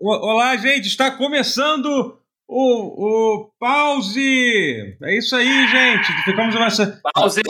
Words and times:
olá, 0.00 0.56
gente, 0.56 0.86
está 0.86 1.10
começando 1.10 2.18
o, 2.48 3.38
o 3.38 3.52
pause. 3.58 4.96
É 5.02 5.16
isso 5.16 5.36
aí, 5.36 5.68
gente. 5.68 6.24
Ficamos 6.24 6.54
nessa. 6.54 7.00
Pause. 7.14 7.42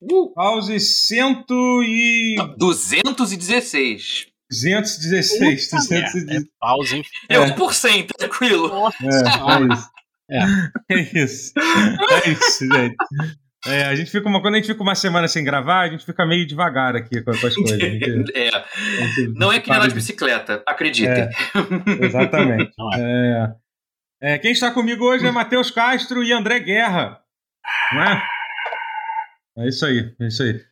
Uh. 0.00 0.32
Pause 0.34 0.80
cento 0.80 1.82
e. 1.84 2.36
216. 2.56 4.26
216. 4.50 5.70
216. 5.70 6.28
É, 6.28 6.36
é 6.36 6.40
pause, 6.58 6.96
hein? 6.96 7.04
É 7.28 7.38
1%, 7.38 8.08
tranquilo. 8.16 8.70
É, 10.30 10.94
é 10.94 11.00
isso. 11.00 11.12
É 11.14 11.22
isso. 11.22 11.52
É 11.58 12.28
isso, 12.30 12.66
gente. 12.66 12.96
É, 13.64 13.84
a 13.84 13.94
gente 13.94 14.10
fica 14.10 14.28
uma, 14.28 14.40
quando 14.40 14.54
a 14.54 14.56
gente 14.56 14.66
fica 14.66 14.82
uma 14.82 14.94
semana 14.94 15.28
sem 15.28 15.44
gravar, 15.44 15.82
a 15.82 15.88
gente 15.88 16.04
fica 16.04 16.26
meio 16.26 16.44
devagar 16.46 16.96
aqui 16.96 17.22
com, 17.22 17.30
com 17.30 17.46
as 17.46 17.54
coisas. 17.54 17.78
Gente, 17.78 18.36
é. 18.36 18.50
Não 19.36 19.52
é 19.52 19.60
que 19.60 19.70
nem 19.70 19.80
de 19.88 19.94
bicicleta, 19.94 20.62
acreditem. 20.66 21.24
É, 21.24 22.04
exatamente. 22.04 22.72
é. 22.98 23.54
É, 24.24 24.38
quem 24.38 24.52
está 24.52 24.70
comigo 24.70 25.04
hoje 25.04 25.26
é 25.26 25.30
Matheus 25.30 25.70
Castro 25.70 26.22
e 26.22 26.32
André 26.32 26.60
Guerra. 26.60 27.20
Não 27.92 28.02
é? 28.02 28.22
É 29.58 29.68
isso 29.68 29.84
aí, 29.84 30.14
é 30.20 30.26
isso 30.26 30.42
aí. 30.42 30.64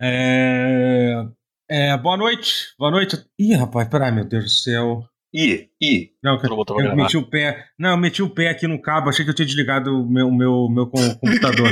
É, 0.00 1.24
é, 1.70 1.96
boa 1.96 2.16
noite, 2.16 2.74
boa 2.78 2.90
noite. 2.90 3.24
Ih, 3.38 3.54
rapaz, 3.54 3.88
peraí, 3.88 4.12
meu 4.12 4.24
Deus 4.24 4.44
do 4.44 4.50
céu. 4.50 5.04
Ih, 5.34 5.70
ih. 5.80 6.12
Não, 6.22 6.38
eu, 6.42 6.84
eu 6.84 6.96
meti 6.96 7.16
o 7.16 7.26
pé. 7.26 7.66
Não, 7.78 7.90
eu 7.90 7.96
meti 7.96 8.22
o 8.22 8.28
pé 8.28 8.50
aqui 8.50 8.66
no 8.66 8.80
cabo, 8.80 9.08
achei 9.08 9.24
que 9.24 9.30
eu 9.30 9.34
tinha 9.34 9.46
desligado 9.46 10.02
o 10.02 10.06
meu, 10.06 10.30
meu, 10.30 10.68
meu 10.68 10.86
computador. 11.18 11.68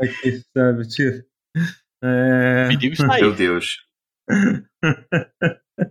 aqui, 0.00 0.42
sabe, 0.52 0.88
tio. 0.88 1.24
É... 2.02 2.68
Perigo 2.68 2.94
está 2.94 3.14
aí. 3.14 3.20
Meu 3.20 3.32
Deus. 3.32 3.78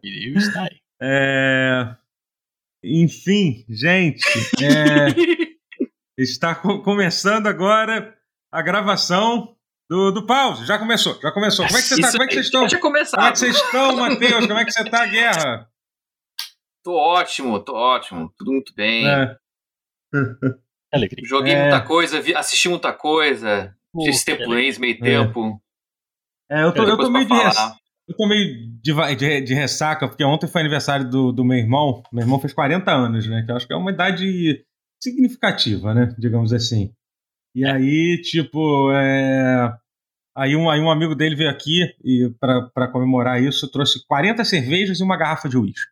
Perigo 0.01 0.37
está 0.39 0.63
aí. 0.63 0.79
É... 1.01 1.95
Enfim, 2.83 3.65
gente, 3.69 4.23
é... 4.61 5.07
está 6.19 6.53
co 6.53 6.83
começando 6.83 7.47
agora 7.47 8.13
a 8.51 8.61
gravação 8.61 9.55
do, 9.89 10.11
do 10.11 10.25
pause. 10.25 10.65
Já 10.65 10.77
começou, 10.77 11.17
já 11.21 11.31
começou. 11.31 11.65
Como 11.65 11.77
é 11.77 11.81
que 11.81 11.87
você 11.87 11.95
está? 11.95 12.11
Como 12.11 12.23
é 12.23 12.27
que 12.27 12.33
vocês 12.33 12.45
estão? 12.45 12.67
Como 12.79 12.97
é 12.97 13.31
que 13.31 13.39
vocês 13.39 13.55
estão, 13.55 13.95
Matheus? 13.95 14.47
Como 14.47 14.59
é 14.59 14.65
que 14.65 14.71
você 14.71 14.81
está, 14.83 15.05
Guerra? 15.05 15.69
Tô 16.85 16.93
ótimo, 16.93 17.59
tô 17.59 17.73
ótimo, 17.73 18.31
tudo 18.37 18.51
muito 18.51 18.71
bem. 18.75 19.07
É. 19.07 19.35
Alegria. 20.93 21.27
Joguei 21.27 21.53
é. 21.53 21.61
muita 21.63 21.81
coisa, 21.81 22.21
vi, 22.21 22.35
assisti 22.35 22.69
muita 22.69 22.93
coisa, 22.93 23.75
fiz 24.03 24.23
tempo 24.23 24.47
mês, 24.51 24.77
meio 24.77 24.99
tempo. 24.99 25.59
É, 26.47 26.63
eu 26.63 26.71
tô, 26.71 26.83
eu 26.83 26.95
tô 26.95 27.09
meio 27.09 27.25
de, 27.25 27.33
res, 27.33 27.57
eu 28.07 28.15
tô 28.15 28.27
meio 28.27 28.69
de, 28.83 29.15
de, 29.15 29.41
de, 29.41 29.53
ressaca, 29.55 30.07
porque 30.07 30.23
ontem 30.23 30.45
foi 30.45 30.61
aniversário 30.61 31.09
do, 31.09 31.31
do 31.31 31.43
meu 31.43 31.57
irmão. 31.57 32.03
Meu 32.13 32.21
irmão 32.21 32.39
fez 32.39 32.53
40 32.53 32.91
anos, 32.91 33.27
né? 33.27 33.41
Que 33.43 33.51
eu 33.51 33.55
acho 33.55 33.65
que 33.65 33.73
é 33.73 33.77
uma 33.77 33.91
idade 33.91 34.63
significativa, 35.01 35.91
né? 35.91 36.13
Digamos 36.19 36.53
assim. 36.53 36.93
E 37.55 37.65
é. 37.65 37.71
aí, 37.71 38.21
tipo, 38.21 38.91
é... 38.91 39.75
Aí 40.37 40.55
um, 40.55 40.69
aí 40.69 40.79
um 40.81 40.91
amigo 40.91 41.15
dele 41.15 41.35
veio 41.35 41.49
aqui 41.49 41.81
e 42.03 42.29
para 42.39 42.91
comemorar 42.91 43.41
isso 43.41 43.71
trouxe 43.71 44.05
40 44.05 44.45
cervejas 44.45 44.99
e 44.99 45.03
uma 45.03 45.17
garrafa 45.17 45.49
de 45.49 45.57
uísque. 45.57 45.89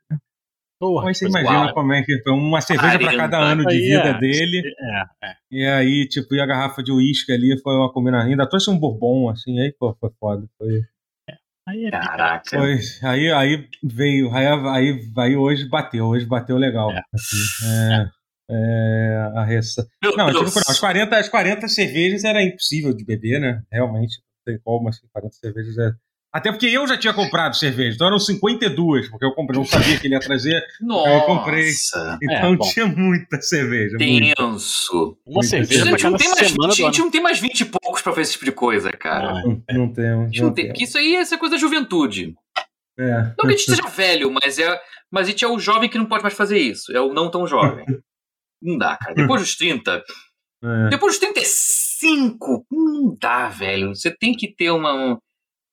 Porra, 0.83 1.05
Mas 1.05 1.17
você 1.17 1.27
imagina 1.29 1.67
uau. 1.67 1.73
como 1.73 1.93
é 1.93 2.03
que 2.03 2.21
foi 2.23 2.33
uma 2.33 2.59
cerveja 2.59 2.99
para 2.99 3.15
cada 3.15 3.39
ano 3.39 3.65
de 3.65 3.77
vida 3.77 4.09
é, 4.09 4.19
dele. 4.19 4.61
É, 4.67 5.27
é. 5.27 5.35
E 5.49 5.65
aí, 5.65 6.05
tipo, 6.09 6.35
e 6.35 6.41
a 6.41 6.45
garrafa 6.45 6.83
de 6.83 6.91
uísque 6.91 7.31
ali 7.31 7.57
foi 7.61 7.73
uma 7.73 7.89
combinação. 7.89 8.29
Ainda 8.29 8.45
trouxe 8.45 8.69
um 8.69 8.77
bourbon, 8.77 9.29
assim, 9.29 9.61
aí 9.61 9.73
pô, 9.79 9.95
foi 9.97 10.09
foda. 10.19 10.45
Foi. 10.57 10.81
É. 11.29 11.35
Aí 11.69 11.85
é 11.85 11.89
Caraca. 11.89 12.49
Foi, 12.49 12.79
aí, 13.01 13.31
aí 13.31 13.69
veio, 13.81 14.29
aí, 14.35 14.45
aí, 14.45 15.11
aí 15.17 15.37
hoje 15.37 15.69
bateu, 15.69 16.05
hoje 16.07 16.25
bateu 16.25 16.57
legal. 16.57 16.91
É. 16.91 17.01
Assim, 17.13 17.37
é, 17.65 18.09
é, 18.51 19.31
a 19.35 19.45
ressa... 19.45 19.87
Não, 20.03 20.27
tipo, 20.33 20.59
as 20.69 20.79
40, 20.81 21.17
as 21.17 21.29
40 21.29 21.65
cervejas 21.69 22.25
era 22.25 22.43
impossível 22.43 22.93
de 22.93 23.05
beber, 23.05 23.39
né? 23.39 23.63
Realmente, 23.71 24.17
não 24.17 24.53
tem 24.53 24.61
como, 24.61 24.89
assim, 24.89 25.07
40 25.13 25.33
cervejas 25.33 25.77
é 25.77 25.91
até 26.33 26.51
porque 26.51 26.65
eu 26.65 26.87
já 26.87 26.97
tinha 26.97 27.13
comprado 27.13 27.55
cerveja, 27.55 27.93
então 27.93 28.07
eram 28.07 28.17
52, 28.17 29.07
porque 29.07 29.23
eu 29.23 29.33
comprei, 29.33 29.59
não 29.59 29.65
sabia 29.65 29.99
que 29.99 30.07
ele 30.07 30.15
ia 30.15 30.19
trazer. 30.19 30.63
Nossa! 30.81 31.09
Eu 31.09 31.21
comprei. 31.21 31.69
Então 32.23 32.53
é, 32.55 32.57
tinha 32.57 32.87
muita 32.87 33.39
cerveja. 33.39 33.97
Tenso. 33.99 35.15
Uma 35.27 35.43
cerveja 35.43 35.85
gente 35.85 36.03
não, 36.03 36.17
tem 36.17 36.29
mais, 36.29 36.47
semana 36.47 36.73
gente 36.73 36.99
não 36.99 37.11
tem 37.11 37.21
mais 37.21 37.39
20 37.39 37.59
e 37.59 37.65
poucos 37.65 38.01
pra 38.01 38.13
fazer 38.13 38.21
esse 38.23 38.31
tipo 38.33 38.45
de 38.45 38.51
coisa, 38.51 38.91
cara. 38.91 39.43
Não, 39.43 39.61
não 39.71 39.93
temos. 39.93 40.35
Não, 40.35 40.47
não 40.47 40.53
tem, 40.53 40.67
porque 40.67 40.85
isso 40.85 40.97
aí 40.97 41.15
é 41.15 41.37
coisa 41.37 41.53
da 41.53 41.61
juventude. 41.61 42.35
É. 42.97 43.21
Não 43.21 43.35
que 43.35 43.47
a 43.47 43.51
gente 43.51 43.65
seja 43.65 43.87
velho, 43.87 44.31
mas, 44.31 44.57
é, 44.57 44.81
mas 45.11 45.27
a 45.27 45.29
gente 45.29 45.45
é 45.45 45.47
o 45.47 45.59
jovem 45.59 45.87
que 45.87 45.99
não 45.99 46.07
pode 46.07 46.23
mais 46.23 46.33
fazer 46.33 46.57
isso. 46.57 46.91
É 46.91 46.99
o 46.99 47.13
não 47.13 47.29
tão 47.29 47.45
jovem. 47.45 47.85
não 48.59 48.79
dá, 48.79 48.97
cara. 48.97 49.13
Depois 49.13 49.39
dos 49.39 49.55
30. 49.55 50.03
É. 50.63 50.89
Depois 50.89 51.13
dos 51.13 51.19
35, 51.19 52.65
não 52.71 53.15
dá, 53.21 53.49
velho. 53.49 53.93
Você 53.93 54.09
tem 54.09 54.33
que 54.33 54.47
ter 54.47 54.71
uma 54.71 55.19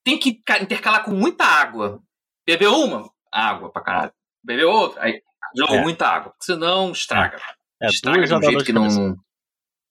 tem 0.05 0.19
que 0.19 0.43
intercalar 0.61 1.05
com 1.05 1.12
muita 1.12 1.44
água. 1.44 2.03
Bebeu 2.47 2.75
uma, 2.75 3.11
água 3.31 3.71
pra 3.71 3.83
caralho. 3.83 4.12
Bebeu 4.43 4.71
outra, 4.71 5.05
aí 5.05 5.22
jogou 5.56 5.77
é. 5.77 5.83
muita 5.83 6.06
água. 6.06 6.34
Senão 6.41 6.93
estraga. 6.93 7.41
É, 7.81 7.88
estraga 7.88 8.27
de 8.27 8.34
um 8.34 8.43
jeito 8.43 8.65
que 8.65 8.72
não. 8.72 9.16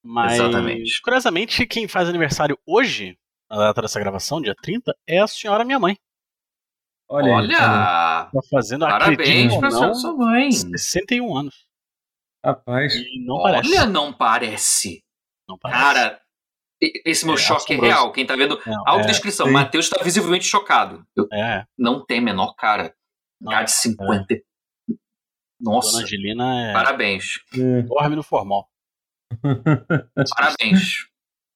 Mas, 0.04 0.34
Exatamente. 0.34 1.02
curiosamente, 1.02 1.68
quem 1.68 1.88
faz 1.88 2.08
aniversário 2.08 2.58
hoje, 2.66 3.18
na 3.50 3.58
data 3.58 3.82
dessa 3.82 4.00
gravação, 4.00 4.42
dia 4.42 4.56
30, 4.56 4.96
é 5.08 5.20
a 5.20 5.28
senhora 5.28 5.66
minha 5.66 5.80
mãe. 5.80 5.98
Olha, 7.12 7.34
Olha 7.34 7.58
tá 7.58 8.30
fazendo 8.52 8.82
parabéns 8.82 9.56
pra 9.58 9.70
não, 9.70 9.96
sua 9.96 10.16
mãe. 10.16 10.52
61 10.52 11.36
anos. 11.36 11.68
Rapaz. 12.46 12.94
E 12.94 13.26
não 13.26 13.36
Olha, 13.36 13.56
parece. 13.56 13.86
não 13.88 14.14
parece. 14.14 15.04
Não 15.48 15.58
parece. 15.58 15.82
Cara, 15.82 16.22
esse 16.82 17.26
meu 17.26 17.36
é, 17.36 17.38
choque 17.38 17.74
é 17.74 17.78
real. 17.78 18.12
Quem 18.12 18.26
tá 18.26 18.36
vendo. 18.36 18.60
Não, 18.66 18.84
autodescrição. 18.86 19.48
É, 19.48 19.52
Matheus 19.52 19.86
está 19.86 20.04
visivelmente 20.04 20.46
chocado. 20.46 21.06
Eu, 21.16 21.28
é. 21.32 21.66
Não 21.78 22.06
tem 22.06 22.22
menor 22.22 22.54
cara. 22.56 22.94
Não, 23.40 23.52
cara 23.52 23.64
de 23.64 23.72
50. 23.72 24.34
É. 24.34 24.42
Nossa. 25.60 25.92
Dona 25.92 26.04
Angelina 26.04 26.70
é. 26.70 26.74
Parabéns. 26.74 27.40
Dorme 27.88 28.16
no 28.16 28.24
formal. 28.24 28.68
Parabéns. 30.36 31.08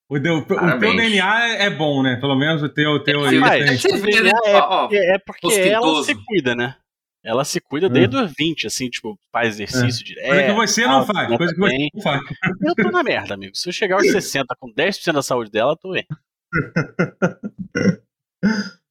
O, 0.09 0.19
teu, 0.19 0.37
o 0.39 0.45
teu 0.45 0.95
DNA 0.95 1.55
é 1.55 1.69
bom, 1.69 2.03
né? 2.03 2.17
Pelo 2.17 2.35
menos 2.35 2.61
o 2.61 2.69
teu, 2.69 2.91
o 2.91 2.99
teu 2.99 3.25
é, 3.25 3.29
aí. 3.29 3.39
Mas, 3.39 3.81
tem... 3.81 3.99
Vê, 3.99 4.21
né? 4.21 4.31
é, 4.45 5.15
é, 5.15 5.19
porque 5.19 5.47
ela 5.47 6.03
se 6.03 6.13
cuida, 6.13 6.53
né? 6.53 6.75
Ela 7.23 7.45
se 7.45 7.61
cuida 7.61 7.87
desde 7.87 8.17
os 8.17 8.33
20, 8.37 8.67
assim, 8.67 8.89
tipo, 8.89 9.17
faz 9.31 9.57
exercício 9.59 10.01
é. 10.01 10.05
direto. 10.05 10.27
Coisa 10.27 10.43
que 10.43 10.53
você 10.53 10.85
não 10.85 11.05
faz, 11.05 11.37
coisa 11.37 11.53
que 11.53 11.59
você 11.59 11.89
não 11.93 12.01
faz. 12.01 12.21
Eu 12.61 12.75
tô 12.75 12.91
na 12.91 13.01
merda, 13.01 13.35
amigo. 13.35 13.55
Se 13.55 13.69
eu 13.69 13.73
chegar 13.73 13.95
aos 13.95 14.11
60 14.11 14.53
com 14.59 14.73
10% 14.73 15.13
da 15.13 15.21
saúde 15.21 15.49
dela, 15.49 15.71
eu 15.71 15.77
tô 15.77 15.91
bem. 15.91 16.05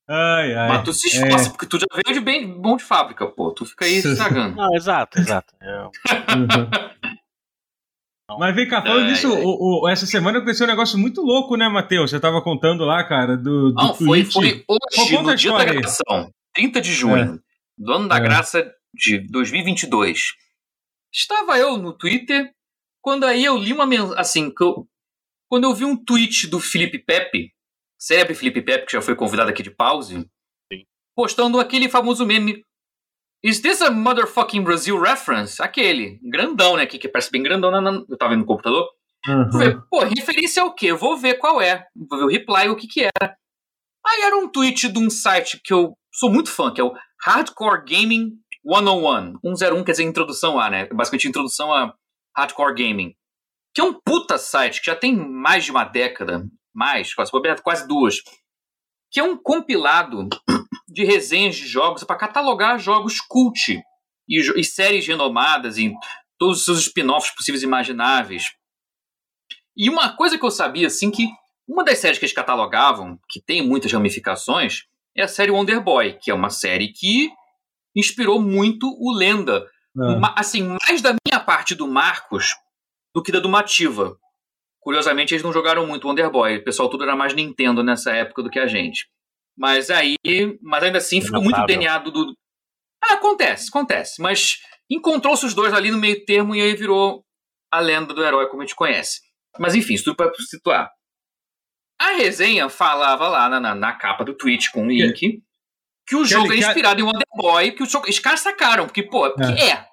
Ai, 0.09 0.55
ai. 0.55 0.69
Mas 0.69 0.83
tu 0.83 0.93
se 0.93 1.07
esforça, 1.07 1.47
é... 1.47 1.51
porque 1.51 1.65
tu 1.65 1.79
já 1.79 1.87
veio 1.95 2.19
de 2.19 2.21
bem 2.21 2.61
bom 2.61 2.77
de 2.77 2.83
fábrica, 2.83 3.25
pô. 3.27 3.53
Tu 3.53 3.65
fica 3.65 3.85
aí 3.85 3.95
estragando. 3.97 4.57
Não, 4.57 4.75
exato, 4.75 5.17
exato. 5.19 5.55
Eu... 5.63 5.91
Uhum. 6.37 6.69
Mas 8.39 8.55
vem 8.55 8.69
cá, 8.69 8.83
falando 8.83 9.09
disso, 9.09 9.33
o, 9.33 9.85
o, 9.85 9.89
essa 9.89 10.05
semana 10.05 10.39
aconteceu 10.39 10.67
um 10.67 10.71
negócio 10.71 10.99
muito 10.99 11.23
louco, 11.23 11.57
né, 11.57 11.69
Matheus? 11.69 12.11
Você 12.11 12.19
tava 12.19 12.43
contando 12.43 12.85
lá, 12.85 13.05
cara, 13.05 13.37
do, 13.37 13.73
do 13.73 13.75
Não, 13.75 13.95
foi, 13.95 14.25
foi 14.25 14.65
hoje, 14.67 15.23
no 15.23 15.37
dia 15.37 15.53
da 15.53 15.65
gravação, 15.65 16.33
30 16.55 16.81
de 16.81 16.93
junho. 16.93 17.39
É 17.39 17.52
do 17.83 17.93
ano 17.93 18.09
da 18.09 18.17
é. 18.17 18.21
graça 18.21 18.73
de 18.95 19.19
2022. 19.29 20.35
Estava 21.13 21.59
eu 21.59 21.77
no 21.77 21.93
Twitter, 21.93 22.53
quando 23.03 23.25
aí 23.25 23.45
eu 23.45 23.57
li 23.57 23.73
uma 23.73 23.87
mensagem, 23.87 24.19
assim, 24.19 24.53
eu, 24.61 24.89
quando 25.49 25.65
eu 25.65 25.75
vi 25.75 25.85
um 25.85 25.97
tweet 25.97 26.47
do 26.49 26.61
Felipe 26.61 26.99
Pepe, 26.99 27.53
célebre 27.99 28.35
Felipe 28.35 28.63
Pepe, 28.63 28.87
que 28.87 28.93
já 28.93 29.03
foi 29.03 29.17
convidado 29.17 29.51
aqui 29.51 29.63
de 29.63 29.71
pause, 29.71 30.21
Sim. 30.73 30.85
postando 31.15 31.59
aquele 31.59 31.89
famoso 31.89 32.25
meme 32.25 32.65
Is 33.45 33.61
this 33.61 33.83
a 33.83 33.91
motherfucking 33.91 34.63
Brazil 34.63 35.01
reference? 35.01 35.61
Aquele, 35.61 36.21
grandão, 36.23 36.77
né? 36.77 36.85
Aqui, 36.85 36.97
que 36.97 37.09
parece 37.09 37.29
bem 37.29 37.43
grandão. 37.43 37.73
Na, 37.73 37.91
eu 38.09 38.17
tava 38.17 38.31
vendo 38.31 38.43
no 38.43 38.47
computador. 38.47 38.89
Uhum. 39.27 39.51
Falei, 39.51 39.77
pô, 39.91 40.05
referência 40.05 40.63
ao 40.63 40.73
quê? 40.73 40.93
Eu 40.93 40.97
vou 40.97 41.17
ver 41.17 41.39
qual 41.39 41.61
é. 41.61 41.85
Vou 42.09 42.21
ver 42.21 42.25
o 42.25 42.29
reply, 42.29 42.69
o 42.69 42.77
que 42.77 42.87
que 42.87 43.01
era. 43.03 43.37
Aí 44.07 44.23
era 44.23 44.37
um 44.37 44.49
tweet 44.49 44.89
de 44.89 44.99
um 44.99 45.11
site 45.11 45.61
que 45.63 45.73
eu 45.73 45.97
sou 46.13 46.31
muito 46.31 46.51
fã, 46.51 46.73
que 46.73 46.81
é 46.81 46.85
o 46.85 46.95
Hardcore 47.25 47.85
Gaming 47.87 48.33
101. 48.65 49.39
101 49.57 49.85
quer 49.85 49.93
dizer 49.93 50.03
introdução 50.03 50.59
a, 50.59 50.69
né? 50.69 50.87
Basicamente 50.87 51.29
introdução 51.29 51.73
a 51.73 51.95
Hardcore 52.37 52.75
Gaming. 52.75 53.15
Que 53.73 53.81
é 53.81 53.85
um 53.85 53.95
puta 53.95 54.39
site 54.39 54.81
que 54.81 54.87
já 54.87 54.97
tem 54.97 55.17
mais 55.17 55.65
de 55.65 55.71
uma 55.71 55.85
década, 55.85 56.45
mais, 56.75 57.15
quase, 57.15 57.31
quase 57.63 57.87
duas. 57.87 58.17
Que 59.11 59.21
é 59.21 59.23
um 59.23 59.37
compilado 59.37 60.29
de 60.89 61.05
resenhas 61.05 61.57
de 61.57 61.67
jogos 61.67 62.03
para 62.05 62.17
catalogar 62.17 62.79
jogos 62.79 63.21
cult 63.21 63.81
e, 64.29 64.41
e 64.61 64.65
séries 64.65 65.07
renomadas 65.07 65.79
e 65.79 65.95
todos 66.39 66.59
os 66.59 66.65
seus 66.65 66.81
spin-offs 66.81 67.35
possíveis 67.35 67.63
e 67.63 67.67
imagináveis. 67.67 68.45
E 69.77 69.89
uma 69.89 70.17
coisa 70.17 70.37
que 70.37 70.45
eu 70.45 70.51
sabia, 70.51 70.89
assim, 70.89 71.11
que 71.11 71.29
uma 71.69 71.85
das 71.85 71.99
séries 71.99 72.19
que 72.19 72.25
eles 72.25 72.35
catalogavam, 72.35 73.19
que 73.29 73.41
tem 73.41 73.67
muitas 73.67 73.93
ramificações, 73.93 74.87
é 75.17 75.23
a 75.23 75.29
série 75.29 75.51
Wonder 75.51 75.83
Boy, 75.83 76.19
que 76.21 76.31
é 76.31 76.35
uma 76.35 76.51
série 76.51 76.93
que 76.93 77.31
inspirou 77.97 78.41
muito 78.41 78.87
o 78.99 79.13
Lenda, 79.17 79.67
Ah. 79.99 80.35
Assim, 80.37 80.63
mais 80.87 81.03
da 81.03 81.15
minha 81.27 81.39
parte 81.39 81.75
do 81.75 81.87
Marcos 81.87 82.55
do 83.15 83.23
que 83.23 83.31
da 83.31 83.41
do 83.41 83.49
Mativa. 83.49 84.17
Curiosamente, 84.81 85.35
eles 85.35 85.45
não 85.45 85.53
jogaram 85.53 85.87
muito 85.87 86.09
Wonder 86.09 86.31
Boy. 86.31 86.57
O 86.57 86.65
pessoal 86.65 86.89
tudo 86.89 87.05
era 87.05 87.15
mais 87.15 87.35
Nintendo 87.35 87.83
nessa 87.83 88.11
época 88.13 88.43
do 88.43 88.49
que 88.49 88.59
a 88.59 88.67
gente. 88.67 89.07
Mas 89.57 89.91
aí, 89.91 90.17
mas 90.63 90.83
ainda 90.83 90.97
assim, 90.99 91.21
ficou 91.21 91.43
muito 91.43 91.65
DNA 91.67 91.99
do. 91.99 92.35
Ah, 93.05 93.15
acontece, 93.15 93.69
acontece. 93.69 94.23
Mas 94.23 94.57
encontrou-se 94.91 95.45
os 95.45 95.53
dois 95.55 95.75
ali 95.75 95.91
no 95.91 95.99
meio 95.99 96.25
termo 96.25 96.55
e 96.55 96.63
aí 96.63 96.75
virou 96.75 97.23
a 97.71 97.79
lenda 97.79 98.15
do 98.15 98.25
herói 98.25 98.49
como 98.49 98.63
a 98.63 98.65
gente 98.65 98.75
conhece. 98.75 99.21
Mas 99.59 99.75
enfim, 99.75 99.95
isso 99.95 100.05
tudo 100.05 100.17
para 100.17 100.33
situar. 100.35 100.91
A 102.03 102.17
resenha 102.17 102.69
falava 102.69 103.29
lá 103.29 103.49
na, 103.49 103.61
na, 103.61 103.75
na 103.77 103.93
capa 103.93 104.25
do 104.25 104.35
tweet 104.35 104.73
com 104.73 104.83
o 104.83 104.89
link 104.89 105.13
que, 105.13 105.41
que 106.05 106.17
o 106.17 106.25
jogo 106.25 106.53
é 106.53 106.57
inspirado 106.57 107.01
em 107.01 107.05
Wonder 107.05 107.23
Boy, 107.37 107.71
que 107.71 107.85
os 107.85 108.19
caras 108.19 108.41
sacaram, 108.41 108.87
porque, 108.87 109.05
pô, 109.05 109.31
porque 109.33 109.63
é. 109.63 109.71
é. 109.71 109.87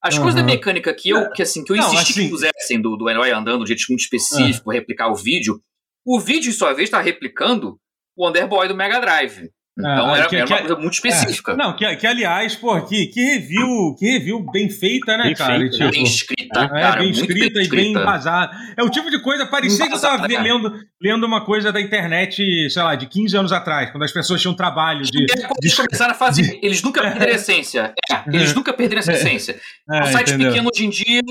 As 0.00 0.14
uhum. 0.14 0.22
coisas 0.22 0.40
da 0.40 0.46
mecânica 0.46 0.94
que 0.94 1.10
eu, 1.10 1.28
que, 1.32 1.42
assim, 1.42 1.64
que 1.64 1.72
eu 1.72 1.76
não, 1.76 1.92
insisti 1.92 2.12
assim... 2.12 2.24
que 2.24 2.30
pusessem 2.30 2.80
do, 2.80 2.96
do 2.96 3.10
herói 3.10 3.32
andando 3.32 3.58
de 3.58 3.64
um 3.64 3.66
jeito 3.66 3.84
muito 3.88 4.02
específico, 4.02 4.70
uhum. 4.70 4.74
replicar 4.74 5.08
o 5.08 5.16
vídeo, 5.16 5.60
o 6.06 6.20
vídeo, 6.20 6.50
em 6.50 6.52
sua 6.52 6.72
vez, 6.72 6.88
está 6.88 7.00
replicando 7.00 7.78
o 8.16 8.24
Wonder 8.24 8.46
Boy 8.46 8.68
do 8.68 8.76
Mega 8.76 9.00
Drive. 9.00 9.50
Então 9.80 10.14
é, 10.14 10.18
era, 10.18 10.28
que, 10.28 10.36
era, 10.36 10.46
uma 10.46 10.56
que, 10.56 10.62
coisa 10.62 10.80
muito 10.80 10.94
específica. 10.94 11.52
É, 11.52 11.56
não, 11.56 11.74
que, 11.74 11.96
que 11.96 12.06
aliás, 12.06 12.54
pô, 12.54 12.80
que, 12.82 13.06
que 13.06 13.20
review, 13.20 13.94
que 13.98 14.06
review 14.06 14.44
bem 14.52 14.70
feita, 14.70 15.16
né, 15.16 15.24
bem 15.24 15.34
cara? 15.34 15.58
Feita, 15.58 15.76
tipo, 15.76 15.90
bem 15.90 16.02
escrita, 16.04 16.60
é, 16.60 16.68
cara, 16.68 17.00
bem 17.00 17.10
escrita 17.10 17.58
bem 17.58 17.64
e 17.64 17.68
bem 17.68 17.92
embasada. 17.92 18.56
É 18.76 18.82
o 18.82 18.90
tipo 18.90 19.10
de 19.10 19.20
coisa, 19.22 19.46
parecia 19.46 19.86
que 19.88 19.94
eu 19.94 20.00
tava 20.00 20.26
lendo, 20.26 20.72
lendo 21.00 21.24
uma 21.24 21.44
coisa 21.44 21.72
da 21.72 21.80
internet, 21.80 22.70
sei 22.70 22.82
lá, 22.82 22.94
de 22.94 23.06
15 23.06 23.36
anos 23.36 23.52
atrás, 23.52 23.90
quando 23.90 24.04
as 24.04 24.12
pessoas 24.12 24.40
tinham 24.40 24.54
trabalho 24.54 25.02
de. 25.02 25.24
É 25.24 25.48
eles 25.60 25.74
começaram 25.74 26.12
a 26.12 26.14
fazer. 26.14 26.42
De, 26.42 26.60
eles 26.62 26.82
nunca 26.82 27.02
perderam 27.02 27.32
a 27.32 27.34
essência. 27.34 27.94
É, 28.10 28.22
eles 28.28 28.54
nunca 28.54 28.72
perderam 28.72 29.00
essa 29.00 29.12
essência. 29.12 29.60
É, 29.90 30.02
um 30.02 30.06
site 30.06 30.28
entendeu. 30.28 30.50
pequeno 30.50 30.70
hoje 30.72 30.86
em 30.86 30.90
dia 30.90 31.22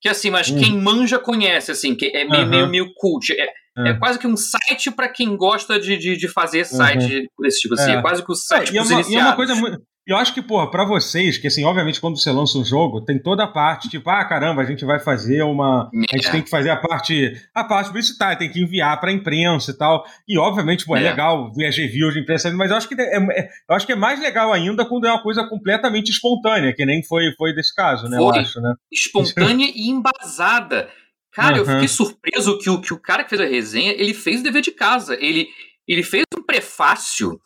que 0.00 0.08
assim, 0.08 0.30
mas 0.30 0.50
hum. 0.50 0.58
quem 0.58 0.78
manja 0.78 1.18
conhece, 1.18 1.70
assim, 1.70 1.94
que 1.94 2.06
é 2.06 2.24
meio, 2.24 2.46
meio, 2.46 2.68
meio 2.68 2.94
cult. 2.94 3.32
É, 3.32 3.46
é. 3.78 3.90
é 3.90 3.94
quase 3.94 4.18
que 4.18 4.26
um 4.26 4.36
site 4.36 4.90
para 4.90 5.08
quem 5.08 5.36
gosta 5.36 5.78
de, 5.78 5.96
de, 5.96 6.16
de 6.16 6.28
fazer 6.28 6.64
site 6.64 7.16
uhum. 7.16 7.26
desse 7.40 7.60
tipo, 7.60 7.74
assim. 7.74 7.92
É. 7.92 7.94
é 7.96 8.02
quase 8.02 8.24
que 8.24 8.32
o 8.32 8.34
site 8.34 8.70
é, 8.70 8.74
e, 8.74 8.78
é 8.78 8.82
uma, 8.82 9.00
e 9.00 9.14
é 9.14 9.22
uma 9.22 9.36
coisa 9.36 9.54
muito. 9.54 9.80
Eu 10.06 10.16
acho 10.16 10.32
que, 10.32 10.40
porra, 10.40 10.70
pra 10.70 10.84
vocês, 10.84 11.36
que 11.36 11.48
assim, 11.48 11.64
obviamente, 11.64 12.00
quando 12.00 12.16
você 12.16 12.30
lança 12.30 12.56
um 12.56 12.64
jogo, 12.64 13.00
tem 13.00 13.18
toda 13.18 13.42
a 13.42 13.48
parte, 13.48 13.88
tipo, 13.88 14.08
ah, 14.08 14.24
caramba, 14.24 14.62
a 14.62 14.64
gente 14.64 14.84
vai 14.84 15.00
fazer 15.00 15.42
uma. 15.42 15.90
A 16.12 16.16
gente 16.16 16.30
tem 16.30 16.42
que 16.42 16.48
fazer 16.48 16.70
a 16.70 16.76
parte. 16.76 17.32
A 17.52 17.64
parte 17.64 17.88
publicitária, 17.88 18.38
tem 18.38 18.48
que 18.48 18.60
enviar 18.60 19.00
pra 19.00 19.10
imprensa 19.10 19.72
e 19.72 19.74
tal. 19.74 20.04
E, 20.28 20.38
obviamente, 20.38 20.86
pô, 20.86 20.96
é, 20.96 21.00
é 21.00 21.10
legal 21.10 21.52
ver 21.52 21.66
as 21.66 21.76
reviews 21.76 22.14
de 22.14 22.20
imprensa, 22.20 22.52
mas 22.52 22.70
eu 22.70 22.76
acho 22.76 22.88
que 22.88 22.94
é, 22.94 23.16
é, 23.16 23.48
eu 23.68 23.74
acho 23.74 23.84
que 23.84 23.92
é 23.92 23.96
mais 23.96 24.20
legal 24.20 24.52
ainda 24.52 24.84
quando 24.84 25.08
é 25.08 25.10
uma 25.10 25.22
coisa 25.22 25.42
completamente 25.48 26.12
espontânea, 26.12 26.72
que 26.72 26.86
nem 26.86 27.02
foi, 27.02 27.32
foi 27.36 27.52
desse 27.52 27.74
caso, 27.74 28.08
né? 28.08 28.16
Foi 28.16 28.26
eu 28.26 28.30
acho, 28.30 28.60
né? 28.60 28.74
Espontânea 28.92 29.72
e 29.74 29.88
embasada. 29.88 30.88
Cara, 31.32 31.54
uhum. 31.54 31.58
eu 31.58 31.66
fiquei 31.66 31.88
surpreso 31.88 32.58
que 32.60 32.70
o, 32.70 32.80
que 32.80 32.94
o 32.94 33.00
cara 33.00 33.24
que 33.24 33.30
fez 33.30 33.40
a 33.40 33.44
resenha, 33.44 33.92
ele 33.92 34.14
fez 34.14 34.40
o 34.40 34.44
dever 34.44 34.62
de 34.62 34.70
casa. 34.70 35.14
Ele, 35.20 35.48
ele 35.86 36.04
fez 36.04 36.24
um 36.38 36.44
prefácio 36.44 37.40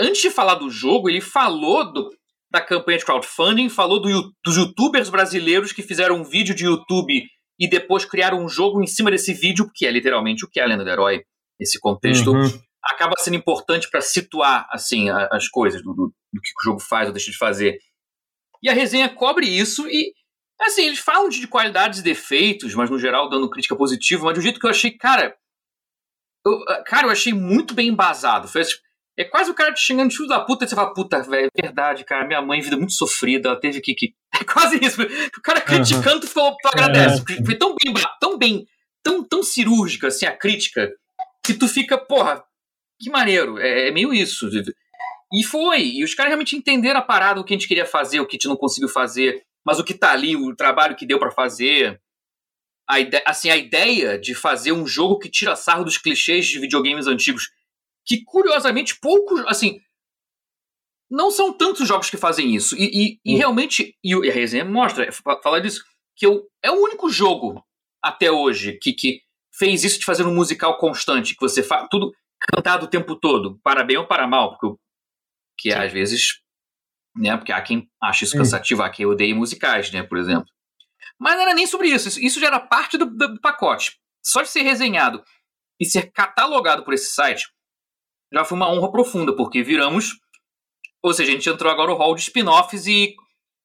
Antes 0.00 0.22
de 0.22 0.30
falar 0.30 0.54
do 0.54 0.70
jogo, 0.70 1.08
ele 1.08 1.20
falou 1.20 1.92
do, 1.92 2.10
da 2.50 2.60
campanha 2.60 2.98
de 2.98 3.04
crowdfunding, 3.04 3.68
falou 3.68 4.00
do, 4.00 4.32
dos 4.44 4.56
youtubers 4.56 5.10
brasileiros 5.10 5.72
que 5.72 5.82
fizeram 5.82 6.16
um 6.16 6.24
vídeo 6.24 6.54
de 6.54 6.64
YouTube 6.64 7.22
e 7.58 7.68
depois 7.68 8.04
criaram 8.04 8.42
um 8.42 8.48
jogo 8.48 8.82
em 8.82 8.86
cima 8.86 9.10
desse 9.10 9.34
vídeo, 9.34 9.70
que 9.74 9.86
é 9.86 9.90
literalmente 9.90 10.44
o 10.44 10.48
que 10.48 10.58
é 10.58 10.62
a 10.62 10.66
lenda 10.66 10.84
do 10.84 10.90
herói. 10.90 11.22
Esse 11.60 11.78
contexto 11.78 12.32
uhum. 12.32 12.60
acaba 12.82 13.14
sendo 13.18 13.36
importante 13.36 13.88
para 13.90 14.00
situar 14.00 14.66
assim 14.70 15.08
as 15.10 15.48
coisas 15.48 15.82
do, 15.82 15.92
do, 15.92 16.14
do, 16.32 16.40
que 16.40 16.50
o 16.50 16.64
jogo 16.64 16.80
faz 16.80 17.06
ou 17.06 17.12
deixa 17.12 17.30
de 17.30 17.36
fazer. 17.36 17.78
E 18.62 18.68
a 18.68 18.72
resenha 18.72 19.08
cobre 19.08 19.46
isso 19.46 19.86
e 19.88 20.12
assim 20.60 20.86
eles 20.86 20.98
falam 20.98 21.28
de 21.28 21.46
qualidades 21.46 22.00
e 22.00 22.02
defeitos, 22.02 22.74
mas 22.74 22.88
no 22.88 22.98
geral 22.98 23.28
dando 23.28 23.50
crítica 23.50 23.76
positiva, 23.76 24.24
mas 24.24 24.34
de 24.34 24.40
um 24.40 24.42
jeito 24.42 24.58
que 24.58 24.66
eu 24.66 24.70
achei, 24.70 24.90
cara, 24.96 25.36
eu, 26.46 26.60
cara, 26.86 27.06
eu 27.06 27.10
achei 27.10 27.32
muito 27.32 27.74
bem 27.74 27.88
embasado. 27.88 28.48
Foi 28.48 28.62
tipo, 28.64 28.83
é 29.16 29.24
quase 29.24 29.50
o 29.50 29.54
cara 29.54 29.72
te 29.72 29.80
xingando 29.80 30.08
de 30.08 30.16
filho 30.16 30.28
da 30.28 30.40
puta 30.40 30.64
e 30.64 30.68
você 30.68 30.74
fala, 30.74 30.92
puta, 30.92 31.22
velho, 31.22 31.48
é 31.56 31.62
verdade, 31.62 32.04
cara, 32.04 32.26
minha 32.26 32.42
mãe, 32.42 32.60
vida 32.60 32.76
muito 32.76 32.92
sofrida, 32.92 33.48
ela 33.48 33.60
teve 33.60 33.80
que. 33.80 33.94
que... 33.94 34.14
É 34.40 34.42
quase 34.42 34.84
isso. 34.84 35.00
O 35.00 35.42
cara 35.42 35.60
criticando, 35.60 36.20
tu, 36.20 36.26
falou, 36.26 36.56
tu 36.60 36.68
agradece. 36.68 37.22
É. 37.30 37.44
Foi 37.44 37.54
tão 37.56 37.76
bem, 37.76 37.94
tão 38.20 38.36
bem, 38.36 38.66
tão, 39.00 39.22
tão 39.22 39.44
cirúrgica, 39.44 40.08
assim, 40.08 40.26
a 40.26 40.36
crítica, 40.36 40.90
que 41.44 41.54
tu 41.54 41.68
fica, 41.68 41.96
porra, 41.96 42.42
que 43.00 43.10
maneiro. 43.10 43.58
É, 43.58 43.88
é 43.88 43.90
meio 43.92 44.12
isso. 44.12 44.50
E 45.32 45.44
foi. 45.44 45.82
E 45.82 46.02
os 46.02 46.14
caras 46.14 46.30
realmente 46.30 46.56
entenderam 46.56 46.98
a 46.98 47.02
parada, 47.02 47.40
o 47.40 47.44
que 47.44 47.54
a 47.54 47.56
gente 47.56 47.68
queria 47.68 47.86
fazer, 47.86 48.18
o 48.18 48.26
que 48.26 48.34
a 48.34 48.38
gente 48.38 48.48
não 48.48 48.56
conseguiu 48.56 48.88
fazer, 48.88 49.40
mas 49.64 49.78
o 49.78 49.84
que 49.84 49.94
tá 49.94 50.10
ali, 50.10 50.34
o 50.34 50.56
trabalho 50.56 50.96
que 50.96 51.06
deu 51.06 51.20
para 51.20 51.30
fazer. 51.30 52.00
A 52.90 52.98
ideia, 52.98 53.22
assim, 53.24 53.50
a 53.50 53.56
ideia 53.56 54.18
de 54.18 54.34
fazer 54.34 54.72
um 54.72 54.84
jogo 54.84 55.20
que 55.20 55.30
tira 55.30 55.54
sarro 55.54 55.84
dos 55.84 55.96
clichês 55.96 56.46
de 56.46 56.58
videogames 56.58 57.06
antigos 57.06 57.50
que 58.04 58.22
curiosamente 58.24 58.98
poucos, 59.00 59.44
assim, 59.46 59.80
não 61.10 61.30
são 61.30 61.52
tantos 61.52 61.86
jogos 61.86 62.10
que 62.10 62.16
fazem 62.16 62.54
isso. 62.54 62.76
E, 62.76 62.84
e, 62.84 63.20
e 63.24 63.34
hum. 63.34 63.38
realmente, 63.38 63.96
e 64.02 64.14
a 64.14 64.32
resenha 64.32 64.64
mostra, 64.64 65.10
fala 65.42 65.60
disso, 65.60 65.84
que 66.16 66.26
eu, 66.26 66.48
é 66.62 66.70
o 66.70 66.82
único 66.82 67.08
jogo 67.08 67.64
até 68.02 68.30
hoje 68.30 68.78
que, 68.80 68.92
que 68.92 69.20
fez 69.52 69.84
isso 69.84 69.98
de 69.98 70.04
fazer 70.04 70.26
um 70.26 70.34
musical 70.34 70.78
constante, 70.78 71.34
que 71.34 71.40
você 71.40 71.62
faz 71.62 71.86
tudo 71.90 72.12
cantado 72.38 72.84
o 72.84 72.90
tempo 72.90 73.16
todo, 73.16 73.58
para 73.62 73.84
bem 73.84 73.96
ou 73.96 74.06
para 74.06 74.26
mal, 74.26 74.58
porque 74.58 74.76
que 75.56 75.72
às 75.72 75.92
vezes, 75.92 76.40
né, 77.16 77.36
porque 77.36 77.52
há 77.52 77.62
quem 77.62 77.88
acha 78.02 78.24
isso 78.24 78.36
cansativo, 78.36 78.82
há 78.82 78.90
quem 78.90 79.06
odeia 79.06 79.34
musicais, 79.34 79.90
né, 79.90 80.02
por 80.02 80.18
exemplo. 80.18 80.46
Mas 81.18 81.34
não 81.34 81.42
era 81.42 81.54
nem 81.54 81.66
sobre 81.66 81.88
isso, 81.88 82.20
isso 82.20 82.40
já 82.40 82.48
era 82.48 82.60
parte 82.60 82.98
do, 82.98 83.06
do 83.06 83.40
pacote. 83.40 83.96
Só 84.22 84.42
de 84.42 84.48
ser 84.48 84.62
resenhado 84.62 85.22
e 85.80 85.84
ser 85.84 86.10
catalogado 86.10 86.84
por 86.84 86.94
esse 86.94 87.12
site, 87.12 87.46
já 88.34 88.44
foi 88.44 88.56
uma 88.56 88.70
honra 88.70 88.90
profunda, 88.90 89.34
porque 89.34 89.62
viramos. 89.62 90.18
Ou 91.02 91.14
seja, 91.14 91.30
a 91.30 91.34
gente 91.34 91.48
entrou 91.48 91.70
agora 91.70 91.92
no 91.92 91.96
hall 91.96 92.14
de 92.14 92.22
spin-offs 92.22 92.86
e, 92.86 93.14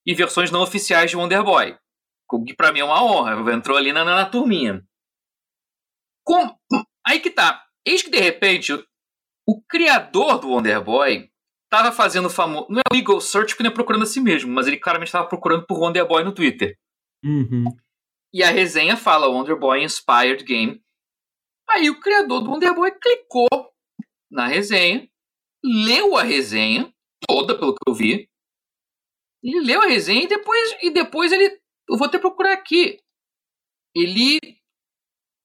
e 0.05 0.13
versões 0.13 0.51
não 0.51 0.61
oficiais 0.61 1.09
de 1.09 1.17
Wonder 1.17 1.43
Boy. 1.43 1.75
O 2.31 2.43
que 2.43 2.53
pra 2.53 2.71
mim 2.71 2.79
é 2.79 2.83
uma 2.83 3.03
honra. 3.03 3.53
Entrou 3.53 3.75
ali 3.77 3.91
na, 3.91 4.05
na, 4.05 4.25
turminha. 4.25 4.83
Com, 6.23 6.55
aí 7.05 7.19
que 7.19 7.31
tá. 7.31 7.63
Eis 7.85 8.03
que 8.03 8.11
de 8.11 8.19
repente 8.19 8.73
o, 8.73 8.85
o 9.47 9.61
criador 9.63 10.39
do 10.39 10.49
Wonder 10.49 10.83
Boy 10.83 11.29
tava 11.69 11.91
fazendo 11.91 12.27
o 12.27 12.29
famoso. 12.29 12.67
Não 12.69 12.79
é 12.79 12.93
o 12.93 12.95
Eagle 12.95 13.21
Search 13.21 13.53
porque 13.53 13.63
não 13.63 13.71
é 13.71 13.73
procurando 13.73 14.03
a 14.03 14.05
si 14.05 14.19
mesmo, 14.19 14.53
mas 14.53 14.67
ele 14.67 14.77
claramente 14.77 15.07
estava 15.07 15.27
procurando 15.27 15.65
por 15.65 15.79
Wonder 15.79 16.07
Boy 16.07 16.23
no 16.23 16.33
Twitter. 16.33 16.77
Uhum. 17.23 17.65
E 18.31 18.43
a 18.43 18.51
resenha 18.51 18.95
fala 18.95 19.27
Wonder 19.27 19.57
Boy 19.57 19.83
Inspired 19.83 20.43
Game. 20.43 20.79
Aí 21.67 21.89
o 21.89 21.99
criador 21.99 22.41
do 22.41 22.51
Wonder 22.51 22.75
Boy 22.75 22.91
clicou 22.91 23.68
na 24.29 24.47
resenha, 24.47 25.09
leu 25.63 26.15
a 26.15 26.23
resenha 26.23 26.93
toda, 27.27 27.57
pelo 27.57 27.73
que 27.73 27.81
eu 27.87 27.93
vi. 27.93 28.29
Ele 29.43 29.61
leu 29.61 29.81
a 29.81 29.87
resenha 29.87 30.23
e 30.23 30.27
depois, 30.27 30.77
e 30.81 30.91
depois 30.91 31.31
ele. 31.31 31.59
Eu 31.89 31.97
vou 31.97 32.07
até 32.07 32.19
procurar 32.19 32.53
aqui. 32.53 32.99
Ele. 33.95 34.39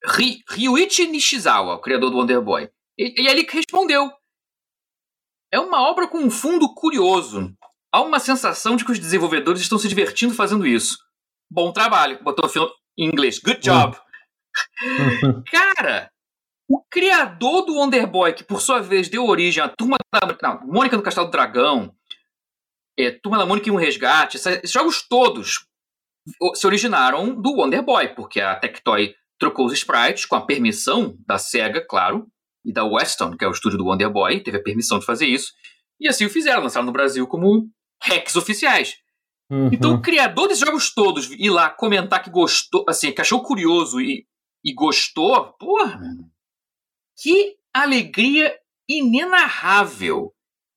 Ry, 0.06 0.42
Ryuichi 0.50 1.06
Nishizawa, 1.06 1.76
o 1.76 1.80
criador 1.80 2.10
do 2.10 2.18
Wonder 2.18 2.42
Boy. 2.42 2.70
E, 2.98 3.22
e 3.22 3.26
ele 3.26 3.46
respondeu. 3.48 4.10
É 5.50 5.58
uma 5.58 5.88
obra 5.88 6.06
com 6.08 6.18
um 6.18 6.30
fundo 6.30 6.74
curioso. 6.74 7.54
Há 7.92 8.02
uma 8.02 8.18
sensação 8.18 8.76
de 8.76 8.84
que 8.84 8.92
os 8.92 8.98
desenvolvedores 8.98 9.62
estão 9.62 9.78
se 9.78 9.88
divertindo 9.88 10.34
fazendo 10.34 10.66
isso. 10.66 10.98
Bom 11.50 11.72
trabalho. 11.72 12.22
Botou 12.22 12.50
em 12.98 13.06
inglês. 13.06 13.38
Good 13.38 13.60
job. 13.60 13.96
Cara, 15.50 16.10
o 16.68 16.82
criador 16.90 17.62
do 17.62 17.74
Wonder 17.74 18.06
Boy, 18.06 18.32
que 18.32 18.44
por 18.44 18.60
sua 18.60 18.80
vez 18.80 19.08
deu 19.08 19.26
origem 19.26 19.62
à 19.62 19.68
Turma 19.68 19.96
da 20.12 20.36
não, 20.42 20.66
Mônica 20.66 20.96
no 20.96 21.02
Castelo 21.02 21.26
do 21.26 21.32
Dragão, 21.32 21.94
é, 22.98 23.10
Turma 23.10 23.38
da 23.38 23.46
Mônica 23.46 23.68
e 23.68 23.72
um 23.72 23.76
Resgate, 23.76 24.36
esses 24.36 24.70
jogos 24.70 25.06
todos 25.06 25.66
se 26.54 26.66
originaram 26.66 27.34
do 27.34 27.52
Wonder 27.56 27.82
Boy, 27.82 28.14
porque 28.14 28.40
a 28.40 28.56
Tectoy 28.56 29.14
trocou 29.38 29.66
os 29.66 29.74
sprites 29.74 30.24
com 30.24 30.36
a 30.36 30.46
permissão 30.46 31.16
da 31.26 31.36
SEGA, 31.36 31.84
claro, 31.86 32.26
e 32.64 32.72
da 32.72 32.84
Weston, 32.84 33.36
que 33.36 33.44
é 33.44 33.48
o 33.48 33.52
estúdio 33.52 33.76
do 33.76 33.84
Wonder 33.84 34.10
Boy, 34.10 34.42
teve 34.42 34.56
a 34.56 34.62
permissão 34.62 34.98
de 34.98 35.04
fazer 35.04 35.26
isso, 35.26 35.52
e 36.00 36.08
assim 36.08 36.24
o 36.24 36.30
fizeram, 36.30 36.62
lançaram 36.62 36.86
no 36.86 36.92
Brasil 36.92 37.26
como 37.26 37.68
hacks 38.02 38.36
oficiais. 38.36 38.96
Uhum. 39.50 39.68
Então 39.70 39.94
o 39.94 40.00
criador 40.00 40.48
desses 40.48 40.64
jogos 40.64 40.94
todos 40.94 41.30
ir 41.30 41.50
lá 41.50 41.68
comentar 41.68 42.22
que 42.22 42.30
gostou, 42.30 42.84
assim, 42.88 43.12
que 43.12 43.20
achou 43.20 43.42
curioso 43.42 44.00
e, 44.00 44.26
e 44.64 44.72
gostou, 44.72 45.52
porra, 45.58 46.00
que 47.16 47.56
alegria 47.72 48.56
inenarrável. 48.88 50.32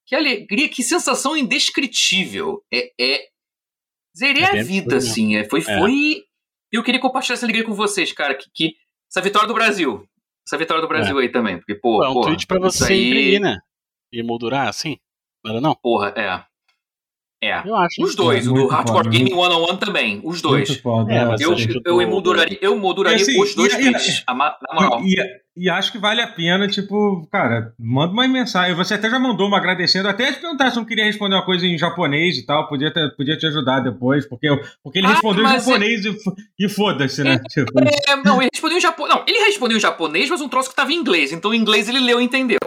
Que 0.05 0.15
alegria, 0.15 0.69
que 0.69 0.83
sensação 0.83 1.35
indescritível. 1.35 2.63
É, 2.73 2.91
é 2.99 3.27
zerei 4.17 4.43
é 4.43 4.59
a 4.59 4.63
vida, 4.63 4.97
assim. 4.97 5.35
É, 5.35 5.43
foi, 5.47 5.59
é. 5.59 5.63
foi. 5.63 6.23
Eu 6.71 6.83
queria 6.83 6.99
compartilhar 6.99 7.35
essa 7.35 7.45
alegria 7.45 7.65
com 7.65 7.73
vocês, 7.73 8.11
cara. 8.13 8.35
Que, 8.35 8.49
que 8.53 8.75
essa 9.11 9.21
vitória 9.21 9.47
do 9.47 9.53
Brasil. 9.53 10.07
Essa 10.47 10.57
vitória 10.57 10.81
do 10.81 10.87
Brasil 10.87 11.19
é. 11.19 11.23
aí 11.23 11.29
também. 11.29 11.57
Porque, 11.57 11.75
pô. 11.75 12.03
É 12.03 12.09
um 12.09 12.13
porra, 12.13 12.27
tweet 12.27 12.47
pra 12.47 12.59
você 12.59 12.93
aí... 12.93 13.07
imprimir, 13.09 13.41
né? 13.41 13.59
E 14.11 14.23
moldurar 14.23 14.69
assim? 14.69 14.97
Não 15.43 15.51
era 15.51 15.61
não? 15.61 15.75
Porra, 15.75 16.13
é. 16.15 16.43
É, 17.41 17.67
eu 17.67 17.75
acho. 17.75 18.03
Os 18.03 18.15
dois, 18.15 18.47
é, 18.47 18.49
o 18.49 18.53
do 18.53 18.67
Hardcore 18.67 19.03
foda, 19.03 19.09
Gaming 19.15 19.33
One 19.33 19.53
on 19.53 19.69
One 19.69 19.77
também, 19.77 20.19
os 20.23 20.41
dois. 20.41 20.75
Foda, 20.77 21.13
é, 21.13 21.23
eu, 21.39 21.55
eu, 21.85 22.01
emolduraria, 22.01 22.57
eu 22.59 22.75
molduraria 22.77 23.21
assim, 23.21 23.39
os 23.39 23.53
dois 23.53 23.75
tweets, 23.75 24.23
na 24.27 24.55
moral. 24.73 25.03
E, 25.03 25.15
e, 25.55 25.69
acho 25.69 25.91
que 25.91 25.99
vale 25.99 26.19
a 26.19 26.27
pena, 26.27 26.67
tipo, 26.67 27.27
cara, 27.31 27.75
manda 27.79 28.11
uma 28.11 28.27
mensagem. 28.27 28.75
Você 28.75 28.95
até 28.95 29.07
já 29.07 29.19
mandou 29.19 29.47
uma 29.47 29.57
agradecendo, 29.57 30.09
até 30.09 30.33
te 30.33 30.39
perguntar 30.39 30.71
se 30.71 30.77
não 30.77 30.85
queria 30.85 31.05
responder 31.05 31.35
uma 31.35 31.45
coisa 31.45 31.67
em 31.67 31.77
japonês 31.77 32.39
e 32.39 32.45
tal, 32.45 32.67
podia, 32.67 32.91
ter, 32.91 33.15
podia 33.15 33.37
te 33.37 33.45
ajudar 33.45 33.81
depois, 33.81 34.27
porque, 34.27 34.49
porque 34.83 34.97
ele 34.97 35.07
ah, 35.07 35.11
respondeu 35.11 35.45
em 35.45 35.59
japonês 35.59 36.05
é... 36.07 36.09
e, 36.09 36.65
e 36.65 36.69
foda-se, 36.69 37.23
né? 37.23 37.35
É, 37.35 37.39
tipo... 37.53 37.71
é, 37.79 38.15
não, 38.25 38.41
ele 38.41 38.49
respondeu 38.51 38.79
em 38.79 38.81
japonês. 38.81 39.15
Não, 39.15 39.25
ele 39.27 39.45
respondeu 39.45 39.77
em 39.77 39.81
japonês, 39.81 40.29
mas 40.31 40.41
um 40.41 40.49
troço 40.49 40.71
que 40.71 40.75
tava 40.75 40.91
em 40.91 40.95
inglês, 40.95 41.31
então 41.31 41.53
em 41.53 41.59
inglês 41.59 41.87
ele 41.87 41.99
leu 41.99 42.19
e 42.19 42.23
entendeu. 42.23 42.57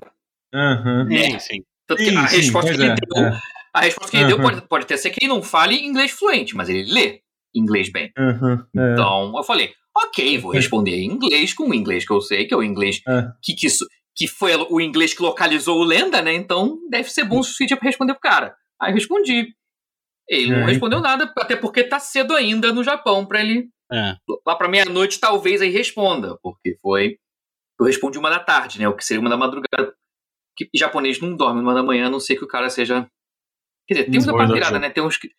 Aham. 0.55 1.09
Uhum. 1.11 1.17
É, 1.17 1.23
sim, 1.25 1.39
sim. 1.41 1.65
Tanto 1.89 1.99
que 1.99 2.11
sim, 2.11 2.17
a 2.17 2.27
resposta 2.27 2.71
que 2.71 2.77
ele 2.77 2.87
é, 2.87 2.95
deu 2.95 3.25
é. 3.25 3.41
A 3.73 3.83
resposta 3.83 4.11
que 4.11 4.17
ele 4.17 4.25
uhum. 4.25 4.41
deu 4.41 4.41
pode, 4.41 4.61
pode 4.63 4.85
até 4.85 4.97
ser 4.97 5.11
que 5.11 5.19
ele 5.23 5.33
não 5.33 5.43
fale 5.43 5.77
inglês 5.77 6.11
fluente, 6.11 6.57
mas 6.57 6.69
ele 6.69 6.91
lê 6.93 7.23
inglês 7.55 7.91
bem. 7.91 8.13
Uhum. 8.19 8.65
É. 8.77 8.93
Então 8.93 9.37
eu 9.37 9.43
falei, 9.43 9.73
ok, 9.97 10.39
vou 10.39 10.53
responder 10.53 10.97
em 10.97 11.07
inglês 11.07 11.53
com 11.53 11.69
o 11.69 11.75
inglês 11.75 12.07
que 12.07 12.13
eu 12.13 12.21
sei, 12.21 12.47
que 12.47 12.55
é 12.55 12.57
o 12.57 12.63
inglês 12.63 13.01
é. 13.07 13.29
que, 13.43 13.55
que, 13.55 13.69
que 14.15 14.27
foi 14.27 14.55
o 14.57 14.81
inglês 14.81 15.15
que 15.15 15.23
localizou 15.23 15.79
o 15.79 15.85
Lenda, 15.85 16.21
né? 16.23 16.33
Então 16.33 16.79
deve 16.91 17.11
ser 17.11 17.25
bom 17.25 17.41
o 17.41 17.45
suficiente 17.45 17.77
para 17.77 17.89
responder 17.89 18.15
pro 18.15 18.21
cara. 18.21 18.55
Aí 18.81 18.91
eu 18.91 18.95
respondi. 18.95 19.55
Ele 20.29 20.53
não 20.53 20.61
é. 20.61 20.67
respondeu 20.67 21.01
nada, 21.01 21.33
até 21.39 21.57
porque 21.57 21.83
tá 21.83 21.99
cedo 21.99 22.35
ainda 22.35 22.73
no 22.73 22.85
Japão 22.85 23.27
para 23.27 23.41
ele. 23.41 23.69
É. 23.93 24.15
Lá 24.47 24.55
pra 24.55 24.69
meia-noite, 24.69 25.19
talvez 25.19 25.61
aí 25.61 25.71
responda, 25.71 26.39
porque 26.43 26.77
foi. 26.81 27.19
Eu 27.79 27.87
respondi 27.87 28.19
uma 28.19 28.31
da 28.31 28.39
tarde, 28.39 28.79
né? 28.79 28.89
O 28.89 28.95
que 28.95 29.05
seria 29.05 29.21
uma 29.21 29.31
da 29.31 29.37
madrugada. 29.37 29.93
Que 30.57 30.69
japonês 30.75 31.21
não 31.21 31.35
dorme 31.35 31.61
uma 31.61 31.75
da 31.75 31.83
manhã, 31.83 32.07
a 32.07 32.11
não 32.11 32.21
ser 32.21 32.37
que 32.37 32.45
o 32.45 32.49
cara 32.49 32.71
seja 32.71 33.09
Quer 33.91 33.95
dizer, 33.95 34.11
tem 34.11 34.21
uns 34.21 34.71
da 34.71 34.79
né? 34.79 34.89
Tem 34.89 35.03
uns 35.03 35.17
que. 35.17 35.31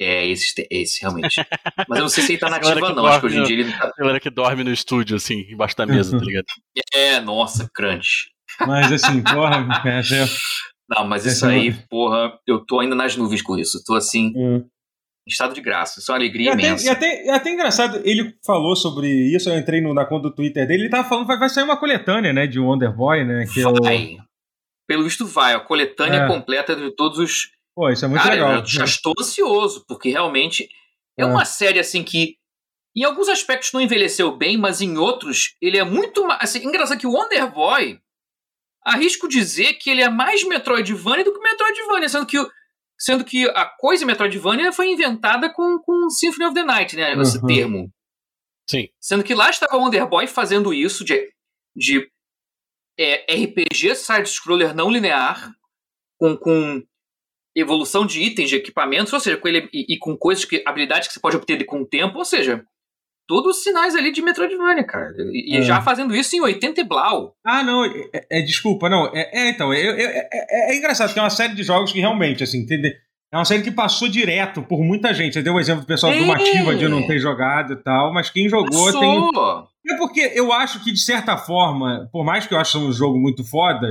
É, 0.00 0.26
esse, 0.26 0.66
esse 0.68 1.00
realmente. 1.00 1.36
Mas 1.88 1.98
eu 1.98 2.02
não 2.02 2.08
sei 2.08 2.24
se 2.24 2.32
ele 2.32 2.40
tá 2.40 2.50
nativa 2.50 2.92
não. 2.92 3.06
Acho 3.06 3.20
que 3.20 3.26
hoje 3.26 3.38
em 3.38 3.42
dia 3.44 3.56
ele 3.56 3.70
não 3.70 3.78
tá. 3.78 3.92
Galera 3.96 4.18
que 4.18 4.30
dorme 4.30 4.64
no 4.64 4.72
estúdio, 4.72 5.16
assim, 5.16 5.46
embaixo 5.48 5.76
da 5.76 5.86
mesa, 5.86 6.18
tá 6.18 6.24
ligado? 6.24 6.46
É, 6.92 7.20
nossa, 7.20 7.70
crunch. 7.72 8.30
Mas 8.66 8.90
assim, 8.90 9.22
porra, 9.22 9.64
é, 9.86 10.00
é... 10.00 10.26
Não, 10.88 11.06
mas 11.06 11.24
isso 11.24 11.46
aí, 11.46 11.72
porra, 11.88 12.36
eu 12.48 12.64
tô 12.66 12.80
ainda 12.80 12.96
nas 12.96 13.16
nuvens 13.16 13.42
com 13.42 13.56
isso. 13.56 13.80
Tô 13.86 13.94
assim. 13.94 14.32
Hum. 14.34 14.64
Em 15.24 15.30
estado 15.30 15.54
de 15.54 15.60
graça, 15.60 16.00
isso 16.00 16.10
é 16.10 16.14
uma 16.14 16.18
alegria 16.18 16.46
e 16.46 16.48
até, 16.48 16.66
imensa. 16.66 16.86
E 16.86 16.88
até, 16.88 17.26
e 17.26 17.30
até 17.30 17.50
engraçado, 17.50 18.00
ele 18.02 18.34
falou 18.44 18.74
sobre 18.74 19.08
isso, 19.08 19.50
eu 19.50 19.58
entrei 19.58 19.80
no, 19.80 19.92
na 19.92 20.06
conta 20.06 20.30
do 20.30 20.34
Twitter 20.34 20.66
dele, 20.66 20.84
ele 20.84 20.88
tava 20.88 21.06
falando 21.06 21.26
vai, 21.26 21.38
vai 21.38 21.50
sair 21.50 21.64
uma 21.64 21.76
coletânea, 21.76 22.32
né, 22.32 22.46
de 22.46 22.58
Wonder 22.58 22.90
Boy, 22.90 23.24
né? 23.24 23.44
Que 23.52 23.62
vai. 23.62 24.14
Eu... 24.14 24.24
Pelo 24.88 25.04
visto 25.04 25.26
vai, 25.26 25.52
a 25.52 25.60
coletânea 25.60 26.22
é. 26.22 26.26
completa 26.26 26.74
de 26.74 26.90
todos 26.92 27.18
os 27.18 27.50
Pô, 27.78 27.88
isso 27.90 28.04
é 28.04 28.08
muito 28.08 28.20
Cara, 28.20 28.34
legal. 28.34 28.54
Eu 28.56 28.66
já 28.66 28.84
estou 28.84 29.14
ansioso, 29.16 29.84
porque 29.86 30.10
realmente 30.10 30.68
é, 31.16 31.22
é 31.22 31.24
uma 31.24 31.44
série 31.44 31.78
assim 31.78 32.02
que 32.02 32.36
em 32.96 33.04
alguns 33.04 33.28
aspectos 33.28 33.72
não 33.72 33.80
envelheceu 33.80 34.36
bem, 34.36 34.56
mas 34.58 34.80
em 34.80 34.98
outros 34.98 35.54
ele 35.62 35.78
é 35.78 35.84
muito 35.84 36.26
mais. 36.26 36.40
Assim, 36.42 36.66
engraçado 36.66 36.98
que 36.98 37.06
o 37.06 37.12
Wonder 37.12 37.48
Boy, 37.52 38.00
arrisco 38.84 39.28
dizer 39.28 39.74
que 39.74 39.90
ele 39.90 40.02
é 40.02 40.08
mais 40.08 40.42
Metroidvania 40.42 41.24
do 41.24 41.32
que 41.32 41.38
Metroidvania, 41.38 42.08
sendo 42.08 42.26
que, 42.26 42.36
sendo 42.98 43.24
que 43.24 43.48
a 43.50 43.66
coisa 43.66 44.04
Metroidvania 44.04 44.72
foi 44.72 44.90
inventada 44.90 45.48
com, 45.48 45.78
com 45.78 46.10
Symphony 46.10 46.46
of 46.46 46.54
the 46.54 46.64
Night, 46.64 46.96
né? 46.96 47.12
Esse 47.12 47.38
uhum. 47.38 47.46
termo. 47.46 47.92
Sim. 48.68 48.88
Sendo 49.00 49.22
que 49.22 49.36
lá 49.36 49.50
estava 49.50 49.76
o 49.76 49.80
Wonder 49.80 50.04
Boy 50.08 50.26
fazendo 50.26 50.74
isso 50.74 51.04
de, 51.04 51.32
de 51.76 52.10
é, 52.98 53.44
RPG 53.44 53.94
side-scroller 53.94 54.74
não 54.74 54.90
linear, 54.90 55.52
com, 56.18 56.36
com 56.36 56.82
evolução 57.56 58.06
de 58.06 58.22
itens, 58.22 58.48
de 58.48 58.56
equipamentos, 58.56 59.12
ou 59.12 59.20
seja, 59.20 59.36
com 59.36 59.48
ele 59.48 59.68
e, 59.72 59.94
e, 59.94 59.98
com 59.98 60.16
coisas 60.16 60.44
que 60.44 60.62
habilidades 60.66 61.08
que 61.08 61.14
você 61.14 61.20
pode 61.20 61.36
obter 61.36 61.64
com 61.64 61.80
o 61.80 61.86
tempo, 61.86 62.18
ou 62.18 62.24
seja, 62.24 62.64
todos 63.26 63.58
os 63.58 63.62
sinais 63.62 63.94
ali 63.94 64.10
de 64.10 64.22
Metroidvania, 64.22 64.84
cara. 64.84 65.14
E, 65.32 65.58
é. 65.58 65.62
já 65.62 65.82
fazendo 65.82 66.14
isso 66.16 66.34
em 66.34 66.40
80 66.40 66.80
e 66.80 66.84
blau. 66.84 67.34
Ah, 67.44 67.62
não, 67.62 67.84
é, 67.84 68.10
é, 68.12 68.40
é 68.40 68.42
desculpa, 68.42 68.88
não. 68.88 69.06
É, 69.14 69.30
é 69.32 69.50
então, 69.50 69.72
é, 69.72 70.28
é, 70.40 70.76
engraçado, 70.76 71.12
que 71.12 71.18
é 71.18 71.22
uma 71.22 71.30
série 71.30 71.54
de 71.54 71.62
jogos 71.62 71.92
que 71.92 72.00
realmente, 72.00 72.42
assim, 72.42 72.60
entende? 72.60 72.96
É 73.30 73.36
uma 73.36 73.44
série 73.44 73.62
que 73.62 73.70
passou 73.70 74.08
direto 74.08 74.62
por 74.62 74.82
muita 74.82 75.12
gente. 75.12 75.34
Você 75.34 75.42
deu 75.42 75.54
o 75.54 75.60
exemplo 75.60 75.82
do 75.82 75.86
pessoal 75.86 76.16
do 76.16 76.24
Mativa 76.24 76.74
de 76.74 76.88
não 76.88 77.06
ter 77.06 77.18
jogado 77.18 77.74
e 77.74 77.76
tal, 77.76 78.12
mas 78.12 78.30
quem 78.30 78.48
jogou 78.48 78.86
passou. 78.86 79.00
tem. 79.00 79.94
É 79.94 79.98
porque 79.98 80.32
eu 80.34 80.50
acho 80.52 80.82
que, 80.82 80.90
de 80.90 81.00
certa 81.00 81.36
forma, 81.36 82.08
por 82.10 82.24
mais 82.24 82.46
que 82.46 82.54
eu 82.54 82.58
ache 82.58 82.78
um 82.78 82.90
jogo 82.90 83.18
muito 83.18 83.44
foda, 83.44 83.86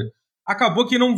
acabou 0.45 0.87
que 0.87 0.97
não, 0.97 1.15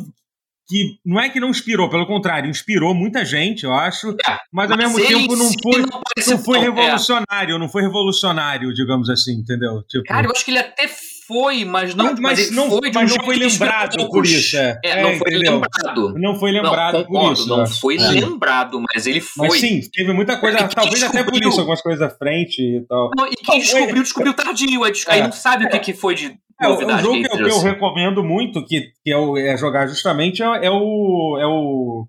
que 0.69 0.99
não 1.03 1.19
é 1.19 1.29
que 1.29 1.39
não 1.39 1.49
inspirou, 1.49 1.89
pelo 1.89 2.05
contrário, 2.05 2.47
inspirou 2.47 2.93
muita 2.93 3.25
gente, 3.25 3.63
eu 3.63 3.73
acho, 3.73 4.11
é, 4.11 4.38
mas, 4.53 4.69
mas 4.69 4.71
ao 4.71 4.77
mesmo 4.77 4.97
tempo 4.99 5.35
não 5.35 5.49
foi, 5.63 5.81
não, 5.81 6.01
não 6.27 6.43
foi 6.43 6.57
é. 6.59 6.61
revolucionário, 6.61 7.55
é. 7.55 7.57
não 7.57 7.67
foi 7.67 7.81
revolucionário, 7.81 8.71
digamos 8.71 9.09
assim, 9.09 9.33
entendeu? 9.33 9.81
Tipo... 9.89 10.03
Cara, 10.05 10.27
eu 10.27 10.31
acho 10.31 10.45
que 10.45 10.51
ele 10.51 10.59
até 10.59 10.88
foi, 11.27 11.65
mas 11.65 11.95
não, 11.95 12.05
mas, 12.05 12.19
mas 12.19 12.51
não 12.51 12.69
foi, 12.69 12.91
mas 12.93 13.15
não 13.15 13.23
foi 13.23 13.35
lembrado 13.35 14.09
por 14.09 14.25
isso. 14.25 14.57
É, 14.57 14.79
é 14.83 15.01
não 15.01 15.17
foi 15.17 15.31
entendeu? 15.31 15.53
lembrado. 15.53 16.13
Não 16.15 16.35
foi 16.35 16.51
lembrado 16.51 16.93
não, 16.93 17.05
concordo, 17.05 17.27
por 17.27 17.33
isso. 17.33 17.47
Não 17.49 17.67
foi 17.67 17.97
é. 17.97 18.07
lembrado, 18.07 18.83
mas 18.93 19.07
ele 19.07 19.21
foi. 19.21 19.47
Mas 19.47 19.59
sim, 19.59 19.81
teve 19.91 20.13
muita 20.13 20.38
coisa, 20.38 20.67
talvez 20.67 21.03
até 21.03 21.23
por 21.23 21.35
isso, 21.35 21.59
algumas 21.59 21.81
coisas 21.81 22.01
à 22.01 22.09
frente 22.09 22.61
e 22.61 22.81
tal. 22.88 23.09
Não, 23.15 23.27
e 23.27 23.35
quem 23.35 23.59
descobriu, 23.59 24.03
descobriu 24.03 24.33
tardio, 24.35 24.83
aí 25.07 25.21
não 25.21 25.31
sabe 25.31 25.65
o 25.65 25.69
que, 25.69 25.79
que 25.79 25.93
foi 25.93 26.13
de 26.13 26.38
é, 26.61 26.67
o 26.67 26.97
jogo 26.99 27.21
que, 27.21 27.29
que, 27.29 27.41
eu 27.41 27.59
recomendo 27.61 28.23
muito, 28.23 28.65
que, 28.65 28.91
que 29.03 29.11
é, 29.11 29.17
o, 29.17 29.37
é 29.37 29.57
jogar 29.57 29.87
justamente, 29.87 30.43
é, 30.43 30.65
é, 30.65 30.69
o, 30.69 31.37
é 31.39 31.47
o. 31.47 32.07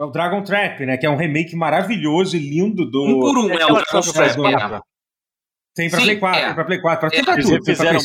É 0.00 0.04
o 0.04 0.10
Dragon 0.10 0.42
Trap, 0.42 0.86
né? 0.86 0.96
Que 0.96 1.06
é 1.06 1.10
um 1.10 1.16
remake 1.16 1.56
maravilhoso 1.56 2.36
e 2.36 2.40
lindo 2.40 2.88
do. 2.88 3.04
Um 3.04 3.20
por 3.20 3.38
um, 3.38 3.50
é, 3.50 3.62
é 3.62 3.66
o 3.66 3.74
Dragon 3.74 4.12
Trap. 4.12 4.74
É. 4.74 4.80
Tem 5.78 5.88
pra 5.88 6.00
Sim, 6.00 6.06
Play 6.06 6.16
4, 6.18 6.40
é. 6.40 6.54
pra 6.54 6.64
Play 6.64 6.80
4, 6.80 7.08
pra, 7.08 7.18
é. 7.18 7.22
pra 7.22 7.36
tudo. 7.36 7.62
Tem 7.62 7.76
pra 7.76 7.84
PC, 7.84 7.84
pra 7.84 8.00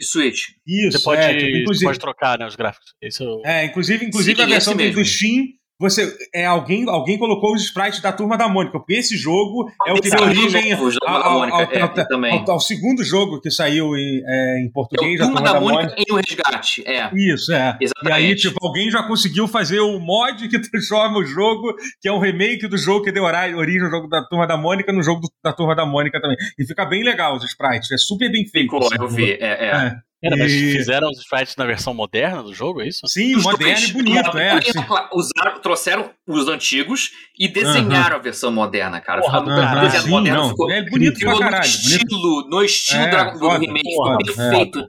Switch. 0.00 0.38
Isso, 0.64 0.98
você 0.98 1.02
pode, 1.02 1.22
é, 1.22 1.36
tipo, 1.36 1.56
inclusive, 1.56 1.86
pode 1.86 1.98
trocar 1.98 2.38
né, 2.38 2.46
os 2.46 2.54
gráficos. 2.54 2.94
Isso... 3.02 3.42
É, 3.44 3.64
inclusive, 3.64 4.06
inclusive 4.06 4.36
Sim, 4.36 4.42
a 4.42 4.46
versão 4.46 4.76
do, 4.76 4.92
do 4.92 5.04
Steam 5.04 5.46
você 5.80 6.16
é 6.34 6.44
alguém 6.44 6.88
alguém 6.88 7.16
colocou 7.18 7.54
os 7.54 7.62
sprites 7.62 8.00
da 8.00 8.12
turma 8.12 8.36
da 8.36 8.48
Mônica, 8.48 8.78
porque 8.78 8.94
esse 8.94 9.16
jogo 9.16 9.70
é 9.86 9.92
o 9.92 9.96
que 9.96 10.10
deu 10.10 10.22
origem 10.22 10.72
ao, 10.72 11.44
é, 11.44 12.44
ao, 12.48 12.60
segundo 12.60 13.04
jogo 13.04 13.40
que 13.40 13.50
saiu 13.50 13.96
em, 13.96 14.22
é, 14.26 14.60
em 14.60 14.70
português. 14.72 15.20
É 15.20 15.22
o 15.24 15.26
turma 15.26 15.42
da, 15.42 15.52
da 15.52 15.60
Mônica, 15.60 15.82
Mônica 15.82 15.96
em 15.98 16.12
o 16.12 16.16
resgate, 16.16 16.82
é. 16.84 17.10
Isso, 17.14 17.52
é. 17.52 17.78
Exatamente. 17.80 18.10
E 18.10 18.12
aí, 18.12 18.34
tipo, 18.34 18.66
alguém 18.66 18.90
já 18.90 19.04
conseguiu 19.04 19.46
fazer 19.46 19.78
o 19.78 20.00
mod 20.00 20.48
que 20.48 20.58
transforma 20.68 21.18
o 21.18 21.24
jogo, 21.24 21.72
que 22.00 22.08
é 22.08 22.12
um 22.12 22.18
remake 22.18 22.66
do 22.66 22.76
jogo 22.76 23.04
que 23.04 23.12
deu 23.12 23.24
origem 23.24 23.82
ao 23.82 23.90
jogo 23.90 24.08
da 24.08 24.24
turma 24.24 24.46
da 24.46 24.56
Mônica, 24.56 24.92
no 24.92 25.02
jogo 25.02 25.20
do, 25.20 25.28
da 25.44 25.52
turma 25.52 25.76
da 25.76 25.86
Mônica 25.86 26.20
também. 26.20 26.36
E 26.58 26.66
fica 26.66 26.84
bem 26.84 27.04
legal 27.04 27.36
os 27.36 27.44
sprites, 27.44 27.90
é 27.92 27.98
super 27.98 28.30
bem 28.30 28.46
feito. 28.46 28.70
Ficou, 28.70 28.84
assim, 28.84 28.96
eu 29.00 29.08
vi, 29.08 29.32
é. 29.32 29.36
é. 29.40 29.66
é. 29.66 30.07
Era, 30.22 30.36
mas 30.36 30.52
e... 30.52 30.72
fizeram 30.72 31.10
os 31.10 31.18
sprites 31.20 31.54
na 31.54 31.64
versão 31.64 31.94
moderna 31.94 32.42
do 32.42 32.52
jogo, 32.52 32.82
é 32.82 32.88
isso? 32.88 33.06
Sim, 33.06 33.36
os 33.36 33.44
moderno 33.44 33.86
e 33.86 33.92
bonito, 33.92 34.36
é. 34.36 34.50
Assim. 34.50 34.78
Usaram, 35.12 35.60
trouxeram 35.60 36.10
os 36.26 36.48
antigos 36.48 37.10
e 37.38 37.46
desenharam 37.46 38.16
a 38.16 38.18
versão 38.18 38.50
moderna, 38.50 39.00
cara. 39.00 39.20
Porra, 39.20 39.38
ficou, 39.38 39.54
uh 39.54 39.58
-huh, 39.58 39.90
sim, 39.90 40.10
moderno, 40.10 40.42
não. 40.42 40.48
ficou, 40.48 40.70
é 40.72 40.82
bonito 40.82 41.20
pra 41.20 41.38
caralho. 41.38 41.58
No 41.58 41.66
estilo, 41.66 42.48
no 42.48 42.64
estilo 42.64 43.02
é, 43.02 43.32
do, 43.32 43.38
foda, 43.38 43.58
remake, 43.58 43.88
ficou 43.88 44.18
perfeito. 44.18 44.78
É. 44.80 44.84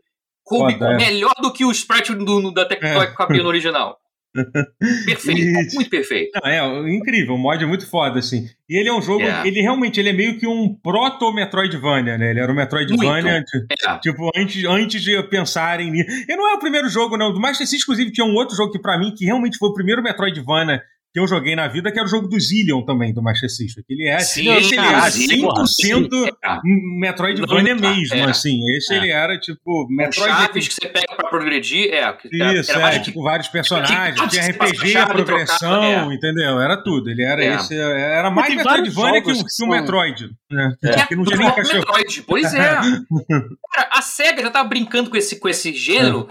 Foda, 0.50 0.98
melhor 0.98 1.36
do 1.42 1.54
que 1.54 1.64
o 1.64 1.72
sprite 1.72 2.16
do, 2.16 2.42
do 2.42 2.52
da 2.52 2.66
Tectoy 2.66 3.06
é. 3.06 3.14
cabia 3.14 3.44
no 3.44 3.50
original. 3.50 4.00
Perfeito, 5.06 5.42
e, 5.42 5.76
muito 5.76 5.90
perfeito. 5.90 6.32
Não, 6.36 6.50
é 6.50 6.96
incrível, 6.96 7.36
o 7.36 7.38
mod 7.38 7.64
é 7.64 7.68
muito 7.68 7.88
foda, 7.90 8.20
assim. 8.20 8.48
E 8.70 8.80
ele 8.80 8.90
é 8.90 8.94
um 8.94 9.02
jogo, 9.02 9.22
yeah. 9.22 9.48
ele 9.48 9.62
realmente 9.62 10.00
ele 10.00 10.10
é 10.10 10.14
meio 10.14 10.38
que 10.38 10.48
um 10.48 10.74
proto-Metroidvania, 10.76 12.18
né? 12.18 12.30
Ele 12.30 12.40
era 12.40 12.52
um 12.52 12.56
Metroidvania, 12.56 13.44
é. 13.44 14.00
tipo, 14.00 14.30
antes, 14.36 14.64
antes 14.66 15.02
de 15.02 15.22
pensarem 15.24 15.92
nisso. 15.92 16.10
E 16.28 16.36
não 16.36 16.48
é 16.48 16.54
o 16.54 16.60
primeiro 16.60 16.88
jogo, 16.90 17.18
não. 17.18 17.34
Do 17.34 17.40
Master 17.40 17.66
System, 17.66 17.84
inclusive, 17.84 18.12
tinha 18.12 18.26
um 18.26 18.36
outro 18.36 18.56
jogo 18.56 18.72
que, 18.72 18.80
para 18.80 18.98
mim, 19.00 19.14
que 19.16 19.26
realmente 19.26 19.58
foi 19.58 19.70
o 19.70 19.74
primeiro 19.74 20.04
Metroidvania 20.04 20.82
que 21.12 21.20
eu 21.20 21.28
joguei 21.28 21.56
na 21.56 21.68
vida, 21.68 21.92
que 21.92 21.98
era 21.98 22.08
o 22.08 22.10
jogo 22.10 22.28
do 22.28 22.40
Zillion 22.40 22.84
também, 22.84 23.14
do 23.14 23.22
Master 23.22 23.50
System. 23.50 23.84
Que 23.88 23.94
ele 23.94 24.08
é, 24.08 24.20
sim, 24.20 24.48
esse 24.54 24.76
ele 24.76 24.86
era 24.86 25.08
100% 25.08 26.10
Metroidvania 27.00 27.76
mesmo, 27.76 28.16
é. 28.16 28.30
assim. 28.30 28.60
Esse 28.76 28.94
é. 28.94 28.98
ele 28.98 29.12
era, 29.12 29.40
tipo, 29.40 29.88
Metroid... 29.90 30.32
chaves 30.32 30.68
que 30.68 30.74
você 30.76 30.88
pega 30.88 31.16
pra 31.16 31.30
progredir, 31.30 31.92
é. 31.92 32.16
Isso, 32.60 32.72
era, 32.72 32.96
é, 32.96 33.00
tipo, 33.00 33.24
vários 33.24 33.48
personagens, 33.48 34.20
tinha 34.30 34.48
RPG, 34.50 34.98
a 34.98 35.08
progressão, 35.08 35.84
é. 35.84 36.14
entendeu? 36.14 36.60
Era 36.60 36.78
tudo. 36.78 37.10
Ele 37.10 37.24
era 37.24 37.44
é. 37.44 37.56
esse... 37.56 37.76
Era 37.76 38.30
mais 38.30 38.54
Metroidvania 38.54 39.24
que, 39.24 39.34
que 39.34 39.64
o 39.64 39.68
Metroid. 39.68 40.30
Né? 40.52 40.76
É. 40.84 40.98
Porque 40.98 41.16
não 41.16 41.24
tinha 41.24 41.38
nem 41.38 41.52
cachorro. 41.52 41.80
Metroid, 41.80 42.24
pois 42.28 42.54
é. 42.54 42.76
Cara, 43.74 43.90
a 43.94 44.02
SEGA 44.02 44.44
já 44.44 44.52
tava 44.52 44.70
brincando 44.70 45.10
com 45.10 45.18
esse, 45.18 45.40
com 45.40 45.50
esse 45.50 45.74
gênero 45.74 46.30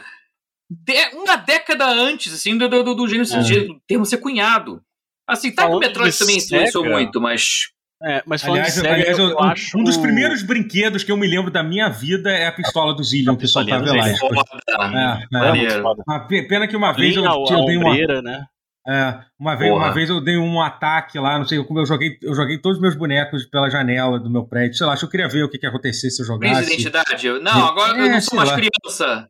de, 0.71 1.09
uma 1.15 1.37
década 1.37 1.87
antes, 1.87 2.33
assim, 2.33 2.57
do, 2.57 2.69
do, 2.69 2.95
do 2.95 3.09
gênero, 3.09 3.29
é. 3.33 3.67
do 3.67 3.81
termo 3.87 4.05
ser 4.05 4.19
cunhado. 4.19 4.83
Assim, 5.27 5.51
tá 5.51 5.67
que 5.67 5.75
o 5.75 5.79
Metroid 5.79 6.19
também 6.19 6.39
influenciou 6.39 6.85
muito, 6.85 7.21
mas. 7.21 7.69
É, 8.03 8.23
mas 8.25 8.45
aliás, 8.45 8.75
Sega, 8.75 8.95
aliás 8.95 9.19
eu, 9.19 9.31
eu 9.31 9.41
acho... 9.41 9.77
um 9.77 9.83
dos 9.83 9.97
primeiros 9.97 10.43
brinquedos 10.43 11.03
que 11.03 11.11
eu 11.11 11.17
me 11.17 11.27
lembro 11.27 11.51
da 11.51 11.65
minha 11.65 11.89
vida 11.89 12.31
é 12.31 12.47
a 12.47 12.53
pistola 12.53 12.95
do 12.95 13.03
Zillion 13.03 13.35
que 13.37 13.47
soltava 13.49 13.85
elástico. 13.85 14.29
É, 14.29 15.75
é. 15.75 15.81
Uma 15.81 16.21
pena 16.21 16.69
que 16.69 16.77
uma 16.77 16.93
vez 16.93 17.17
eu, 17.17 17.25
eu 17.25 17.65
dei 17.67 17.77
uma. 17.77 18.23
Né? 18.23 18.45
É, 18.87 19.19
uma, 19.39 19.57
vez, 19.57 19.73
uma 19.73 19.91
vez 19.91 20.09
eu 20.09 20.21
dei 20.21 20.39
um 20.39 20.63
ataque 20.63 21.19
lá, 21.19 21.37
não 21.39 21.45
sei 21.45 21.63
como 21.65 21.81
eu 21.81 21.85
joguei, 21.85 22.17
eu 22.23 22.35
joguei 22.35 22.57
todos 22.57 22.79
os 22.79 22.83
meus 22.83 22.95
bonecos 22.95 23.45
pela 23.45 23.69
janela 23.69 24.19
do 24.19 24.31
meu 24.31 24.45
prédio. 24.47 24.79
Sei 24.79 24.87
lá, 24.87 24.93
acho 24.93 25.01
que 25.01 25.07
eu 25.07 25.11
queria 25.11 25.29
ver 25.29 25.43
o 25.43 25.49
que, 25.51 25.59
que 25.59 25.67
ia 25.67 25.69
acontecer 25.69 26.09
se 26.11 26.23
eu 26.23 26.27
jogasse. 26.27 26.65
Crise 26.65 26.75
identidade? 26.75 27.29
Não, 27.41 27.67
agora 27.67 27.99
é, 27.99 28.07
eu 28.07 28.11
não 28.13 28.21
sou 28.21 28.37
mais 28.37 28.49
lá. 28.49 28.57
criança. 28.57 29.29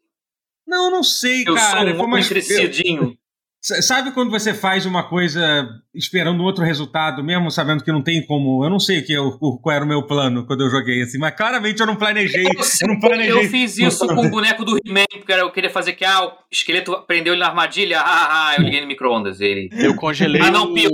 Não, 0.68 0.90
não 0.90 1.02
sei, 1.02 1.44
eu 1.46 1.54
cara. 1.54 1.90
Eu 1.90 1.96
sou 1.96 2.04
um 2.04 2.08
mais 2.08 2.28
crescidinho. 2.28 3.16
Sabe 3.60 4.12
quando 4.12 4.30
você 4.30 4.54
faz 4.54 4.86
uma 4.86 5.02
coisa 5.02 5.68
esperando 5.92 6.44
outro 6.44 6.62
resultado, 6.62 7.24
mesmo 7.24 7.50
sabendo 7.50 7.82
que 7.82 7.90
não 7.90 8.02
tem 8.02 8.24
como. 8.24 8.62
Eu 8.64 8.70
não 8.70 8.78
sei 8.78 9.02
que 9.02 9.12
eu, 9.12 9.32
qual 9.32 9.74
era 9.74 9.84
o 9.84 9.88
meu 9.88 10.06
plano 10.06 10.46
quando 10.46 10.62
eu 10.62 10.70
joguei 10.70 11.02
assim, 11.02 11.18
mas 11.18 11.34
claramente 11.34 11.80
eu 11.80 11.86
não 11.86 11.96
planejei. 11.96 12.44
Eu, 12.44 12.52
eu 12.82 12.88
não 12.88 13.00
planejei. 13.00 13.32
Eu 13.32 13.50
fiz 13.50 13.78
isso 13.78 14.06
com 14.06 14.26
o 14.26 14.30
boneco 14.30 14.64
do 14.64 14.76
He-Man, 14.76 15.06
porque 15.10 15.32
eu 15.32 15.50
queria 15.50 15.70
fazer 15.70 15.94
que 15.94 16.04
ah, 16.04 16.26
o 16.26 16.32
esqueleto 16.52 17.02
prendeu 17.06 17.32
ele 17.32 17.40
na 17.40 17.48
armadilha, 17.48 17.98
ah, 17.98 18.04
ah, 18.04 18.48
ah 18.48 18.54
eu 18.56 18.62
liguei 18.62 18.80
no 18.80 18.86
micro-ondas. 18.86 19.40
Ele... 19.40 19.68
Eu 19.72 19.96
congelei. 19.96 20.40
Ah, 20.40 20.50
não, 20.52 20.72
pior. 20.72 20.92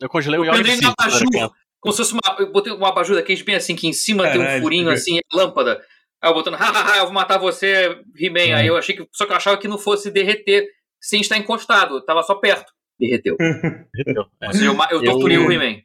Eu 0.00 0.08
congelei 0.08 0.40
o 0.40 0.44
Eu 0.44 0.52
prendei 0.52 0.80
na 0.80 0.94
abajur, 0.98 1.52
como 1.80 1.92
se 1.92 1.98
fosse 1.98 2.14
uma. 2.14 2.36
Eu 2.38 2.50
botei 2.50 2.72
uma 2.72 2.88
abajur 2.88 3.14
daqueles 3.14 3.42
bem 3.42 3.56
assim, 3.56 3.76
que 3.76 3.86
em 3.86 3.92
cima 3.92 4.22
Caralho, 4.22 4.42
tem 4.42 4.58
um 4.58 4.62
furinho 4.62 4.88
assim, 4.88 5.18
lâmpada. 5.32 5.82
Aí 6.24 6.30
eu 6.30 6.34
botando, 6.34 6.54
hahaha, 6.56 6.96
eu 6.96 7.04
vou 7.04 7.12
matar 7.12 7.36
você, 7.36 8.00
He-Man. 8.18 8.56
Aí 8.56 8.66
eu 8.66 8.78
achei 8.78 8.96
que. 8.96 9.06
Só 9.12 9.26
que 9.26 9.32
eu 9.32 9.36
achava 9.36 9.58
que 9.58 9.68
não 9.68 9.76
fosse 9.76 10.10
derreter 10.10 10.66
sem 10.98 11.20
estar 11.20 11.36
encostado, 11.36 11.98
estava 11.98 12.22
só 12.22 12.34
perto. 12.36 12.72
Derreteu. 12.98 13.36
Derreteu. 13.92 14.24
É. 14.40 14.46
Ou 14.46 14.52
seja, 14.54 14.64
eu, 14.64 14.76
eu 14.90 15.04
torturei 15.04 15.36
eu, 15.36 15.46
o 15.46 15.52
He-Man. 15.52 15.82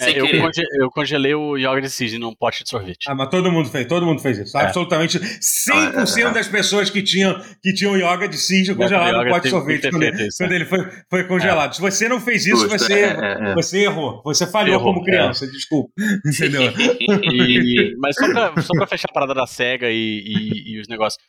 É, 0.00 0.10
eu, 0.20 0.26
conge, 0.40 0.62
eu, 0.80 0.90
congelei 0.90 1.34
o 1.34 1.56
Yogurt 1.56 1.88
Seed 1.88 2.14
num 2.14 2.32
pote 2.32 2.62
de 2.62 2.70
sorvete. 2.70 3.06
Ah, 3.08 3.14
mas 3.16 3.28
todo 3.28 3.50
mundo 3.50 3.68
fez, 3.68 3.86
todo 3.86 4.06
mundo 4.06 4.20
fez 4.20 4.38
isso. 4.38 4.56
É. 4.56 4.62
Absolutamente 4.62 5.18
100% 5.18 5.66
ah, 5.72 6.28
é, 6.28 6.32
das 6.32 6.46
pessoas 6.46 6.88
que 6.88 7.02
tinham, 7.02 7.40
que 7.60 7.72
tinham 7.74 7.96
yoga 7.96 8.28
de 8.28 8.38
Seed 8.38 8.76
congelado 8.76 9.24
no 9.24 9.30
pote 9.30 9.44
de 9.44 9.50
sorvete 9.50 9.90
quando, 9.90 10.02
ele, 10.04 10.28
quando 10.36 10.52
ele 10.52 10.64
foi, 10.64 10.90
foi 11.10 11.24
congelado. 11.24 11.74
Se 11.74 11.80
você 11.80 12.08
não 12.08 12.20
fez 12.20 12.46
isso, 12.46 12.68
Justo, 12.68 12.78
você, 12.78 13.16
você 13.54 13.84
errou. 13.84 14.22
Você 14.24 14.46
falhou 14.46 14.76
errou, 14.76 14.94
como 14.94 15.04
criança, 15.04 15.46
desculpa. 15.46 15.90
Entendeu? 16.24 16.72
E, 17.00 17.96
mas 17.98 18.14
só 18.14 18.30
pra, 18.30 18.62
só 18.62 18.74
pra 18.74 18.86
fechar 18.86 19.08
a 19.10 19.12
parada 19.12 19.34
da 19.34 19.46
SEGA 19.46 19.90
e, 19.90 20.22
e, 20.24 20.74
e 20.74 20.80
os 20.80 20.86
negócios. 20.86 21.20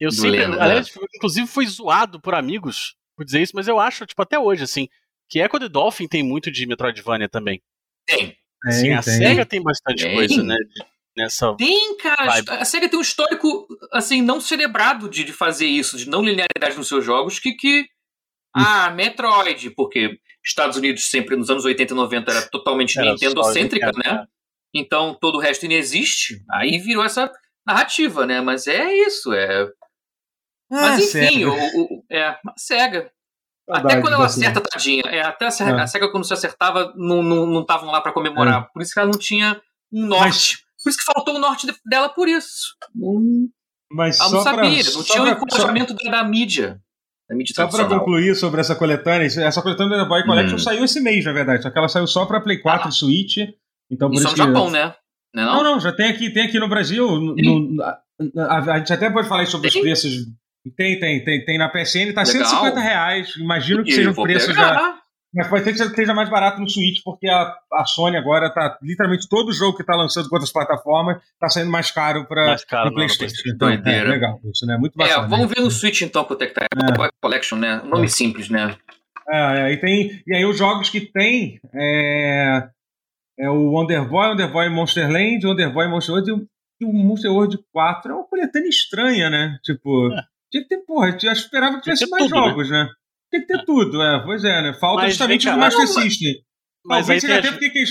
Eu 0.00 0.10
sempre, 0.10 0.42
aliás, 0.42 0.92
inclusive 1.14 1.46
fui 1.46 1.66
zoado 1.66 2.20
por 2.20 2.34
amigos 2.34 2.96
por 3.16 3.24
dizer 3.24 3.40
isso, 3.40 3.52
mas 3.54 3.66
eu 3.66 3.80
acho, 3.80 4.04
tipo, 4.04 4.20
até 4.20 4.38
hoje, 4.38 4.62
assim, 4.62 4.88
que 5.28 5.40
Echo 5.40 5.58
the 5.58 5.68
Dolphin 5.68 6.06
tem 6.06 6.22
muito 6.22 6.50
de 6.50 6.66
Metroidvania 6.66 7.28
também. 7.28 7.62
Tem. 8.06 8.36
Sim, 8.70 8.92
a 8.92 9.02
tem. 9.02 9.14
SEGA 9.14 9.46
tem 9.46 9.62
bastante 9.62 10.04
tem. 10.04 10.14
coisa, 10.14 10.42
né? 10.42 10.56
Nessa 11.16 11.54
tem, 11.56 11.96
cara. 11.96 12.26
Vibe. 12.26 12.50
A 12.50 12.64
SEGA 12.64 12.88
tem 12.88 12.98
um 12.98 13.02
histórico, 13.02 13.66
assim, 13.92 14.20
não 14.20 14.40
celebrado 14.40 15.08
de, 15.08 15.24
de 15.24 15.32
fazer 15.32 15.66
isso, 15.66 15.96
de 15.96 16.08
não 16.08 16.22
linearidade 16.22 16.76
nos 16.76 16.88
seus 16.88 17.04
jogos, 17.04 17.38
que. 17.38 17.52
que 17.52 17.82
hum. 18.56 18.62
ah, 18.62 18.90
Metroid, 18.90 19.70
porque 19.70 20.18
Estados 20.44 20.76
Unidos 20.76 21.10
sempre 21.10 21.36
nos 21.36 21.50
anos 21.50 21.64
80 21.64 21.92
e 21.92 21.96
90 21.96 22.30
era 22.30 22.42
totalmente 22.48 23.00
Nintendo-cêntrica, 23.00 23.90
né? 23.92 24.26
Então 24.74 25.16
todo 25.20 25.36
o 25.36 25.40
resto 25.40 25.64
inexiste. 25.64 26.42
Aí 26.52 26.78
virou 26.78 27.04
essa 27.04 27.32
narrativa, 27.66 28.26
né? 28.26 28.40
Mas 28.40 28.66
é 28.66 28.92
isso, 28.92 29.32
é 29.32 29.68
mas 30.70 31.14
enfim, 31.14 31.44
o, 31.44 31.52
o, 31.52 32.04
é, 32.10 32.36
Até 33.68 34.00
quando 34.00 34.14
ela 34.14 34.26
acerta, 34.26 34.60
tadinha. 34.60 35.02
É, 35.06 35.22
até 35.22 35.46
a 35.46 35.50
cega, 35.50 35.70
é. 35.70 35.82
a 35.82 35.86
cega 35.86 36.10
quando 36.10 36.26
se 36.26 36.32
acertava, 36.32 36.92
não 36.96 37.60
estavam 37.60 37.90
lá 37.90 38.00
para 38.00 38.12
comemorar. 38.12 38.62
É. 38.62 38.66
Por 38.72 38.82
isso 38.82 38.92
que 38.92 39.00
ela 39.00 39.10
não 39.10 39.18
tinha 39.18 39.60
um 39.92 40.06
norte. 40.06 40.24
Mas... 40.24 40.66
Por 40.82 40.90
isso 40.90 40.98
que 40.98 41.04
faltou 41.04 41.34
o 41.34 41.38
norte 41.38 41.66
dela 41.84 42.08
por 42.08 42.28
isso. 42.28 42.76
Mas 43.90 44.20
ela 44.20 44.30
não 44.30 44.42
sabia, 44.42 44.84
pra, 44.84 44.92
não 44.92 45.02
tinha 45.02 45.22
o 45.22 45.28
encorajamento 45.28 45.96
só... 45.98 46.10
da, 46.10 46.22
da 46.22 46.28
mídia. 46.28 46.80
Só 47.54 47.66
para 47.66 47.86
concluir 47.86 48.36
sobre 48.36 48.60
essa 48.60 48.76
coletânea, 48.76 49.26
essa 49.26 49.60
coletânea 49.60 49.98
da 49.98 50.04
Boy 50.04 50.24
Collection 50.24 50.54
hum. 50.54 50.60
saiu 50.60 50.84
esse 50.84 51.00
mês, 51.00 51.24
na 51.24 51.32
verdade, 51.32 51.64
só 51.64 51.70
que 51.70 51.78
ela 51.78 51.88
saiu 51.88 52.06
só 52.06 52.24
para 52.24 52.40
Play 52.40 52.58
4 52.58 52.86
ah. 52.86 52.90
Switch. 52.92 53.38
Então, 53.90 54.08
por 54.08 54.14
isso, 54.14 54.26
isso 54.28 54.36
no 54.36 54.44
Japão, 54.44 54.70
né? 54.70 54.94
Não, 55.34 55.56
não, 55.56 55.62
não, 55.72 55.80
já 55.80 55.92
tem 55.92 56.08
aqui, 56.08 56.30
tem 56.30 56.44
aqui 56.44 56.58
no 56.58 56.68
Brasil. 56.68 57.04
No, 57.20 57.82
a, 57.82 58.00
a, 58.38 58.58
a, 58.58 58.78
gente 58.78 58.92
até 58.92 59.10
pode 59.10 59.28
falar 59.28 59.44
sobre 59.46 59.70
Sim. 59.70 59.78
os 59.78 59.82
preços 59.82 60.12
tem, 60.70 60.98
tem, 60.98 61.24
tem, 61.24 61.44
tem 61.44 61.58
na 61.58 61.68
PSN, 61.68 62.12
tá 62.12 62.22
Legal. 62.22 62.24
150 62.24 62.80
reais. 62.80 63.36
Imagino 63.36 63.84
que 63.84 63.90
e 63.90 63.94
seja 63.94 64.10
um 64.10 64.14
preço 64.14 64.48
pegar. 64.48 64.74
já. 64.74 64.98
Mas 65.36 65.48
pode 65.48 65.64
ser 65.64 65.74
que 65.74 65.82
esteja 65.82 66.14
mais 66.14 66.30
barato 66.30 66.60
no 66.60 66.68
Switch, 66.68 67.02
porque 67.04 67.28
a, 67.28 67.54
a 67.74 67.84
Sony 67.84 68.16
agora 68.16 68.48
tá. 68.48 68.78
Literalmente 68.82 69.28
todo 69.28 69.52
jogo 69.52 69.76
que 69.76 69.84
tá 69.84 69.94
lançando 69.94 70.30
com 70.30 70.36
outras 70.36 70.50
plataformas 70.50 71.20
tá 71.38 71.48
saindo 71.50 71.70
mais 71.70 71.90
caro 71.90 72.24
para 72.26 72.56
o 72.86 72.94
PlayStation. 72.94 73.42
Então, 73.54 73.68
é, 73.68 74.04
legal. 74.04 74.40
Isso, 74.50 74.64
né? 74.64 74.78
Muito 74.78 74.94
é, 74.94 75.06
bacana. 75.06 75.26
É, 75.26 75.28
vamos 75.28 75.48
ver 75.48 75.60
no 75.60 75.70
Switch 75.70 76.00
então 76.00 76.24
com 76.24 76.32
o 76.32 76.36
Tech 76.36 76.54
é. 76.58 77.10
Collection, 77.20 77.58
né? 77.58 77.82
Nome 77.84 78.06
é. 78.06 78.08
simples, 78.08 78.48
né? 78.48 78.76
É, 79.28 79.72
e, 79.72 79.76
tem, 79.76 80.22
e 80.26 80.34
aí 80.34 80.46
os 80.46 80.56
jogos 80.56 80.88
que 80.88 81.00
tem 81.00 81.60
é, 81.74 82.68
é 83.38 83.50
o 83.50 83.72
Wonder 83.72 84.08
Boy, 84.08 84.30
Wonder 84.30 84.50
Boy 84.50 84.68
Monster 84.70 85.10
Land, 85.10 85.46
Wonder 85.46 85.70
Boy 85.70 85.88
Monster 85.88 86.14
World 86.14 86.46
e 86.80 86.84
o 86.84 86.92
Monster 86.92 87.30
World 87.30 87.58
4. 87.72 88.10
É 88.10 88.14
uma 88.14 88.24
coletânea 88.24 88.68
estranha, 88.68 89.28
né? 89.28 89.58
Tipo. 89.62 90.12
É. 90.12 90.22
Tinha 90.50 90.62
que 90.62 90.68
ter, 90.68 90.78
porra, 90.84 91.16
eu 91.22 91.32
esperava 91.32 91.76
que 91.76 91.82
tivesse 91.82 92.08
mais 92.08 92.24
tudo, 92.24 92.34
né? 92.34 92.48
jogos, 92.48 92.70
né? 92.70 92.84
né? 92.84 92.90
Tinha 93.30 93.42
que 93.42 93.48
ter 93.48 93.60
é. 93.60 93.64
tudo, 93.64 94.02
é, 94.02 94.22
pois 94.24 94.44
é, 94.44 94.62
né? 94.62 94.72
Falta 94.74 95.02
mas, 95.02 95.12
justamente 95.12 95.50
do 95.50 95.58
Master 95.58 95.88
System. 95.88 96.34
Mas 96.84 97.06
Talvez 97.06 97.20
seja 97.22 97.38
até 97.38 97.50
porque 97.50 97.70
que... 97.70 97.84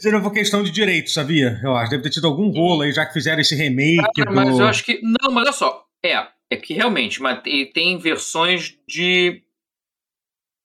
seja 0.00 0.16
uma 0.16 0.32
questão 0.32 0.62
de 0.62 0.70
direito, 0.70 1.10
sabia? 1.10 1.60
Eu 1.62 1.76
acho. 1.76 1.90
Deve 1.90 2.02
ter 2.02 2.10
tido 2.10 2.26
algum 2.26 2.50
rolo 2.50 2.82
aí, 2.82 2.92
já 2.92 3.04
que 3.04 3.12
fizeram 3.12 3.40
esse 3.40 3.54
remake. 3.54 4.22
Ah, 4.22 4.24
do... 4.24 4.34
Mas 4.34 4.58
eu 4.58 4.66
acho 4.66 4.84
que. 4.84 5.00
Não, 5.02 5.30
mas 5.30 5.44
olha 5.44 5.52
só. 5.52 5.84
É, 6.02 6.26
é 6.50 6.56
que 6.56 6.72
realmente, 6.72 7.20
mas 7.20 7.40
tem 7.74 7.98
versões 7.98 8.76
de. 8.88 9.42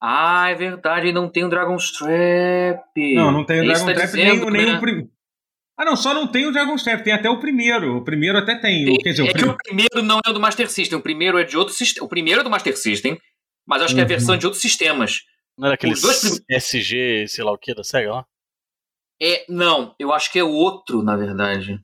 Ah, 0.01 0.49
é 0.49 0.55
verdade, 0.55 1.11
não 1.11 1.29
tem 1.29 1.43
o 1.43 1.49
Dragon's 1.49 1.91
Trap. 1.91 3.15
Não, 3.15 3.31
não 3.31 3.45
tem 3.45 3.61
o 3.61 3.63
Dragon's 3.65 3.85
tá 3.85 3.93
Trap 3.93 4.11
dizendo, 4.11 4.49
nem, 4.49 4.65
nem 4.65 4.75
o 4.75 4.79
primeiro. 4.79 5.14
Ah, 5.77 5.83
não, 5.83 5.95
só 5.95 6.13
não 6.13 6.25
tem 6.25 6.45
o 6.45 6.51
Dragon 6.51 6.77
Step, 6.77 7.03
tem 7.03 7.13
até 7.13 7.29
o 7.29 7.39
primeiro. 7.39 7.97
O 7.97 8.03
primeiro 8.03 8.37
até 8.37 8.55
tem. 8.55 8.97
quer 8.97 9.11
dizer, 9.11 9.27
é 9.27 9.31
o 9.31 9.33
que 9.33 9.45
o 9.45 9.57
primeiro 9.57 10.01
não 10.01 10.21
é 10.25 10.31
do 10.31 10.39
Master 10.39 10.69
System, 10.69 10.97
o 10.97 11.01
primeiro 11.01 11.37
é 11.37 11.43
de 11.43 11.57
outro 11.57 11.73
sistema. 11.73 12.05
O 12.05 12.09
primeiro 12.09 12.41
é 12.41 12.43
do 12.43 12.49
Master 12.49 12.77
System, 12.77 13.19
mas 13.67 13.81
acho 13.81 13.93
que 13.93 13.99
é 13.99 14.03
a 14.03 14.07
versão 14.07 14.35
uhum. 14.35 14.39
de 14.39 14.45
outros 14.45 14.61
sistemas. 14.61 15.23
Não 15.57 15.67
era 15.67 15.75
aquele 15.75 15.93
dois... 15.93 16.41
SG, 16.49 17.27
sei 17.27 17.43
lá 17.43 17.51
o 17.51 17.57
que, 17.57 17.73
da 17.73 17.83
SEGA 17.83 18.11
lá? 18.11 18.25
É, 19.21 19.45
não, 19.49 19.95
eu 19.99 20.13
acho 20.13 20.31
que 20.31 20.39
é 20.39 20.43
outro, 20.43 21.01
na 21.01 21.15
verdade. 21.15 21.79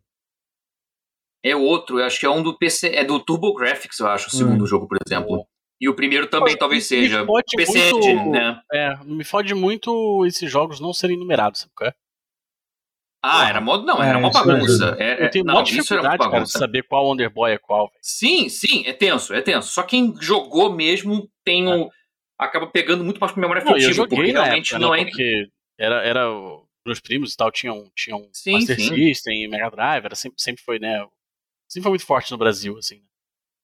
É 1.44 1.56
outro, 1.56 2.00
eu 2.00 2.06
acho 2.06 2.20
que 2.20 2.26
é 2.26 2.30
um 2.30 2.44
do 2.44 2.58
PC, 2.58 2.90
é 2.90 3.04
do 3.04 3.20
TurboGrafx, 3.20 4.00
eu 4.00 4.08
acho, 4.08 4.28
o 4.28 4.32
segundo 4.32 4.64
hum. 4.64 4.68
jogo, 4.68 4.88
por 4.88 4.98
exemplo. 5.06 5.46
E 5.80 5.90
o 5.90 5.96
primeiro 5.96 6.28
também 6.28 6.56
talvez 6.56 6.86
seja. 6.86 7.26
PC 7.56 7.92
muito, 7.92 7.98
Engine, 7.98 8.30
né? 8.30 8.62
É, 8.72 8.96
me 9.04 9.24
fode 9.24 9.56
muito 9.56 10.24
esses 10.28 10.50
jogos 10.52 10.80
não 10.80 10.94
serem 10.94 11.18
numerados, 11.18 11.62
sabe 11.62 11.72
é? 11.90 11.94
Ah, 13.24 13.48
era 13.48 13.62
modo. 13.62 13.86
Não, 13.86 14.02
era 14.02 14.18
uma 14.18 14.30
é, 14.30 14.32
bagunça. 14.32 14.98
É, 15.00 15.26
eu 15.26 15.30
tenho 15.30 15.46
não, 15.46 15.62
isso 15.64 15.94
era 15.94 16.02
uma 16.02 16.18
bagunça. 16.18 16.32
Cara, 16.32 16.44
de 16.44 16.52
saber 16.52 16.84
qual 16.84 17.06
Wonderboy 17.06 17.52
é 17.52 17.58
qual. 17.58 17.92
Sim, 18.02 18.50
sim, 18.50 18.84
é 18.86 18.94
tenso, 18.94 19.34
é 19.34 19.42
tenso. 19.42 19.72
Só 19.72 19.84
quem 19.84 20.16
jogou 20.20 20.74
mesmo 20.74 21.30
tem 21.44 21.68
um. 21.68 21.90
acaba 22.38 22.66
pegando 22.68 23.04
muito 23.04 23.20
mais 23.20 23.32
com 23.32 23.40
memória 23.40 23.62
afetiva, 23.62 23.90
eu 23.90 23.94
joguei 23.94 24.18
porque 24.18 24.32
realmente 24.32 24.74
época, 24.74 24.80
não 24.80 24.94
né, 24.94 25.02
é. 25.02 25.06
Porque 25.06 25.48
era, 25.80 26.04
era. 26.04 26.28
Meus 26.84 27.00
primos 27.00 27.32
e 27.32 27.38
tal 27.38 27.52
tinham, 27.52 27.92
tinham 27.96 28.28
sim, 28.34 28.54
Master 28.54 28.76
sim. 28.76 28.96
System, 28.96 29.48
Mega 29.48 29.70
Drive, 29.70 30.04
era 30.04 30.16
sempre, 30.16 30.42
sempre 30.42 30.64
foi, 30.64 30.80
né? 30.80 31.06
Sempre 31.70 31.84
foi 31.84 31.92
muito 31.92 32.06
forte 32.08 32.32
no 32.32 32.40
Brasil, 32.40 32.76
assim. 32.76 32.96
Né. 32.96 33.02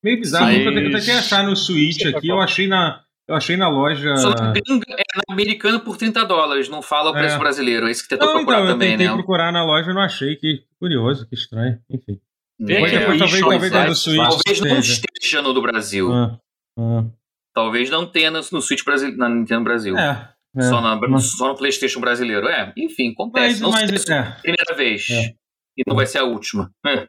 Meio 0.03 0.19
bizarro, 0.19 0.45
Mas... 0.45 0.65
eu 0.65 0.91
tentei 0.91 1.13
achar 1.15 1.43
no 1.43 1.55
Switch 1.55 2.05
aqui, 2.05 2.27
eu 2.27 2.39
achei 2.39 2.67
na. 2.67 3.03
Eu 3.27 3.35
achei 3.35 3.57
na 3.57 3.67
loja. 3.67 4.15
Só 4.15 4.31
é 4.31 4.33
na 4.33 5.33
americana 5.33 5.79
por 5.79 5.97
30 5.97 6.23
dólares, 6.23 6.69
não 6.69 6.81
fala 6.81 7.11
o 7.11 7.13
preço 7.13 7.35
é. 7.35 7.39
brasileiro. 7.39 7.87
É 7.87 7.91
isso 7.91 8.03
que 8.03 8.09
tentou 8.09 8.27
não, 8.27 8.35
procurar 8.35 8.59
então, 8.59 8.71
também, 8.73 8.87
eu 8.87 8.91
tentei 8.93 9.07
né? 9.07 9.13
procurar 9.13 9.51
na 9.51 9.65
loja 9.65 9.91
e 9.91 9.93
não 9.93 10.01
achei. 10.01 10.35
Que 10.37 10.63
curioso, 10.79 11.27
que 11.27 11.35
estranho. 11.35 11.77
Enfim. 11.89 12.21
Depois, 12.59 12.91
depois, 12.91 13.19
talvez, 13.19 13.39
talvez, 13.41 13.71
talvez, 13.71 13.99
Switch 13.99 14.17
talvez 14.17 14.61
não 14.61 14.79
esteja 14.79 15.41
no 15.41 15.53
do 15.53 15.61
Brasil. 15.61 16.11
Ah, 16.11 16.39
ah. 16.79 17.05
Talvez 17.53 17.89
não 17.89 18.05
tenha 18.05 18.31
no, 18.31 18.39
no 18.51 18.61
Switch 18.61 18.83
Brasil, 18.83 19.15
na 19.17 19.29
Nintendo 19.29 19.63
Brasil. 19.63 19.97
É, 19.97 20.29
é, 20.55 20.61
só, 20.61 20.81
na, 20.81 20.95
mas... 20.95 21.37
só 21.37 21.49
no 21.49 21.55
PlayStation 21.55 21.99
brasileiro. 21.99 22.47
É, 22.47 22.73
enfim, 22.77 23.11
acontece. 23.11 23.47
Mas, 23.47 23.61
não 23.61 23.71
mas, 23.71 24.01
sei 24.01 24.15
é. 24.15 24.23
primeira 24.41 24.75
vez. 24.75 25.07
É. 25.11 25.33
E 25.77 25.83
não 25.87 25.95
vai 25.95 26.07
ser 26.07 26.19
a 26.19 26.23
última. 26.23 26.71
É. 26.85 27.07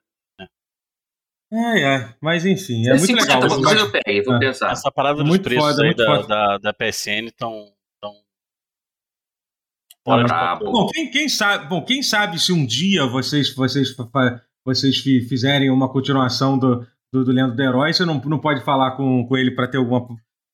Ai, 1.51 1.83
ai, 1.83 2.15
mas 2.21 2.45
enfim, 2.45 2.87
é, 2.87 2.91
é 2.91 2.99
muito 2.99 3.15
legal. 3.15 3.41
Mas... 3.41 3.81
eu 3.81 3.91
peguei, 3.91 4.23
vou 4.23 4.35
é. 4.35 4.39
pensar. 4.39 4.71
Essa 4.71 4.91
parada 4.91 5.21
dos 5.21 5.29
muito 5.29 5.43
preços 5.43 5.65
foda, 5.65 5.83
aí 5.83 5.95
da, 5.95 6.23
da, 6.23 6.59
da, 6.59 6.73
PSN 6.75 7.27
estão 7.27 7.73
tão 8.01 8.13
fora 10.05 10.27
ah, 10.31 10.57
de 10.57 10.65
Bom, 10.65 10.87
quem, 10.89 11.11
quem, 11.11 11.29
sabe, 11.29 11.67
bom, 11.67 11.83
quem 11.83 12.03
sabe 12.03 12.39
se 12.39 12.53
um 12.53 12.67
dia 12.67 13.07
vocês, 13.07 13.55
vocês, 13.55 13.97
vocês 14.63 14.99
fizerem 14.99 15.71
uma 15.71 15.91
continuação 15.91 16.59
do, 16.59 16.87
do, 17.11 17.25
do 17.25 17.33
Lendo 17.33 17.57
do 17.57 17.63
Herói, 17.63 17.95
você 17.95 18.05
não, 18.05 18.21
não 18.21 18.39
pode 18.39 18.63
falar 18.63 18.91
com, 18.91 19.27
com 19.27 19.37
ele 19.37 19.53
para 19.53 19.69
ter 19.69 19.79
alguma 19.79 20.07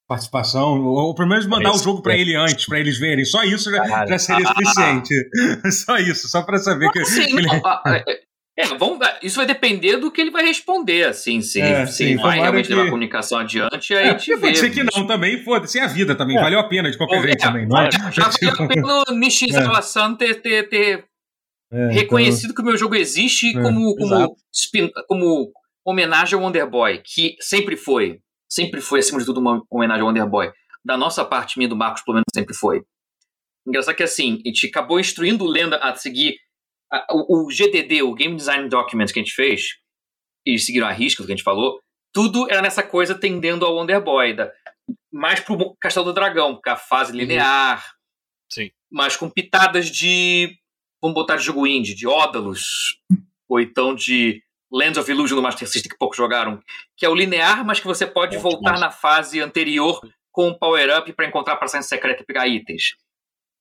participação, 0.06 0.80
ou, 0.80 1.06
ou 1.06 1.14
pelo 1.16 1.28
menos 1.28 1.44
mandar 1.46 1.72
o 1.72 1.78
jogo 1.78 2.02
para 2.02 2.16
ele 2.16 2.36
antes, 2.36 2.66
para 2.66 2.78
eles 2.78 2.98
verem. 2.98 3.24
Só 3.24 3.42
isso 3.42 3.68
já, 3.68 4.06
já 4.06 4.18
seria 4.18 4.46
suficiente. 4.46 5.14
só 5.72 5.96
isso, 5.98 6.28
só 6.28 6.42
para 6.42 6.58
saber 6.58 6.88
que. 6.92 7.04
Sim, 7.04 7.36
ele... 7.36 7.48
É, 8.56 8.66
vamos, 8.66 8.98
isso 9.20 9.36
vai 9.36 9.46
depender 9.46 9.96
do 9.96 10.12
que 10.12 10.20
ele 10.20 10.30
vai 10.30 10.44
responder, 10.44 11.08
assim, 11.08 11.40
se, 11.40 11.60
é, 11.60 11.86
se 11.86 12.06
sim, 12.06 12.16
vai 12.16 12.38
realmente 12.38 12.66
que... 12.66 12.72
levar 12.72 12.86
a 12.86 12.90
comunicação 12.90 13.38
adiante, 13.38 13.92
aí 13.92 14.06
é, 14.06 14.10
a 14.10 14.18
gente. 14.18 14.36
Pode 14.38 14.58
ser 14.58 14.70
que 14.70 14.84
não 14.84 15.08
também, 15.08 15.42
foda-se, 15.42 15.80
a 15.80 15.88
vida 15.88 16.14
também, 16.14 16.38
é. 16.38 16.40
valeu 16.40 16.60
a 16.60 16.68
pena 16.68 16.88
de 16.88 16.96
qualquer 16.96 17.20
jeito 17.22 17.42
é, 17.42 17.46
também, 17.48 17.66
não 17.66 17.80
é? 17.80 17.90
Já 17.90 18.28
valeu 18.28 18.64
a 18.64 18.68
pena 18.68 19.02
o 19.08 19.12
Nishi 19.12 19.46
é. 19.52 20.16
ter, 20.16 20.34
ter, 20.40 20.68
ter 20.68 21.04
é, 21.72 21.88
reconhecido 21.94 22.52
então... 22.52 22.54
que 22.54 22.62
o 22.62 22.64
meu 22.64 22.76
jogo 22.76 22.94
existe 22.94 23.52
como, 23.54 23.96
como, 23.96 24.36
como 25.08 25.52
homenagem 25.84 26.38
ao 26.38 26.44
Wonder 26.44 26.70
Boy, 26.70 27.02
que 27.04 27.34
sempre 27.40 27.76
foi, 27.76 28.20
sempre 28.48 28.80
foi, 28.80 29.00
acima 29.00 29.18
de 29.18 29.26
tudo, 29.26 29.40
uma 29.40 29.64
homenagem 29.68 30.02
ao 30.02 30.06
Wonder 30.06 30.28
Boy. 30.28 30.52
Da 30.84 30.96
nossa 30.96 31.24
parte, 31.24 31.58
minha 31.58 31.68
do 31.68 31.74
Marcos, 31.74 32.02
pelo 32.02 32.14
menos, 32.14 32.26
sempre 32.32 32.54
foi. 32.54 32.82
Engraçado 33.66 33.96
que 33.96 34.02
assim, 34.04 34.40
a 34.44 34.48
gente 34.48 34.68
acabou 34.68 35.00
instruindo 35.00 35.44
o 35.44 35.48
Lenda 35.48 35.78
a 35.78 35.92
seguir 35.96 36.36
o, 37.10 37.46
o, 37.46 37.48
GDD, 37.48 38.02
o 38.02 38.14
Game 38.14 38.36
Design 38.36 38.68
Document 38.68 39.06
que 39.06 39.18
a 39.18 39.22
gente 39.22 39.34
fez, 39.34 39.78
e 40.46 40.58
seguiram 40.58 40.86
a 40.86 40.92
risca 40.92 41.22
do 41.22 41.26
que 41.26 41.32
a 41.32 41.36
gente 41.36 41.44
falou, 41.44 41.80
tudo 42.12 42.48
era 42.50 42.62
nessa 42.62 42.82
coisa 42.82 43.14
tendendo 43.14 43.64
ao 43.64 43.74
Wonder 43.74 44.00
Boy, 44.02 44.34
da, 44.34 44.52
mais 45.12 45.40
pro 45.40 45.76
Castelo 45.80 46.06
do 46.06 46.12
Dragão, 46.12 46.54
porque 46.54 46.70
a 46.70 46.76
fase 46.76 47.12
uhum. 47.12 47.18
linear, 47.18 47.94
Sim. 48.50 48.70
mas 48.90 49.16
com 49.16 49.30
pitadas 49.30 49.90
de, 49.90 50.56
vamos 51.02 51.14
botar 51.14 51.36
de 51.36 51.44
jogo 51.44 51.66
indie, 51.66 51.94
de 51.94 52.06
Ódalos, 52.06 53.00
ou 53.48 53.60
então 53.60 53.94
de 53.94 54.42
Lands 54.72 54.98
of 54.98 55.10
Illusion 55.10 55.36
do 55.36 55.42
Master 55.42 55.68
System 55.68 55.90
que 55.90 55.98
poucos 55.98 56.16
jogaram, 56.16 56.60
que 56.96 57.06
é 57.06 57.08
o 57.08 57.14
linear, 57.14 57.64
mas 57.64 57.80
que 57.80 57.86
você 57.86 58.06
pode 58.06 58.36
é, 58.36 58.38
voltar 58.38 58.78
na 58.78 58.90
fase 58.90 59.40
anterior 59.40 60.00
com 60.32 60.48
o 60.48 60.58
power-up 60.58 61.12
para 61.12 61.26
encontrar 61.26 61.56
passagem 61.56 61.86
secreta 61.86 62.22
e 62.22 62.26
pegar 62.26 62.48
itens. 62.48 62.96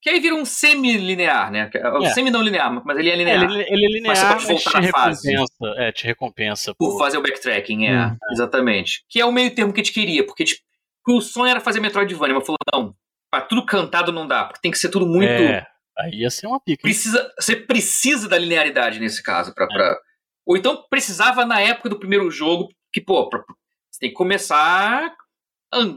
Que 0.03 0.09
aí 0.09 0.19
vira 0.19 0.35
um 0.35 0.43
semi-linear, 0.43 1.49
né? 1.49 1.71
É. 1.73 2.05
é. 2.05 2.09
Semi 2.09 2.29
não 2.29 2.41
linear, 2.41 2.69
mas 2.83 2.97
ele 2.97 3.09
é 3.09 3.15
linear. 3.15 3.41
Ele, 3.41 3.61
ele 3.61 3.85
é 3.85 3.87
linear, 3.87 4.07
mas 4.07 4.19
você 4.19 4.27
pode 4.27 4.63
voltar 4.63 4.81
na 4.81 4.87
fase. 4.89 5.33
É, 5.77 5.93
te 5.93 6.05
recompensa. 6.05 6.75
Por, 6.75 6.91
por 6.91 6.99
fazer 6.99 7.17
o 7.17 7.21
backtracking, 7.21 7.85
é, 7.85 8.07
hum. 8.07 8.17
exatamente. 8.33 9.05
Que 9.07 9.21
é 9.21 9.25
o 9.25 9.31
meio 9.31 9.55
termo 9.55 9.71
que 9.71 9.79
a 9.79 9.83
gente 9.83 9.93
queria, 9.93 10.25
porque, 10.25 10.43
tipo, 10.43 10.61
o 11.07 11.21
sonho 11.21 11.51
era 11.51 11.61
fazer 11.61 11.79
Metroidvania, 11.79 12.35
mas 12.35 12.45
falou, 12.45 12.57
não, 12.73 12.93
pra 13.31 13.39
tudo 13.39 13.65
cantado 13.65 14.11
não 14.11 14.27
dá, 14.27 14.43
porque 14.43 14.59
tem 14.61 14.71
que 14.71 14.77
ser 14.77 14.89
tudo 14.89 15.07
muito... 15.07 15.25
É, 15.25 15.65
aí 15.97 16.15
ia 16.15 16.29
ser 16.29 16.47
uma 16.47 16.59
pica. 16.59 16.81
Precisa, 16.81 17.31
você 17.39 17.55
precisa 17.55 18.27
da 18.27 18.37
linearidade 18.37 18.99
nesse 18.99 19.23
caso, 19.23 19.55
pra, 19.55 19.63
é. 19.63 19.67
pra... 19.69 19.97
Ou 20.45 20.57
então 20.57 20.83
precisava 20.89 21.45
na 21.45 21.61
época 21.61 21.87
do 21.87 21.97
primeiro 21.97 22.29
jogo, 22.29 22.67
que, 22.91 22.99
pô, 22.99 23.29
pra, 23.29 23.41
você 23.89 24.01
tem 24.01 24.09
que 24.09 24.15
começar 24.15 25.15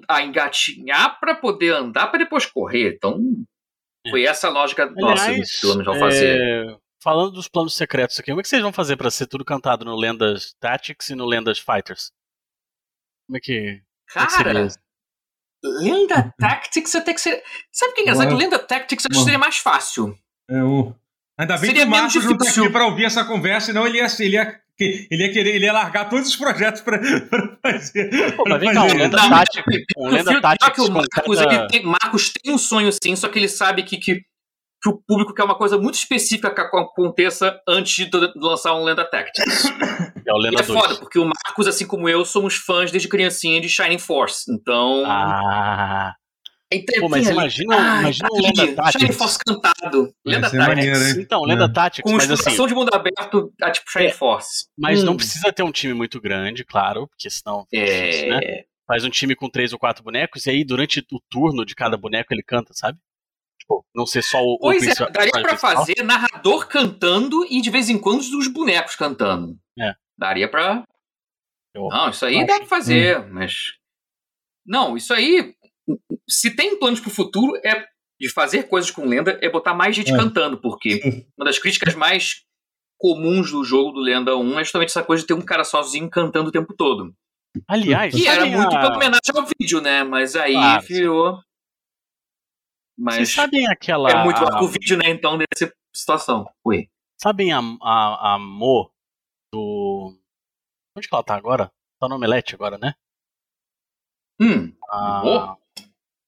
a 0.09 0.23
engatinhar 0.23 1.19
para 1.19 1.35
poder 1.35 1.75
andar 1.75 2.07
para 2.07 2.21
depois 2.21 2.47
correr. 2.47 2.95
Então, 2.95 3.19
é. 3.19 3.56
Foi 4.11 4.25
essa 4.25 4.49
a 4.49 4.51
lógica 4.51 4.87
nossa 4.87 5.25
Aliás, 5.25 5.51
do 5.51 5.61
plano 5.61 5.85
vão 5.85 5.99
fazer. 5.99 6.40
É... 6.40 6.77
Falando 7.03 7.33
dos 7.33 7.49
planos 7.49 7.77
secretos 7.77 8.19
aqui, 8.19 8.31
como 8.31 8.40
é 8.40 8.42
que 8.42 8.49
vocês 8.49 8.62
vão 8.62 8.73
fazer 8.73 8.97
para 8.97 9.11
ser 9.11 9.27
tudo 9.27 9.45
cantado 9.45 9.85
no 9.85 9.97
Lendas 9.97 10.55
Tactics 10.59 11.11
e 11.11 11.14
no 11.14 11.27
Lendas 11.27 11.59
Fighters? 11.59 12.11
Como 13.27 13.37
é 13.37 13.40
que. 13.40 13.83
Cara, 14.09 14.69
Lenda 15.62 16.35
Tactics 16.38 16.95
até 16.95 17.14
que 17.14 17.21
ser. 17.21 17.42
Sabe 17.73 17.92
o 17.92 17.95
que 17.95 18.01
é 18.01 18.03
engraçado? 18.05 18.35
Lenda 18.35 18.59
Tactics 18.59 19.05
acho 19.11 19.19
que 19.19 19.25
seria 19.25 19.38
mais 19.38 19.59
fácil. 19.59 20.16
É 20.49 20.62
o. 20.62 20.95
Ainda 21.38 21.57
bem 21.59 21.66
Seria 21.66 21.83
que 21.83 21.88
o 21.88 21.90
Marcos 21.90 22.25
não 22.25 22.38
tá 22.38 22.49
aqui 22.49 22.71
para 22.71 22.87
ouvir 22.87 23.05
essa 23.05 23.25
conversa, 23.25 23.66
senão 23.66 23.87
ele 23.87 23.99
ia, 23.99 24.07
ele 24.21 24.37
ia 24.37 24.61
ele 24.85 25.27
ia 25.27 25.33
querer, 25.33 25.55
ele 25.57 25.65
ia 25.65 25.73
largar 25.73 26.09
todos 26.09 26.29
os 26.29 26.37
projetos 26.37 26.81
pra, 26.81 26.99
pra 27.31 27.59
fazer. 27.62 28.37
Pô, 28.37 28.45
mas 28.47 28.61
vem 28.61 28.73
cá, 28.73 28.85
um 28.85 28.95
lenda 28.95 29.17
tática. 29.17 29.71
Um 29.97 30.09
lenda 30.09 30.41
tática. 30.41 30.83
O 30.83 30.91
Marcos, 30.91 31.41
ele 31.41 31.67
tem, 31.69 31.83
Marcos 31.85 32.33
tem 32.33 32.53
um 32.53 32.59
sonho 32.59 32.91
sim, 32.93 33.17
só 33.17 33.29
que 33.29 33.39
ele 33.39 33.49
sabe 33.49 33.83
que, 33.83 33.97
que, 33.97 34.21
que 34.83 34.89
o 34.89 35.01
público 35.07 35.35
quer 35.35 35.45
uma 35.45 35.57
coisa 35.57 35.79
muito 35.79 35.95
específica 35.95 36.55
que 36.55 36.61
aconteça 36.61 37.59
antes 37.69 37.95
de 37.95 38.11
lançar 38.37 38.75
um 38.75 38.85
Lenda 38.85 39.05
Tactics. 39.05 39.65
É 40.27 40.33
o 40.33 40.39
Lenda 40.39 40.57
e 40.57 40.61
é 40.61 40.65
foda, 40.65 40.97
porque 40.97 41.19
o 41.19 41.25
Marcos, 41.25 41.67
assim 41.67 41.87
como 41.87 42.09
eu, 42.09 42.25
somos 42.25 42.57
fãs 42.57 42.91
desde 42.91 43.09
criancinha 43.09 43.61
de 43.61 43.69
Shining 43.69 43.99
Force. 43.99 44.45
Então. 44.53 45.05
Ah. 45.07 46.15
Então, 46.72 47.00
Pô, 47.00 47.09
mas 47.09 47.29
imagina, 47.29 47.76
Ai, 47.76 48.00
imagina 48.00 48.29
um 48.33 48.40
Lenda 48.40 48.74
Tactics. 48.74 49.00
Shining 49.00 49.12
Force 49.12 49.38
cantado. 49.38 50.12
Lenda 50.24 50.50
Tactics. 50.50 50.66
Maneiro, 50.66 51.20
então, 51.20 51.42
Lenda 51.44 51.64
é. 51.64 51.68
Tactics. 51.72 52.11
Com 52.11 52.16
mas 52.16 52.31
assim, 52.31 52.66
de 52.66 52.74
mundo 52.74 52.90
aberto, 52.92 53.52
a 53.62 53.70
tipo 53.70 53.88
Shining 53.88 54.07
é, 54.07 54.12
Force. 54.12 54.66
Mas 54.76 55.02
hum. 55.02 55.07
não 55.07 55.16
precisa 55.16 55.52
ter 55.52 55.62
um 55.62 55.70
time 55.70 55.94
muito 55.94 56.20
grande, 56.20 56.64
claro, 56.64 57.07
porque 57.07 57.31
senão. 57.31 57.66
É. 57.72 57.85
Difícil, 57.85 58.29
né? 58.31 58.64
Faz 58.87 59.05
um 59.05 59.11
time 59.11 59.35
com 59.35 59.48
três 59.48 59.72
ou 59.72 59.79
quatro 59.79 60.02
bonecos 60.02 60.46
e 60.46 60.50
aí 60.50 60.64
durante 60.64 61.05
o 61.12 61.20
turno 61.29 61.64
de 61.64 61.74
cada 61.74 61.96
boneco 61.96 62.33
ele 62.33 62.42
canta, 62.42 62.72
sabe? 62.72 62.98
Tipo, 63.59 63.85
não 63.94 64.07
ser 64.07 64.22
só 64.22 64.38
o. 64.40 64.59
Pois 64.59 64.83
o 64.83 65.05
é, 65.05 65.11
daria 65.11 65.33
pra 65.33 65.57
fazer 65.57 66.02
narrador 66.02 66.66
cantando 66.68 67.44
e 67.48 67.61
de 67.61 67.70
vez 67.70 67.88
em 67.88 67.98
quando 67.98 68.20
os 68.20 68.48
bonecos 68.48 68.94
cantando. 68.94 69.57
É. 69.79 69.94
Daria 70.16 70.48
pra. 70.48 70.85
Eu 71.74 71.88
não, 71.88 72.11
isso 72.11 72.24
aí 72.24 72.38
acho. 72.38 72.46
dá 72.46 72.57
pra 72.59 72.66
fazer, 72.66 73.20
hum. 73.20 73.29
mas. 73.33 73.74
Não, 74.64 74.96
isso 74.96 75.12
aí 75.12 75.55
se 76.29 76.55
tem 76.55 76.79
planos 76.79 77.01
pro 77.01 77.11
futuro, 77.11 77.57
é 77.64 77.87
de 78.20 78.31
fazer 78.33 78.64
coisas 78.64 78.90
com 78.90 79.07
lenda, 79.07 79.38
é 79.42 79.51
botar 79.51 79.75
mais 79.75 79.94
gente 79.94 80.12
é. 80.12 80.16
cantando, 80.16 80.59
porque 80.59 81.27
uma 81.37 81.44
das 81.44 81.59
críticas 81.59 81.94
mais 81.94 82.44
comuns 82.99 83.51
do 83.51 83.62
jogo 83.62 83.92
do 83.92 84.01
Lenda 84.01 84.37
1 84.37 84.59
é 84.59 84.64
justamente 84.64 84.88
essa 84.88 85.03
coisa 85.03 85.22
de 85.22 85.27
ter 85.27 85.35
um 85.35 85.44
cara 85.44 85.64
sozinho 85.64 86.09
cantando 86.09 86.49
o 86.49 86.53
tempo 86.53 86.75
todo. 86.75 87.14
Aliás, 87.68 88.14
que 88.14 88.27
era 88.27 88.46
muito 88.46 88.75
a... 88.75 88.94
homenagem 88.94 89.35
ao 89.35 89.46
vídeo, 89.46 89.81
né? 89.81 90.03
Mas 90.03 90.37
aí 90.37 90.55
claro, 90.55 90.87
virou. 90.87 91.40
Mas 92.99 93.16
Vocês 93.16 93.35
sabem 93.35 93.66
aquela. 93.66 94.11
É 94.11 94.25
muito 94.25 94.42
o 94.42 94.68
vídeo, 94.68 94.96
né? 94.96 95.11
Então, 95.11 95.37
nessa 95.37 95.72
situação. 95.94 96.51
Oi. 96.64 96.88
Sabem 97.20 97.53
a, 97.53 97.61
a, 97.83 98.35
a 98.35 98.38
Mo 98.38 98.90
do. 99.53 100.18
Onde 100.96 101.09
que 101.09 101.14
ela 101.14 101.25
tá 101.25 101.35
agora? 101.35 101.70
Tá 101.99 102.09
no 102.09 102.16
Omelete 102.16 102.55
agora, 102.55 102.79
né? 102.79 102.94
Hum. 104.40 104.75
A... 104.90 105.22
Mo? 105.22 105.65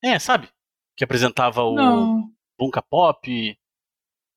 É, 0.03 0.19
sabe? 0.19 0.49
Que 0.97 1.05
apresentava 1.05 1.63
o 1.63 1.75
Não. 1.75 2.31
Bunka 2.59 2.83
Pop, 2.83 3.59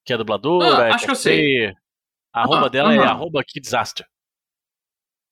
que 0.06 0.14
é 0.14 0.18
dubladora. 0.18 0.86
Ah, 0.86 0.88
é 0.88 0.92
acho 0.92 1.06
que 1.06 1.12
eu 1.12 1.16
sei. 1.16 1.76
A 2.34 2.42
arroba 2.42 2.70
dela 2.70 2.94
é 2.94 3.00
arroba 3.00 3.44
Kidsaster. 3.44 4.08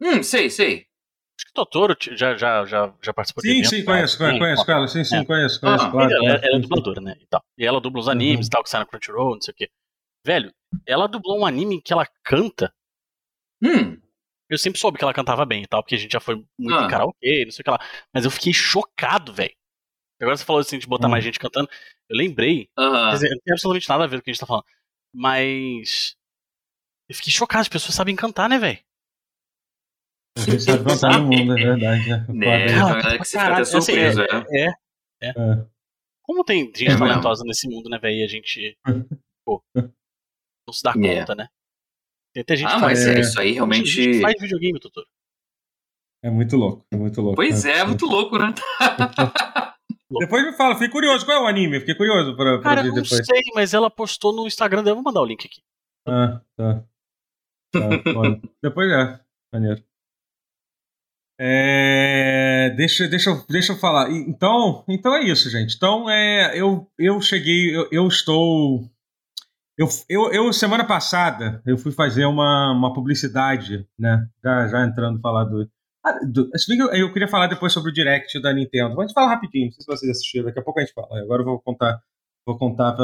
Hum, 0.02 0.24
sei, 0.24 0.50
sei. 0.50 0.88
Acho 1.39 1.46
que 1.46 1.52
o 1.52 1.54
Totoro 1.54 1.96
já, 2.00 2.36
já, 2.36 2.65
já, 2.65 2.94
já 3.02 3.13
participou 3.13 3.42
sim, 3.42 3.62
de 3.62 3.68
Sim, 3.68 3.78
sim, 3.78 3.86
conheço, 3.86 4.18
conheço, 4.18 4.39
conheço, 4.39 4.72
ela, 4.72 4.88
sim, 4.88 5.04
sim, 5.06 5.15
é. 5.18 5.26
conheço, 5.26 5.62
conheço, 5.62 5.86
ah, 5.86 5.92
claro. 5.92 6.12
Ela, 6.12 6.32
ela, 6.44 6.58
é 6.58 6.60
dubladora, 6.60 7.00
né, 7.00 7.15
e 7.20 7.26
tal. 7.28 7.42
E 7.58 7.65
ela 7.65 7.80
dubla 7.80 8.02
os 8.02 8.10
animes 8.10 8.46
uhum. 8.46 8.48
e 8.48 8.50
tal, 8.50 8.63
que 8.63 8.70
sai 8.70 8.82
na 8.82 8.86
Crunchyroll, 8.86 9.36
não 9.36 9.42
sei 9.42 9.54
o 9.54 9.56
quê. 9.56 9.70
Velho, 10.26 10.54
ela 10.86 11.08
dublou 11.08 11.39
um 11.39 11.46
anime 11.46 11.82
que 11.82 11.94
ela 11.94 12.06
canta. 12.24 12.74
Hum. 13.63 13.98
Eu 14.50 14.58
sempre 14.58 14.80
soube 14.80 14.98
que 14.98 15.04
ela 15.04 15.13
cantava 15.13 15.46
bem 15.46 15.63
e 15.63 15.68
tal, 15.68 15.82
porque 15.82 15.96
a 15.96 15.98
gente 15.98 16.12
já 16.12 16.20
foi 16.20 16.44
muito 16.58 16.78
ah. 16.78 16.86
em 16.86 16.88
karaokê, 16.89 17.46
não 17.46 17.52
sei 17.52 17.62
o 17.62 17.63
que 17.63 17.72
lá. 17.72 17.80
Mas 18.13 18.26
eu 18.26 18.32
fiquei 18.32 18.52
chocado, 18.52 19.32
velho. 19.32 19.56
Agora 20.21 20.36
você 20.36 20.45
falou 20.45 20.60
assim 20.60 20.77
de 20.77 20.88
botar 20.88 21.08
mais 21.08 21.23
hum. 21.23 21.27
gente 21.27 21.39
cantando. 21.39 21.69
Eu 22.10 22.17
lembrei. 22.17 22.69
Uhum. 22.77 23.10
Quer 23.10 23.13
dizer, 23.13 23.29
não 23.29 23.39
tem 23.39 23.53
absolutamente 23.53 23.89
nada 23.89 24.03
a 24.03 24.08
ver 24.08 24.17
com 24.17 24.21
o 24.21 24.23
que 24.23 24.29
a 24.29 24.34
gente 24.34 24.39
tá 24.39 24.45
falando. 24.45 24.65
Mas. 25.13 26.15
Eu 27.08 27.15
fiquei 27.15 27.32
chocado, 27.32 27.62
as 27.62 27.69
pessoas 27.69 27.95
sabem 27.95 28.15
cantar, 28.15 28.49
né, 28.49 28.60
velho? 28.60 28.79
Você 30.38 30.60
sabe 30.60 30.84
cantar 30.86 31.19
no 31.19 31.25
mundo, 31.25 31.58
é 31.58 31.63
verdade. 31.63 32.12
É, 32.12 32.34
né, 32.34 32.67
cara, 32.67 33.17
que 33.17 33.25
você 33.25 33.39
fica 33.39 33.65
surpreso, 33.65 34.21
assim, 34.21 34.45
é, 34.51 34.65
é, 34.65 34.69
é, 35.21 35.29
é. 35.29 35.65
Como 36.23 36.43
tem 36.43 36.65
gente 36.65 36.91
é 36.91 36.97
talentosa 36.97 37.43
nesse 37.43 37.67
mundo, 37.67 37.89
né, 37.89 37.97
velho? 37.97 38.17
E 38.17 38.23
a 38.23 38.27
gente. 38.27 38.77
Pô, 39.43 39.63
não 39.75 40.73
se 40.73 40.84
dá 40.84 40.91
é. 41.03 41.19
conta, 41.19 41.36
né? 41.36 41.49
Tem 42.34 42.41
até 42.41 42.55
gente 42.55 42.69
ah, 42.69 42.75
que 42.75 42.79
faz. 42.79 42.99
Mas 42.99 43.08
é, 43.08 43.19
isso 43.19 43.39
aí 43.39 43.51
realmente. 43.53 43.88
Gente 43.89 44.21
faz 44.21 44.36
videogame, 44.39 44.79
doutor. 44.79 45.08
É 46.23 46.29
muito 46.29 46.55
louco, 46.55 46.86
é 46.91 46.97
muito 46.97 47.21
louco. 47.21 47.36
Pois 47.36 47.65
é, 47.65 47.79
é 47.79 47.84
muito 47.86 48.05
louco, 48.05 48.38
né? 48.38 48.53
Depois 50.12 50.43
me 50.43 50.54
fala, 50.54 50.74
fiquei 50.74 50.89
curioso. 50.89 51.26
Qual 51.26 51.38
é 51.38 51.43
o 51.43 51.48
anime? 51.48 51.80
Fiquei 51.80 51.95
curioso 51.95 52.36
pra, 52.36 52.54
pra 52.54 52.63
Cara, 52.63 52.84
ver 52.84 52.91
depois. 52.91 53.12
não 53.12 53.24
sei, 53.26 53.41
mas 53.54 53.74
ela 53.74 53.91
postou 53.91 54.34
no 54.34 54.48
Instagram 54.48 54.84
dela. 54.84 54.95
Vou 54.95 55.04
mandar 55.04 55.22
o 55.22 55.26
link 55.26 55.45
aqui. 55.45 55.62
Ah, 56.08 56.41
tá. 56.56 56.84
tá 57.72 57.80
depois 58.62 58.91
é. 58.91 59.19
Maneiro. 59.54 59.84
É, 61.41 62.72
deixa, 62.76 63.08
deixa, 63.08 63.45
deixa 63.48 63.72
eu 63.72 63.78
falar. 63.78 64.12
Então, 64.12 64.84
então 64.89 65.15
é 65.15 65.24
isso, 65.24 65.50
gente. 65.50 65.76
Então, 65.76 66.10
é, 66.10 66.60
eu, 66.60 66.86
eu 66.98 67.22
cheguei, 67.22 67.76
eu, 67.76 67.88
eu 67.91 68.08
estou. 68.08 68.84
Eu, 69.78 69.88
eu, 70.10 70.34
eu, 70.34 70.52
semana 70.52 70.84
passada, 70.84 71.62
eu 71.65 71.78
fui 71.78 71.93
fazer 71.93 72.26
uma, 72.26 72.74
uma 72.74 72.93
publicidade, 72.93 73.88
né? 73.98 74.28
Já, 74.43 74.67
já 74.67 74.86
entrando 74.86 75.22
falar 75.22 75.45
do, 75.45 75.69
eu 76.93 77.12
queria 77.12 77.28
falar 77.28 77.48
depois 77.48 77.74
sobre 77.74 77.91
o 77.91 77.93
Direct 77.93 78.39
da 78.41 78.54
Nintendo. 78.54 78.95
Vamos 78.95 79.13
falar 79.13 79.30
rapidinho, 79.30 79.65
não 79.65 79.72
sei 79.72 79.82
se 79.82 79.88
vocês 79.88 80.12
assistiram, 80.12 80.45
daqui 80.45 80.60
a 80.60 80.63
pouco 80.63 80.80
a 80.80 80.84
gente 80.84 80.93
fala. 80.93 81.19
Agora 81.19 81.41
eu 81.41 81.45
vou 81.45 81.60
contar. 81.60 82.02
Vou 82.45 82.58
contar. 82.58 82.95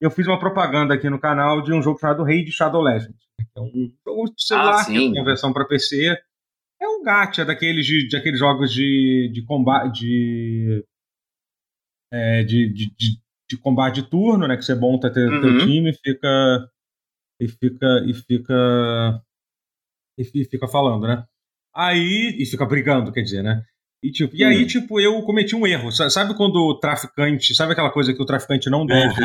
Eu 0.00 0.10
fiz 0.10 0.26
uma 0.26 0.38
propaganda 0.38 0.94
aqui 0.94 1.10
no 1.10 1.18
canal 1.18 1.62
de 1.62 1.72
um 1.72 1.82
jogo 1.82 1.98
chamado 1.98 2.22
Rei 2.22 2.44
de 2.44 2.52
Shadow 2.52 2.82
Legends. 2.82 3.26
É 3.56 3.60
um 3.60 3.92
jogo 4.06 4.34
de 4.34 4.42
celular, 4.42 4.84
ah, 4.86 4.94
é 4.94 4.98
uma 4.98 5.24
versão 5.24 5.52
para 5.52 5.64
PC. 5.64 6.16
É 6.80 6.88
um 6.88 7.02
gacha 7.02 7.44
daqueles, 7.44 7.86
de, 7.86 8.06
de 8.06 8.16
aqueles 8.16 8.38
jogos 8.38 8.72
de, 8.72 9.30
de 9.32 9.42
combate. 9.44 10.00
De, 10.00 10.84
é, 12.12 12.44
de, 12.44 12.72
de, 12.72 12.86
de, 12.96 13.20
de, 13.50 13.58
combate 13.58 14.02
de 14.02 14.10
turno, 14.10 14.46
né? 14.46 14.56
Que 14.56 14.64
você 14.64 14.74
monta 14.74 15.12
teu, 15.12 15.28
uhum. 15.28 15.40
teu 15.40 15.58
time 15.66 15.92
fica. 15.92 16.70
E 17.40 17.48
fica. 17.48 18.04
E 18.06 18.14
fica 18.14 19.22
e 20.18 20.44
fica 20.44 20.66
falando, 20.66 21.06
né? 21.06 21.26
Aí. 21.76 22.34
E 22.38 22.46
fica 22.46 22.64
brigando, 22.64 23.12
quer 23.12 23.20
dizer, 23.20 23.42
né? 23.42 23.62
E, 24.02 24.10
tipo, 24.10 24.34
e 24.34 24.44
aí, 24.44 24.64
hum. 24.64 24.66
tipo, 24.66 25.00
eu 25.00 25.20
cometi 25.22 25.54
um 25.54 25.66
erro. 25.66 25.90
Sabe 25.92 26.34
quando 26.34 26.56
o 26.56 26.78
traficante. 26.78 27.54
Sabe 27.54 27.72
aquela 27.72 27.90
coisa 27.90 28.14
que 28.14 28.22
o 28.22 28.26
traficante 28.26 28.70
não 28.70 28.86
deve. 28.86 29.20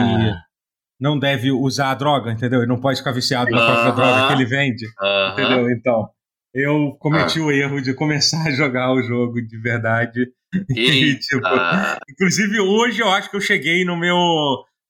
Não 1.00 1.18
deve 1.18 1.52
usar 1.52 1.92
a 1.92 1.96
droga, 1.96 2.32
entendeu? 2.32 2.60
Ele 2.60 2.68
não 2.68 2.80
pode 2.80 3.00
ficar 3.00 3.12
viciado 3.12 3.50
na 3.50 3.66
própria 3.66 3.92
droga 3.92 4.28
que 4.28 4.34
ele 4.34 4.46
vende. 4.46 4.86
Entendeu? 5.34 5.72
Então, 5.72 6.10
eu 6.54 6.96
cometi 7.00 7.40
ah. 7.40 7.44
o 7.44 7.52
erro 7.52 7.82
de 7.82 7.94
começar 7.94 8.48
a 8.48 8.52
jogar 8.52 8.92
o 8.92 9.02
jogo 9.02 9.42
de 9.42 9.58
verdade. 9.58 10.28
E, 10.76 11.18
tipo, 11.18 11.48
inclusive, 12.10 12.60
hoje 12.60 13.02
eu 13.02 13.10
acho 13.10 13.30
que 13.32 13.38
eu 13.38 13.42
cheguei 13.42 13.86
no 13.86 13.96
meu, 13.96 14.18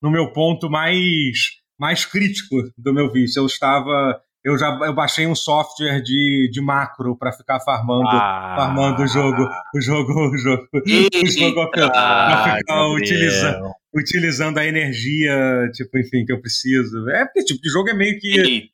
no 0.02 0.10
meu 0.10 0.34
ponto 0.34 0.68
mais, 0.72 1.38
mais 1.80 2.04
crítico 2.04 2.56
do 2.76 2.92
meu 2.92 3.12
vício. 3.12 3.40
Eu 3.40 3.46
estava 3.46 4.20
eu 4.44 4.58
já 4.58 4.68
eu 4.84 4.94
baixei 4.94 5.28
um 5.28 5.36
software 5.36 6.02
de, 6.02 6.50
de 6.52 6.62
macro 6.62 7.16
para 7.16 7.32
ficar 7.32 7.60
farmando, 7.60 8.10
ah, 8.10 8.56
farmando 8.58 9.04
o 9.04 9.08
jogo, 9.08 9.48
o 9.76 9.82
jogo, 9.82 10.12
o 10.12 10.38
jogo, 10.38 10.68
o 10.74 11.28
jogo 11.32 11.72
para 11.72 12.58
ficar 12.58 12.88
utilizando, 12.88 13.72
utilizando 13.94 14.58
a 14.58 14.66
energia, 14.66 15.70
tipo, 15.74 15.98
enfim, 16.00 16.26
que 16.26 16.34
eu 16.34 16.42
preciso. 16.42 17.08
É 17.10 17.26
porque 17.26 17.44
tipo 17.44 17.62
de 17.62 17.70
jogo 17.70 17.90
é 17.90 17.94
meio 17.94 18.20
que 18.20 18.70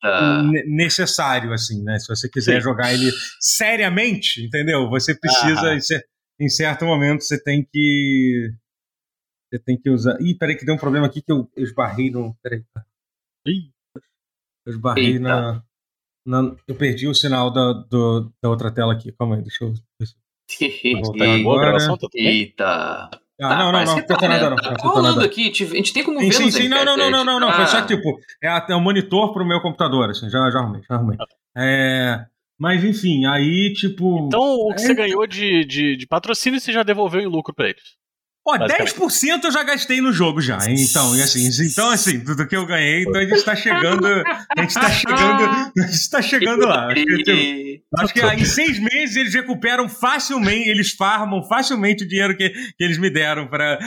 necessário 0.67 1.51
assim, 1.51 1.83
né? 1.83 1.99
Se 1.99 2.07
você 2.07 2.29
quiser 2.29 2.55
Sim. 2.55 2.61
jogar 2.61 2.93
ele 2.93 3.11
seriamente, 3.39 4.45
entendeu? 4.45 4.89
Você 4.89 5.13
precisa 5.13 5.73
ah. 5.73 6.01
em 6.39 6.49
certo 6.49 6.85
momento 6.85 7.23
você 7.23 7.41
tem 7.41 7.67
que 7.69 8.51
você 9.49 9.59
tem 9.59 9.77
que 9.77 9.89
usar. 9.89 10.17
Ih, 10.21 10.35
peraí 10.35 10.55
que 10.55 10.65
deu 10.65 10.75
um 10.75 10.79
problema 10.79 11.07
aqui 11.07 11.21
que 11.21 11.31
eu 11.31 11.49
esbarrei 11.57 12.09
no, 12.09 12.33
peraí. 12.41 12.63
Ih. 13.45 13.76
Eu 14.67 14.71
esbarrei 14.71 15.17
na, 15.17 15.63
na, 16.25 16.53
Eu 16.67 16.75
perdi 16.75 17.07
o 17.07 17.15
sinal 17.15 17.49
da, 17.49 17.71
do, 17.71 18.29
da 18.43 18.49
outra 18.49 18.69
tela 18.69 18.91
aqui. 18.91 19.13
Calma 19.13 19.37
aí, 19.37 19.41
deixa 19.41 19.63
eu. 19.63 19.73
Deixa 19.97 20.87
eu 20.87 20.99
voltar 21.01 21.33
agora. 21.33 21.77
Eita. 22.13 23.09
Ah, 23.39 23.49
tá, 23.49 23.57
não, 23.57 23.71
não, 23.71 23.85
não, 23.85 23.95
não 23.95 24.05
tá, 24.05 24.27
nada, 24.27 24.49
não. 24.49 24.57
Tá 24.57 24.75
rolando 24.81 25.21
aqui, 25.21 25.51
a 25.51 25.53
gente 25.53 25.93
tem 25.93 26.03
como 26.03 26.19
ver 26.19 26.33
Sim, 26.33 26.49
sim, 26.49 26.67
não, 26.67 26.83
não, 26.83 26.97
não, 26.97 27.11
não, 27.11 27.23
não, 27.23 27.39
não, 27.39 27.53
foi 27.53 27.67
só 27.67 27.85
tipo, 27.85 28.19
é, 28.43 28.47
é 28.47 28.75
um 28.75 28.81
monitor 28.81 29.31
pro 29.31 29.45
meu 29.45 29.61
computador, 29.61 30.09
assim, 30.09 30.27
já, 30.27 30.49
já 30.49 30.57
arrumei, 30.57 30.81
já 30.81 30.95
arrumei. 30.95 31.17
É, 31.55 32.25
mas 32.59 32.83
enfim, 32.83 33.27
aí, 33.27 33.71
tipo... 33.73 34.25
Então, 34.25 34.41
o 34.41 34.73
que 34.73 34.81
é... 34.81 34.85
você 34.87 34.95
ganhou 34.95 35.27
de, 35.27 35.63
de, 35.65 35.95
de 35.95 36.07
patrocínio, 36.07 36.59
você 36.59 36.71
já 36.73 36.81
devolveu 36.81 37.21
em 37.21 37.27
lucro 37.27 37.53
pra 37.53 37.69
eles? 37.69 37.95
Ó, 38.47 38.57
10% 38.57 39.43
eu 39.43 39.51
já 39.51 39.61
gastei 39.61 39.99
no 39.99 40.13
jogo 40.13 40.39
já. 40.39 40.57
Então, 40.69 41.13
e 41.15 41.21
assim, 41.21 41.49
então 41.65 41.89
assim, 41.89 42.21
tudo 42.21 42.47
que 42.47 42.55
eu 42.55 42.65
ganhei, 42.65 43.03
então 43.03 43.19
a 43.19 43.25
gente 43.25 43.43
tá 43.43 43.55
chegando, 43.55 44.07
a 44.07 44.61
gente 44.61 44.73
tá 44.73 44.89
chegando, 44.89 45.43
a 45.43 45.87
gente 45.87 46.09
tá 46.09 46.21
chegando 46.21 46.65
lá. 46.65 46.87
Acho 46.87 47.03
que, 47.03 47.23
tipo, 47.23 47.83
acho 47.97 48.13
que 48.13 48.21
em 48.21 48.45
seis 48.45 48.79
meses 48.79 49.17
eles 49.17 49.33
recuperam 49.33 49.89
facilmente, 49.89 50.69
eles 50.69 50.91
farmam 50.91 51.43
facilmente 51.43 52.05
o 52.05 52.07
dinheiro 52.07 52.37
que, 52.37 52.49
que 52.49 52.83
eles 52.83 52.97
me 52.97 53.09
deram 53.09 53.47
para 53.47 53.77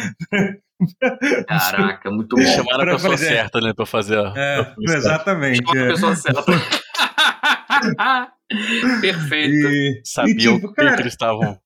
Caraca, 1.48 2.10
muito 2.10 2.36
bom. 2.36 2.42
Chamaram 2.42 2.82
a 2.82 2.96
pessoa 2.96 3.12
fazer. 3.12 3.28
certa, 3.28 3.60
né, 3.60 3.72
pra 3.74 3.86
fazer. 3.86 4.18
É, 4.36 4.62
pra 4.62 4.94
exatamente. 4.94 5.58
Chamaram 5.58 5.80
a 5.80 5.84
é. 5.84 5.88
pessoa 5.88 6.16
certa. 6.16 6.42
Perfeito. 9.00 9.68
E, 9.68 10.02
Sabiam 10.04 10.56
e, 10.56 10.60
tipo, 10.60 10.74
cara, 10.74 10.96
que 10.96 11.02
eles 11.02 11.12
estavam 11.12 11.58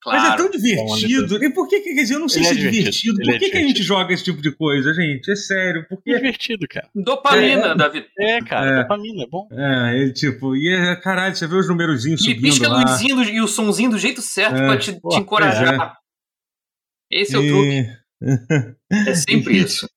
Claro. 0.00 0.22
Mas 0.22 0.32
é 0.32 0.36
tão 0.36 0.50
divertido. 0.50 1.44
E 1.44 1.50
por 1.52 1.68
que, 1.68 1.80
quer 1.80 1.92
dizer, 1.94 2.14
eu 2.14 2.20
não 2.20 2.28
sei 2.28 2.42
Ele 2.42 2.48
se 2.48 2.52
é 2.52 2.70
divertido. 2.70 2.80
divertido. 2.90 3.16
Por 3.16 3.34
é 3.34 3.38
que, 3.38 3.44
é 3.44 3.50
que 3.50 3.56
a 3.56 3.68
gente 3.68 3.82
joga 3.82 4.14
esse 4.14 4.24
tipo 4.24 4.40
de 4.40 4.52
coisa, 4.52 4.94
gente? 4.94 5.30
É 5.30 5.34
sério. 5.34 5.84
Porque... 5.88 6.10
É 6.12 6.16
divertido, 6.16 6.66
cara. 6.68 6.88
Dopamina, 6.94 7.66
é, 7.66 7.74
Davi. 7.74 8.06
É, 8.18 8.40
cara, 8.40 8.70
é. 8.70 8.82
dopamina, 8.82 9.24
é 9.24 9.26
bom. 9.26 9.48
É, 9.50 9.98
ele, 9.98 10.12
tipo, 10.12 10.54
e 10.54 10.68
é, 10.68 10.94
caralho, 10.96 11.34
você 11.34 11.48
vê 11.48 11.56
os 11.56 11.68
numerozinhos 11.68 12.22
subindo 12.22 12.38
E 12.38 12.42
pisca 12.42 12.68
a 12.68 12.82
luzinha 12.82 13.24
e 13.24 13.40
o 13.40 13.48
sonzinho 13.48 13.90
do 13.90 13.98
jeito 13.98 14.22
certo 14.22 14.56
é. 14.56 14.66
pra 14.66 14.78
te, 14.78 14.92
Pô, 15.00 15.08
te 15.08 15.18
encorajar. 15.18 15.98
É. 17.10 17.20
Esse 17.20 17.34
é 17.34 17.38
o 17.38 17.42
e... 17.42 17.48
truque. 17.48 17.98
é 18.92 19.14
sempre 19.14 19.56
isso. 19.56 19.88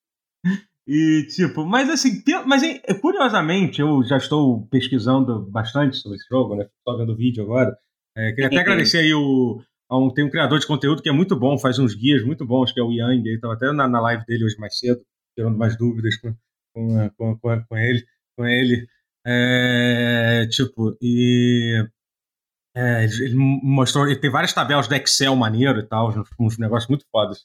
E, 0.86 1.26
tipo, 1.28 1.64
mas 1.64 1.88
assim, 1.88 2.22
mas 2.44 2.62
curiosamente, 3.00 3.80
eu 3.80 4.02
já 4.02 4.16
estou 4.16 4.66
pesquisando 4.66 5.48
bastante 5.48 5.96
sobre 5.96 6.16
esse 6.16 6.26
jogo, 6.28 6.56
né? 6.56 6.66
Estou 6.78 6.98
vendo 6.98 7.16
vídeo 7.16 7.44
agora. 7.44 7.72
É, 8.16 8.32
queria 8.32 8.48
até 8.48 8.58
agradecer 8.60 8.98
aí 8.98 9.14
o, 9.14 9.62
um, 9.96 10.12
tem 10.12 10.24
um 10.24 10.30
criador 10.30 10.58
de 10.58 10.66
conteúdo 10.66 11.02
que 11.02 11.08
é 11.08 11.12
muito 11.12 11.36
bom, 11.36 11.58
faz 11.58 11.78
uns 11.78 11.94
guias 11.94 12.24
muito 12.24 12.46
bons, 12.46 12.72
que 12.72 12.80
é 12.80 12.82
o 12.82 12.92
Yang. 12.92 13.28
Ele 13.28 13.36
estava 13.36 13.54
até 13.54 13.72
na, 13.72 13.88
na 13.88 14.00
live 14.00 14.24
dele 14.26 14.44
hoje 14.44 14.56
mais 14.58 14.78
cedo, 14.78 15.02
tirando 15.36 15.56
mais 15.56 15.76
dúvidas 15.76 16.16
com, 16.16 16.34
com, 16.74 17.10
com, 17.10 17.38
com, 17.38 17.64
com 17.64 17.76
ele. 17.76 18.04
Com 18.36 18.46
ele. 18.46 18.86
É, 19.26 20.46
tipo, 20.50 20.96
e. 21.00 21.86
É, 22.74 23.04
ele 23.04 23.34
mostrou, 23.34 24.06
ele 24.06 24.18
tem 24.18 24.30
várias 24.30 24.54
tabelas 24.54 24.88
do 24.88 24.94
Excel 24.94 25.36
maneiro 25.36 25.78
e 25.80 25.86
tal, 25.86 26.08
uns, 26.08 26.28
uns 26.40 26.58
negócios 26.58 26.88
muito 26.88 27.04
fodas. 27.12 27.44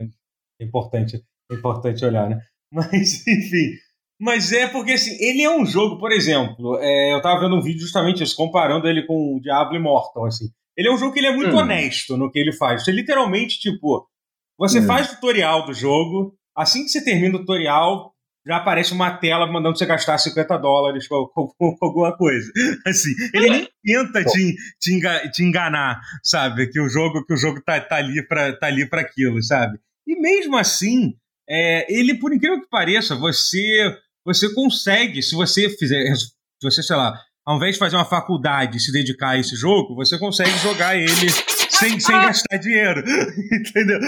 É 0.00 0.64
importante, 0.64 1.22
é 1.50 1.54
importante 1.54 2.04
olhar, 2.04 2.28
né? 2.28 2.40
Mas, 2.72 3.26
enfim. 3.26 3.76
Mas 4.20 4.52
é 4.52 4.66
porque, 4.66 4.92
assim, 4.92 5.16
ele 5.20 5.42
é 5.42 5.50
um 5.50 5.64
jogo, 5.64 5.98
por 5.98 6.10
exemplo, 6.10 6.76
é, 6.80 7.14
eu 7.14 7.22
tava 7.22 7.40
vendo 7.40 7.54
um 7.54 7.62
vídeo 7.62 7.82
justamente 7.82 8.22
isso, 8.22 8.34
comparando 8.34 8.88
ele 8.88 9.06
com 9.06 9.36
o 9.36 9.40
Diablo 9.40 9.76
Immortal, 9.76 10.26
assim. 10.26 10.50
Ele 10.78 10.88
é 10.88 10.92
um 10.92 10.96
jogo 10.96 11.12
que 11.12 11.18
ele 11.18 11.26
é 11.26 11.34
muito 11.34 11.56
hum. 11.56 11.58
honesto 11.58 12.16
no 12.16 12.30
que 12.30 12.38
ele 12.38 12.52
faz. 12.52 12.84
Você 12.84 12.92
literalmente, 12.92 13.58
tipo, 13.58 14.08
você 14.56 14.78
hum. 14.78 14.86
faz 14.86 15.08
tutorial 15.08 15.66
do 15.66 15.74
jogo, 15.74 16.38
assim 16.56 16.84
que 16.84 16.90
você 16.90 17.04
termina 17.04 17.34
o 17.34 17.40
tutorial, 17.40 18.14
já 18.46 18.58
aparece 18.58 18.92
uma 18.92 19.10
tela 19.10 19.50
mandando 19.50 19.76
você 19.76 19.84
gastar 19.84 20.16
50 20.16 20.56
dólares 20.58 21.08
com, 21.08 21.26
com, 21.34 21.48
com 21.58 21.76
alguma 21.84 22.16
coisa. 22.16 22.50
Assim, 22.86 23.10
ele 23.34 23.50
nem 23.50 23.68
tenta 23.84 24.24
te, 24.24 24.54
te, 24.80 24.94
enga, 24.94 25.28
te, 25.30 25.42
enganar, 25.42 26.00
sabe? 26.22 26.68
Que 26.68 26.80
o 26.80 26.88
jogo 26.88 27.26
que 27.26 27.34
o 27.34 27.36
jogo 27.36 27.60
tá, 27.60 27.78
tá 27.78 27.96
ali 27.96 28.26
para 28.26 28.56
tá 28.56 28.68
ali 28.68 28.88
para 28.88 29.02
aquilo, 29.02 29.42
sabe? 29.42 29.78
E 30.06 30.18
mesmo 30.18 30.56
assim, 30.56 31.14
é, 31.46 31.92
ele, 31.92 32.14
por 32.14 32.32
incrível 32.32 32.62
que 32.62 32.68
pareça, 32.70 33.14
você 33.14 33.98
você 34.24 34.54
consegue, 34.54 35.22
se 35.22 35.34
você 35.34 35.68
fizer, 35.68 36.14
se 36.14 36.32
você, 36.62 36.82
sei 36.82 36.96
lá, 36.96 37.18
ao 37.48 37.56
invés 37.56 37.76
de 37.76 37.78
fazer 37.78 37.96
uma 37.96 38.04
faculdade 38.04 38.76
e 38.76 38.80
se 38.80 38.92
dedicar 38.92 39.30
a 39.30 39.38
esse 39.38 39.56
jogo, 39.56 39.94
você 39.94 40.18
consegue 40.18 40.50
jogar 40.58 40.94
ele 40.94 41.30
sem, 41.70 41.98
sem 41.98 42.14
gastar 42.14 42.58
dinheiro. 42.58 43.00
Entendeu? 43.50 43.98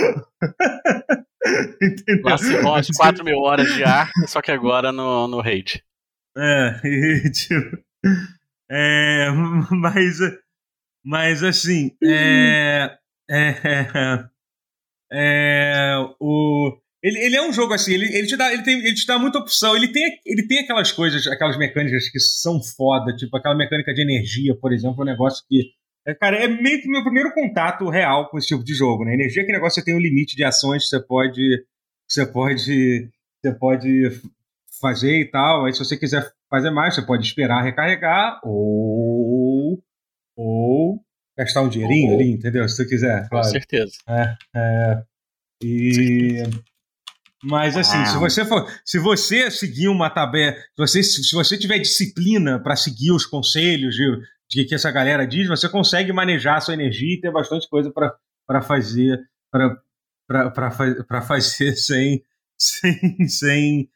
Entendeu? 1.83 2.23
Lá 2.23 2.37
se 2.37 2.55
rote 2.61 2.93
4 2.95 3.25
mil 3.25 3.39
horas 3.39 3.73
de 3.73 3.83
ar, 3.83 4.11
só 4.27 4.43
que 4.43 4.51
agora 4.51 4.93
no, 4.93 5.27
no 5.27 5.41
hate. 5.41 5.83
É, 6.37 6.81
e, 6.87 7.31
tipo. 7.31 7.79
É, 8.71 9.31
mas, 9.71 10.19
mas 11.03 11.43
assim, 11.43 11.97
é, 12.05 12.95
é, 13.31 14.29
é, 15.11 15.95
o, 16.21 16.77
ele, 17.03 17.19
ele 17.19 17.37
é 17.37 17.43
um 17.43 17.53
jogo 17.53 17.73
assim, 17.73 17.95
ele, 17.95 18.07
ele, 18.15 18.27
te 18.27 18.37
dá, 18.37 18.53
ele, 18.53 18.63
tem, 18.63 18.79
ele 18.79 18.95
te 18.95 19.07
dá 19.07 19.19
muita 19.19 19.39
opção. 19.39 19.75
Ele 19.75 19.89
tem, 19.89 20.21
ele 20.27 20.47
tem 20.47 20.59
aquelas 20.59 20.93
coisas, 20.93 21.27
aquelas 21.27 21.57
mecânicas 21.57 22.09
que 22.11 22.21
são 22.21 22.63
foda, 22.63 23.17
tipo 23.17 23.35
aquela 23.37 23.55
mecânica 23.55 23.93
de 23.95 24.03
energia, 24.03 24.55
por 24.55 24.73
exemplo, 24.73 25.03
um 25.03 25.07
negócio 25.07 25.45
que. 25.49 25.73
É, 26.07 26.15
cara, 26.15 26.37
é 26.37 26.49
meio 26.49 26.81
que 26.81 26.89
meu 26.89 27.03
primeiro 27.03 27.33
contato 27.33 27.89
real 27.89 28.29
com 28.29 28.39
esse 28.39 28.49
tipo 28.49 28.65
de 28.65 28.75
jogo, 28.75 29.05
né? 29.05 29.15
Energia 29.15 29.43
é 29.43 29.47
que 29.47 29.53
negócio 29.53 29.81
você 29.81 29.85
tem 29.85 29.95
um 29.95 30.01
limite 30.01 30.37
de 30.37 30.45
ações 30.45 30.85
que 30.85 30.89
você 30.91 31.01
pode. 31.01 31.65
Você 32.09 32.27
pode. 32.27 33.09
Você 33.43 33.55
pode 33.55 34.21
fazer 34.81 35.21
e 35.21 35.31
tal. 35.31 35.65
Aí 35.65 35.73
se 35.73 35.79
você 35.79 35.97
quiser 35.97 36.31
fazer 36.51 36.71
mais, 36.71 36.95
você 36.95 37.03
pode 37.03 37.27
esperar 37.27 37.63
recarregar 37.63 38.41
ou. 38.45 39.83
Ou 40.37 41.01
gastar 41.37 41.63
um 41.63 41.69
dinheirinho 41.69 42.15
ali, 42.15 42.33
entendeu? 42.33 42.69
Se 42.69 42.77
você 42.77 42.87
quiser. 42.87 43.29
Claro. 43.29 43.47
Com 43.47 43.53
certeza. 43.53 43.93
É, 44.09 44.37
é, 44.55 45.03
e. 45.63 46.43
Mas 47.43 47.77
assim, 47.77 47.97
ah. 47.97 48.07
se 48.07 48.19
você 48.19 48.45
for, 48.45 48.71
se 48.85 48.99
você 48.99 49.51
seguir 49.51 49.89
uma 49.89 50.11
tabela, 50.11 50.55
se 50.55 50.63
você, 50.77 51.03
se 51.03 51.35
você 51.35 51.57
tiver 51.57 51.79
disciplina 51.79 52.63
para 52.63 52.77
seguir 52.77 53.13
os 53.13 53.25
conselhos 53.25 53.95
de, 53.95 54.21
de, 54.51 54.65
que 54.67 54.75
essa 54.75 54.91
galera 54.91 55.27
diz, 55.27 55.49
você 55.49 55.69
consegue 55.69 56.13
manejar 56.13 56.59
a 56.59 56.61
sua 56.61 56.75
energia 56.75 57.15
e 57.15 57.21
ter 57.21 57.33
bastante 57.33 57.69
coisa 57.69 57.91
para 57.93 58.63
fazer 58.63 59.19
para 60.27 61.23
fazer 61.23 61.75
sem 61.77 62.23
sem 62.59 63.27
sem 63.29 63.89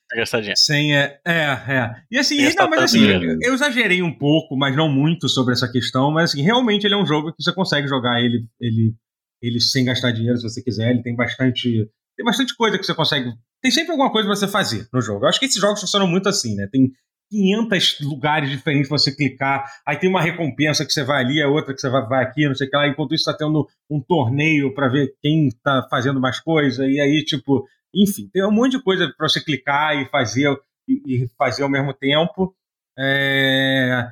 sem 0.56 0.96
é, 0.96 1.20
é, 1.24 1.32
é. 1.32 1.94
e 2.10 2.18
assim 2.18 2.38
não, 2.56 2.70
mas 2.70 2.82
assim 2.84 3.04
eu 3.42 3.52
exagerei 3.52 4.02
um 4.02 4.16
pouco 4.16 4.56
mas 4.56 4.74
não 4.74 4.88
muito 4.88 5.28
sobre 5.28 5.52
essa 5.52 5.70
questão 5.70 6.10
mas 6.10 6.30
assim 6.30 6.42
realmente 6.42 6.86
ele 6.86 6.94
é 6.94 6.96
um 6.96 7.06
jogo 7.06 7.30
que 7.30 7.42
você 7.42 7.52
consegue 7.52 7.86
jogar 7.86 8.22
ele 8.22 8.46
ele 8.58 8.94
ele 9.42 9.60
sem 9.60 9.84
gastar 9.84 10.12
dinheiro 10.12 10.38
se 10.38 10.48
você 10.48 10.62
quiser 10.62 10.90
ele 10.90 11.02
tem 11.02 11.14
bastante 11.14 11.86
tem 12.16 12.24
bastante 12.24 12.56
coisa 12.56 12.78
que 12.78 12.84
você 12.84 12.94
consegue. 12.94 13.32
Tem 13.60 13.70
sempre 13.70 13.92
alguma 13.92 14.10
coisa 14.10 14.28
pra 14.28 14.36
você 14.36 14.48
fazer 14.48 14.88
no 14.92 15.00
jogo. 15.00 15.24
Eu 15.24 15.28
acho 15.28 15.38
que 15.38 15.46
esses 15.46 15.60
jogos 15.60 15.80
funcionam 15.80 16.06
muito 16.06 16.28
assim, 16.28 16.54
né? 16.54 16.68
Tem 16.70 16.92
500 17.30 18.00
lugares 18.02 18.50
diferentes 18.50 18.88
pra 18.88 18.98
você 18.98 19.14
clicar. 19.14 19.64
Aí 19.86 19.96
tem 19.98 20.08
uma 20.08 20.22
recompensa 20.22 20.84
que 20.84 20.92
você 20.92 21.02
vai 21.02 21.24
ali, 21.24 21.42
a 21.42 21.48
outra 21.48 21.74
que 21.74 21.80
você 21.80 21.88
vai, 21.88 22.06
vai 22.06 22.24
aqui, 22.24 22.46
não 22.46 22.54
sei 22.54 22.66
o 22.66 22.70
que 22.70 22.76
lá. 22.76 22.86
Enquanto 22.86 23.14
isso, 23.14 23.24
tá 23.24 23.34
tendo 23.36 23.66
um 23.90 24.00
torneio 24.00 24.72
para 24.74 24.88
ver 24.88 25.14
quem 25.20 25.48
tá 25.62 25.86
fazendo 25.90 26.20
mais 26.20 26.40
coisa. 26.40 26.86
E 26.86 27.00
aí, 27.00 27.24
tipo, 27.24 27.66
enfim, 27.94 28.28
tem 28.32 28.44
um 28.44 28.52
monte 28.52 28.72
de 28.72 28.82
coisa 28.82 29.12
para 29.16 29.28
você 29.28 29.42
clicar 29.42 29.96
e 29.96 30.08
fazer, 30.08 30.56
e, 30.88 31.24
e 31.24 31.28
fazer 31.36 31.62
ao 31.62 31.68
mesmo 31.68 31.92
tempo. 31.92 32.54
É... 32.96 34.06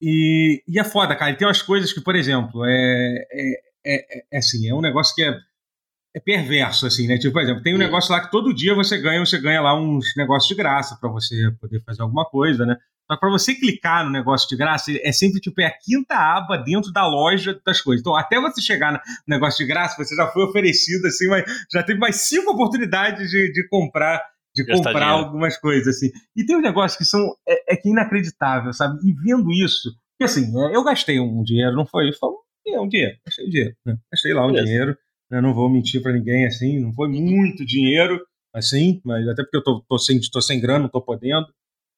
e, 0.00 0.62
e 0.68 0.78
é 0.78 0.84
foda, 0.84 1.16
cara. 1.16 1.30
E 1.30 1.36
tem 1.36 1.46
umas 1.46 1.62
coisas 1.62 1.92
que, 1.92 2.02
por 2.02 2.14
exemplo, 2.14 2.64
é, 2.66 3.26
é, 3.32 3.60
é, 3.86 4.24
é 4.32 4.38
assim, 4.38 4.68
é 4.68 4.74
um 4.74 4.82
negócio 4.82 5.14
que 5.14 5.22
é, 5.22 5.34
é 6.16 6.20
perverso, 6.20 6.86
assim, 6.86 7.06
né? 7.06 7.18
Tipo, 7.18 7.34
por 7.34 7.42
exemplo, 7.42 7.62
tem 7.62 7.74
um 7.74 7.78
negócio 7.78 8.10
lá 8.10 8.22
que 8.22 8.30
todo 8.30 8.54
dia 8.54 8.74
você 8.74 8.96
ganha, 8.96 9.20
você 9.20 9.38
ganha 9.38 9.60
lá 9.60 9.78
uns 9.78 10.16
negócios 10.16 10.48
de 10.48 10.54
graça 10.54 10.96
para 10.98 11.10
você 11.10 11.50
poder 11.60 11.82
fazer 11.84 12.00
alguma 12.00 12.24
coisa, 12.24 12.64
né? 12.64 12.74
Só 13.06 13.14
que 13.14 13.20
para 13.20 13.28
você 13.28 13.54
clicar 13.54 14.02
no 14.02 14.10
negócio 14.10 14.48
de 14.48 14.56
graça, 14.56 14.90
é 14.90 15.12
sempre 15.12 15.40
tipo 15.40 15.60
é 15.60 15.66
a 15.66 15.78
quinta 15.78 16.14
aba 16.14 16.56
dentro 16.56 16.90
da 16.90 17.06
loja 17.06 17.60
das 17.64 17.82
coisas. 17.82 18.00
Então, 18.00 18.16
até 18.16 18.40
você 18.40 18.62
chegar 18.62 18.94
no 18.94 19.00
negócio 19.28 19.58
de 19.58 19.70
graça, 19.70 20.02
você 20.02 20.16
já 20.16 20.26
foi 20.28 20.44
oferecido 20.44 21.06
assim, 21.06 21.28
mas 21.28 21.44
já 21.70 21.82
teve 21.82 22.00
mais 22.00 22.16
cinco 22.16 22.52
oportunidades 22.52 23.30
de, 23.30 23.52
de 23.52 23.68
comprar 23.68 24.22
de 24.54 24.64
comprar 24.64 25.08
algumas 25.08 25.58
coisas 25.58 25.96
assim. 25.96 26.10
E 26.34 26.46
tem 26.46 26.56
uns 26.56 26.62
negócios 26.62 26.96
que 26.96 27.04
são 27.04 27.20
é, 27.46 27.74
é 27.74 27.76
que 27.76 27.90
é 27.90 27.92
inacreditável, 27.92 28.72
sabe? 28.72 28.98
E 29.06 29.12
vendo 29.12 29.52
isso, 29.52 29.94
porque 30.16 30.24
assim, 30.24 30.50
é, 30.58 30.74
eu 30.74 30.82
gastei 30.82 31.20
um 31.20 31.42
dinheiro, 31.42 31.76
não 31.76 31.84
foi, 31.84 32.10
foi 32.14 32.30
um, 32.30 32.84
um 32.84 32.88
dinheiro, 32.88 33.18
gastei 33.22 33.50
dinheiro, 33.50 33.76
né? 33.84 33.98
gastei 34.10 34.32
lá 34.32 34.46
um 34.46 34.48
Beleza. 34.48 34.64
dinheiro, 34.64 34.98
né? 35.30 35.40
não 35.40 35.54
vou 35.54 35.68
mentir 35.68 36.02
para 36.02 36.12
ninguém 36.12 36.46
assim, 36.46 36.80
não 36.80 36.92
foi 36.92 37.08
muito 37.08 37.64
dinheiro 37.64 38.20
assim, 38.54 39.00
mas 39.04 39.26
até 39.28 39.42
porque 39.42 39.56
eu 39.56 39.62
tô, 39.62 39.84
tô 39.88 39.98
sem 39.98 40.18
tô 40.32 40.40
sem 40.40 40.60
grana, 40.60 40.80
não 40.80 40.88
tô 40.88 41.00
podendo. 41.00 41.46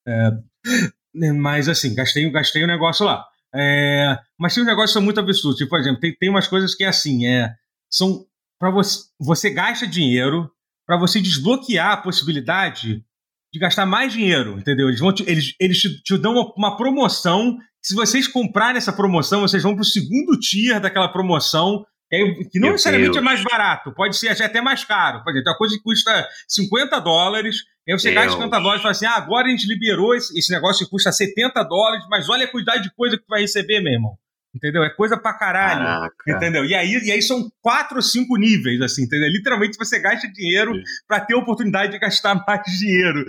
É, 0.07 0.31
mas 1.35 1.69
assim, 1.69 1.95
gastei, 1.95 2.29
gastei 2.31 2.63
o 2.63 2.65
um 2.65 2.69
negócio 2.69 3.07
lá. 3.07 3.25
É, 3.55 4.19
mas 4.39 4.55
tem 4.55 4.63
um 4.63 4.67
negócio 4.67 4.89
que 4.89 4.93
são 4.95 5.03
muito 5.03 5.21
absurdos. 5.21 5.59
Tipo, 5.59 5.71
por 5.71 5.81
exemplo, 5.81 6.01
tem, 6.01 6.15
tem 6.15 6.29
umas 6.29 6.49
coisas 6.49 6.75
que 6.75 6.85
é 6.85 6.89
assim, 6.89 7.27
é, 7.27 7.55
são 7.91 8.27
para 8.59 8.71
você, 8.71 9.05
você 9.19 9.51
gasta 9.51 9.87
dinheiro 9.87 10.51
para 10.87 10.97
você 10.97 11.21
desbloquear 11.21 11.93
a 11.93 11.97
possibilidade 11.99 13.05
de 13.53 13.59
gastar 13.59 13.87
mais 13.87 14.13
dinheiro, 14.13 14.59
entendeu? 14.59 14.89
Eles, 14.89 15.01
vão 15.01 15.13
te, 15.13 15.23
eles, 15.27 15.55
eles 15.61 15.79
te, 15.79 16.03
te 16.03 16.19
dão 16.19 16.33
uma, 16.33 16.53
uma, 16.57 16.77
promoção. 16.77 17.57
Se 17.83 17.95
vocês 17.95 18.27
comprarem 18.27 18.77
essa 18.77 18.93
promoção, 18.93 19.43
vocês 19.43 19.63
vão 19.63 19.75
para 19.75 19.83
o 19.83 19.87
segundo 19.87 20.39
tier 20.39 20.81
daquela 20.81 21.09
promoção 21.09 21.85
que 22.09 22.59
não 22.59 22.69
Meu 22.69 22.73
necessariamente 22.73 23.13
Deus. 23.13 23.23
é 23.23 23.25
mais 23.25 23.43
barato, 23.43 23.93
pode 23.93 24.17
ser 24.17 24.31
até 24.43 24.61
mais 24.61 24.85
caro. 24.85 25.23
Por 25.23 25.31
exemplo, 25.31 25.53
a 25.53 25.57
coisa 25.57 25.77
que 25.77 25.83
custa 25.83 26.29
50 26.49 26.99
dólares, 27.01 27.57
aí 27.87 27.99
você 27.99 28.13
gasta 28.13 28.33
50 28.33 28.59
dólares 28.59 28.81
e 28.81 28.83
fala 28.83 28.93
assim: 28.93 29.07
ah, 29.07 29.17
agora 29.17 29.47
a 29.47 29.51
gente 29.51 29.67
liberou 29.67 30.15
esse, 30.15 30.37
esse, 30.39 30.51
negócio 30.51 30.85
que 30.85 30.91
custa 30.91 31.13
70 31.13 31.63
dólares, 31.65 32.05
mas 32.09 32.29
olha 32.29 32.47
a 32.47 32.51
quantidade 32.51 32.83
de 32.83 32.95
coisa 32.95 33.17
que 33.17 33.25
tu 33.25 33.29
vai 33.29 33.43
receber, 33.43 33.81
meu 33.81 33.93
irmão. 33.93 34.17
Entendeu? 34.55 34.83
É 34.83 34.91
coisa 34.91 35.17
pra 35.17 35.35
caralho. 35.35 35.85
Caraca. 35.85 36.15
Entendeu? 36.27 36.65
E 36.65 36.75
aí, 36.75 36.99
e 37.05 37.13
aí 37.13 37.21
são 37.21 37.51
quatro 37.61 37.97
ou 37.97 38.03
cinco 38.03 38.37
níveis, 38.37 38.81
assim, 38.81 39.05
entendeu? 39.05 39.29
Literalmente 39.29 39.77
você 39.77 39.99
gasta 39.99 40.27
dinheiro 40.33 40.73
para 41.07 41.21
ter 41.21 41.35
a 41.35 41.39
oportunidade 41.39 41.93
de 41.93 41.99
gastar 41.99 42.35
mais 42.49 42.63
dinheiro. 42.79 43.27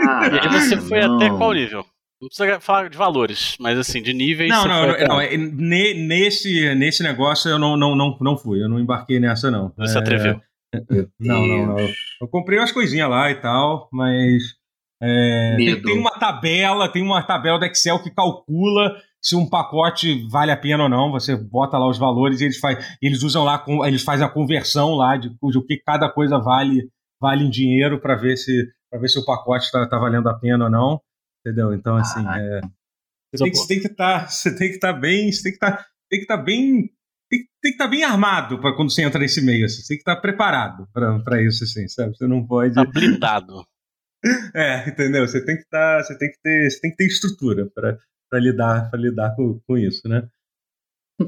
Ah, 0.00 0.26
e 0.26 0.38
aí 0.40 0.48
você 0.48 0.76
foi 0.76 1.00
não. 1.00 1.16
até 1.16 1.28
qual 1.28 1.52
nível? 1.52 1.86
Não 2.20 2.28
precisa 2.28 2.58
falar 2.58 2.90
de 2.90 2.96
valores, 2.96 3.56
mas 3.60 3.78
assim, 3.78 4.02
de 4.02 4.12
níveis. 4.12 4.50
Não, 4.50 4.66
não, 4.66 4.86
não, 4.86 5.08
não, 5.08 5.20
é, 5.20 5.36
nesse, 5.36 6.74
nesse 6.74 7.02
negócio 7.02 7.48
eu 7.48 7.58
não, 7.58 7.76
não, 7.76 7.94
não, 7.94 8.18
não 8.20 8.36
fui, 8.36 8.60
eu 8.62 8.68
não 8.68 8.80
embarquei 8.80 9.20
nessa, 9.20 9.50
não. 9.50 9.72
Você 9.76 9.96
é, 9.96 10.00
atreveu? 10.00 10.40
Não, 11.18 11.46
não, 11.46 11.66
não. 11.66 11.78
Eu 12.20 12.28
comprei 12.28 12.58
umas 12.58 12.72
coisinhas 12.72 13.08
lá 13.08 13.30
e 13.30 13.36
tal, 13.36 13.88
mas. 13.92 14.42
É, 15.00 15.54
tem, 15.56 15.80
tem, 15.80 15.98
uma 15.98 16.10
tabela, 16.10 16.88
tem 16.88 17.02
uma 17.02 17.22
tabela 17.22 17.58
do 17.58 17.64
Excel 17.64 18.02
que 18.02 18.10
calcula 18.10 18.96
se 19.22 19.36
um 19.36 19.48
pacote 19.48 20.26
vale 20.28 20.50
a 20.50 20.56
pena 20.56 20.84
ou 20.84 20.88
não. 20.88 21.12
Você 21.12 21.36
bota 21.36 21.78
lá 21.78 21.88
os 21.88 21.98
valores 21.98 22.40
e 22.40 22.46
eles, 22.46 22.58
faz, 22.58 22.96
eles 23.00 23.22
usam 23.22 23.44
lá, 23.44 23.64
eles 23.86 24.02
fazem 24.02 24.26
a 24.26 24.30
conversão 24.30 24.96
lá 24.96 25.16
de, 25.16 25.28
de 25.28 25.58
o 25.58 25.64
que 25.64 25.76
cada 25.86 26.10
coisa 26.10 26.38
vale, 26.38 26.88
vale 27.20 27.44
em 27.44 27.50
dinheiro 27.50 28.00
para 28.00 28.16
ver 28.16 28.36
se 28.36 28.66
para 28.90 28.98
ver 28.98 29.08
se 29.08 29.18
o 29.18 29.24
pacote 29.24 29.66
está 29.66 29.86
tá 29.86 29.98
valendo 29.98 30.28
a 30.28 30.34
pena 30.34 30.64
ou 30.64 30.70
não. 30.70 31.00
Entendeu? 31.40 31.72
Então, 31.72 31.96
assim, 31.96 32.24
ah, 32.26 32.38
é, 32.38 32.60
você, 33.34 33.44
tem 33.44 33.52
que, 33.52 33.58
você 33.58 33.68
tem 33.68 33.80
que 33.80 33.86
estar. 33.86 34.20
Tá, 34.20 34.26
você 34.28 34.56
tem 34.56 34.68
que 34.68 34.74
estar 34.74 34.92
tá 34.92 34.98
bem. 34.98 35.32
Você 35.32 35.42
tem 35.42 35.52
que 35.52 35.56
estar. 35.56 35.76
Tá, 35.76 35.86
tem 36.10 36.18
que 36.18 36.24
estar 36.24 36.38
tá 36.38 36.42
bem. 36.42 36.90
Tem, 37.30 37.40
tem 37.40 37.48
que 37.62 37.68
estar 37.68 37.84
tá 37.84 37.90
bem 37.90 38.04
armado 38.04 38.60
para 38.60 38.74
quando 38.74 38.90
você 38.90 39.02
entra 39.02 39.20
nesse 39.20 39.44
meio. 39.44 39.66
Assim. 39.66 39.82
Você 39.82 39.88
tem 39.88 39.96
que 39.96 40.02
estar 40.02 40.16
tá 40.16 40.20
preparado 40.20 40.88
para 40.92 41.42
isso, 41.42 41.64
assim, 41.64 41.86
sabe? 41.88 42.16
Você 42.16 42.26
não 42.26 42.46
pode. 42.46 42.74
Tá 42.74 42.84
blindado. 42.84 43.64
É, 44.52 44.88
entendeu? 44.88 45.28
Você 45.28 45.44
tem 45.44 45.54
que 45.54 45.62
estar. 45.62 45.98
Tá, 45.98 46.02
você 46.02 46.18
tem 46.18 46.28
que 46.28 46.38
ter. 46.42 46.68
Você 46.68 46.80
tem 46.80 46.90
que 46.90 46.96
ter 46.96 47.06
estrutura 47.06 47.70
para 47.72 48.40
lidar, 48.40 48.90
pra 48.90 48.98
lidar 48.98 49.36
com, 49.36 49.60
com 49.64 49.78
isso, 49.78 50.08
né? 50.08 50.26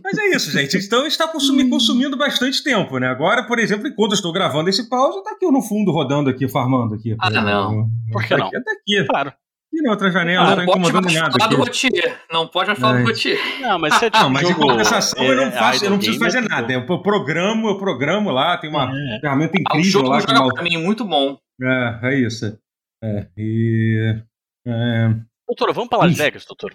Mas 0.03 0.19
é 0.19 0.27
isso, 0.37 0.51
gente. 0.51 0.77
Então 0.77 1.07
está 1.07 1.27
consumindo, 1.27 1.71
consumindo 1.71 2.17
bastante 2.17 2.63
tempo, 2.65 2.99
né? 2.99 3.09
Agora, 3.09 3.45
por 3.47 3.61
exemplo, 3.61 3.89
enquanto 3.89 4.13
eu 4.13 4.17
estou 4.17 4.33
gravando 4.33 4.71
esse 4.71 4.89
pause, 4.89 5.23
tá 5.25 5.33
aqui 5.33 5.47
no 5.47 5.63
fundo 5.63 5.91
rodando 5.91 6.31
aqui, 6.31 6.49
farmando 6.49 6.95
aqui. 6.95 7.17
Ah, 7.21 7.31
não. 7.31 7.89
Por 8.13 8.25
que 8.25 8.37
não? 8.37 8.51
Tá 8.51 8.59
aqui. 8.59 9.05
Claro. 9.09 9.33
E 9.73 9.83
na 9.83 9.93
outra 9.93 10.11
janela 10.11 10.43
não, 10.43 10.51
não 10.51 10.57
tá 10.57 10.65
incomodando 10.65 11.13
nada. 11.13 11.39
Falar 11.39 11.51
do 11.51 11.57
Rotier. 11.57 12.21
Não 12.31 12.49
pode 12.49 12.67
mais 12.69 12.79
falar 12.79 12.99
é. 12.99 13.03
do 13.03 13.09
Rotier. 13.09 13.61
Não, 13.61 13.79
mas 13.79 13.95
você 13.95 14.11
não, 14.11 14.31
mas 14.31 14.51
em 14.51 14.55
compensação 14.55 15.25
eu 15.25 15.37
não 15.37 15.45
é, 15.45 15.51
faço, 15.53 15.85
eu 15.85 15.91
não 15.91 15.99
preciso 15.99 16.19
fazer 16.19 16.41
nada. 16.41 16.73
Eu 16.73 16.87
programo, 17.03 17.69
eu 17.69 17.79
programo 17.79 18.31
lá, 18.31 18.59
tem 18.59 18.69
uma 18.69 18.91
é. 18.91 19.21
ferramenta 19.21 19.61
incrível 19.61 19.71
ah, 19.71 19.79
o 19.79 19.85
jogo 19.85 20.09
lá. 20.09 20.21
Joga 20.21 20.35
mal... 20.35 20.49
pra 20.49 20.63
mim 20.65 20.77
muito 20.79 21.05
bom. 21.05 21.39
É, 21.63 22.01
é 22.03 22.15
isso. 22.19 22.59
É, 23.03 23.29
e. 23.37 24.23
É... 24.67 25.09
Doutor, 25.47 25.73
vamos 25.73 25.89
para 25.89 25.99
Las 26.07 26.17
Vegas, 26.17 26.45
doutor. 26.45 26.75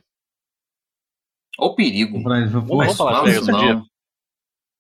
Olha 1.60 1.71
o 1.71 1.75
perigo. 1.75 2.21
Vamos, 2.21 2.51
vamos 2.51 2.97
para 2.97 3.21
Las 3.21 3.23
Vegas 3.23 3.47
um 3.47 3.58
dia. 3.58 3.84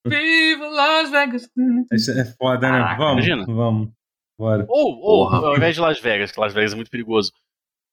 Viva 0.07 0.67
Las 0.67 1.09
Vegas! 1.09 1.49
Isso 1.91 2.11
é 2.11 2.25
foda, 2.25 2.71
né? 2.71 2.79
Ah, 2.79 2.95
vamos, 2.95 3.25
imagina. 3.25 3.45
vamos. 3.45 3.89
Bora. 4.37 4.65
Ou, 4.69 4.99
ou 4.99 5.29
ao 5.29 5.55
invés 5.55 5.75
de 5.75 5.81
Las 5.81 5.99
Vegas, 5.99 6.31
que 6.31 6.39
Las 6.39 6.53
Vegas 6.53 6.73
é 6.73 6.75
muito 6.75 6.91
perigoso, 6.91 7.31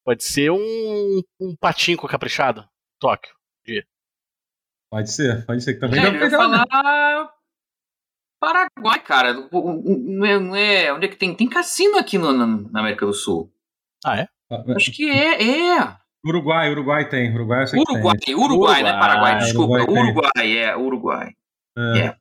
Pode 0.05 0.25
ser 0.25 0.51
um, 0.51 1.23
um 1.41 1.57
patinco 1.57 2.09
caprichado. 2.09 2.69
Tóquio. 3.01 3.33
Dia. 3.65 3.85
Pode 4.91 5.11
ser, 5.11 5.47
pode 5.47 5.63
ser 5.63 5.75
que 5.75 5.81
também. 5.81 6.01
É, 6.01 6.09
eu 6.09 6.15
ia 6.15 6.31
falar 6.31 6.67
Paraguai, 8.43 9.01
cara. 9.05 9.33
Não 9.33 10.25
é, 10.27 10.41
não 10.41 10.57
é, 10.57 10.93
onde 10.93 11.07
é 11.07 11.09
que 11.09 11.17
tem? 11.17 11.33
Tem 11.33 11.49
cassino 11.49 11.97
aqui 11.97 12.19
no, 12.19 12.33
na, 12.33 12.47
na 12.47 12.81
América 12.81 13.07
do 13.07 13.13
Sul. 13.13 13.53
Ah, 14.05 14.19
é? 14.19 14.29
Acho 14.75 14.91
que 14.91 15.09
é, 15.09 15.79
é. 15.79 15.97
Uruguai, 16.27 16.71
Uruguai 16.71 17.09
tem. 17.09 17.33
Uruguai, 17.33 17.65
eu 17.73 17.81
Uruguai, 17.81 18.17
tem. 18.19 18.35
Uruguai, 18.35 18.57
Uruguai, 18.57 18.83
não 18.83 18.89
é 18.89 19.01
Paraguai, 19.01 19.39
desculpa. 19.39 19.75
Uruguai, 19.75 20.03
Uruguai 20.03 20.59
é, 20.59 20.77
Uruguai. 20.77 21.33
É. 21.79 21.99
é. 21.99 22.17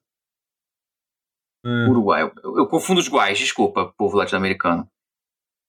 é. 1.65 1.89
Uruguai. 1.89 2.21
Eu, 2.21 2.57
eu, 2.57 2.67
confundo 2.67 2.99
os 2.99 3.09
guais, 3.09 3.39
desculpa, 3.39 3.91
povo 3.97 4.15
latino-americano. 4.15 4.87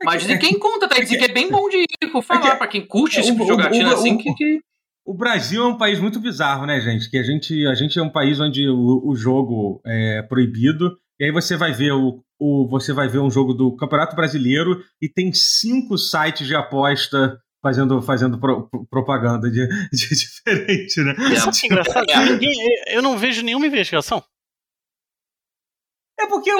Mas 0.05 0.27
de 0.27 0.39
quem 0.39 0.59
conta, 0.59 0.89
tá? 0.89 1.01
Dizem 1.01 1.19
que 1.19 1.25
é 1.25 1.33
bem 1.33 1.51
bom 1.51 1.69
de 1.69 1.79
ir 1.79 2.23
falar, 2.23 2.55
é 2.55 2.57
pra 2.57 2.67
quem 2.67 2.87
curte 2.87 3.21
esse 3.21 3.31
tipo 3.31 3.43
de 3.43 3.49
jogatina 3.49 3.95
assim, 3.95 4.19
que, 4.19 4.33
que... 4.35 4.61
O 5.05 5.15
Brasil 5.15 5.63
é 5.63 5.67
um 5.67 5.77
país 5.77 5.99
muito 5.99 6.21
bizarro, 6.21 6.65
né, 6.65 6.81
gente? 6.81 7.11
Que 7.11 7.19
a 7.19 7.23
gente, 7.23 7.67
a 7.67 7.75
gente 7.75 7.99
é 7.99 8.03
um 8.03 8.11
país 8.11 8.39
onde 8.39 8.69
o, 8.69 9.03
o 9.05 9.17
jogo 9.17 9.81
é 9.85 10.23
proibido, 10.23 10.97
e 11.19 11.25
aí 11.25 11.33
você 11.33 11.57
vai 11.57 11.73
ver 11.73 11.93
o, 11.93 12.23
o, 12.39 12.69
você 12.69 12.93
vai 12.93 13.09
ver 13.09 13.19
um 13.19 13.31
jogo 13.31 13.53
do 13.53 13.75
Campeonato 13.77 14.17
Brasileiro 14.17 14.83
e 15.01 15.09
tem 15.09 15.33
cinco 15.33 15.99
sites 15.99 16.47
de 16.47 16.55
aposta 16.55 17.39
fazendo, 17.63 18.03
fazendo 18.03 18.39
pro, 18.39 18.69
propaganda 18.91 19.49
de, 19.51 19.67
de, 19.93 20.09
diferente, 20.09 21.01
né? 21.01 21.15
É, 21.33 21.51
tipo, 21.51 21.75
é, 21.75 22.97
eu 22.97 23.03
não 23.03 23.17
vejo 23.17 23.43
nenhuma 23.43 23.67
investigação. 23.67 24.23
É 26.23 26.27
porque 26.29 26.51
é. 26.51 26.55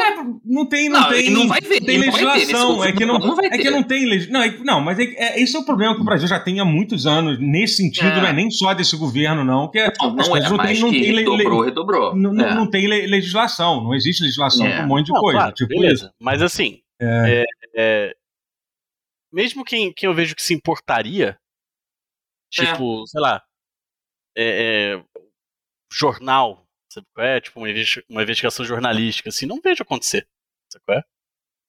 não 0.45 0.67
tem, 0.67 0.89
não, 0.89 1.01
não 1.01 1.09
tem, 1.09 1.31
não, 1.31 1.47
vai 1.47 1.61
ver, 1.61 1.81
tem 1.81 1.99
legislação. 1.99 2.83
é 2.83 2.93
que 2.93 3.07
não, 3.07 3.19
não 3.19 3.37
vai 3.37 3.49
ter. 3.49 3.57
É 3.57 3.59
que 3.63 3.71
não 3.71 3.83
tem 3.83 4.05
legislação. 4.07 4.33
Não, 4.33 4.43
é, 4.43 4.65
não, 4.65 4.81
mas 4.81 4.99
é, 4.99 5.05
é, 5.05 5.41
esse 5.41 5.55
é 5.57 5.59
o 5.61 5.65
problema 5.65 5.95
que 5.95 6.01
o 6.01 6.05
Brasil 6.05 6.27
já 6.27 6.41
tem 6.41 6.59
há 6.59 6.65
muitos 6.65 7.07
anos. 7.07 7.39
Nesse 7.39 7.77
sentido, 7.77 8.09
é. 8.09 8.21
não 8.21 8.27
é 8.27 8.33
nem 8.33 8.51
só 8.51 8.75
desse 8.75 8.97
governo, 8.97 9.45
não. 9.45 9.71
Que 9.71 9.79
é, 9.79 9.93
não, 10.01 10.15
não, 10.15 10.37
é, 10.37 10.49
não 10.49 10.59
tem, 10.59 10.81
não 10.81 10.91
tem 10.91 11.15
redobrou, 11.15 11.61
le, 11.61 11.67
redobrou. 11.67 12.17
Não, 12.17 12.45
é. 12.45 12.55
não 12.55 12.69
tem 12.69 12.89
legislação. 12.89 13.85
Não 13.85 13.95
existe 13.95 14.23
legislação 14.23 14.67
é. 14.67 14.83
um 14.83 14.89
monte 14.89 15.07
de 15.07 15.13
coisa. 15.13 15.39
Claro, 15.39 15.55
tipo 15.55 15.69
beleza. 15.69 16.07
Isso. 16.07 16.15
Mas 16.21 16.43
assim, 16.43 16.81
mesmo 19.33 19.65
quem, 19.65 19.93
quem 19.93 20.09
eu 20.09 20.15
vejo 20.15 20.35
que 20.35 20.43
se 20.43 20.55
importaria, 20.55 21.39
tipo, 22.51 23.07
sei 23.07 23.21
lá, 23.21 23.41
jornal 25.93 26.62
Sabe 26.93 27.07
qual 27.15 27.27
é? 27.27 27.41
Tipo, 27.41 27.61
uma 28.11 28.23
investigação 28.23 28.65
jornalística, 28.67 29.31
assim, 29.31 29.47
não 29.47 29.61
vejo 29.65 29.83
acontecer. 29.83 30.27
Sabe 30.71 30.85
qual 30.85 30.99
é? 30.99 31.03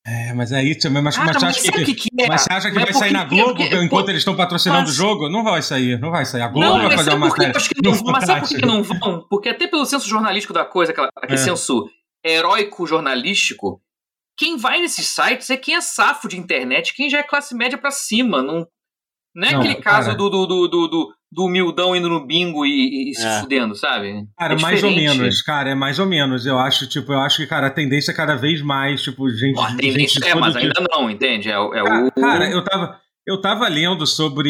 É, 0.06 0.34
mas 0.34 0.52
aí 0.52 0.78
também, 0.78 1.02
mas, 1.02 1.18
mas, 1.18 1.42
mas, 1.42 1.44
acha 1.44 1.72
que, 1.86 1.96
que, 1.96 2.10
é? 2.20 2.28
mas 2.28 2.42
você 2.42 2.52
acha 2.52 2.70
que 2.70 2.78
vai 2.78 2.94
sair 2.94 3.14
na 3.14 3.24
Globo 3.24 3.56
porque, 3.56 3.76
enquanto 3.78 4.10
eles 4.10 4.20
estão 4.20 4.36
patrocinando 4.36 4.82
mas... 4.82 4.90
o 4.90 4.94
jogo? 4.94 5.30
Não 5.30 5.46
vai 5.46 5.62
sair, 5.62 5.98
não 5.98 6.12
vai 6.12 6.26
sair. 6.26 6.42
A 6.42 6.50
Globo 6.50 6.78
não, 6.78 6.88
vai 6.90 6.98
fazer 6.98 7.12
uma 7.12 7.30
matéria. 7.30 7.54
Não, 7.82 8.04
mas 8.12 8.26
sabe 8.26 8.42
por 8.42 8.50
que 8.50 8.66
não 8.66 8.84
vão? 8.84 9.26
Porque 9.30 9.48
até 9.48 9.66
pelo 9.66 9.86
senso 9.86 10.06
jornalístico 10.06 10.52
da 10.52 10.66
coisa, 10.66 10.92
aquela, 10.92 11.08
aquele 11.16 11.40
é. 11.40 11.44
senso 11.44 11.90
heróico 12.22 12.86
jornalístico, 12.86 13.82
quem 14.38 14.58
vai 14.58 14.82
nesses 14.82 15.08
sites 15.08 15.50
é 15.50 15.56
quem 15.56 15.76
é 15.76 15.80
safo 15.80 16.28
de 16.28 16.38
internet, 16.38 16.94
quem 16.94 17.10
já 17.10 17.20
é 17.20 17.24
classe 17.24 17.56
média 17.56 17.78
para 17.78 17.92
cima. 17.92 18.44
Não, 18.44 18.68
não 19.36 19.48
é 19.48 19.52
não, 19.52 19.60
aquele 19.60 19.76
cara. 19.76 19.98
caso 19.98 20.18
do, 20.18 20.30
do, 20.30 20.46
do, 20.46 20.68
do, 20.68 21.14
do 21.32 21.46
humildão 21.46 21.96
indo 21.96 22.08
no 22.08 22.26
bingo 22.26 22.66
e, 22.66 23.10
e 23.10 23.16
se 23.16 23.26
é. 23.26 23.40
fudendo, 23.40 23.76
sabe? 23.76 24.26
Cara, 24.38 24.54
é 24.54 24.60
mais 24.60 24.84
ou 24.84 24.92
menos, 24.92 25.42
cara, 25.42 25.70
é 25.72 25.76
mais 25.76 25.98
ou 25.98 26.06
menos. 26.06 26.46
Eu 26.46 26.58
acho, 26.60 26.88
tipo, 26.88 27.12
eu 27.12 27.20
acho 27.20 27.38
que, 27.38 27.48
cara, 27.48 27.68
a 27.68 27.72
tendência 27.72 28.12
é 28.12 28.16
cada 28.16 28.36
vez 28.36 28.62
mais, 28.62 29.02
tipo, 29.02 29.28
gente. 29.30 29.60
A 29.60 29.76
tendência 29.76 30.22
gente 30.22 30.28
é, 30.28 30.36
mas 30.36 30.56
ainda 30.56 30.84
não, 30.92 31.10
entende? 31.10 31.50
É, 31.50 31.54
é 31.54 31.84
cara, 31.84 32.06
o. 32.06 32.12
Cara, 32.12 32.50
eu 32.52 32.64
tava. 32.64 33.00
eu 33.26 33.42
tava 33.42 33.68
lendo 33.68 34.06
sobre, 34.06 34.50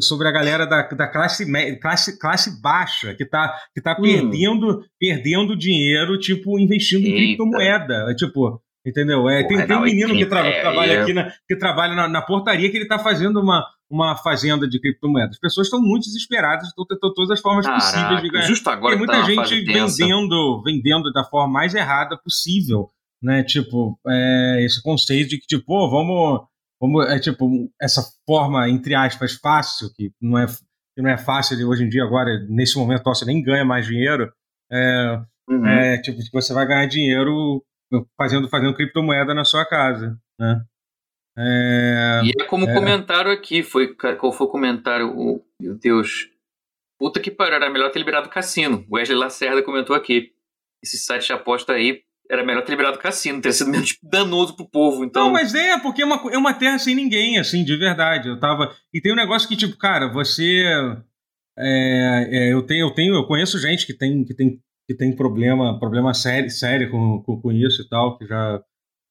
sobre 0.00 0.28
a 0.28 0.32
galera 0.32 0.66
da, 0.66 0.82
da 0.82 1.08
classe, 1.08 1.46
classe, 1.80 2.18
classe 2.18 2.60
baixa 2.60 3.14
que 3.14 3.24
tá, 3.24 3.54
que 3.74 3.80
tá 3.80 3.96
hum. 3.98 4.02
perdendo, 4.02 4.82
perdendo 4.98 5.56
dinheiro, 5.56 6.18
tipo, 6.18 6.58
investindo 6.58 7.06
Eita. 7.06 7.16
em 7.16 7.36
criptomoeda. 7.36 8.14
Tipo, 8.14 8.60
entendeu? 8.84 9.28
É, 9.28 9.42
Porra, 9.42 9.58
tem, 9.58 9.66
tem 9.66 9.76
um 9.76 9.82
menino 9.82 10.14
que 10.14 10.26
tra 10.26 10.46
é, 10.46 10.60
trabalha 10.60 10.92
é. 10.92 11.02
aqui 11.02 11.12
na, 11.12 11.32
que 11.46 11.56
trabalha 11.56 11.94
na, 11.94 12.08
na, 12.08 12.22
portaria 12.22 12.70
que 12.70 12.76
ele 12.76 12.88
tá 12.88 12.98
fazendo 12.98 13.40
uma, 13.40 13.64
uma 13.90 14.16
fazenda 14.16 14.68
de 14.68 14.80
criptomoedas. 14.80 15.36
As 15.36 15.40
pessoas 15.40 15.66
estão 15.66 15.80
muito 15.80 16.04
desesperadas, 16.04 16.68
estão 16.68 16.86
tentando 16.86 17.14
todas 17.14 17.30
as 17.30 17.40
formas 17.40 17.66
Caraca, 17.66 17.84
possíveis 17.84 18.22
de 18.22 18.28
ganhar. 18.30 18.46
Justo 18.46 18.70
agora 18.70 18.96
tem 18.96 18.98
muita 18.98 19.20
tá 19.20 19.26
gente 19.26 19.64
vendendo, 19.64 20.62
vendendo 20.64 21.12
da 21.12 21.24
forma 21.24 21.52
mais 21.52 21.74
errada 21.74 22.16
possível. 22.16 22.88
Né, 23.22 23.42
tipo, 23.42 24.00
é, 24.08 24.64
esse 24.64 24.82
conceito 24.82 25.28
de 25.28 25.38
que, 25.38 25.46
tipo, 25.46 25.74
oh, 25.74 25.90
vamos 25.90 26.40
como 26.80 27.02
é 27.02 27.20
tipo 27.20 27.70
essa 27.80 28.02
forma 28.26 28.68
entre 28.68 28.94
aspas 28.94 29.34
fácil 29.34 29.92
que 29.94 30.10
não 30.20 30.38
é 30.38 30.46
que 30.46 31.02
não 31.02 31.10
é 31.10 31.18
fácil 31.18 31.56
de 31.56 31.64
hoje 31.64 31.84
em 31.84 31.88
dia 31.88 32.02
agora 32.02 32.40
nesse 32.48 32.78
momento 32.78 33.04
você 33.04 33.26
nem 33.26 33.42
ganha 33.42 33.64
mais 33.64 33.86
dinheiro 33.86 34.32
é, 34.72 35.20
uhum. 35.48 35.66
é 35.66 36.00
tipo 36.00 36.18
que 36.18 36.32
você 36.32 36.54
vai 36.54 36.66
ganhar 36.66 36.86
dinheiro 36.86 37.62
fazendo 38.16 38.48
fazendo 38.48 38.74
criptomoeda 38.74 39.34
na 39.34 39.44
sua 39.44 39.64
casa 39.64 40.18
né? 40.38 40.62
É, 41.38 42.20
e 42.24 42.32
é 42.42 42.44
como 42.44 42.68
é, 42.68 42.74
comentaram 42.74 43.30
aqui 43.30 43.62
foi 43.62 43.94
qual 43.94 44.32
foi 44.32 44.46
o 44.46 44.50
comentário 44.50 45.08
o, 45.16 45.44
meu 45.60 45.74
Deus 45.76 46.28
puta 47.00 47.18
que 47.18 47.30
pariu 47.30 47.54
era 47.54 47.70
melhor 47.70 47.90
ter 47.90 47.98
liberado 47.98 48.26
o 48.26 48.30
cassino. 48.30 48.84
Wesley 48.92 49.16
Lacerda 49.16 49.62
comentou 49.62 49.96
aqui 49.96 50.32
esse 50.82 50.98
site 50.98 51.26
de 51.26 51.32
aposta 51.32 51.72
aí 51.72 52.02
era 52.30 52.44
melhor 52.44 52.62
ter 52.62 52.70
liberado 52.70 52.96
o 52.96 53.00
cassino, 53.00 53.40
ter 53.40 53.52
sido 53.52 53.70
menos 53.70 53.98
danoso 54.04 54.54
pro 54.54 54.68
povo, 54.68 55.02
então... 55.04 55.24
Não, 55.24 55.32
mas 55.32 55.52
é, 55.52 55.78
porque 55.80 56.02
é 56.02 56.04
uma, 56.04 56.16
é 56.30 56.38
uma 56.38 56.54
terra 56.54 56.78
sem 56.78 56.94
ninguém, 56.94 57.40
assim, 57.40 57.64
de 57.64 57.76
verdade. 57.76 58.28
Eu 58.28 58.38
tava... 58.38 58.72
E 58.94 59.00
tem 59.00 59.12
um 59.12 59.16
negócio 59.16 59.48
que, 59.48 59.56
tipo, 59.56 59.76
cara, 59.76 60.06
você... 60.12 60.62
É, 61.58 62.28
é, 62.30 62.52
eu, 62.52 62.62
tenho, 62.62 62.86
eu 62.86 62.94
tenho, 62.94 63.14
eu 63.14 63.26
conheço 63.26 63.58
gente 63.58 63.84
que 63.84 63.92
tem, 63.92 64.24
que 64.24 64.32
tem, 64.32 64.62
que 64.90 64.96
tem 64.96 65.14
problema, 65.14 65.78
problema 65.78 66.12
sério, 66.12 66.50
sério 66.50 66.90
com, 66.90 67.22
com, 67.22 67.40
com 67.40 67.52
isso 67.52 67.80
e 67.80 67.88
tal, 67.88 68.18
que 68.18 68.26
já 68.26 68.60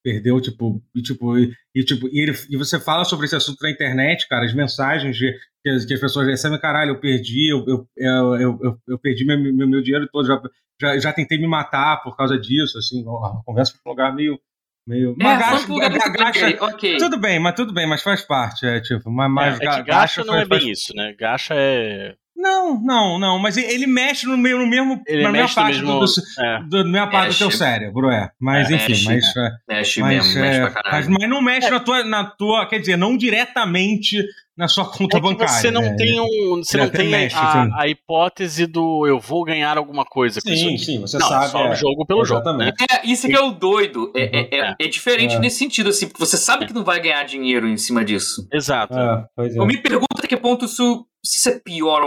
perdeu, 0.04 0.42
tipo, 0.42 0.84
e, 0.94 1.02
tipo, 1.02 1.38
e, 1.38 1.54
e 1.74 1.84
tipo, 1.86 2.10
e, 2.10 2.20
ele, 2.20 2.34
e, 2.50 2.58
você 2.58 2.78
fala 2.78 3.06
sobre 3.06 3.26
esse 3.26 3.36
assunto 3.38 3.62
na 3.62 3.72
internet, 3.72 4.28
cara, 4.28 4.44
as 4.44 4.54
mensagens 4.54 5.16
de, 5.16 5.34
que, 5.64 5.70
as, 5.70 5.86
que 5.86 5.94
as 5.94 6.00
pessoas 6.02 6.28
recebem, 6.28 6.60
caralho, 6.60 6.92
eu 6.92 7.00
perdi, 7.00 7.50
eu, 7.50 7.64
eu, 7.66 7.88
eu, 7.96 8.60
eu, 8.62 8.78
eu 8.90 9.00
perdi 9.00 9.24
meu, 9.24 9.40
meu, 9.40 9.70
meu, 9.70 9.82
dinheiro 9.82 10.10
todo, 10.12 10.28
já, 10.28 10.42
já, 10.82 11.00
já 11.00 11.14
tentei 11.14 11.38
me 11.38 11.48
matar 11.48 12.04
por 12.04 12.18
causa 12.18 12.38
disso, 12.38 12.78
assim, 12.78 13.02
conversa 13.46 13.72
foi 13.82 13.90
um 13.90 13.96
lugar 13.96 14.14
meio 14.14 14.38
meio. 14.86 15.16
É, 15.22 15.24
gacha, 15.24 15.68
gacha, 15.68 16.10
gacha, 16.10 16.66
okay. 16.66 16.98
Tudo 16.98 17.18
bem, 17.18 17.40
mas 17.40 17.56
tudo 17.56 17.72
bem, 17.72 17.88
mas 17.88 18.02
faz 18.02 18.24
parte. 18.24 18.66
É, 18.66 18.82
tipo, 18.82 19.10
mas, 19.10 19.32
mas 19.32 19.60
é, 19.62 19.66
é 19.66 19.70
que 19.76 19.84
gacha, 19.84 20.26
não 20.26 20.36
é 20.36 20.46
bem 20.46 20.60
faz... 20.60 20.80
isso, 20.80 20.94
né? 20.96 21.16
Gacha 21.18 21.54
é. 21.56 22.16
Não, 22.40 22.82
não, 22.82 23.20
não, 23.20 23.38
mas 23.38 23.58
ele 23.58 23.86
mexe 23.86 24.26
no, 24.26 24.38
meio, 24.38 24.60
no 24.60 24.66
mesmo, 24.66 25.04
ele 25.06 25.24
na 25.24 25.30
mesma 25.30 25.54
parte, 25.54 25.82
mesmo, 25.82 26.00
do, 26.00 26.06
é. 26.40 26.60
do, 26.64 26.84
do, 26.86 26.90
mesma 26.90 27.08
parte 27.12 27.26
mexe. 27.26 27.44
do 27.44 27.50
teu 27.50 27.58
cérebro, 27.58 28.10
é. 28.10 28.32
Mas 28.40 28.72
é, 28.72 28.76
enfim, 28.76 28.94
mexe, 28.94 29.06
mas, 29.06 29.36
é. 29.36 29.52
mexe 29.68 30.00
mas, 30.00 30.14
mesmo, 30.14 30.42
mexe 30.42 30.60
pra 30.62 30.72
caralho. 30.72 30.96
Mas, 30.96 31.08
mas 31.10 31.30
não 31.30 31.42
mexe 31.42 31.68
é. 31.68 31.72
na, 31.72 31.80
tua, 31.82 32.04
na 32.06 32.24
tua, 32.24 32.66
quer 32.66 32.80
dizer, 32.80 32.96
não 32.96 33.18
diretamente 33.18 34.24
na 34.60 34.68
sua 34.68 34.84
conta 34.92 35.18
é 35.18 35.22
bancária. 35.22 35.54
Você 35.54 35.72
não 35.72 35.82
né? 35.82 35.96
tem 35.96 36.20
um, 36.20 36.58
você 36.58 36.76
não 36.76 36.90
tem 36.90 37.10
mexe, 37.10 37.34
a, 37.38 37.80
a, 37.80 37.88
hipótese 37.88 38.68
do 38.68 39.08
eu 39.08 39.18
vou 39.18 39.46
ganhar 39.46 39.78
alguma 39.78 40.04
coisa 40.04 40.42
com 40.42 40.50
sim, 40.50 40.76
isso. 40.76 40.84
Sim, 40.86 41.00
você 41.00 41.18
não, 41.18 41.30
sabe. 41.30 41.48
Só 41.48 41.66
é, 41.68 41.76
jogo 41.78 42.06
pelo 42.06 42.22
exatamente. 42.24 42.76
jogo. 42.78 42.78
Né? 42.82 43.00
É, 43.02 43.08
isso 43.08 43.26
que 43.26 43.34
é 43.34 43.40
o 43.40 43.52
doido. 43.52 44.12
É, 44.14 44.24
uhum. 44.24 44.48
é, 44.52 44.76
é, 44.82 44.88
diferente 44.90 45.40
nesse 45.40 45.60
sentido, 45.60 45.90
assim, 45.90 46.10
porque 46.10 46.20
você 46.20 46.36
sabe 46.36 46.68
que 46.68 46.74
não 46.74 46.84
vai 46.84 47.00
ganhar 47.00 47.24
dinheiro 47.24 47.70
em 47.70 47.78
cima 47.78 48.04
disso. 48.04 48.46
Exato. 48.52 48.94
Eu 49.38 49.66
me 49.66 49.78
pergunto 49.78 50.08
até 50.18 50.28
que 50.28 50.36
ponto 50.36 50.66
isso 50.66 51.06
se 51.26 51.38
isso 51.38 51.50
é 51.50 51.58
pior. 51.58 52.02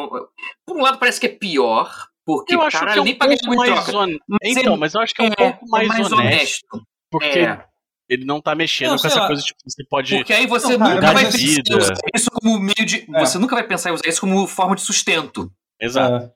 Por 0.66 0.76
um 0.76 0.82
lado, 0.82 0.98
parece 0.98 1.18
que 1.18 1.26
é 1.26 1.30
pior, 1.30 1.90
porque 2.26 2.54
eu 2.54 2.60
acho 2.60 2.78
cara, 2.78 2.92
que 2.92 2.98
é 2.98 3.00
um 3.00 3.04
nem 3.06 3.14
pouco 3.16 3.46
mais 3.46 3.88
honesto. 3.88 4.18
Mas 4.28 4.56
então, 4.58 4.76
mas 4.76 4.94
eu 4.94 5.00
acho 5.00 5.14
que 5.14 5.22
é 5.22 5.24
um 5.24 5.28
é, 5.28 5.34
pouco 5.36 5.68
mais, 5.70 5.88
mais 5.88 6.12
honesto, 6.12 6.66
honesto. 6.70 6.86
Porque 7.10 7.38
é. 7.38 7.64
Ele 8.12 8.24
não 8.24 8.40
tá 8.40 8.54
mexendo 8.54 8.90
não, 8.90 8.98
com 8.98 9.06
essa 9.06 9.20
lá. 9.20 9.26
coisa, 9.26 9.42
tipo, 9.42 9.58
você 9.64 9.84
pode. 9.84 10.16
Porque 10.16 10.32
aí 10.32 10.46
você 10.46 10.76
não, 10.76 10.94
nunca 10.94 11.12
vai 11.12 11.24
pensar 11.24 11.76
usar 11.78 11.94
isso 12.14 12.30
como 12.30 12.58
meio 12.58 12.86
de. 12.86 13.06
É. 13.14 13.20
Você 13.20 13.38
nunca 13.38 13.54
vai 13.54 13.66
pensar 13.66 13.90
em 13.90 13.94
usar 13.94 14.06
isso 14.06 14.20
como 14.20 14.46
forma 14.46 14.76
de 14.76 14.82
sustento. 14.82 15.50
Exato. 15.80 16.30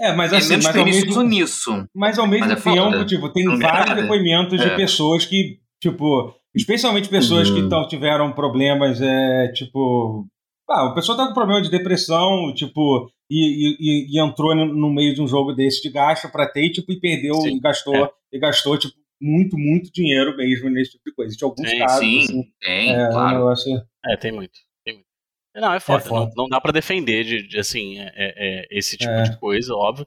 É, 0.00 0.14
mas 0.14 0.32
assim, 0.32 0.56
mas 0.56 0.76
ao 0.76 0.84
mesmo, 0.84 1.22
nisso. 1.22 1.86
Mas 1.94 2.18
ao 2.18 2.26
mesmo 2.26 2.46
mas 2.46 2.66
é 2.66 2.70
tempo, 2.70 3.04
tipo, 3.04 3.28
tem 3.30 3.44
não 3.44 3.58
vários 3.58 3.96
depoimentos 3.96 4.60
de 4.60 4.70
pessoas 4.76 5.26
que, 5.26 5.58
tipo, 5.82 6.32
especialmente 6.54 7.08
pessoas 7.08 7.50
uhum. 7.50 7.56
que 7.56 7.68
tão, 7.68 7.86
tiveram 7.88 8.32
problemas, 8.32 9.00
é, 9.02 9.48
tipo, 9.48 10.24
ah, 10.70 10.84
o 10.84 10.94
pessoal 10.94 11.18
tá 11.18 11.26
com 11.26 11.34
problema 11.34 11.60
de 11.60 11.70
depressão, 11.70 12.54
tipo, 12.54 13.10
e, 13.28 13.74
e, 13.80 14.16
e 14.16 14.20
entrou 14.22 14.54
no 14.54 14.88
meio 14.88 15.14
de 15.14 15.20
um 15.20 15.26
jogo 15.26 15.52
desse 15.52 15.82
de 15.82 15.90
gasto 15.90 16.30
para 16.30 16.46
ter, 16.46 16.70
tipo, 16.70 16.92
e 16.92 17.00
perdeu 17.00 17.34
sim, 17.34 17.56
e 17.56 17.60
gastou, 17.60 17.96
é. 17.96 18.10
e 18.32 18.38
gastou, 18.38 18.78
tipo, 18.78 18.94
muito, 19.20 19.58
muito 19.58 19.90
dinheiro 19.92 20.36
mesmo 20.36 20.70
nesse 20.70 20.92
tipo 20.92 21.04
de 21.06 21.14
coisa. 21.14 21.36
De 21.36 21.44
alguns 21.44 21.68
sim, 21.68 21.78
casos, 21.78 21.98
sim, 21.98 22.24
assim, 22.24 22.52
tem, 22.60 22.94
é, 22.94 23.10
claro. 23.10 23.36
Um 23.36 23.38
negócio... 23.38 23.86
É, 24.04 24.16
tem 24.16 24.32
muito. 24.32 24.58
Tem 24.84 24.94
muito. 24.94 25.06
Não, 25.54 25.74
é 25.74 25.80
foda. 25.80 26.04
É 26.04 26.06
foda. 26.06 26.32
Não, 26.36 26.44
não, 26.44 26.48
dá 26.48 26.60
para 26.60 26.72
defender 26.72 27.24
de, 27.24 27.46
de 27.46 27.58
assim, 27.58 27.98
é, 27.98 28.12
é, 28.14 28.34
é 28.36 28.66
esse 28.70 28.96
tipo 28.96 29.22
de 29.22 29.38
coisa, 29.38 29.74
óbvio. 29.74 30.06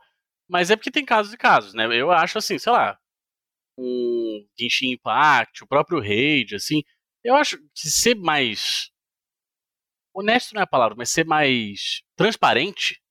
Mas 0.50 0.70
é 0.70 0.76
porque 0.76 0.92
tem 0.92 1.06
casos 1.06 1.34
e 1.34 1.38
casos, 1.38 1.74
né? 1.74 1.86
Eu 1.96 2.12
acho 2.12 2.38
assim, 2.38 2.60
sei 2.60 2.72
lá, 2.72 2.98
um 3.78 4.46
Genshin 4.60 4.92
Impact, 4.92 5.64
o 5.64 5.68
próprio 5.68 6.00
Raid, 6.00 6.56
assim, 6.56 6.84
eu 7.24 7.36
acho 7.36 7.58
que 7.58 7.90
ser 7.90 8.16
mais 8.16 8.92
honesto 10.14 10.54
não 10.54 10.62
é 10.62 10.64
a 10.64 10.68
palavra, 10.68 10.96
mas 10.98 11.10
ser 11.10 11.26
mais 11.26 12.02
transparente 12.16 13.02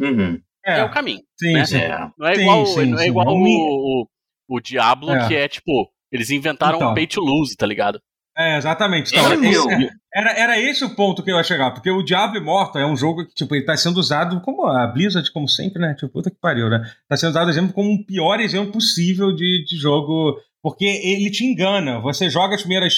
uhum. 0.00 0.40
é. 0.64 0.78
é. 0.78 0.84
o 0.84 0.90
caminho. 0.90 1.22
Sim, 1.38 1.52
né? 1.52 1.64
sim. 1.66 1.78
Não 2.16 2.26
é 2.26 2.34
igual, 2.34 2.66
sim, 2.66 2.86
não 2.86 2.98
é 2.98 3.06
igual 3.06 3.28
sim. 3.28 3.56
O, 3.56 4.02
o, 4.02 4.08
o, 4.48 4.60
Diablo, 4.60 5.10
é. 5.10 5.28
que 5.28 5.34
é 5.34 5.48
tipo, 5.48 5.90
eles 6.10 6.30
inventaram 6.30 6.76
então. 6.76 6.90
um 6.90 6.94
pay 6.94 7.06
to 7.06 7.20
lose, 7.20 7.56
tá 7.56 7.66
ligado? 7.66 8.00
É, 8.38 8.58
exatamente. 8.58 9.16
Então, 9.16 9.42
esse, 9.42 9.86
é, 9.86 9.90
era, 10.14 10.38
era 10.38 10.60
esse 10.60 10.84
o 10.84 10.94
ponto 10.94 11.22
que 11.22 11.30
eu 11.30 11.36
ia 11.36 11.42
chegar, 11.42 11.70
porque 11.70 11.90
o 11.90 12.02
Diablo 12.02 12.36
Immortal 12.38 12.82
é 12.82 12.86
um 12.86 12.96
jogo 12.96 13.26
que, 13.26 13.34
tipo, 13.34 13.54
ele 13.54 13.64
tá 13.64 13.74
sendo 13.76 13.96
usado 13.98 14.40
como 14.42 14.66
a 14.66 14.86
Blizzard, 14.86 15.32
como 15.32 15.48
sempre, 15.48 15.80
né? 15.80 15.94
Tipo, 15.94 16.12
puta 16.12 16.30
que 16.30 16.36
pariu, 16.38 16.68
né? 16.68 16.82
Tá 17.08 17.16
sendo 17.16 17.30
usado, 17.30 17.48
exemplo, 17.48 17.72
como 17.72 17.94
o 17.94 18.04
pior 18.04 18.38
exemplo 18.40 18.72
possível 18.72 19.34
de, 19.34 19.64
de 19.64 19.76
jogo, 19.78 20.38
porque 20.62 20.84
ele 20.84 21.30
te 21.30 21.44
engana. 21.44 21.98
Você 22.00 22.28
joga 22.28 22.54
as 22.54 22.60
primeiras 22.60 22.94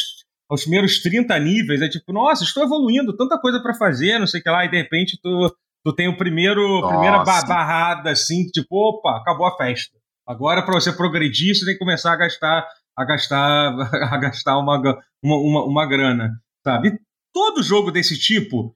aos 0.51 0.63
primeiros 0.63 1.01
30 1.03 1.39
níveis, 1.39 1.83
é 1.83 1.89
tipo, 1.89 2.13
nossa, 2.13 2.43
estou 2.43 2.65
evoluindo, 2.65 3.17
tanta 3.17 3.39
coisa 3.39 3.61
para 3.61 3.75
fazer, 3.75 4.19
não 4.19 4.27
sei 4.27 4.41
o 4.41 4.43
que 4.43 4.49
lá, 4.49 4.65
e 4.65 4.71
de 4.71 4.79
repente 4.79 5.19
tu, 5.23 5.55
tu 5.85 5.93
tem 5.93 6.09
o 6.09 6.17
primeiro, 6.17 6.89
primeira 6.89 7.23
barrada, 7.23 8.11
assim, 8.11 8.47
tipo, 8.47 8.75
opa, 8.75 9.19
acabou 9.19 9.47
a 9.47 9.57
festa. 9.57 9.98
Agora, 10.29 10.63
para 10.63 10.75
você 10.75 10.93
progredir, 10.93 11.55
você 11.55 11.65
tem 11.65 11.73
que 11.73 11.81
começar 11.81 12.13
a 12.13 12.17
gastar 12.17 12.69
a 12.99 13.05
gastar, 13.05 13.73
a 14.13 14.17
gastar 14.19 14.59
uma, 14.59 14.77
uma, 15.23 15.37
uma, 15.37 15.65
uma 15.65 15.87
grana, 15.87 16.33
sabe? 16.65 16.89
E 16.89 16.99
todo 17.33 17.63
jogo 17.63 17.93
desse 17.93 18.19
tipo 18.19 18.75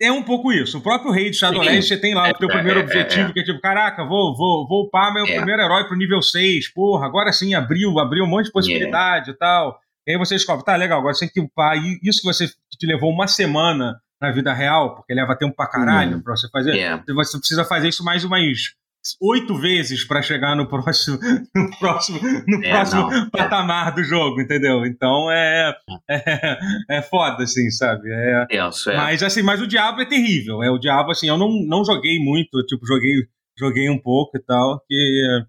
é 0.00 0.10
um 0.10 0.22
pouco 0.22 0.52
isso. 0.52 0.78
O 0.78 0.80
próprio 0.80 1.10
Rei 1.10 1.30
de 1.30 1.36
Shadowlands, 1.36 1.86
você 1.86 1.98
tem 1.98 2.14
lá 2.14 2.28
é, 2.28 2.30
o 2.30 2.34
teu 2.34 2.48
primeiro 2.48 2.80
é, 2.80 2.82
objetivo, 2.84 3.26
é, 3.26 3.30
é. 3.30 3.32
que 3.32 3.40
é 3.40 3.44
tipo, 3.44 3.60
caraca, 3.60 4.04
vou, 4.04 4.36
vou, 4.36 4.66
vou 4.66 4.84
upar 4.84 5.12
meu 5.12 5.26
é. 5.26 5.36
primeiro 5.36 5.60
herói 5.60 5.86
pro 5.86 5.96
nível 5.96 6.22
6, 6.22 6.72
porra, 6.72 7.06
agora 7.06 7.32
sim 7.32 7.54
abriu, 7.54 7.98
abriu 7.98 8.24
um 8.24 8.28
monte 8.28 8.46
de 8.46 8.52
possibilidade 8.52 9.32
e 9.32 9.34
tal. 9.34 9.78
E 10.06 10.12
aí 10.12 10.18
você 10.18 10.34
descobre, 10.34 10.64
tá 10.64 10.76
legal, 10.76 11.00
agora 11.00 11.12
você 11.12 11.26
tem 11.26 11.34
que 11.34 11.40
upar. 11.40 11.76
E 11.76 11.98
isso 12.02 12.20
que 12.20 12.26
você 12.26 12.46
te 12.46 12.86
levou 12.86 13.10
uma 13.10 13.26
semana 13.26 14.00
na 14.20 14.30
vida 14.30 14.52
real, 14.52 14.94
porque 14.94 15.12
leva 15.12 15.36
tempo 15.36 15.54
pra 15.54 15.66
caralho 15.66 16.16
uhum. 16.16 16.22
pra 16.22 16.36
você 16.36 16.48
fazer. 16.48 16.78
É. 16.78 16.96
Você 17.14 17.38
precisa 17.38 17.64
fazer 17.64 17.88
isso 17.88 18.04
mais 18.04 18.24
umas 18.24 18.74
oito 19.20 19.54
vezes 19.54 20.04
para 20.04 20.22
chegar 20.22 20.54
no 20.54 20.68
próximo 20.68 21.18
no 21.54 21.78
próximo 21.78 22.20
no 22.46 22.64
é, 22.64 22.70
próximo 22.70 23.10
não, 23.10 23.30
patamar 23.30 23.88
é. 23.88 23.94
do 23.94 24.04
jogo, 24.04 24.40
entendeu? 24.40 24.84
Então 24.84 25.30
é, 25.30 25.74
é, 26.08 26.58
é 26.90 27.02
foda 27.02 27.44
assim, 27.44 27.70
sabe? 27.70 28.10
É, 28.10 28.46
é. 28.50 28.96
Mas 28.96 29.22
assim, 29.22 29.42
mas 29.42 29.60
o 29.60 29.66
Diabo 29.66 30.02
é 30.02 30.06
terrível. 30.06 30.62
É 30.62 30.70
o 30.70 30.78
Diabo 30.78 31.10
assim, 31.12 31.28
eu 31.28 31.38
não, 31.38 31.50
não 31.66 31.84
joguei 31.84 32.18
muito, 32.18 32.64
tipo, 32.66 32.86
joguei 32.86 33.26
joguei 33.58 33.90
um 33.90 33.98
pouco 33.98 34.36
e 34.36 34.40
tal, 34.40 34.80
que 34.88 35.44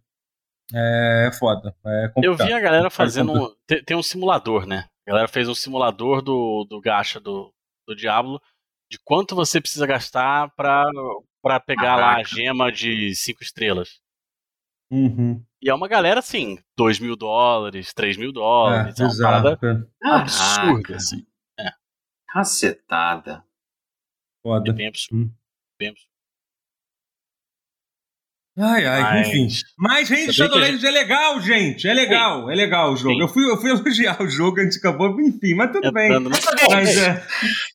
é, 0.73 1.27
é 1.27 1.31
foda. 1.31 1.73
É 1.85 2.11
eu 2.21 2.35
vi 2.35 2.51
a 2.51 2.59
galera 2.59 2.89
fazendo. 2.89 3.55
Tem, 3.65 3.83
tem, 3.83 3.97
um 3.97 4.03
simulador, 4.03 4.65
né? 4.65 4.85
A 5.07 5.11
galera 5.11 5.27
fez 5.27 5.47
um 5.47 5.55
simulador 5.55 6.21
do, 6.21 6.65
do 6.69 6.81
gacha 6.81 7.19
do, 7.19 7.53
do 7.87 7.95
Diablo 7.95 8.41
de 8.91 8.99
quanto 8.99 9.33
você 9.33 9.61
precisa 9.61 9.87
gastar 9.87 10.53
pra, 10.53 10.83
pra 11.41 11.61
pegar 11.61 11.95
lá 11.95 12.17
a 12.17 12.23
gema 12.23 12.69
de 12.69 13.15
5 13.15 13.41
estrelas. 13.41 14.01
Uhum. 14.91 15.41
E 15.61 15.69
é 15.69 15.73
uma 15.73 15.87
galera 15.87 16.19
assim, 16.19 16.59
2 16.75 16.99
mil 16.99 17.15
dólares, 17.15 17.93
3 17.93 18.17
mil 18.17 18.33
dólares. 18.33 18.99
É, 18.99 19.03
é 19.03 19.07
uma 19.07 19.17
parada 19.17 19.87
absurda, 20.03 20.97
assim. 20.97 21.25
É. 21.57 21.71
Cacetada. 22.27 23.45
Foda. 24.43 24.69
É 24.69 24.73
bem 24.73 24.87
absurdo. 24.87 25.23
Hum. 25.23 25.33
Bem 25.79 25.89
absurdo. 25.89 26.10
Ai, 28.59 28.85
ai, 28.85 29.01
Mas... 29.01 29.27
enfim. 29.27 29.47
Mas 29.77 30.09
Raid 30.09 30.33
Shadow 30.33 30.57
Legends 30.57 30.83
é 30.83 30.91
legal, 30.91 31.39
gente. 31.39 31.87
É 31.87 31.93
legal, 31.93 32.45
Sim. 32.45 32.51
é 32.51 32.55
legal 32.55 32.91
o 32.91 32.97
jogo. 32.97 33.21
Eu 33.21 33.27
fui, 33.29 33.49
eu 33.49 33.55
fui 33.55 33.69
elogiar 33.71 34.21
o 34.21 34.27
jogo, 34.27 34.59
a 34.59 34.63
gente 34.63 34.77
acabou, 34.77 35.09
enfim, 35.21 35.55
mas 35.55 35.71
tudo 35.71 35.89
bem. 35.93 36.11
Mas, 36.69 36.97
é, 36.97 37.23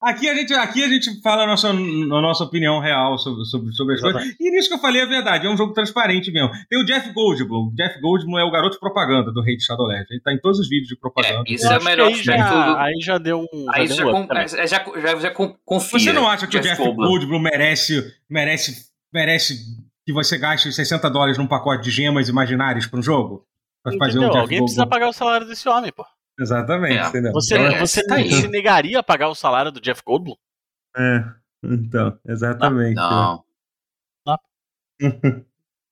aqui, 0.03 0.29
a 0.29 0.35
gente, 0.35 0.53
aqui 0.53 0.85
a 0.85 0.89
gente 0.89 1.23
fala 1.23 1.45
a 1.45 1.47
nossa, 1.47 1.71
a 1.71 1.73
nossa 1.73 2.45
opinião 2.45 2.79
real 2.79 3.17
sobre, 3.17 3.45
sobre, 3.47 3.73
sobre 3.73 3.95
as 3.95 4.01
coisas. 4.03 4.23
E 4.39 4.51
nisso 4.51 4.69
que 4.69 4.75
eu 4.75 4.79
falei 4.79 5.01
é 5.01 5.07
verdade, 5.07 5.47
é 5.47 5.51
um 5.51 5.57
jogo 5.57 5.73
transparente 5.73 6.31
mesmo. 6.31 6.51
Tem 6.69 6.79
o 6.79 6.85
Jeff 6.85 7.11
Goldblum. 7.11 7.73
Jeff 7.75 7.99
Goldblum 8.03 8.39
é 8.39 8.45
o 8.45 8.51
garoto 8.51 8.79
propaganda 8.79 9.33
do 9.33 9.41
Raid 9.41 9.65
Shadow 9.65 9.87
Legends. 9.87 10.11
Ele 10.11 10.21
tá 10.21 10.35
em 10.35 10.39
todos 10.39 10.59
os 10.59 10.69
vídeos 10.69 10.89
de 10.89 10.97
propaganda. 10.99 11.45
É, 11.49 11.53
isso 11.55 11.73
é 11.73 11.83
melhor 11.83 12.13
que 12.13 12.19
aí 12.19 12.23
já, 12.23 12.83
aí 12.83 13.01
já 13.01 13.19
deu 13.19 13.41
um. 13.41 13.67
Aí 13.73 13.87
já, 13.87 14.07
um 14.07 14.27
já, 14.27 14.67
já, 14.67 14.85
já, 15.01 15.17
já 15.21 15.31
confia. 15.31 15.99
Você 15.99 16.13
não 16.13 16.29
acha 16.29 16.47
que 16.47 16.61
Jeff 16.61 16.83
o 16.83 16.85
Jeff 16.85 16.97
Goldblum 16.97 17.39
merece, 17.39 18.05
merece, 18.29 18.87
merece 19.11 19.86
que 20.07 20.13
você 20.13 20.39
gaste 20.39 20.73
60 20.73 21.11
dólares 21.11 21.37
num 21.37 21.49
pacote 21.49 21.83
de 21.83 21.91
gemas 21.91 22.29
imaginárias 22.29 22.87
para 22.87 23.01
um 23.01 23.03
jogo? 23.03 23.45
Pra 23.83 23.93
fazer 23.99 24.21
um 24.21 24.37
Alguém 24.37 24.61
precisa 24.61 24.87
pagar 24.87 25.09
o 25.09 25.13
salário 25.13 25.47
desse 25.47 25.69
homem, 25.69 25.93
pô. 25.93 26.07
Exatamente, 26.39 26.99
é. 26.99 27.09
entendeu? 27.09 27.33
Você, 27.33 27.59
então, 27.59 27.81
você 27.81 28.07
tá 28.07 28.17
se 28.17 28.47
negaria 28.47 29.01
a 29.01 29.03
pagar 29.03 29.29
o 29.29 29.35
salário 29.35 29.73
do 29.73 29.81
Jeff 29.81 30.03
Goldblum? 30.05 30.37
É, 30.97 31.25
então, 31.65 32.17
exatamente. 32.25 32.95
Não. 32.95 33.45
Não. 34.25 34.39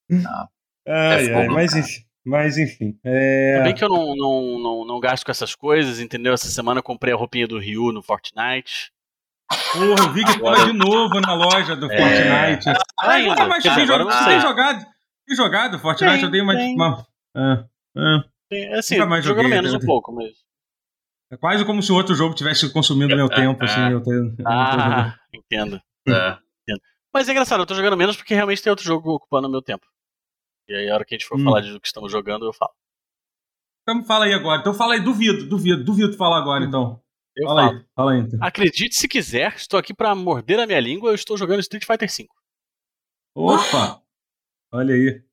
não. 0.08 0.48
ai, 0.86 1.32
ai, 1.32 1.48
mas, 1.48 1.74
enfim, 1.74 2.04
mas 2.24 2.56
enfim. 2.56 2.96
É... 3.02 3.62
bem 3.64 3.74
que 3.74 3.82
eu 3.82 3.88
não, 3.88 4.14
não, 4.14 4.58
não, 4.58 4.84
não 4.84 5.00
gasto 5.00 5.24
com 5.24 5.30
essas 5.32 5.56
coisas, 5.56 5.98
entendeu? 5.98 6.32
Essa 6.32 6.48
semana 6.48 6.78
eu 6.78 6.84
comprei 6.84 7.12
a 7.12 7.16
roupinha 7.16 7.48
do 7.48 7.58
Ryu 7.58 7.90
no 7.90 8.02
Fortnite. 8.02 8.92
Porra, 9.48 10.06
eu 10.06 10.12
vi 10.12 10.24
que 10.24 10.40
tava 10.40 10.66
de 10.66 10.72
novo 10.72 11.20
na 11.20 11.34
loja 11.34 11.76
do 11.76 11.90
é... 11.90 11.96
Fortnite. 11.96 12.80
Ah, 12.98 13.10
ainda. 13.10 13.30
nunca 13.30 13.46
mais 13.46 13.62
tive 13.62 13.86
jogado. 13.86 14.10
Você 14.10 14.24
tem 14.24 14.40
jogado? 14.40 14.86
Tem 15.26 15.36
jogado 15.36 15.78
Fortnite? 15.78 16.14
Tem, 16.14 16.24
eu 16.24 16.30
dei 16.30 16.40
uma. 16.40 16.54
uma 16.54 17.06
ah, 17.36 17.64
ah. 17.96 18.24
Tem, 18.48 18.74
assim, 18.74 18.96
nunca 18.96 19.08
mais 19.08 19.24
jogando 19.24 19.48
menos 19.48 19.72
né? 19.72 19.78
um 19.78 19.86
pouco 19.86 20.12
mesmo. 20.14 20.36
É 21.30 21.36
quase 21.36 21.64
como 21.64 21.82
se 21.82 21.90
o 21.90 21.96
outro 21.96 22.14
jogo 22.14 22.34
tivesse 22.34 22.72
consumindo 22.72 23.16
meu 23.16 23.28
tempo, 23.28 23.64
assim. 23.64 23.90
Eu 23.90 24.02
tenho, 24.02 24.34
eu 24.38 24.46
ah, 24.46 25.14
entendo. 25.32 25.80
É. 26.06 26.38
entendo. 26.62 26.80
Mas 27.12 27.28
é 27.28 27.32
engraçado, 27.32 27.60
eu 27.60 27.66
tô 27.66 27.74
jogando 27.74 27.96
menos 27.96 28.16
porque 28.16 28.34
realmente 28.34 28.62
tem 28.62 28.70
outro 28.70 28.84
jogo 28.84 29.14
ocupando 29.14 29.48
o 29.48 29.50
meu 29.50 29.62
tempo. 29.62 29.86
E 30.68 30.74
aí, 30.74 30.88
a 30.88 30.94
hora 30.94 31.04
que 31.04 31.14
a 31.14 31.18
gente 31.18 31.26
for 31.26 31.38
hum. 31.38 31.44
falar 31.44 31.60
de 31.60 31.78
que 31.80 31.86
estamos 31.86 32.10
jogando, 32.10 32.46
eu 32.46 32.52
falo. 32.52 32.72
Então 33.82 34.02
fala 34.04 34.24
aí 34.24 34.32
agora. 34.32 34.60
Então 34.60 34.72
fala 34.72 34.94
aí, 34.94 35.00
duvido, 35.00 35.46
duvido, 35.46 35.84
duvido 35.84 36.16
falar 36.16 36.38
agora, 36.38 36.64
então. 36.64 37.02
Eu 37.36 37.46
fala 37.48 37.62
falo. 37.62 37.78
Aí, 37.78 37.86
fala 37.94 38.12
aí, 38.12 38.20
então. 38.20 38.38
Acredite 38.42 38.94
se 38.94 39.08
quiser, 39.08 39.54
estou 39.54 39.78
aqui 39.78 39.92
para 39.92 40.14
morder 40.14 40.60
a 40.60 40.66
minha 40.66 40.80
língua, 40.80 41.10
eu 41.10 41.14
estou 41.14 41.36
jogando 41.36 41.60
Street 41.60 41.84
Fighter 41.84 42.08
V. 42.08 42.28
Opa! 43.34 44.02
Olha 44.72 44.94
aí. 44.94 45.24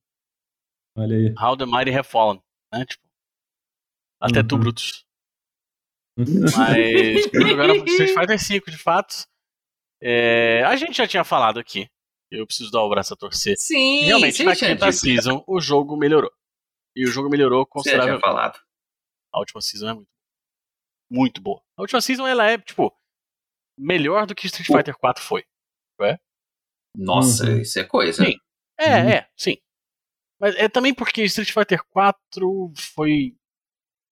Olha 0.96 1.16
aí. 1.16 1.34
How 1.40 1.56
the 1.56 1.66
Mighty 1.66 1.92
Have 1.92 2.08
Fallen, 2.08 2.42
né? 2.74 2.86
Tipo, 2.86 3.08
até 4.20 4.40
uhum. 4.40 4.48
tu, 4.48 4.58
Brutus. 4.58 5.06
Mas 6.18 7.24
jogando 7.34 7.88
Street 7.88 8.14
Fighter 8.14 8.38
V, 8.38 8.72
de 8.72 8.78
fato. 8.78 9.26
É, 10.02 10.64
a 10.64 10.76
gente 10.76 10.98
já 10.98 11.08
tinha 11.08 11.24
falado 11.24 11.60
aqui. 11.60 11.88
Eu 12.30 12.48
preciso 12.48 12.72
dar 12.72 12.82
o 12.82 12.90
braço 12.90 13.14
a 13.14 13.18
torcer. 13.18 13.56
Sim, 13.58 14.06
Realmente, 14.06 14.38
sim, 14.38 14.46
na 14.46 14.56
quinta 14.56 14.92
season, 14.92 15.44
o 15.46 15.60
jogo 15.60 15.98
melhorou. 15.98 16.32
E 16.96 17.04
o 17.04 17.08
jogo 17.08 17.30
melhorou 17.30 17.66
consideravelmente. 17.66 18.22
falado. 18.22 18.60
A 19.34 19.40
última 19.40 19.62
season 19.62 19.90
é 19.90 19.94
muito 19.94 20.11
muito 21.12 21.42
boa. 21.42 21.62
A 21.76 21.82
última 21.82 22.00
season 22.00 22.26
ela 22.26 22.50
é, 22.50 22.58
tipo, 22.58 22.96
melhor 23.78 24.26
do 24.26 24.34
que 24.34 24.48
Street 24.48 24.68
Fighter 24.68 24.98
4 24.98 25.22
foi. 25.22 25.44
É? 26.02 26.18
Nossa, 26.96 27.46
uhum. 27.46 27.60
isso 27.60 27.80
é 27.80 27.84
coisa. 27.84 28.26
Sim. 28.26 28.36
É, 28.80 29.04
uhum. 29.04 29.10
é, 29.10 29.30
sim. 29.38 29.58
Mas 30.40 30.56
é 30.56 30.68
também 30.68 30.94
porque 30.94 31.24
Street 31.24 31.52
Fighter 31.52 31.84
4 31.90 32.74
foi. 32.76 33.36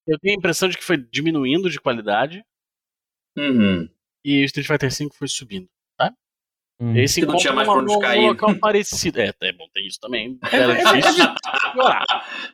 Eu 0.05 0.19
tenho 0.19 0.35
a 0.35 0.37
impressão 0.37 0.69
de 0.69 0.77
que 0.77 0.83
foi 0.83 0.97
diminuindo 0.97 1.69
de 1.69 1.79
qualidade. 1.79 2.45
Uhum. 3.35 3.89
E 4.23 4.43
Street 4.43 4.67
Fighter 4.67 4.91
5 4.93 5.15
foi 5.15 5.27
subindo. 5.27 5.67
Hum. 6.81 6.95
Esse 6.95 7.25
não 7.25 7.35
tinha 7.35 7.51
mais 7.51 7.67
pra 7.67 7.77
onde 7.77 7.99
cair. 7.99 8.23
Um 8.23 8.27
local 8.27 8.55
parecido. 8.55 9.19
É, 9.19 9.33
é 9.41 9.51
bom, 9.51 9.67
tem 9.73 9.85
isso 9.85 9.99
também. 9.99 10.39
Era 10.49 10.75
difícil 10.75 11.25
piorar. 11.73 12.05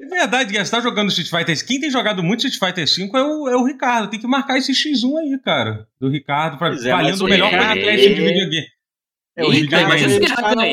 É 0.01 0.05
verdade, 0.07 0.51
você 0.51 0.71
tá 0.71 0.81
jogando 0.81 1.09
Street 1.09 1.29
Fighter 1.29 1.67
Quem 1.67 1.79
tem 1.79 1.91
jogado 1.91 2.23
muito 2.23 2.47
Street 2.47 2.73
Fighter 2.73 2.87
5 2.87 3.15
é 3.15 3.23
o, 3.23 3.49
é 3.49 3.55
o 3.55 3.63
Ricardo. 3.63 4.09
Tem 4.09 4.19
que 4.19 4.25
marcar 4.25 4.57
esse 4.57 4.71
X1 4.71 5.19
aí, 5.19 5.39
cara. 5.43 5.87
Do 5.99 6.09
Ricardo, 6.09 6.57
pra, 6.57 6.69
é, 6.69 6.89
valendo 6.89 7.21
o 7.21 7.29
melhor 7.29 7.51
podcast 7.51 8.09
de 8.09 8.21
videogame. 8.21 8.67
É, 9.37 9.43
o 9.43 9.49
Ricardo, 9.49 9.93
ele, 9.93 10.27
tá 10.27 10.55
no, 10.55 10.63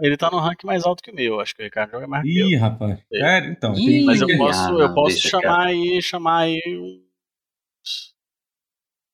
ele 0.00 0.16
tá 0.16 0.30
no 0.30 0.38
rank 0.38 0.64
mais 0.64 0.84
alto 0.84 1.02
que 1.02 1.10
o 1.12 1.14
meu. 1.14 1.40
Acho 1.40 1.54
que 1.54 1.62
o 1.62 1.64
Ricardo 1.64 1.90
joga 1.90 2.08
mais 2.08 2.24
Ih, 2.24 2.56
rapaz. 2.56 2.98
É, 3.12 3.46
então. 3.46 3.74
Ih, 3.74 4.04
mas 4.06 4.20
eu 4.20 4.36
posso, 4.36 4.80
eu 4.80 4.94
posso 4.94 5.18
chamar 5.18 5.66
aí, 5.66 6.02
chamar 6.02 6.38
aí 6.38 6.60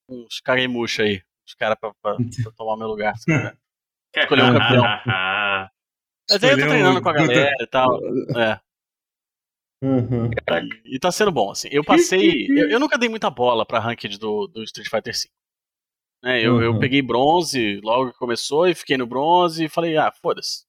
uns, 0.09 0.41
uns 0.41 0.99
aí. 0.99 1.21
Os 1.45 1.53
caras 1.53 1.77
pra, 1.79 1.93
pra, 2.01 2.15
pra 2.15 2.51
tomar 2.57 2.77
meu 2.77 2.87
lugar. 2.87 3.13
Escolher 4.15 4.43
um 4.43 4.53
campeão. 4.53 4.83
Mas 6.29 6.43
aí 6.43 6.49
eu 6.51 6.59
tô 6.59 6.67
treinando 6.67 7.01
com 7.01 7.09
a 7.09 7.13
galera 7.13 7.55
e 7.59 7.67
tal. 7.67 7.99
É. 8.37 8.59
Uhum. 9.83 10.31
E, 10.31 10.95
e 10.95 10.99
tá 10.99 11.11
sendo 11.11 11.31
bom, 11.31 11.51
assim. 11.51 11.67
Eu 11.71 11.83
passei. 11.83 12.47
eu, 12.49 12.69
eu, 12.69 12.79
nunca 12.79 12.97
dei 12.97 13.09
muita 13.09 13.29
bola 13.29 13.65
pra 13.65 13.79
ranked 13.79 14.17
do, 14.17 14.47
do 14.47 14.63
Street 14.63 14.89
Fighter 14.89 15.13
V. 15.13 15.29
Né, 16.23 16.41
eu, 16.41 16.55
uhum. 16.55 16.61
eu 16.61 16.79
peguei 16.79 17.01
bronze 17.03 17.79
logo 17.83 18.11
que 18.11 18.17
começou 18.17 18.67
e 18.67 18.73
fiquei 18.73 18.97
no 18.97 19.05
bronze 19.05 19.65
e 19.65 19.69
falei, 19.69 19.95
ah, 19.95 20.11
foda-se. 20.11 20.65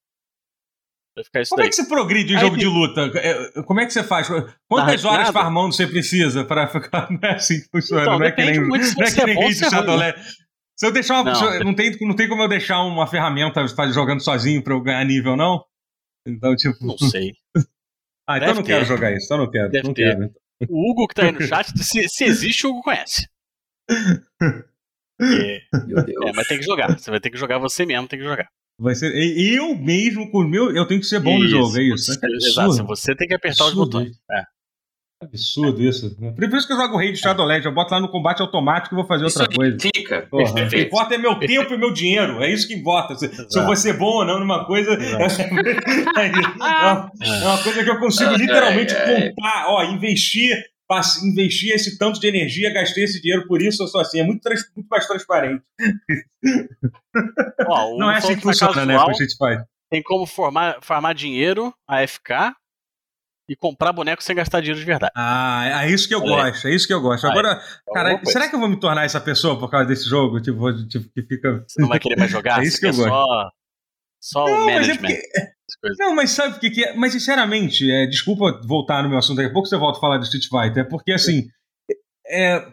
Vai 1.15 1.25
ficar 1.25 1.41
isso 1.41 1.49
Como 1.49 1.61
daí. 1.61 1.69
é 1.69 1.71
que 1.71 1.77
você 1.77 1.89
progride 1.89 2.35
em 2.35 2.39
jogo 2.39 2.59
de 2.59 2.67
luta? 2.67 3.11
É, 3.15 3.63
como 3.63 3.81
é 3.81 3.87
que 3.87 3.93
você 3.93 4.05
faz? 4.05 4.29
Quantas 4.69 5.01
tá 5.01 5.11
horas 5.11 5.31
farmando 5.31 5.75
você 5.75 5.87
precisa 5.87 6.45
para 6.45 6.69
ficar. 6.69 7.11
Não 7.11 7.19
é 7.23 7.37
assim 7.37 7.63
que 7.63 7.69
funciona, 7.71 8.03
então, 8.03 8.19
não 8.19 8.27
é 8.27 8.33
que 8.33 8.45
nem, 8.45 8.61
não 8.61 8.77
é 8.77 9.11
que 9.11 9.25
nem 9.25 9.35
Raid 9.35 9.59
Shadowland. 9.59 10.15
Se 10.79 10.87
eu 10.87 10.93
deixar 10.93 11.23
uma. 11.23 11.33
Não, 11.33 11.65
não, 11.65 11.75
tem, 11.75 11.97
não 12.01 12.15
tem 12.15 12.29
como 12.29 12.43
eu 12.43 12.49
deixar 12.49 12.83
uma 12.83 13.07
ferramenta 13.07 13.63
estar 13.63 13.89
jogando 13.89 14.23
sozinho 14.23 14.63
pra 14.63 14.75
eu 14.75 14.81
ganhar 14.83 15.05
nível, 15.05 15.37
não? 15.37 15.65
Então, 16.27 16.55
tipo. 16.55 16.85
Não 16.85 16.99
sei. 16.99 17.33
ah, 18.29 18.37
então 18.37 18.41
Deve 18.41 18.51
eu 18.51 18.55
não 18.57 18.63
ter. 18.63 18.73
quero 18.73 18.85
jogar 18.85 19.13
isso. 19.13 19.25
Então 19.25 19.39
não 19.39 19.51
quero. 19.51 19.71
Deve 19.71 19.87
não 19.87 19.95
ter. 19.95 20.17
quero. 20.17 20.35
O 20.69 20.91
Hugo 20.91 21.09
que 21.09 21.15
tá 21.15 21.25
aí 21.25 21.33
no 21.33 21.41
chat, 21.47 21.67
se, 21.83 22.09
se 22.09 22.25
existe, 22.25 22.67
o 22.67 22.71
Hugo 22.71 22.83
conhece. 22.83 23.27
É, 25.19 25.61
Meu 25.87 26.05
Deus. 26.05 26.27
É, 26.27 26.33
mas 26.35 26.47
tem 26.47 26.59
que 26.59 26.65
jogar. 26.65 26.99
Você 26.99 27.11
vai 27.11 27.21
ter 27.21 27.31
que 27.31 27.39
jogar 27.39 27.59
você 27.59 27.87
mesmo, 27.87 28.07
tem 28.07 28.19
que 28.19 28.25
jogar. 28.25 28.49
Vai 28.79 28.95
ser. 28.95 29.15
Eu 29.15 29.75
mesmo, 29.75 30.31
com 30.31 30.41
o 30.41 30.49
meu, 30.49 30.75
eu 30.77 30.87
tenho 30.87 31.01
que 31.01 31.07
ser 31.07 31.21
bom 31.21 31.39
isso, 31.39 31.45
no 31.45 31.49
jogo, 31.49 31.79
é 31.79 31.83
isso. 31.83 32.13
Você, 32.13 32.21
é 32.23 32.37
exato, 32.37 32.87
você 32.87 33.17
tem 33.17 33.27
que 33.27 33.35
apertar 33.35 33.65
Absurdo. 33.65 33.81
os 33.83 33.87
botões. 33.89 34.17
É. 34.31 34.56
Absurdo 35.23 35.83
isso. 35.83 36.15
Por 36.15 36.45
isso 36.45 36.67
que 36.67 36.73
eu 36.75 36.77
jogo 36.77 36.99
Rei 36.99 37.11
de 37.11 37.19
Shadow 37.19 37.47
Legends. 37.47 37.65
Eu 37.65 37.73
boto 37.73 37.95
lá 37.95 38.01
no 38.01 38.11
combate 38.11 38.43
automático 38.43 38.95
e 38.95 38.97
vou 38.97 39.07
fazer 39.07 39.25
outra 39.25 39.45
isso 39.45 39.57
coisa. 39.57 39.79
Fica. 39.81 40.29
o 40.31 40.69
que 40.69 40.81
importa 40.83 41.15
é 41.15 41.19
meu 41.19 41.39
tempo 41.39 41.73
e 41.73 41.79
meu 41.79 41.91
dinheiro. 41.91 42.43
É 42.43 42.53
isso 42.53 42.69
que 42.69 42.75
importa. 42.75 43.15
Se, 43.15 43.29
se 43.29 43.59
eu 43.59 43.65
vou 43.65 43.75
ser 43.75 43.95
bom 43.95 44.17
ou 44.19 44.25
não 44.27 44.39
numa 44.39 44.67
coisa. 44.67 44.97
É, 46.17 46.27
é, 46.29 47.47
uma 47.47 47.63
coisa 47.63 47.85
que 47.85 47.91
eu 47.91 47.99
consigo 47.99 48.33
literalmente 48.35 48.95
contar. 48.95 49.67
Ó, 49.69 49.85
investir, 49.85 50.55
investir 51.25 51.75
esse 51.75 51.99
tanto 51.99 52.19
de 52.21 52.27
energia, 52.27 52.73
gastei 52.73 53.05
esse 53.05 53.21
dinheiro 53.21 53.47
por 53.47 53.61
isso, 53.63 53.83
eu 53.83 53.89
sou 53.89 54.01
assim. 54.01 54.21
É 54.21 54.25
muito, 54.25 54.43
muito 54.75 54.89
mais 54.89 55.07
transparente. 55.07 55.63
Ó, 57.67 57.99
não 57.99 58.11
é 58.11 58.17
assim 58.17 58.37
que 58.37 58.43
funciona, 58.43 58.85
né? 58.85 58.97
Que 58.97 59.11
a 59.11 59.13
gente 59.13 59.37
faz. 59.37 59.63
Tem 59.91 60.03
como 60.03 60.27
formar, 60.27 60.79
farmar 60.83 61.15
dinheiro, 61.15 61.73
AFK, 61.89 62.55
e 63.49 63.55
comprar 63.55 63.93
boneco 63.93 64.23
sem 64.23 64.35
gastar 64.35 64.61
dinheiro 64.61 64.81
de 64.81 64.87
verdade. 64.87 65.13
Ah, 65.17 65.85
é 65.85 65.91
isso 65.91 66.09
que 66.09 66.15
eu 66.15 66.23
é. 66.23 66.27
gosto, 66.27 66.69
é 66.69 66.75
isso 66.75 66.87
que 66.87 66.93
eu 66.93 67.01
gosto. 67.01 67.27
Agora, 67.27 67.61
é 67.89 67.93
cara, 67.93 68.21
será 68.25 68.49
que 68.49 68.55
eu 68.55 68.61
vou 68.61 68.69
me 68.69 68.79
tornar 68.79 69.05
essa 69.05 69.21
pessoa 69.21 69.59
por 69.59 69.71
causa 69.71 69.87
desse 69.87 70.09
jogo? 70.09 70.41
Tipo, 70.41 70.87
tipo 70.87 71.09
que 71.11 71.23
fica. 71.23 71.65
Você 71.67 71.81
não 71.81 71.89
vai 71.89 72.01
querer 72.01 72.19
mais 72.19 72.31
jogar? 72.31 72.61
é 72.63 72.67
isso 72.67 72.81
que 72.81 72.87
eu 72.87 72.95
gosto. 72.95 73.09
Só, 73.09 73.51
só 74.21 74.47
não, 74.47 74.63
o 74.63 74.67
management. 74.67 75.01
Mas 75.03 75.13
é 75.13 75.17
porque... 75.17 75.47
Não, 75.99 76.15
mas 76.15 76.31
sabe 76.31 76.57
o 76.57 76.61
que, 76.61 76.71
que 76.71 76.85
é? 76.85 76.95
Mas 76.95 77.13
sinceramente, 77.13 77.91
é, 77.91 78.07
desculpa 78.07 78.61
voltar 78.65 79.03
no 79.03 79.09
meu 79.09 79.19
assunto, 79.19 79.37
daqui 79.37 79.51
a 79.51 79.53
pouco 79.53 79.69
você 79.69 79.77
volta 79.77 79.99
a 79.99 80.01
falar 80.01 80.19
do 80.19 80.25
Street 80.25 80.47
Fighter, 80.49 80.85
é 80.85 80.89
porque 80.89 81.13
assim. 81.13 81.49
É, 82.29 82.67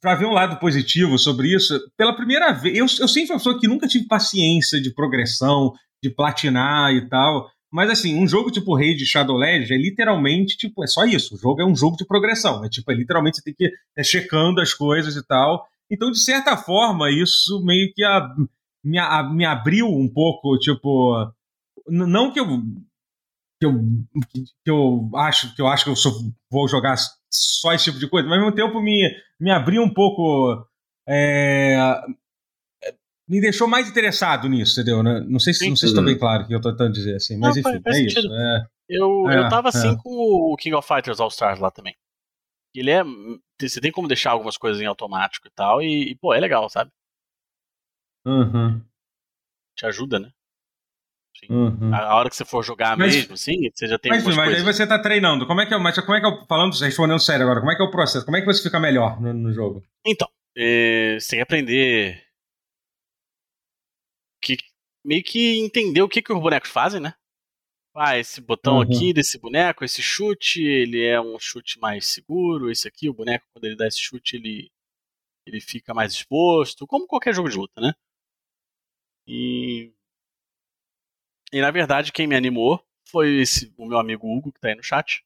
para 0.00 0.14
ver 0.14 0.26
um 0.26 0.32
lado 0.32 0.58
positivo 0.58 1.18
sobre 1.18 1.54
isso, 1.54 1.80
pela 1.96 2.14
primeira 2.14 2.52
vez, 2.52 2.76
eu, 2.76 2.84
eu 2.84 3.08
sempre 3.08 3.28
fui 3.28 3.34
uma 3.34 3.38
pessoa 3.38 3.58
que 3.58 3.66
nunca 3.66 3.86
tive 3.86 4.06
paciência 4.06 4.80
de 4.80 4.92
progressão, 4.92 5.72
de 6.02 6.10
platinar 6.10 6.92
e 6.92 7.08
tal. 7.08 7.50
Mas 7.74 7.90
assim, 7.90 8.16
um 8.16 8.28
jogo 8.28 8.52
tipo 8.52 8.76
Raid 8.76 9.04
Shadow 9.04 9.36
Legends 9.36 9.72
é 9.72 9.76
literalmente, 9.76 10.56
tipo, 10.56 10.84
é 10.84 10.86
só 10.86 11.04
isso. 11.04 11.34
O 11.34 11.38
jogo 11.38 11.60
é 11.60 11.66
um 11.66 11.74
jogo 11.74 11.96
de 11.96 12.06
progressão. 12.06 12.64
É 12.64 12.68
tipo, 12.68 12.88
é 12.92 12.94
literalmente 12.94 13.38
você 13.38 13.42
tem 13.42 13.52
que 13.52 13.64
ir 13.64 13.72
é, 13.98 14.04
checando 14.04 14.60
as 14.60 14.72
coisas 14.72 15.16
e 15.16 15.26
tal. 15.26 15.66
Então, 15.90 16.08
de 16.08 16.22
certa 16.22 16.56
forma, 16.56 17.10
isso 17.10 17.60
meio 17.64 17.92
que 17.92 18.04
a, 18.04 18.32
me, 18.84 18.96
a, 18.96 19.24
me 19.24 19.44
abriu 19.44 19.88
um 19.88 20.08
pouco, 20.08 20.56
tipo. 20.56 21.28
Não 21.88 22.32
que 22.32 22.38
eu. 22.38 22.46
Que 23.58 23.66
eu, 23.66 23.80
que 24.64 24.70
eu 24.70 25.10
acho 25.16 25.52
que 25.56 25.60
eu 25.60 25.66
acho 25.66 25.82
que 25.82 25.90
eu 25.90 25.96
sou, 25.96 26.12
vou 26.48 26.68
jogar 26.68 26.96
só 27.28 27.72
esse 27.72 27.86
tipo 27.86 27.98
de 27.98 28.08
coisa, 28.08 28.28
mas 28.28 28.38
ao 28.38 28.44
mesmo 28.44 28.54
tempo 28.54 28.80
me, 28.80 29.10
me 29.40 29.50
abriu 29.50 29.82
um 29.82 29.92
pouco. 29.92 30.64
É, 31.08 31.76
me 33.28 33.40
deixou 33.40 33.66
mais 33.66 33.88
interessado 33.88 34.48
nisso, 34.48 34.80
entendeu? 34.80 35.02
Né? 35.02 35.20
Não 35.26 35.38
sei 35.38 35.54
se, 35.54 35.68
não 35.68 35.76
sei 35.76 35.88
se 35.88 35.92
estou 35.92 36.04
bem 36.04 36.18
claro 36.18 36.44
o 36.44 36.46
que 36.46 36.54
eu 36.54 36.58
estou 36.58 36.72
tentando 36.72 36.92
dizer 36.92 37.16
assim, 37.16 37.38
mas 37.38 37.56
não, 37.56 37.60
enfim, 37.72 37.82
é 37.86 37.92
sentido. 37.92 38.18
isso. 38.20 38.32
É. 38.32 38.66
Eu, 38.88 39.30
é, 39.30 39.38
eu 39.38 39.48
tava 39.48 39.68
assim 39.68 39.92
é. 39.92 39.96
com 39.96 40.52
o 40.52 40.56
King 40.56 40.76
of 40.76 40.86
Fighters 40.86 41.20
All 41.20 41.28
Stars 41.28 41.58
lá 41.58 41.70
também. 41.70 41.96
Ele 42.74 42.90
é. 42.90 43.02
Você 43.60 43.80
tem 43.80 43.92
como 43.92 44.08
deixar 44.08 44.32
algumas 44.32 44.56
coisas 44.56 44.82
em 44.82 44.86
automático 44.86 45.46
e 45.46 45.50
tal, 45.50 45.80
e, 45.80 46.10
e 46.10 46.16
pô, 46.16 46.34
é 46.34 46.40
legal, 46.40 46.68
sabe? 46.68 46.90
Uhum. 48.26 48.82
Te 49.76 49.86
ajuda, 49.86 50.18
né? 50.18 50.30
Uhum. 51.50 51.94
A 51.94 52.14
hora 52.14 52.30
que 52.30 52.36
você 52.36 52.44
for 52.44 52.64
jogar 52.64 52.96
mas, 52.96 53.14
mesmo, 53.14 53.36
sim, 53.36 53.68
você 53.72 53.86
já 53.86 53.98
tem 53.98 54.10
Mas, 54.10 54.24
mas 54.24 54.36
coisas. 54.36 54.54
aí 54.54 54.62
você 54.62 54.86
tá 54.86 54.98
treinando. 54.98 55.46
Como 55.46 55.60
é 55.60 55.66
que 55.66 55.74
é, 55.74 55.78
mas 55.78 55.98
como 55.98 56.14
é 56.14 56.20
que 56.20 56.26
é, 56.26 56.46
falando, 56.46 56.72
respondendo 56.74 57.18
sério 57.18 57.42
agora, 57.42 57.60
como 57.60 57.70
é 57.70 57.76
que 57.76 57.82
é 57.82 57.84
o 57.84 57.90
processo? 57.90 58.24
Como 58.24 58.36
é 58.36 58.40
que 58.40 58.46
você 58.46 58.62
fica 58.62 58.80
melhor 58.80 59.20
no, 59.20 59.32
no 59.32 59.52
jogo? 59.52 59.82
Então, 60.06 60.28
você 60.56 61.26
tem 61.28 61.38
que 61.38 61.42
aprender 61.42 62.22
que 64.44 64.64
meio 65.04 65.22
que 65.22 65.58
entender 65.58 66.02
o 66.02 66.08
que, 66.08 66.22
que 66.22 66.32
os 66.32 66.40
bonecos 66.40 66.70
fazem, 66.70 67.00
né? 67.00 67.14
Ah, 67.96 68.18
esse 68.18 68.40
botão 68.40 68.76
uhum. 68.76 68.82
aqui 68.82 69.12
desse 69.12 69.38
boneco, 69.38 69.84
esse 69.84 70.02
chute, 70.02 70.62
ele 70.62 71.04
é 71.04 71.20
um 71.20 71.38
chute 71.38 71.78
mais 71.78 72.06
seguro, 72.06 72.70
esse 72.70 72.88
aqui, 72.88 73.08
o 73.08 73.14
boneco, 73.14 73.46
quando 73.52 73.66
ele 73.66 73.76
dá 73.76 73.86
esse 73.86 74.00
chute, 74.00 74.36
ele, 74.36 74.70
ele 75.46 75.60
fica 75.60 75.94
mais 75.94 76.12
exposto, 76.12 76.86
como 76.86 77.06
qualquer 77.06 77.34
jogo 77.34 77.48
de 77.48 77.56
luta, 77.56 77.80
né? 77.80 77.92
E 79.26 79.92
e 81.52 81.60
na 81.60 81.70
verdade, 81.70 82.10
quem 82.12 82.26
me 82.26 82.34
animou 82.34 82.84
foi 83.08 83.36
esse, 83.36 83.72
o 83.78 83.86
meu 83.86 83.98
amigo 83.98 84.26
Hugo, 84.26 84.50
que 84.50 84.58
tá 84.58 84.68
aí 84.68 84.74
no 84.74 84.82
chat. 84.82 85.24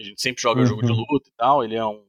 A 0.00 0.02
gente 0.02 0.22
sempre 0.22 0.40
joga 0.40 0.62
uhum. 0.62 0.66
jogo 0.66 0.82
de 0.82 0.92
luta 0.92 1.28
e 1.28 1.32
tal. 1.36 1.62
Ele 1.62 1.74
é 1.74 1.84
um, 1.84 2.08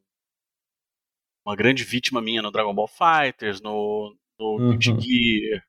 uma 1.46 1.54
grande 1.54 1.84
vítima 1.84 2.22
minha 2.22 2.42
no 2.42 2.50
Dragon 2.50 2.74
Ball 2.74 2.88
Fighters, 2.88 3.60
no, 3.60 4.18
no 4.40 4.58
uhum. 4.58 4.80
Gear. 4.80 5.68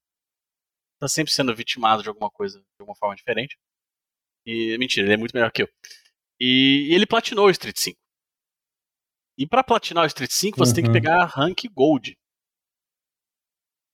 Tá 1.02 1.08
sempre 1.08 1.32
sendo 1.32 1.52
vitimado 1.52 2.00
de 2.00 2.08
alguma 2.08 2.30
coisa, 2.30 2.60
de 2.60 2.64
alguma 2.78 2.94
forma 2.94 3.16
diferente. 3.16 3.58
E 4.46 4.78
mentira, 4.78 5.04
ele 5.04 5.14
é 5.14 5.16
muito 5.16 5.34
melhor 5.34 5.50
que 5.50 5.64
eu. 5.64 5.68
E, 6.38 6.86
e 6.88 6.94
ele 6.94 7.06
platinou 7.06 7.46
o 7.46 7.50
Street 7.50 7.76
5. 7.76 7.98
E 9.36 9.44
para 9.44 9.64
platinar 9.64 10.04
o 10.04 10.06
Street 10.06 10.30
5, 10.30 10.56
você 10.56 10.70
uhum. 10.70 10.74
tem 10.76 10.84
que 10.84 10.90
uhum. 10.90 10.94
pegar 10.94 11.24
rank 11.24 11.64
Gold. 11.74 12.16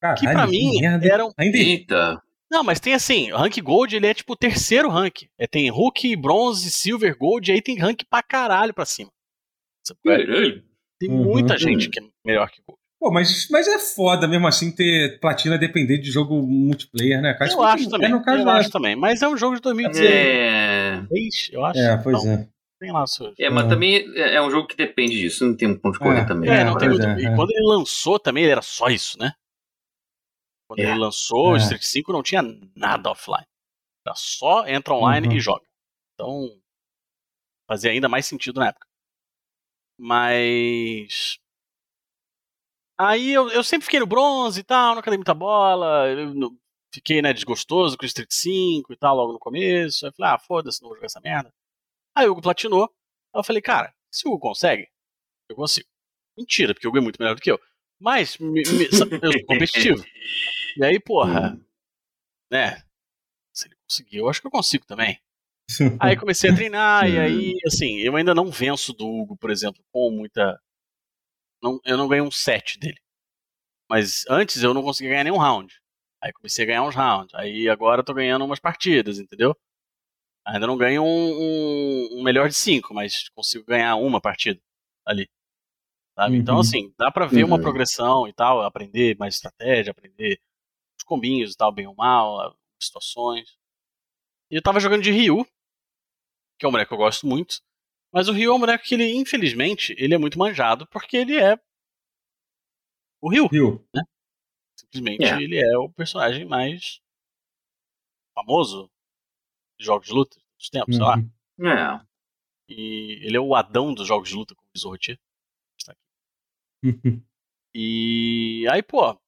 Caralho, 0.02 0.20
que 0.20 0.26
pra 0.26 0.46
mim 0.46 0.84
era 0.84 1.24
um. 1.24 1.32
Eita! 1.38 2.22
Não, 2.50 2.62
mas 2.62 2.78
tem 2.78 2.92
assim, 2.92 3.32
rank 3.32 3.58
gold 3.62 3.96
ele 3.96 4.06
é 4.06 4.12
tipo 4.12 4.34
o 4.34 4.36
terceiro 4.36 4.90
rank. 4.90 5.22
É, 5.38 5.46
tem 5.46 5.70
Hulk, 5.70 6.14
bronze, 6.16 6.70
silver, 6.70 7.16
gold, 7.16 7.50
e 7.50 7.54
aí 7.54 7.62
tem 7.62 7.78
rank 7.78 8.04
pra 8.04 8.22
caralho 8.22 8.74
pra 8.74 8.84
cima. 8.84 9.10
Tem 11.00 11.10
uhum, 11.10 11.24
muita 11.24 11.54
uhum. 11.54 11.58
gente 11.58 11.88
que 11.88 12.00
é 12.00 12.02
melhor 12.22 12.50
que 12.50 12.60
gold. 12.66 12.77
Pô, 13.00 13.12
mas, 13.12 13.48
mas 13.48 13.68
é 13.68 13.78
foda 13.78 14.26
mesmo 14.26 14.48
assim 14.48 14.74
ter 14.74 15.20
platina 15.20 15.56
depender 15.56 15.98
de 15.98 16.10
jogo 16.10 16.42
multiplayer, 16.42 17.22
né? 17.22 17.32
Cara, 17.34 17.52
eu 17.52 17.62
acho 17.62 17.88
também. 17.88 18.10
No 18.10 18.22
caso, 18.22 18.42
eu 18.42 18.48
é. 18.48 18.58
acho 18.58 18.70
também. 18.70 18.96
Mas 18.96 19.22
é 19.22 19.28
um 19.28 19.36
jogo 19.36 19.54
de 19.54 19.62
2016, 19.62 20.00
é... 20.02 21.56
eu 21.56 21.64
acho. 21.64 21.78
É, 21.78 21.96
pois 21.96 22.18
então, 22.18 22.32
é. 22.32 22.48
Tem 22.80 22.92
lá 22.92 23.06
seus. 23.06 23.34
É, 23.38 23.50
mas 23.50 23.68
também 23.68 23.96
é, 24.16 24.36
é 24.36 24.42
um 24.42 24.50
jogo 24.50 24.68
que 24.68 24.76
depende 24.76 25.18
disso, 25.18 25.44
não 25.44 25.56
tem 25.56 25.68
um 25.68 25.76
ponto 25.76 25.94
de 25.94 25.98
correr 25.98 26.20
é, 26.20 26.24
também. 26.24 26.48
É, 26.48 26.64
não 26.64 26.78
tem 26.78 26.88
muito. 26.88 27.04
E 27.04 27.34
quando 27.34 27.50
ele 27.50 27.66
lançou 27.66 28.18
também, 28.20 28.44
ele 28.44 28.52
era 28.52 28.62
só 28.62 28.88
isso, 28.88 29.18
né? 29.18 29.32
Quando 30.68 30.80
é. 30.80 30.84
ele 30.84 30.98
lançou, 30.98 31.52
o 31.52 31.56
é. 31.56 31.58
Street 31.58 31.82
5 31.82 32.12
não 32.12 32.22
tinha 32.22 32.42
nada 32.76 33.10
offline. 33.10 33.46
Era 34.06 34.14
só 34.14 34.66
entra 34.66 34.94
online 34.94 35.26
uhum. 35.26 35.34
e 35.34 35.40
joga. 35.40 35.64
Então, 36.14 36.48
fazia 37.66 37.90
ainda 37.90 38.08
mais 38.08 38.26
sentido 38.26 38.60
na 38.60 38.68
época. 38.68 38.86
Mas. 39.98 41.38
Aí 43.00 43.32
eu, 43.32 43.48
eu 43.50 43.62
sempre 43.62 43.84
fiquei 43.84 44.00
no 44.00 44.06
bronze 44.06 44.60
e 44.60 44.64
tal, 44.64 44.96
nunca 44.96 45.10
dei 45.10 45.18
muita 45.18 45.34
bola. 45.34 46.08
Eu, 46.08 46.34
fiquei, 46.92 47.22
né, 47.22 47.32
desgostoso 47.32 47.96
com 47.96 48.04
o 48.04 48.06
Street 48.06 48.30
5 48.30 48.92
e 48.92 48.96
tal, 48.96 49.16
logo 49.16 49.32
no 49.32 49.38
começo. 49.38 50.04
Aí 50.04 50.10
eu 50.10 50.14
falei, 50.14 50.32
ah, 50.32 50.38
foda-se, 50.38 50.82
não 50.82 50.88
vou 50.88 50.96
jogar 50.96 51.06
essa 51.06 51.20
merda. 51.20 51.52
Aí 52.14 52.26
o 52.26 52.32
Hugo 52.32 52.42
platinou. 52.42 52.84
Aí 53.32 53.40
eu 53.40 53.44
falei, 53.44 53.62
cara, 53.62 53.94
se 54.10 54.26
o 54.26 54.32
Hugo 54.32 54.40
consegue, 54.40 54.88
eu 55.48 55.56
consigo. 55.56 55.88
Mentira, 56.36 56.74
porque 56.74 56.86
o 56.86 56.90
Hugo 56.90 56.98
é 56.98 57.02
muito 57.02 57.20
melhor 57.20 57.34
do 57.34 57.40
que 57.40 57.50
eu. 57.50 57.60
Mas 58.00 58.38
me, 58.38 58.50
me, 58.50 58.62
eu 58.86 58.92
sou 58.92 59.06
competitivo. 59.46 60.04
E 60.76 60.84
aí, 60.84 61.00
porra, 61.00 61.52
hum. 61.52 61.64
né? 62.50 62.82
Se 63.52 63.66
ele 63.66 63.76
conseguiu, 63.88 64.24
eu 64.24 64.28
acho 64.28 64.40
que 64.40 64.46
eu 64.46 64.52
consigo 64.52 64.86
também. 64.86 65.20
aí 66.00 66.16
comecei 66.16 66.50
a 66.50 66.54
treinar, 66.54 67.08
e 67.08 67.18
aí, 67.18 67.50
hum. 67.52 67.58
assim, 67.66 67.98
eu 67.98 68.16
ainda 68.16 68.34
não 68.34 68.50
venço 68.50 68.92
do 68.92 69.06
Hugo, 69.06 69.36
por 69.36 69.50
exemplo, 69.50 69.84
com 69.92 70.10
muita. 70.10 70.60
Não, 71.62 71.80
eu 71.84 71.96
não 71.96 72.08
ganhei 72.08 72.22
um 72.22 72.30
set 72.30 72.78
dele. 72.78 72.98
Mas 73.88 74.24
antes 74.28 74.62
eu 74.62 74.74
não 74.74 74.82
conseguia 74.82 75.10
ganhar 75.10 75.24
nenhum 75.24 75.38
round. 75.38 75.74
Aí 76.22 76.32
comecei 76.32 76.64
a 76.64 76.66
ganhar 76.66 76.82
uns 76.82 76.94
rounds. 76.94 77.34
Aí 77.34 77.68
agora 77.68 78.00
eu 78.00 78.04
tô 78.04 78.12
ganhando 78.12 78.44
umas 78.44 78.58
partidas, 78.58 79.18
entendeu? 79.18 79.56
Ainda 80.46 80.66
não 80.66 80.76
ganho 80.76 81.02
um, 81.02 81.06
um, 81.06 82.18
um 82.18 82.22
melhor 82.22 82.48
de 82.48 82.54
cinco, 82.54 82.94
mas 82.94 83.28
consigo 83.30 83.64
ganhar 83.64 83.96
uma 83.96 84.20
partida 84.20 84.60
ali. 85.06 85.28
Então, 86.12 86.28
uhum. 86.28 86.36
Então, 86.36 86.58
assim, 86.58 86.92
dá 86.98 87.10
pra 87.10 87.26
ver 87.26 87.44
uhum. 87.44 87.50
uma 87.50 87.60
progressão 87.60 88.26
e 88.26 88.32
tal, 88.32 88.62
aprender 88.62 89.16
mais 89.18 89.36
estratégia, 89.36 89.92
aprender 89.92 90.40
combinhos 91.04 91.52
e 91.52 91.56
tal, 91.56 91.72
bem 91.72 91.86
ou 91.86 91.94
mal, 91.94 92.56
situações. 92.80 93.56
E 94.50 94.56
eu 94.56 94.62
tava 94.62 94.80
jogando 94.80 95.02
de 95.02 95.10
Ryu, 95.10 95.46
que 96.58 96.66
é 96.66 96.68
um 96.68 96.72
boneco 96.72 96.88
que 96.88 96.94
eu 96.94 96.98
gosto 96.98 97.26
muito. 97.26 97.62
Mas 98.12 98.28
o 98.28 98.32
Ryu 98.32 98.52
é 98.52 98.54
um 98.54 98.60
boneco 98.60 98.84
que 98.84 98.94
ele, 98.94 99.12
infelizmente, 99.12 99.94
ele 99.98 100.14
é 100.14 100.18
muito 100.18 100.38
manjado 100.38 100.86
porque 100.86 101.16
ele 101.16 101.36
é 101.36 101.58
o 103.20 103.28
Ryu. 103.28 103.46
Ryu. 103.48 103.86
Né? 103.94 104.02
Simplesmente 104.78 105.22
yeah. 105.22 105.40
É. 105.40 105.44
ele 105.44 105.58
é 105.58 105.78
o 105.78 105.90
personagem 105.90 106.44
mais 106.44 107.00
famoso 108.34 108.90
de 109.78 109.84
jogos 109.84 110.06
de 110.06 110.14
luta 110.14 110.40
dos 110.56 110.70
tempos, 110.70 110.96
uhum. 110.96 111.04
sei 111.04 111.06
lá. 111.06 111.16
Uhum. 111.58 111.68
É. 111.68 112.06
E 112.68 113.20
ele 113.26 113.36
é 113.36 113.40
o 113.40 113.54
Adão 113.54 113.92
dos 113.92 114.06
jogos 114.06 114.28
de 114.28 114.34
luta, 114.34 114.54
como 114.54 114.68
diz 114.72 114.84
o 114.84 114.90
Rotier. 114.90 115.18
Está 115.78 115.92
aqui. 115.92 117.22
e 117.74 118.66
aí, 118.70 118.82
pô, 118.82 119.18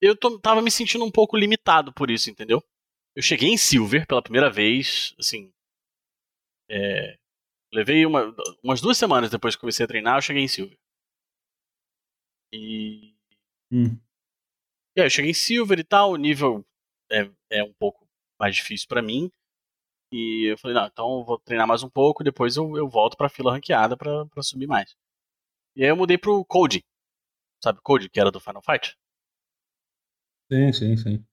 eu 0.00 0.16
tô, 0.16 0.38
tava 0.38 0.60
me 0.60 0.70
sentindo 0.70 1.04
um 1.04 1.10
pouco 1.10 1.36
limitado 1.36 1.92
por 1.92 2.10
isso, 2.10 2.30
entendeu? 2.30 2.62
Eu 3.14 3.22
cheguei 3.22 3.48
em 3.48 3.56
Silver 3.56 4.06
pela 4.06 4.22
primeira 4.22 4.50
vez, 4.50 5.14
assim. 5.18 5.52
É, 6.68 7.18
levei 7.74 8.06
uma, 8.06 8.34
umas 8.62 8.80
duas 8.80 8.96
semanas 8.96 9.30
depois 9.30 9.54
que 9.54 9.60
comecei 9.60 9.84
a 9.84 9.88
treinar, 9.88 10.18
eu 10.18 10.22
cheguei 10.22 10.42
em 10.42 10.48
Silver. 10.48 10.78
E. 12.52 13.14
Hum. 13.70 13.98
E 14.96 15.00
aí, 15.00 15.06
eu 15.06 15.10
cheguei 15.10 15.32
em 15.32 15.34
Silver 15.34 15.78
e 15.78 15.84
tal, 15.84 16.12
o 16.12 16.16
nível 16.16 16.64
é, 17.10 17.28
é 17.50 17.64
um 17.64 17.72
pouco 17.72 18.08
mais 18.38 18.54
difícil 18.54 18.86
para 18.88 19.02
mim. 19.02 19.30
E 20.12 20.52
eu 20.52 20.58
falei, 20.58 20.76
não, 20.76 20.86
então 20.86 21.18
eu 21.18 21.24
vou 21.24 21.38
treinar 21.40 21.66
mais 21.66 21.82
um 21.82 21.90
pouco, 21.90 22.22
depois 22.22 22.56
eu, 22.56 22.76
eu 22.76 22.88
volto 22.88 23.16
pra 23.16 23.28
fila 23.28 23.52
ranqueada 23.52 23.96
pra, 23.96 24.24
pra 24.26 24.42
subir 24.42 24.68
mais. 24.68 24.94
E 25.74 25.82
aí 25.82 25.90
eu 25.90 25.96
mudei 25.96 26.16
pro 26.16 26.44
Code. 26.44 26.84
Sabe 27.62 27.80
Code, 27.82 28.08
que 28.08 28.20
era 28.20 28.30
do 28.30 28.38
Final 28.38 28.62
Fight? 28.62 28.96
Sim, 30.52 30.72
sim, 30.72 30.96
sim. 30.96 31.26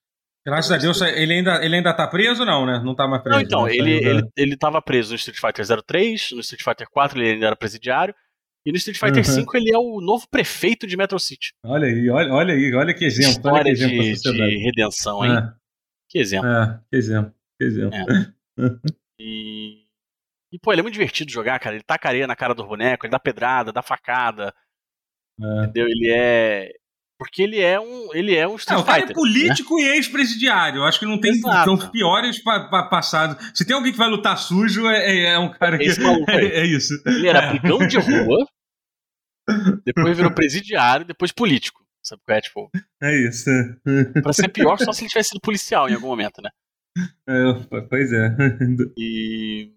Graças 0.45 0.71
a 0.71 0.77
Deus, 0.77 0.99
ele 1.01 1.33
ainda, 1.33 1.63
ele 1.63 1.75
ainda 1.75 1.93
tá 1.93 2.07
preso 2.07 2.43
não, 2.43 2.65
né? 2.65 2.81
Não 2.83 2.95
tá 2.95 3.07
mais 3.07 3.21
preso. 3.21 3.37
Não, 3.37 3.45
então, 3.45 3.65
né? 3.65 3.75
ele, 3.75 3.91
ele, 3.91 4.29
ele 4.35 4.57
tava 4.57 4.81
preso 4.81 5.11
no 5.11 5.15
Street 5.15 5.39
Fighter 5.39 5.83
03, 5.83 6.31
no 6.31 6.39
Street 6.39 6.63
Fighter 6.63 6.87
4 6.89 7.19
ele 7.19 7.33
ainda 7.33 7.45
era 7.45 7.55
presidiário, 7.55 8.15
e 8.65 8.71
no 8.71 8.77
Street 8.77 8.97
Fighter 8.97 9.17
uhum. 9.17 9.43
5 9.43 9.57
ele 9.57 9.71
é 9.73 9.77
o 9.77 10.01
novo 10.01 10.27
prefeito 10.29 10.87
de 10.87 10.97
Metro 10.97 11.19
City. 11.19 11.53
Olha 11.63 11.87
aí, 11.87 12.09
olha, 12.09 12.33
olha 12.33 12.53
aí, 12.55 12.73
olha 12.73 12.93
que 12.93 13.05
exemplo. 13.05 13.31
História 13.31 13.57
olha 13.57 13.63
que 13.65 13.69
exemplo 13.71 14.03
de, 14.03 14.49
de 14.49 14.57
redenção, 14.63 15.25
hein? 15.25 15.37
É. 15.37 15.53
Que 16.09 16.19
exemplo. 16.19 16.49
É, 16.49 16.79
que 16.89 16.97
exemplo, 16.97 17.33
que 17.59 17.65
exemplo. 17.65 17.97
É. 17.97 18.33
e, 19.19 19.85
e, 20.51 20.59
pô, 20.59 20.71
ele 20.71 20.81
é 20.81 20.83
muito 20.83 20.93
divertido 20.93 21.31
jogar, 21.31 21.59
cara. 21.59 21.75
Ele 21.75 21.83
taca 21.83 22.09
areia 22.09 22.25
na 22.25 22.35
cara 22.35 22.55
do 22.55 22.65
boneco, 22.65 23.05
ele 23.05 23.11
dá 23.11 23.19
pedrada, 23.19 23.71
dá 23.71 23.83
facada. 23.83 24.53
É. 25.39 25.63
Entendeu? 25.63 25.87
Ele 25.87 26.11
é 26.11 26.80
porque 27.21 27.43
ele 27.43 27.59
é 27.59 27.79
um, 27.79 28.09
ele 28.15 28.35
é 28.35 28.47
um 28.47 28.55
Street 28.55 28.79
não, 28.79 28.83
cara 28.83 29.03
é 29.03 29.13
político 29.13 29.75
né? 29.75 29.83
e 29.83 29.85
ex-presidiário. 29.89 30.83
Acho 30.83 30.99
que 30.99 31.05
não 31.05 31.21
tem 31.21 31.39
tão 31.39 31.77
piores 31.77 32.43
pa, 32.43 32.67
pa, 32.67 32.89
passados. 32.89 33.51
Se 33.53 33.63
tem 33.63 33.75
alguém 33.75 33.91
que 33.91 33.97
vai 33.99 34.09
lutar 34.09 34.35
sujo, 34.39 34.87
é, 34.87 35.05
é, 35.05 35.33
é 35.33 35.37
um 35.37 35.51
cara 35.51 35.77
que. 35.77 35.83
É, 35.83 35.91
é, 36.61 36.65
isso. 36.65 36.99
Ele 37.05 37.27
era 37.27 37.49
brigão 37.51 37.77
de 37.85 37.99
rua, 37.99 38.47
depois 39.85 40.17
virou 40.17 40.33
presidiário, 40.33 41.05
depois 41.05 41.31
político. 41.31 41.85
Sabe 42.01 42.23
qual 42.25 42.37
é? 42.39 42.41
Tipo. 42.41 42.71
É 43.03 43.15
isso. 43.15 43.51
Pra 44.23 44.33
ser 44.33 44.49
pior, 44.49 44.79
só 44.79 44.91
se 44.91 45.03
ele 45.03 45.09
tivesse 45.09 45.29
sido 45.29 45.41
policial 45.41 45.87
em 45.87 45.93
algum 45.93 46.07
momento, 46.07 46.41
né? 46.41 46.49
É, 47.29 47.81
pois 47.87 48.11
é. 48.11 48.35
E. 48.97 49.71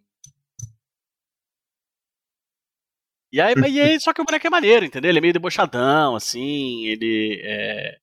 E 3.34 3.40
aí, 3.40 3.52
e 3.68 3.80
aí, 3.80 3.98
só 4.00 4.14
que 4.14 4.20
o 4.20 4.24
boneco 4.24 4.46
é 4.46 4.50
maneiro, 4.50 4.86
entendeu? 4.86 5.10
Ele 5.10 5.18
é 5.18 5.20
meio 5.20 5.32
debochadão, 5.32 6.14
assim, 6.14 6.86
ele 6.86 7.42
é. 7.42 7.98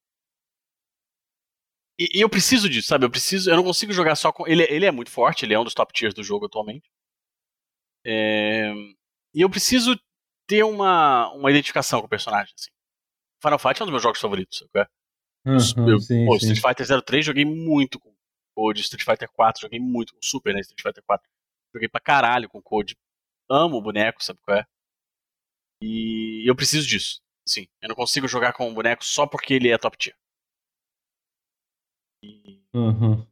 E, 1.97 2.17
e, 2.17 2.21
eu 2.21 2.29
preciso 2.29 2.69
disso, 2.69 2.89
sabe? 2.89 3.05
Eu 3.05 3.09
preciso. 3.09 3.49
Eu 3.49 3.55
não 3.55 3.63
consigo 3.63 3.93
jogar 3.93 4.17
só 4.17 4.33
com. 4.33 4.45
Ele, 4.45 4.63
ele 4.63 4.85
é 4.85 4.91
muito 4.91 5.09
forte, 5.09 5.45
ele 5.45 5.53
é 5.53 5.59
um 5.59 5.63
dos 5.63 5.73
top 5.73 5.93
tiers 5.93 6.13
do 6.13 6.21
jogo 6.21 6.47
atualmente. 6.47 6.91
É... 8.05 8.73
E 9.33 9.39
eu 9.39 9.49
preciso 9.49 9.97
ter 10.45 10.63
uma, 10.63 11.31
uma 11.31 11.49
identificação 11.49 12.01
com 12.01 12.07
o 12.07 12.09
personagem, 12.09 12.53
assim. 12.53 12.71
Final 13.41 13.57
Fight 13.57 13.79
é 13.79 13.83
um 13.83 13.87
dos 13.87 13.91
meus 13.91 14.03
jogos 14.03 14.19
favoritos, 14.19 14.57
sabe? 14.57 14.89
Uhum, 15.45 15.89
eu, 15.89 15.99
sim, 15.99 16.25
pô, 16.25 16.37
sim. 16.39 16.51
Street 16.51 16.77
Fighter 16.77 17.03
03 17.03 17.25
joguei 17.25 17.45
muito 17.45 17.99
com 18.01 18.13
Code, 18.53 18.81
Street 18.81 19.05
Fighter 19.05 19.31
4 19.31 19.61
joguei 19.61 19.79
muito 19.79 20.13
com 20.13 20.19
Super, 20.21 20.53
né? 20.53 20.59
Street 20.59 20.81
Fighter 20.81 21.03
4 21.03 21.25
joguei 21.73 21.87
pra 21.87 22.01
caralho 22.01 22.49
com 22.49 22.61
Code. 22.61 22.97
Amo 23.49 23.77
o 23.77 23.81
boneco, 23.81 24.21
sabe 24.21 24.39
qual 24.43 24.57
é? 24.57 24.65
E 25.81 26.47
eu 26.49 26.55
preciso 26.55 26.87
disso. 26.87 27.21
Sim, 27.47 27.67
eu 27.81 27.89
não 27.89 27.95
consigo 27.95 28.27
jogar 28.27 28.53
com 28.53 28.69
um 28.69 28.73
boneco 28.73 29.03
só 29.03 29.25
porque 29.25 29.53
ele 29.55 29.69
é 29.69 29.77
top 29.77 29.97
tier. 29.97 30.15
E... 32.23 32.61
Uhum. 32.73 33.25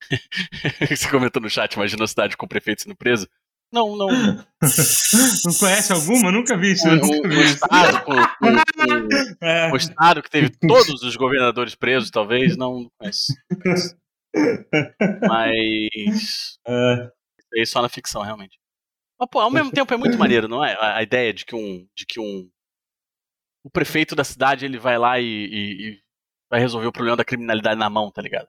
Você 0.88 1.10
comentou 1.10 1.40
no 1.40 1.50
chat, 1.50 1.74
imagina 1.74 2.04
a 2.04 2.08
cidade 2.08 2.36
com 2.36 2.46
o 2.46 2.48
prefeito 2.48 2.82
sendo 2.82 2.96
preso. 2.96 3.28
Não, 3.72 3.96
não. 3.96 4.08
não 5.44 5.54
conhece 5.58 5.92
alguma? 5.92 6.30
Nunca 6.30 6.56
vi 6.56 6.72
isso. 6.72 6.88
O, 6.88 6.92
o, 6.92 7.42
estado, 7.42 8.04
o, 8.08 8.14
o, 8.14 9.44
é. 9.44 9.72
o, 9.72 9.76
estado 9.76 10.22
que 10.22 10.30
teve 10.30 10.50
todos 10.50 11.02
os 11.02 11.16
governadores 11.16 11.74
presos, 11.74 12.10
talvez, 12.10 12.56
não 12.56 12.88
conheço. 12.98 13.32
Mas. 15.28 16.58
É. 16.66 17.10
Isso 17.38 17.48
aí 17.56 17.66
só 17.66 17.82
na 17.82 17.88
ficção, 17.88 18.22
realmente. 18.22 18.58
Mas, 19.18 19.28
pô, 19.30 19.40
ao 19.40 19.50
mesmo 19.50 19.70
tempo 19.70 19.92
é 19.94 19.96
muito 19.96 20.18
maneiro, 20.18 20.48
não 20.48 20.64
é? 20.64 20.74
A, 20.74 20.98
a 20.98 21.02
ideia 21.02 21.32
de 21.32 21.44
que 21.44 21.54
um. 21.54 21.86
De 21.94 22.06
que 22.06 22.20
um. 22.20 22.50
O 23.62 23.70
prefeito 23.70 24.14
da 24.14 24.24
cidade 24.24 24.64
ele 24.64 24.78
vai 24.78 24.98
lá 24.98 25.18
e, 25.18 25.24
e, 25.24 25.88
e 25.88 26.02
vai 26.50 26.60
resolver 26.60 26.86
o 26.86 26.92
problema 26.92 27.16
da 27.16 27.24
criminalidade 27.24 27.78
na 27.78 27.88
mão, 27.88 28.10
tá 28.10 28.20
ligado? 28.20 28.48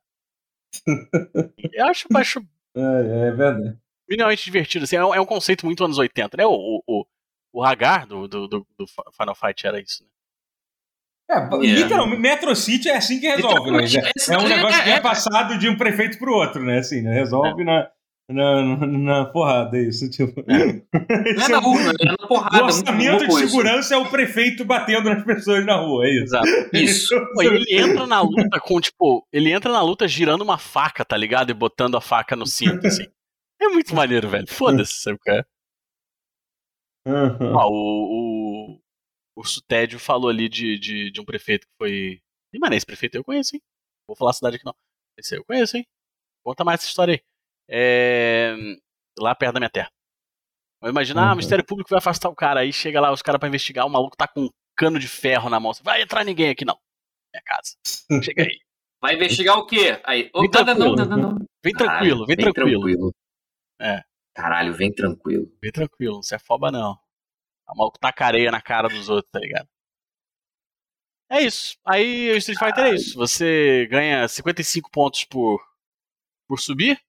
Eu 1.74 1.86
acho, 1.86 2.08
acho 2.16 2.46
é, 2.76 3.28
é 3.28 3.32
verdade. 3.32 3.78
Minimamente 4.08 4.44
divertido, 4.44 4.84
assim, 4.84 4.98
é 4.98 5.06
um, 5.06 5.16
é 5.16 5.22
um, 5.22 5.26
conceito 5.26 5.66
muito 5.66 5.84
anos 5.84 5.98
80, 5.98 6.38
né? 6.38 6.46
O, 6.46 6.84
o, 6.86 7.06
o 7.54 7.64
Hagar 7.64 8.06
do, 8.06 8.28
do, 8.28 8.48
do, 8.48 8.66
Final 9.18 9.34
Fight 9.34 9.66
era 9.66 9.80
isso, 9.82 10.04
né? 10.04 10.10
É, 11.28 11.38
yeah. 11.38 11.82
literalmente, 11.82 12.22
Metro 12.22 12.56
City 12.56 12.88
é 12.88 12.98
assim 12.98 13.20
que 13.20 13.28
resolve, 13.28 13.72
né? 13.72 13.80
É 14.30 14.38
um 14.38 14.48
negócio 14.48 14.84
que 14.84 14.90
é, 14.92 14.94
é 14.94 15.02
passado 15.02 15.58
de 15.58 15.68
um 15.68 15.76
prefeito 15.76 16.20
pro 16.20 16.32
outro, 16.32 16.64
né? 16.64 16.78
Assim, 16.78 17.02
né? 17.02 17.14
Resolve 17.14 17.64
é. 17.64 17.66
na, 17.66 17.92
na, 18.28 18.88
na, 18.88 19.26
porrada, 19.26 19.78
isso. 19.78 20.10
Tipo. 20.10 20.42
É. 20.42 20.82
Não 21.36 21.46
é 21.46 21.50
na 21.50 21.60
rua, 21.60 21.80
é 22.00 22.06
na 22.06 22.28
porrada. 22.28 22.64
O 22.64 22.66
orçamento 22.66 23.28
de 23.28 23.34
segurança 23.36 23.94
é 23.94 23.98
o 23.98 24.10
prefeito 24.10 24.66
batendo 24.66 25.10
nas 25.12 25.24
pessoas 25.24 25.64
na 25.64 25.76
rua, 25.76 26.06
é 26.06 26.10
isso. 26.10 26.24
Exato. 26.24 26.48
Isso. 26.74 27.16
Pô, 27.34 27.44
ele 27.44 27.66
entra 27.70 28.08
na 28.08 28.22
luta 28.22 28.60
com, 28.60 28.82
tipo, 28.82 29.28
ele 29.32 29.52
entra 29.52 29.72
na 29.72 29.82
luta 29.82 30.08
girando 30.08 30.42
uma 30.42 30.58
faca, 30.58 31.06
tá 31.06 31.16
ligado? 31.16 31.52
E 31.52 31.54
botando 31.54 31.96
a 31.96 32.02
faca 32.02 32.36
no 32.36 32.48
cinto, 32.48 32.88
assim. 32.88 33.06
É 33.62 33.68
muito 33.68 33.94
maneiro, 33.96 34.28
velho. 34.28 34.48
Foda-se, 34.50 34.98
sabe 34.98 35.18
o 35.18 35.20
que 35.20 35.32
é? 35.32 35.46
Uhum. 37.08 37.60
Ah, 37.60 37.68
o, 37.68 38.76
o, 38.76 38.80
o 39.38 39.44
Sutédio 39.44 40.00
falou 40.00 40.30
ali 40.30 40.50
de, 40.50 40.80
de, 40.80 41.12
de 41.12 41.22
um 41.22 41.26
prefeito 41.26 41.68
que 41.68 41.74
foi. 41.78 42.22
E, 42.52 42.60
mano, 42.60 42.74
esse 42.74 42.86
prefeito 42.86 43.16
eu 43.16 43.24
conheço, 43.24 43.56
hein? 43.56 43.62
Vou 44.08 44.16
falar 44.16 44.32
a 44.32 44.34
cidade 44.34 44.56
aqui 44.56 44.66
não. 44.66 44.76
Esse 45.18 45.38
eu 45.38 45.46
conheço, 45.46 45.78
hein? 45.78 45.86
Conta 46.44 46.64
mais 46.64 46.80
essa 46.80 46.90
história 46.90 47.14
aí 47.14 47.22
é, 47.70 48.56
lá 49.20 49.36
perto 49.36 49.54
da 49.54 49.60
minha 49.60 49.70
terra. 49.70 49.92
Imagina, 50.84 51.22
uhum. 51.22 51.28
ah, 51.28 51.34
o 51.34 51.36
Ministério 51.36 51.66
Público 51.66 51.90
vai 51.90 51.98
afastar 51.98 52.30
o 52.30 52.36
cara, 52.36 52.60
aí 52.60 52.72
chega 52.72 53.02
lá 53.02 53.12
os 53.12 53.22
caras 53.22 53.40
para 53.40 53.50
investigar, 53.50 53.86
o 53.86 53.90
maluco 53.90 54.16
tá 54.16 54.28
com 54.28 54.42
um 54.42 54.50
cano 54.76 55.00
de 55.00 55.08
ferro 55.08 55.50
na 55.50 55.60
mão. 55.60 55.72
Vai 55.82 56.02
entrar 56.02 56.24
ninguém 56.24 56.50
aqui, 56.50 56.66
não. 56.66 56.78
Minha 57.34 57.44
casa. 57.44 58.24
Chega 58.24 58.44
aí. 58.44 58.60
Vai 59.02 59.14
investigar 59.14 59.58
o 59.58 59.68
quê? 59.68 60.02
Aí, 60.04 60.32
vem 60.34 60.50
tranquilo, 60.50 60.96
não, 60.96 61.06
não, 61.06 61.18
não, 61.18 61.46
Vem 61.64 61.74
tranquilo, 61.74 62.26
vem, 62.26 62.36
vem 62.36 62.44
tranquilo. 62.44 62.82
tranquilo. 62.82 63.16
É. 63.80 64.02
Caralho, 64.34 64.74
vem 64.74 64.92
tranquilo. 64.92 65.52
Vem 65.62 65.72
tranquilo, 65.72 66.16
não 66.16 66.24
se 66.24 66.34
afoba 66.34 66.72
não. 66.72 66.98
O 67.70 67.78
maluco 67.78 68.00
tá 68.00 68.12
areia 68.20 68.50
na 68.50 68.62
cara 68.62 68.88
dos 68.88 69.08
outros, 69.08 69.30
tá 69.32 69.40
ligado? 69.40 69.68
É 71.30 71.42
isso. 71.42 71.78
Aí 71.86 72.32
o 72.32 72.38
Street 72.38 72.58
Fighter 72.58 72.86
é 72.86 72.96
isso. 72.96 73.16
Você 73.18 73.88
ganha 73.92 74.28
55 74.28 74.90
pontos 74.90 75.24
por, 75.24 75.64
por 76.48 76.60
subir 76.60 77.00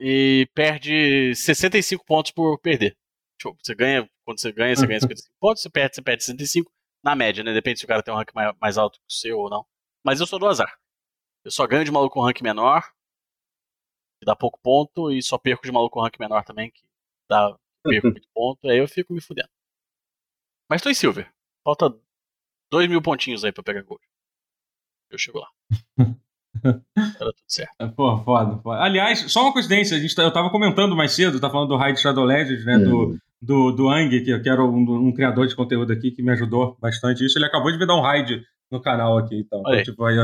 e 0.00 0.48
perde 0.54 1.34
65 1.34 2.04
pontos 2.04 2.30
por 2.30 2.58
perder. 2.58 2.96
Tipo, 3.38 3.56
você 3.62 3.74
ganha, 3.74 4.08
quando 4.24 4.40
você 4.40 4.52
ganha, 4.52 4.74
você 4.74 4.86
ganha 4.86 5.00
55 5.00 5.34
pontos, 5.38 5.62
você 5.62 5.70
perde, 5.70 5.94
você 5.94 6.02
perde 6.02 6.24
65 6.24 6.72
na 7.02 7.14
média, 7.14 7.44
né? 7.44 7.52
Depende 7.52 7.78
se 7.78 7.84
o 7.84 7.88
cara 7.88 8.02
tem 8.02 8.12
um 8.12 8.16
rank 8.16 8.32
mais, 8.34 8.56
mais 8.60 8.78
alto 8.78 8.98
que 8.98 9.06
o 9.08 9.12
seu 9.12 9.38
ou 9.38 9.50
não. 9.50 9.66
Mas 10.04 10.20
eu 10.20 10.26
sou 10.26 10.38
do 10.38 10.46
azar. 10.46 10.78
Eu 11.44 11.50
só 11.50 11.66
ganho 11.66 11.84
de 11.84 11.90
maluco 11.90 12.14
com 12.14 12.24
rank 12.24 12.40
menor, 12.40 12.82
que 14.18 14.26
dá 14.26 14.34
pouco 14.34 14.58
ponto, 14.62 15.12
e 15.12 15.22
só 15.22 15.38
perco 15.38 15.64
de 15.64 15.72
maluco 15.72 15.94
com 15.94 16.02
rank 16.02 16.18
menor 16.18 16.44
também, 16.44 16.70
que 16.70 16.82
dá 17.28 17.56
perco 17.84 18.08
muito 18.08 18.28
ponto, 18.34 18.68
aí 18.68 18.78
eu 18.78 18.88
fico 18.88 19.12
me 19.12 19.20
fudendo. 19.20 19.50
Mas 20.68 20.82
tô 20.82 20.90
em 20.90 20.94
Silver. 20.94 21.32
Falta 21.62 21.88
2 22.70 22.88
mil 22.88 23.00
pontinhos 23.02 23.44
aí 23.44 23.52
pra 23.52 23.62
pegar 23.62 23.82
gold. 23.82 24.02
Eu 25.10 25.18
chego 25.18 25.38
lá. 25.38 25.48
Era 26.64 27.32
tudo 27.32 27.44
certo. 27.46 27.74
É, 27.78 27.86
pô, 27.86 28.18
foda, 28.18 28.58
foda. 28.58 28.80
Aliás, 28.80 29.20
só 29.32 29.42
uma 29.42 29.52
coincidência, 29.52 29.96
a 29.96 30.00
gente, 30.00 30.14
tá, 30.14 30.22
eu 30.22 30.32
tava 30.32 30.50
comentando 30.50 30.96
mais 30.96 31.12
cedo, 31.12 31.40
tá 31.40 31.50
falando 31.50 31.68
do 31.68 31.76
Raid 31.76 31.98
Shadow 32.00 32.24
Legends, 32.24 32.64
né? 32.64 32.78
Do, 32.78 33.10
hum. 33.10 33.18
do, 33.40 33.72
do 33.72 33.88
Ang, 33.88 34.10
que, 34.10 34.38
que 34.38 34.48
era 34.48 34.64
um, 34.64 35.08
um, 35.08 35.12
criador 35.12 35.46
de 35.46 35.54
conteúdo 35.54 35.92
aqui 35.92 36.10
que 36.10 36.22
me 36.22 36.32
ajudou 36.32 36.76
bastante. 36.80 37.24
Isso, 37.24 37.38
ele 37.38 37.46
acabou 37.46 37.70
de 37.70 37.78
me 37.78 37.86
dar 37.86 37.96
um 37.96 38.02
raid 38.02 38.42
no 38.70 38.80
canal 38.80 39.18
aqui. 39.18 39.38
Então, 39.38 39.60
então 39.60 39.82
tipo, 39.82 40.04
aí, 40.04 40.16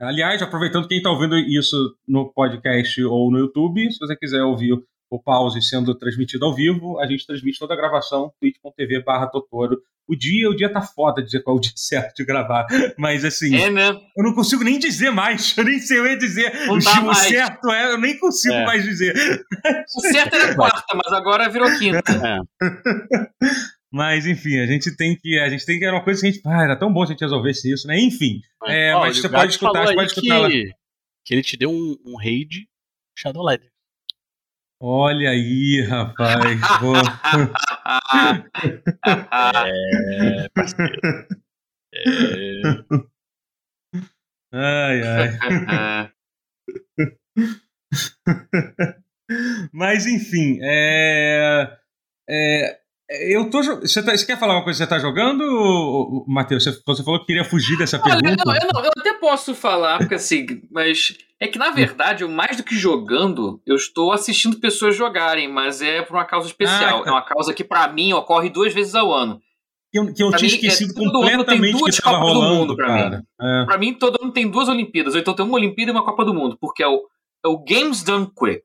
aliás, 0.00 0.42
aproveitando 0.42 0.88
quem 0.88 1.02
tá 1.02 1.10
ouvindo 1.10 1.38
isso 1.38 1.96
no 2.06 2.32
podcast 2.32 3.02
ou 3.04 3.30
no 3.30 3.38
YouTube, 3.38 3.90
se 3.90 3.98
você 3.98 4.16
quiser 4.16 4.42
ouvir 4.42 4.72
o 5.10 5.18
pause 5.18 5.60
sendo 5.60 5.94
transmitido 5.94 6.44
ao 6.44 6.54
vivo, 6.54 7.00
a 7.00 7.06
gente 7.06 7.26
transmite 7.26 7.58
toda 7.58 7.74
a 7.74 7.76
gravação, 7.76 8.32
twitch.tv 8.40 9.02
barra 9.02 9.26
Totoro. 9.26 9.82
O 10.10 10.16
dia, 10.16 10.50
o 10.50 10.56
dia 10.56 10.68
tá 10.68 10.82
foda 10.82 11.22
dizer 11.22 11.42
qual 11.44 11.56
é 11.56 11.58
o 11.58 11.60
dia 11.60 11.72
certo 11.76 12.16
de 12.16 12.24
gravar, 12.24 12.66
mas 12.98 13.24
assim, 13.24 13.54
é, 13.54 13.70
né? 13.70 13.88
eu 13.90 14.24
não 14.24 14.34
consigo 14.34 14.64
nem 14.64 14.78
dizer 14.78 15.10
mais, 15.10 15.54
eu 15.56 15.64
nem 15.64 15.78
sei 15.78 16.00
eu 16.00 16.06
ia 16.06 16.18
dizer. 16.18 16.66
Não 16.66 16.74
o, 16.74 17.10
o 17.10 17.14
certo 17.14 17.70
é, 17.70 17.92
eu 17.92 17.98
nem 17.98 18.18
consigo 18.18 18.54
é. 18.54 18.66
mais 18.66 18.82
dizer. 18.82 19.14
O 19.96 20.00
certo 20.00 20.34
era 20.34 20.54
quarta, 20.54 20.94
mas 20.94 21.12
agora 21.12 21.48
virou 21.48 21.70
quinta. 21.78 22.00
É. 22.20 22.38
Mas, 23.92 24.26
enfim, 24.26 24.58
a 24.60 24.66
gente 24.66 24.94
tem 24.94 25.16
que. 25.16 25.38
A 25.38 25.48
gente 25.48 25.64
tem 25.66 25.78
que. 25.78 25.84
Era 25.84 25.96
uma 25.96 26.04
coisa 26.04 26.20
que 26.20 26.28
a 26.28 26.30
gente. 26.30 26.42
Ah, 26.46 26.62
era 26.62 26.76
tão 26.76 26.92
bom 26.92 27.04
se 27.04 27.10
a 27.10 27.14
gente 27.14 27.22
resolvesse 27.22 27.72
isso, 27.72 27.88
né? 27.88 27.98
Enfim. 27.98 28.40
É, 28.66 28.94
mas 28.94 29.18
você 29.18 29.28
pode 29.28 29.52
escutar, 29.52 29.84
pode 29.94 30.06
escutar 30.06 30.48
que, 30.48 30.64
lá. 30.66 30.74
Que 31.24 31.34
ele 31.34 31.42
te 31.42 31.56
deu 31.56 31.70
um, 31.70 31.96
um 32.06 32.16
raid 32.16 32.68
Shadow 33.16 33.44
Legends. 33.44 33.70
Olha 34.82 35.28
aí, 35.30 35.84
rapaz. 35.86 36.58
É, 39.06 40.48
parceiro. 40.54 41.00
É... 41.94 42.60
Ai, 44.52 45.00
ai. 45.02 46.10
Mas, 49.72 50.06
enfim, 50.06 50.58
é... 50.62 51.78
é... 52.28 52.79
Eu 53.10 53.50
tô. 53.50 53.60
Você, 53.60 54.02
tá, 54.04 54.16
você, 54.16 54.24
quer 54.24 54.38
falar 54.38 54.54
uma 54.54 54.62
coisa 54.62 54.78
que 54.78 54.84
você 54.84 54.88
tá 54.88 55.00
jogando, 55.00 56.24
Matheus? 56.28 56.62
Você, 56.62 56.80
você, 56.86 57.02
falou 57.02 57.18
que 57.18 57.26
queria 57.26 57.44
fugir 57.44 57.76
dessa 57.76 58.00
Olha, 58.00 58.20
pergunta. 58.20 58.44
Não, 58.46 58.54
eu, 58.54 58.68
não, 58.72 58.84
eu 58.84 58.90
até 58.96 59.12
posso 59.14 59.52
falar, 59.52 59.98
porque 59.98 60.14
assim, 60.14 60.46
mas 60.70 61.18
é 61.40 61.48
que 61.48 61.58
na 61.58 61.70
verdade, 61.70 62.22
eu 62.22 62.28
mais 62.28 62.56
do 62.56 62.62
que 62.62 62.76
jogando, 62.76 63.60
eu 63.66 63.74
estou 63.74 64.12
assistindo 64.12 64.60
pessoas 64.60 64.94
jogarem, 64.94 65.48
mas 65.48 65.82
é 65.82 66.02
por 66.02 66.14
uma 66.14 66.24
causa 66.24 66.46
especial. 66.46 67.00
Ah, 67.00 67.02
tá. 67.02 67.10
É 67.10 67.12
uma 67.12 67.22
causa 67.22 67.52
que 67.52 67.64
para 67.64 67.92
mim 67.92 68.12
ocorre 68.12 68.48
duas 68.48 68.72
vezes 68.72 68.94
ao 68.94 69.12
ano. 69.12 69.40
Que 69.90 69.98
eu, 69.98 70.14
que 70.14 70.22
eu 70.22 70.30
tinha 70.30 70.48
mim, 70.48 70.54
é 70.54 70.56
esquecido 70.56 70.92
é, 70.92 71.10
completamente 71.10 71.82
que 71.82 71.90
estava 71.90 72.18
rolando, 72.18 72.48
do 72.48 72.54
mundo 72.54 72.76
para 72.76 73.10
mim. 73.10 73.22
É. 73.40 73.78
Mim, 73.78 73.94
todo 73.94 74.22
ano 74.22 74.32
tem 74.32 74.48
duas 74.48 74.68
Olimpíadas. 74.68 75.14
Ou 75.14 75.20
então 75.20 75.34
tem 75.34 75.44
uma 75.44 75.56
Olimpíada 75.56 75.90
e 75.90 75.94
uma 75.94 76.04
Copa 76.04 76.24
do 76.24 76.32
Mundo, 76.32 76.56
porque 76.60 76.80
é 76.80 76.86
o, 76.86 77.00
é 77.44 77.48
o 77.48 77.58
Games 77.58 78.04
Done 78.04 78.26
Quick 78.26 78.62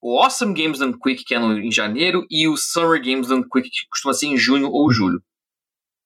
o 0.00 0.22
Awesome 0.22 0.54
Games 0.54 0.78
Done 0.78 0.98
Quick, 0.98 1.24
que 1.24 1.34
é 1.34 1.38
no, 1.38 1.58
em 1.58 1.70
janeiro, 1.70 2.26
e 2.30 2.48
o 2.48 2.56
Summer 2.56 3.02
Games 3.02 3.28
Done 3.28 3.48
Quick, 3.48 3.68
que 3.68 3.88
costuma 3.90 4.14
ser 4.14 4.26
em 4.26 4.36
junho 4.36 4.70
ou 4.70 4.90
julho. 4.92 5.22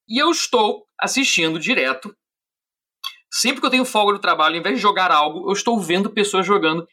E 0.08 0.20
eu 0.20 0.30
estou 0.30 0.86
assistindo 0.98 1.58
direto. 1.58 2.14
Sempre 3.30 3.60
que 3.60 3.66
eu 3.66 3.70
tenho 3.70 3.84
folga 3.84 4.12
do 4.12 4.18
trabalho, 4.18 4.54
ao 4.54 4.60
invés 4.60 4.76
de 4.76 4.82
jogar 4.82 5.10
algo, 5.10 5.48
eu 5.48 5.52
estou 5.52 5.78
vendo 5.78 6.10
pessoas 6.10 6.46
jogando. 6.46 6.86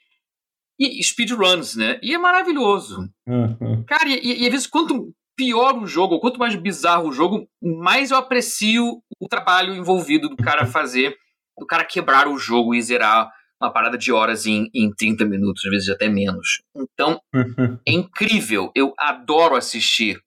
E 0.80 1.04
speedruns, 1.04 1.76
né? 1.76 2.00
E 2.02 2.14
é 2.14 2.18
maravilhoso. 2.18 3.10
Uhum. 3.28 3.84
Cara, 3.86 4.08
e, 4.08 4.44
e 4.44 4.46
às 4.46 4.52
vezes, 4.52 4.68
quanto 4.68 5.14
pior 5.36 5.78
o 5.78 5.86
jogo, 5.86 6.16
ou 6.16 6.22
quanto 6.22 6.40
mais 6.40 6.56
bizarro 6.56 7.10
o 7.10 7.12
jogo, 7.12 7.48
mais 7.62 8.12
eu 8.12 8.18
aprecio 8.18 9.02
o 9.20 9.28
trabalho 9.28 9.74
envolvido 9.74 10.30
do 10.30 10.38
cara 10.38 10.66
fazer, 10.66 11.18
do 11.58 11.66
cara 11.66 11.84
quebrar 11.84 12.28
o 12.28 12.38
jogo 12.38 12.74
e 12.74 12.82
zerar 12.82 13.30
uma 13.62 13.72
parada 13.72 13.98
de 13.98 14.12
horas 14.12 14.46
em, 14.46 14.70
em 14.74 14.92
30 14.94 15.26
minutos, 15.26 15.66
às 15.66 15.72
vezes 15.72 15.90
até 15.90 16.08
menos. 16.08 16.62
Então, 16.76 17.22
é 17.86 17.92
incrível. 17.92 18.72
Eu 18.74 18.94
adoro 18.98 19.56
assistir 19.56 20.22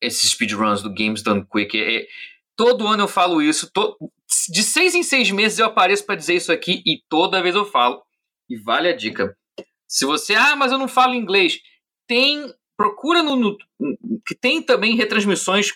esses 0.00 0.30
speedruns 0.30 0.82
do 0.82 0.92
Games 0.92 1.22
Done 1.22 1.44
Quick. 1.46 1.80
É, 1.80 2.06
todo 2.56 2.86
ano 2.86 3.04
eu 3.04 3.08
falo 3.08 3.42
isso. 3.42 3.70
To, 3.72 3.96
de 4.50 4.62
seis 4.62 4.94
em 4.94 5.02
seis 5.02 5.30
meses 5.30 5.58
eu 5.58 5.66
apareço 5.66 6.06
para 6.06 6.14
dizer 6.14 6.34
isso 6.34 6.52
aqui 6.52 6.82
e 6.86 7.02
toda 7.08 7.42
vez 7.42 7.54
eu 7.54 7.64
falo. 7.64 8.02
E 8.48 8.56
vale 8.56 8.88
a 8.88 8.96
dica. 8.96 9.36
Se 9.88 10.06
você, 10.06 10.34
ah, 10.34 10.56
mas 10.56 10.72
eu 10.72 10.78
não 10.78 10.88
falo 10.88 11.14
inglês. 11.14 11.58
Tem, 12.06 12.52
procura 12.76 13.22
no, 13.22 13.36
no 13.36 13.56
que 14.26 14.34
tem 14.34 14.62
também 14.62 14.96
retransmissões 14.96 15.70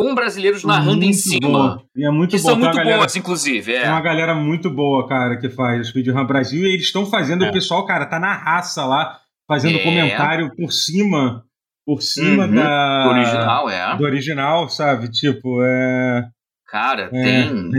com 0.00 0.14
brasileiros 0.14 0.64
narrando 0.64 0.96
muito 0.96 1.10
em 1.10 1.12
cima. 1.12 1.84
E 1.94 2.06
é 2.06 2.10
muito 2.10 2.30
que 2.30 2.38
são 2.38 2.56
muito 2.56 2.74
galera, 2.74 2.96
boas, 2.96 3.14
inclusive. 3.16 3.74
É. 3.74 3.82
Tem 3.82 3.90
uma 3.90 4.00
galera 4.00 4.34
muito 4.34 4.70
boa, 4.70 5.06
cara, 5.06 5.36
que 5.36 5.50
faz 5.50 5.88
speedrun 5.88 6.24
Brasil 6.24 6.64
e 6.64 6.72
eles 6.72 6.86
estão 6.86 7.04
fazendo, 7.04 7.44
é. 7.44 7.50
o 7.50 7.52
pessoal, 7.52 7.84
cara, 7.84 8.06
tá 8.06 8.18
na 8.18 8.32
raça 8.32 8.86
lá, 8.86 9.20
fazendo 9.46 9.76
é. 9.76 9.82
comentário 9.82 10.56
por 10.56 10.72
cima, 10.72 11.44
por 11.84 12.00
cima 12.00 12.46
uhum. 12.46 12.54
da... 12.54 13.04
Do 13.04 13.10
original, 13.10 13.68
é. 13.68 13.96
Do 13.98 14.04
original, 14.04 14.68
sabe? 14.70 15.10
Tipo, 15.10 15.62
é... 15.62 16.30
Cara, 16.66 17.10
é, 17.12 17.22
tem... 17.22 17.70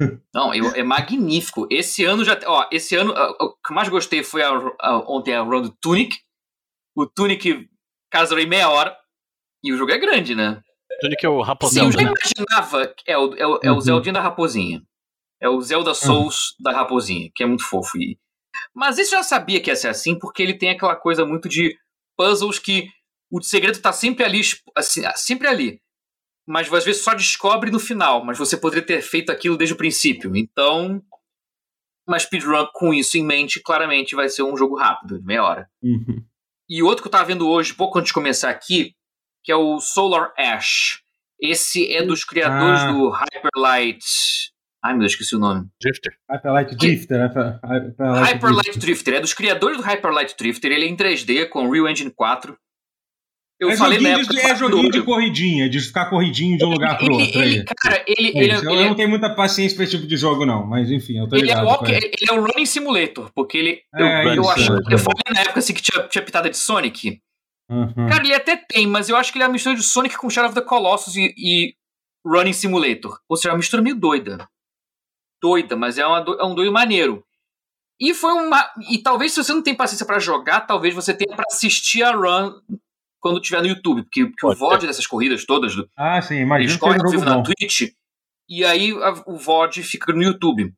Não, 0.34 0.54
eu, 0.54 0.74
é 0.74 0.82
magnífico. 0.82 1.66
Esse 1.70 2.02
ano 2.02 2.24
já. 2.24 2.38
Ó, 2.46 2.66
esse 2.72 2.94
ano, 2.96 3.12
o 3.12 3.54
que 3.66 3.74
mais 3.74 3.90
gostei 3.90 4.22
foi 4.22 4.40
a, 4.42 4.52
a, 4.80 4.98
ontem 5.12 5.34
a 5.34 5.42
Round 5.42 5.70
Tunic. 5.82 6.16
O 6.96 7.04
Tunic 7.04 7.68
casou 8.10 8.38
em 8.38 8.46
meia 8.46 8.70
hora. 8.70 8.96
E 9.62 9.72
o 9.72 9.76
jogo 9.76 9.90
é 9.90 9.98
grande, 9.98 10.34
né? 10.34 10.62
Tunic 11.00 11.24
é 11.24 11.28
o 11.28 11.40
raposinho. 11.40 11.84
Sim, 11.84 11.88
eu 11.88 11.92
já 11.92 12.10
né? 12.10 12.14
imaginava. 12.14 12.94
É 13.06 13.18
o, 13.18 13.34
é, 13.34 13.46
o, 13.46 13.60
é 13.62 13.70
o 13.70 13.74
uhum. 13.74 13.80
Zeldinho 13.80 14.14
da 14.14 14.20
raposinha. 14.20 14.82
É 15.40 15.48
o 15.48 15.60
Zelda 15.60 15.94
Souls 15.94 16.50
uhum. 16.50 16.64
da 16.64 16.72
raposinha, 16.72 17.30
que 17.34 17.42
é 17.42 17.46
muito 17.46 17.64
fofo. 17.64 17.96
E... 17.98 18.18
Mas 18.74 18.98
isso 18.98 19.12
já 19.12 19.22
sabia 19.22 19.60
que 19.60 19.70
ia 19.70 19.76
ser 19.76 19.88
assim, 19.88 20.18
porque 20.18 20.42
ele 20.42 20.58
tem 20.58 20.70
aquela 20.70 20.96
coisa 20.96 21.24
muito 21.24 21.48
de 21.48 21.74
puzzles 22.16 22.58
que 22.58 22.88
o 23.30 23.40
segredo 23.42 23.80
tá 23.80 23.92
sempre 23.92 24.24
ali, 24.24 24.40
assim, 24.76 25.02
sempre 25.16 25.48
ali 25.48 25.80
mas 26.50 26.72
às 26.72 26.84
vezes 26.84 27.02
só 27.02 27.14
descobre 27.14 27.70
no 27.70 27.78
final, 27.78 28.24
mas 28.24 28.36
você 28.36 28.56
poderia 28.56 28.84
ter 28.84 29.00
feito 29.02 29.30
aquilo 29.30 29.56
desde 29.56 29.74
o 29.74 29.78
princípio. 29.78 30.36
Então, 30.36 31.00
uma 32.06 32.18
speedrun 32.18 32.66
com 32.74 32.92
isso 32.92 33.16
em 33.16 33.24
mente, 33.24 33.62
claramente 33.62 34.16
vai 34.16 34.28
ser 34.28 34.42
um 34.42 34.56
jogo 34.56 34.76
rápido, 34.76 35.20
de 35.20 35.24
meia 35.24 35.44
hora. 35.44 35.70
Uhum. 35.80 36.24
E 36.68 36.82
outro 36.82 37.02
que 37.02 37.08
eu 37.08 37.12
tava 37.12 37.26
vendo 37.26 37.48
hoje, 37.48 37.72
pouco 37.72 37.98
antes 37.98 38.08
de 38.08 38.14
começar 38.14 38.50
aqui, 38.50 38.96
que 39.42 39.52
é 39.52 39.56
o 39.56 39.78
Solar 39.80 40.32
Ash. 40.38 41.00
Esse 41.40 41.90
é 41.92 42.02
dos 42.02 42.24
criadores 42.24 42.80
ah. 42.80 42.92
do 42.92 43.08
Hyperlight. 43.08 44.04
Ai, 44.82 44.92
meu 44.92 45.00
Deus, 45.00 45.12
esqueci 45.12 45.36
o 45.36 45.38
nome. 45.38 45.66
Drifter. 45.80 46.12
Hyperlight 46.30 46.76
Drifter. 46.76 47.18
Né? 47.18 47.26
Hyperlight, 47.26 48.32
Hyperlight 48.32 48.62
Drifter. 48.64 48.80
Drifter. 48.80 49.14
É 49.14 49.20
dos 49.20 49.34
criadores 49.34 49.76
do 49.76 49.82
Hyperlight 49.82 50.34
Drifter. 50.38 50.72
Ele 50.72 50.86
é 50.86 50.88
em 50.88 50.96
3D 50.96 51.48
com 51.48 51.68
Real 51.70 51.88
Engine 51.88 52.10
4. 52.10 52.56
Eu 53.60 53.68
é 53.68 53.76
falei 53.76 53.98
joguinho, 53.98 54.26
de, 54.26 54.40
é 54.40 54.56
joguinho 54.56 54.90
de 54.90 55.02
corridinha, 55.02 55.68
de 55.68 55.80
ficar 55.80 56.06
corridinho 56.08 56.56
de 56.56 56.64
um 56.64 56.70
lugar 56.70 56.96
pro 56.96 57.12
outro. 57.12 57.42
Ele, 57.42 57.62
cara, 57.76 58.02
ele, 58.06 58.28
é 58.28 58.42
ele, 58.42 58.54
eu, 58.54 58.70
ele, 58.70 58.84
não 58.88 58.94
tenho 58.94 59.10
muita 59.10 59.34
paciência 59.34 59.76
pra 59.76 59.84
esse 59.84 59.96
tipo 59.96 60.08
de 60.08 60.16
jogo, 60.16 60.46
não, 60.46 60.64
mas 60.66 60.90
enfim, 60.90 61.18
eu 61.18 61.28
tô 61.28 61.36
ele 61.36 61.42
é 61.42 61.46
ligado. 61.48 61.66
É 61.66 61.70
walk, 61.70 61.92
ele. 61.92 62.10
é 62.26 62.32
um 62.32 62.40
running 62.40 62.64
simulator, 62.64 63.30
porque 63.34 63.58
ele. 63.58 63.82
É, 63.94 64.28
eu, 64.28 64.36
eu, 64.36 64.48
acho, 64.48 64.72
eu 64.90 64.98
falei 64.98 65.22
na 65.34 65.42
época 65.42 65.58
assim 65.58 65.74
que 65.74 65.82
tinha, 65.82 66.08
tinha 66.08 66.24
pitada 66.24 66.48
de 66.48 66.56
Sonic. 66.56 67.20
Uhum. 67.70 68.08
Cara, 68.08 68.24
ele 68.24 68.34
até 68.34 68.56
tem, 68.56 68.86
mas 68.86 69.08
eu 69.08 69.16
acho 69.16 69.30
que 69.30 69.38
ele 69.38 69.44
é 69.44 69.46
uma 69.46 69.52
mistura 69.52 69.76
de 69.76 69.82
Sonic 69.82 70.16
com 70.16 70.28
Shadow 70.28 70.50
of 70.50 70.60
the 70.60 70.66
Colossus 70.66 71.14
e, 71.14 71.32
e 71.38 71.74
Running 72.26 72.52
Simulator. 72.52 73.18
Ou 73.28 73.36
seja, 73.36 73.50
é 73.50 73.52
uma 73.52 73.58
mistura 73.58 73.82
meio 73.82 73.94
doida. 73.94 74.48
Doida, 75.40 75.76
mas 75.76 75.96
é, 75.96 76.04
uma, 76.04 76.18
é 76.18 76.44
um 76.44 76.54
doido 76.54 76.72
maneiro. 76.72 77.24
E 78.00 78.12
foi 78.12 78.32
uma. 78.32 78.68
E 78.90 78.98
talvez 78.98 79.32
se 79.32 79.44
você 79.44 79.52
não 79.52 79.62
tem 79.62 79.74
paciência 79.74 80.06
para 80.06 80.18
jogar, 80.18 80.62
talvez 80.62 80.94
você 80.94 81.14
tenha 81.14 81.36
para 81.36 81.44
assistir 81.48 82.02
a 82.02 82.12
run 82.12 82.52
quando 83.20 83.40
tiver 83.40 83.60
no 83.60 83.68
YouTube, 83.68 84.02
porque, 84.02 84.26
porque 84.26 84.46
o 84.46 84.54
VOD 84.54 84.86
dessas 84.86 85.06
corridas 85.06 85.44
todas, 85.44 85.74
ah, 85.94 86.20
sim, 86.22 86.36
eles 86.54 86.78
correm 86.78 86.98
na 86.98 87.42
Twitch, 87.42 87.92
e 88.48 88.64
aí 88.64 88.92
a, 88.92 89.12
o 89.26 89.36
VOD 89.36 89.82
fica 89.82 90.12
no 90.12 90.22
YouTube. 90.22 90.72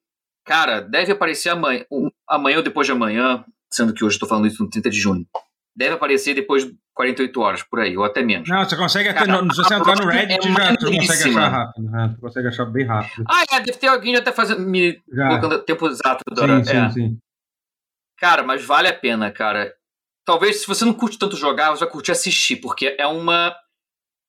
Cara, 0.44 0.80
deve 0.80 1.12
aparecer 1.12 1.50
amanhã, 1.50 1.84
amanhã 2.28 2.56
ou 2.56 2.62
depois 2.64 2.84
de 2.84 2.92
amanhã, 2.92 3.44
sendo 3.70 3.94
que 3.94 4.04
hoje 4.04 4.16
estou 4.16 4.28
falando 4.28 4.48
isso 4.48 4.60
no 4.62 4.68
30 4.68 4.90
de 4.90 4.98
junho. 4.98 5.24
Deve 5.74 5.94
aparecer 5.94 6.34
depois 6.34 6.64
de 6.64 6.76
48 6.94 7.40
horas, 7.40 7.62
por 7.62 7.80
aí, 7.80 7.96
ou 7.96 8.04
até 8.04 8.22
menos. 8.22 8.48
Não, 8.48 8.64
você 8.64 8.76
consegue 8.76 9.08
até. 9.08 9.20
Cara, 9.20 9.42
no, 9.42 9.54
se 9.54 9.62
você 9.62 9.74
entrar 9.74 9.96
no 9.96 10.06
Reddit, 10.06 10.46
é 10.46 10.52
já 10.52 10.70
você 10.70 10.96
consegue 10.98 11.30
achar 11.30 11.48
rápido. 11.48 11.90
Né? 11.90 12.08
Você 12.08 12.20
consegue 12.20 12.48
achar 12.48 12.64
bem 12.66 12.86
rápido. 12.86 13.24
Ah, 13.28 13.44
é, 13.50 13.60
deve 13.60 13.78
ter 13.78 13.86
alguém 13.88 14.12
já 14.14 14.20
até 14.20 14.32
fazendo. 14.32 14.60
Me 14.60 15.00
já. 15.12 15.28
colocando 15.28 15.54
o 15.54 15.62
tempo 15.62 15.86
exato 15.88 16.22
da 16.34 16.42
hora. 16.42 16.64
Sim, 16.64 16.70
sim, 16.70 16.76
é. 16.76 16.90
sim. 16.90 17.18
Cara, 18.18 18.42
mas 18.42 18.64
vale 18.64 18.88
a 18.88 18.94
pena, 18.94 19.30
cara 19.30 19.72
talvez 20.24 20.60
se 20.60 20.66
você 20.66 20.84
não 20.84 20.94
curte 20.94 21.18
tanto 21.18 21.36
jogar, 21.36 21.70
você 21.70 21.84
vai 21.84 21.92
curtir 21.92 22.12
assistir, 22.12 22.56
porque 22.56 22.96
é 22.98 23.06
uma 23.06 23.54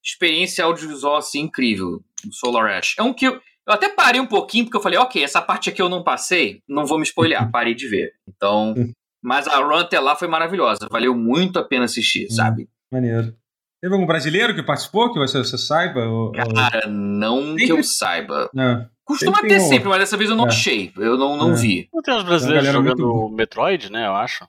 experiência 0.03 0.66
audiovisual 0.66 1.18
assim 1.18 1.41
incrível, 1.41 2.03
o 2.28 2.34
Solar 2.34 2.78
Ash. 2.78 2.95
É 2.97 3.03
um 3.03 3.14
que 3.14 3.26
eu, 3.26 3.34
eu 3.34 3.74
até 3.74 3.89
parei 3.89 4.20
um 4.20 4.28
pouquinho 4.28 4.66
porque 4.66 4.78
eu 4.78 4.82
falei, 4.82 4.99
ok, 4.99 5.24
essa 5.24 5.41
parte 5.41 5.70
aqui 5.70 5.82
eu 5.82 5.89
não 5.89 6.03
passei, 6.03 6.61
não 6.68 6.86
vou 6.86 6.97
me 6.97 7.03
spoiler, 7.03 7.39
parei 7.51 7.74
de 7.74 7.88
ver. 7.88 8.14
Então, 8.28 8.74
mas 9.24 9.47
a 9.47 9.57
run 9.59 9.78
até 9.78 9.99
lá 9.99 10.15
foi 10.15 10.28
maravilhosa, 10.28 10.88
valeu 10.91 11.15
muito 11.15 11.57
a 11.57 11.63
pena 11.63 11.86
assistir, 11.86 12.28
hum, 12.30 12.36
sabe? 12.36 12.67
Maneiro. 12.91 13.34
Teve 13.82 13.95
algum 13.95 14.05
brasileiro 14.05 14.55
que 14.55 14.63
participou, 14.63 15.11
que 15.11 15.19
você, 15.19 15.39
você 15.39 15.57
saiba? 15.57 16.05
Ou, 16.05 16.32
Cara, 16.32 16.88
não 16.88 17.55
que 17.55 17.69
eu 17.69 17.84
saiba. 17.84 18.49
Não. 18.53 18.88
Costuma 19.03 19.41
ter 19.41 19.57
um... 19.57 19.59
sempre, 19.59 19.89
mas 19.89 19.99
dessa 19.99 20.15
vez 20.15 20.30
eu 20.30 20.36
não 20.36 20.45
é. 20.45 20.47
achei. 20.47 20.91
Eu 20.95 21.17
não, 21.17 21.36
não 21.36 21.51
é. 21.51 21.55
vi. 21.55 21.89
Não 21.93 22.01
tem 22.01 22.13
uns 22.13 22.24
brasileiros 22.24 22.69
jogando 22.69 23.05
muito... 23.05 23.36
Metroid, 23.36 23.91
né? 23.91 24.07
Eu 24.07 24.15
acho. 24.15 24.47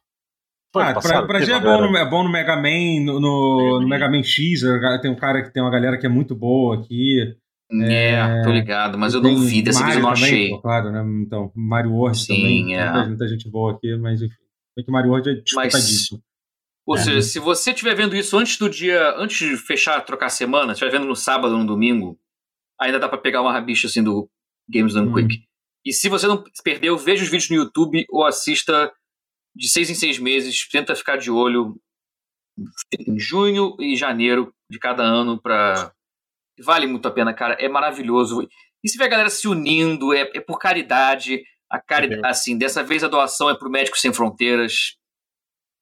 Ah, 0.76 0.94
pra, 1.00 1.22
Brasil 1.22 1.54
é 1.54 1.60
bom, 1.60 1.80
no, 1.80 1.96
é 1.96 2.08
bom 2.08 2.24
no 2.24 2.30
Mega 2.30 2.56
Man, 2.56 3.04
no, 3.04 3.20
no, 3.20 3.80
no, 3.80 3.88
Mega 3.88 4.08
Man 4.08 4.22
X, 4.22 4.62
tem 5.00 5.10
um 5.10 5.14
cara 5.14 5.42
que 5.42 5.52
tem 5.52 5.62
uma 5.62 5.70
galera 5.70 5.96
que 5.96 6.06
é 6.06 6.08
muito 6.08 6.34
boa 6.34 6.76
aqui. 6.76 7.36
É, 7.82 8.12
é 8.12 8.42
tô 8.42 8.50
ligado, 8.50 8.98
mas 8.98 9.14
eu 9.14 9.20
não 9.20 9.36
vi, 9.36 9.62
dessa 9.62 9.84
vez 9.84 9.96
eu 9.96 10.02
não 10.02 10.12
também, 10.12 10.24
achei. 10.24 10.60
Claro, 10.60 10.90
né? 10.90 11.04
Então, 11.24 11.50
Mario 11.54 11.92
World 11.92 12.18
Sim, 12.18 12.34
também, 12.34 12.76
é. 12.76 12.84
muita, 12.84 13.08
muita, 13.08 13.28
gente 13.28 13.48
boa 13.48 13.72
aqui, 13.72 13.96
mas 13.96 14.20
enfim. 14.20 14.43
Que 14.82 14.90
Mario 14.90 15.10
World 15.10 15.30
é 15.30 15.34
disputadíssimo. 15.34 16.22
Ou 16.86 16.96
é. 16.96 16.98
seja, 17.02 17.22
se 17.22 17.38
você 17.38 17.70
estiver 17.70 17.94
vendo 17.94 18.16
isso 18.16 18.36
antes 18.36 18.58
do 18.58 18.68
dia, 18.68 19.14
antes 19.16 19.38
de 19.38 19.56
fechar, 19.56 20.00
trocar 20.04 20.26
a 20.26 20.30
semana, 20.30 20.72
estiver 20.72 20.90
vendo 20.90 21.06
no 21.06 21.16
sábado 21.16 21.52
ou 21.52 21.60
no 21.60 21.66
domingo, 21.66 22.18
ainda 22.78 22.98
dá 22.98 23.08
pra 23.08 23.18
pegar 23.18 23.40
uma 23.40 23.52
rabicha 23.52 23.86
assim 23.86 24.02
do 24.02 24.28
Games 24.68 24.92
Done 24.92 25.08
hum. 25.08 25.14
Quick. 25.14 25.44
E 25.84 25.92
se 25.92 26.08
você 26.08 26.26
não 26.26 26.42
perdeu, 26.62 26.96
veja 26.96 27.22
os 27.22 27.30
vídeos 27.30 27.50
no 27.50 27.56
YouTube 27.56 28.04
ou 28.08 28.24
assista 28.24 28.92
de 29.54 29.68
seis 29.68 29.88
em 29.90 29.94
seis 29.94 30.18
meses, 30.18 30.68
tenta 30.68 30.94
ficar 30.94 31.16
de 31.16 31.30
olho 31.30 31.78
em 32.98 33.18
junho 33.18 33.76
e 33.78 33.96
janeiro 33.96 34.52
de 34.70 34.78
cada 34.78 35.02
ano 35.02 35.40
para 35.40 35.92
vale 36.60 36.86
muito 36.86 37.06
a 37.06 37.10
pena, 37.10 37.34
cara. 37.34 37.54
É 37.54 37.68
maravilhoso. 37.68 38.48
E 38.82 38.88
se 38.88 38.96
vê 38.96 39.04
a 39.04 39.08
galera 39.08 39.30
se 39.30 39.46
unindo, 39.48 40.12
é, 40.12 40.30
é 40.34 40.40
por 40.40 40.58
caridade. 40.58 41.42
A 41.74 41.80
caridade, 41.80 42.22
assim, 42.24 42.56
dessa 42.56 42.84
vez 42.84 43.02
a 43.02 43.08
doação 43.08 43.50
é 43.50 43.58
pro 43.58 43.68
Médicos 43.68 44.00
Sem 44.00 44.12
Fronteiras. 44.12 44.96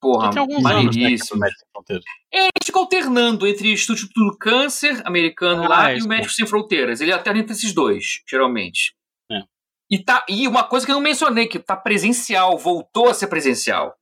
Porra, 0.00 0.30
maneiríssimo. 0.62 1.44
Anos, 1.44 1.54
né, 1.90 2.00
é, 2.32 2.44
ele 2.44 2.64
fica 2.64 2.78
alternando 2.78 3.46
entre 3.46 3.68
o 3.68 3.72
Instituto 3.72 4.12
do 4.14 4.36
Câncer 4.38 5.02
americano 5.04 5.64
ah, 5.64 5.68
lá 5.68 5.92
é 5.92 5.98
e 5.98 6.02
o 6.02 6.08
Médicos 6.08 6.34
Sem 6.34 6.46
Fronteiras. 6.46 7.00
Ele 7.00 7.12
alterna 7.12 7.40
entre 7.40 7.52
esses 7.52 7.74
dois, 7.74 8.22
geralmente. 8.26 8.94
E, 9.90 10.02
tá, 10.02 10.24
e 10.26 10.48
uma 10.48 10.64
coisa 10.64 10.86
que 10.86 10.90
eu 10.90 10.96
não 10.96 11.02
mencionei, 11.02 11.46
que 11.46 11.58
tá 11.58 11.76
presencial, 11.76 12.56
voltou 12.56 13.10
a 13.10 13.14
ser 13.14 13.26
presencial. 13.26 13.94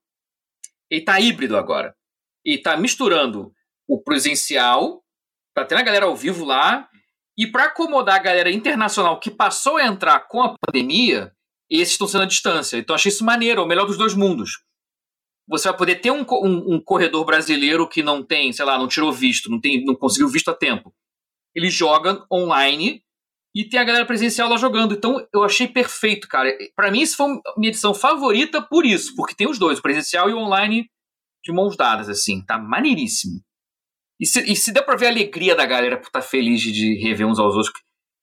Ele 0.89 1.05
tá 1.05 1.19
híbrido 1.19 1.57
agora. 1.57 1.97
E 2.47 2.57
tá 2.59 2.77
misturando 2.77 3.53
o 3.89 4.01
presencial, 4.01 5.03
tá 5.53 5.65
tendo 5.65 5.81
a 5.81 5.83
galera 5.83 6.07
ao 6.07 6.15
vivo 6.15 6.45
lá, 6.45 6.89
e 7.37 7.45
para 7.45 7.65
acomodar 7.65 8.15
a 8.15 8.23
galera 8.23 8.53
internacional 8.53 9.19
que 9.19 9.33
passou 9.33 9.79
a 9.79 9.85
entrar 9.85 10.21
com 10.29 10.41
a 10.41 10.55
pandemia, 10.65 11.33
esses 11.79 11.93
estão 11.93 12.09
sendo 12.09 12.23
à 12.25 12.27
distância. 12.27 12.77
Então 12.77 12.95
achei 12.95 13.11
isso 13.11 13.25
maneiro, 13.25 13.61
é 13.61 13.65
o 13.65 13.69
melhor 13.69 13.87
dos 13.87 13.97
dois 13.97 14.15
mundos. 14.15 14.63
Você 15.49 15.69
vai 15.69 15.77
poder 15.77 15.97
ter 15.97 16.11
um, 16.11 16.25
um, 16.31 16.75
um 16.75 16.81
corredor 16.81 17.25
brasileiro 17.25 17.89
que 17.89 18.03
não 18.03 18.23
tem, 18.23 18.53
sei 18.53 18.65
lá, 18.65 18.79
não 18.79 18.89
tirou 18.89 19.13
visto, 19.13 19.51
não, 19.51 19.61
tem, 19.61 19.85
não 19.85 19.95
conseguiu 19.95 20.29
visto 20.29 20.49
a 20.49 20.55
tempo. 20.55 20.95
Ele 21.55 21.69
joga 21.69 22.25
online 22.33 23.03
e 23.55 23.65
tem 23.65 23.81
a 23.81 23.85
galera 23.85 24.07
presencial 24.07 24.49
lá 24.49 24.57
jogando. 24.57 24.95
Então 24.95 25.27
eu 25.33 25.43
achei 25.43 25.67
perfeito, 25.67 26.29
cara. 26.29 26.57
Para 26.77 26.91
mim, 26.91 27.01
isso 27.01 27.17
foi 27.17 27.29
minha 27.57 27.71
edição 27.71 27.93
favorita 27.93 28.63
por 28.63 28.87
isso, 28.87 29.15
porque 29.17 29.35
tem 29.35 29.49
os 29.49 29.59
dois, 29.59 29.79
o 29.79 29.83
presencial 29.83 30.31
e 30.31 30.33
o 30.33 30.39
online 30.39 30.89
de 31.45 31.53
mãos 31.53 31.77
dadas, 31.77 32.09
assim. 32.09 32.45
Tá 32.45 32.59
maneiríssimo. 32.59 33.41
E 34.21 34.27
se, 34.27 34.41
e 34.53 34.55
se 34.55 34.73
pra 34.73 34.97
ver 34.97 35.07
a 35.07 35.11
alegria 35.11 35.57
da 35.57 35.65
galera 35.65 35.97
por 35.97 36.07
estar 36.07 36.21
tá 36.21 36.27
feliz 36.27 36.61
de 36.61 36.95
rever 37.03 37.27
uns 37.27 37.39
aos 37.39 37.55
outros. 37.55 37.73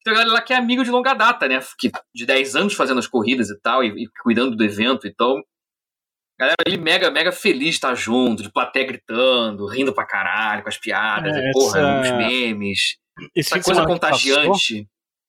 Tem 0.08 0.14
a 0.14 0.20
galera 0.20 0.34
lá 0.36 0.42
que 0.42 0.54
é 0.54 0.56
amigo 0.56 0.86
de 0.86 0.90
longa 0.90 1.14
data, 1.14 1.50
né? 1.50 1.60
Que, 1.78 1.92
de 2.16 2.26
10 2.26 2.56
anos 2.56 2.74
fazendo 2.74 3.00
as 3.00 3.08
corridas 3.08 3.50
e 3.50 3.60
tal, 3.60 3.84
e, 3.84 4.04
e 4.04 4.08
cuidando 4.24 4.56
do 4.56 4.64
evento. 4.64 5.06
Então, 5.06 5.44
galera 6.40 6.56
ali 6.66 6.78
mega, 6.78 7.12
mega 7.12 7.30
feliz 7.30 7.72
de 7.72 7.76
estar 7.76 7.94
junto, 7.94 8.42
de 8.42 8.50
plateia 8.50 8.88
gritando, 8.88 9.68
rindo 9.68 9.94
pra 9.94 10.06
caralho 10.08 10.64
com 10.64 10.70
as 10.70 10.78
piadas, 10.78 11.36
é, 11.36 11.40
e, 11.40 11.52
porra, 11.52 11.80
essa... 11.80 12.02
os 12.02 12.18
memes. 12.18 12.98
Esse 13.36 13.54
essa 13.54 13.62
coisa 13.62 13.86
contagiante. 13.86 14.88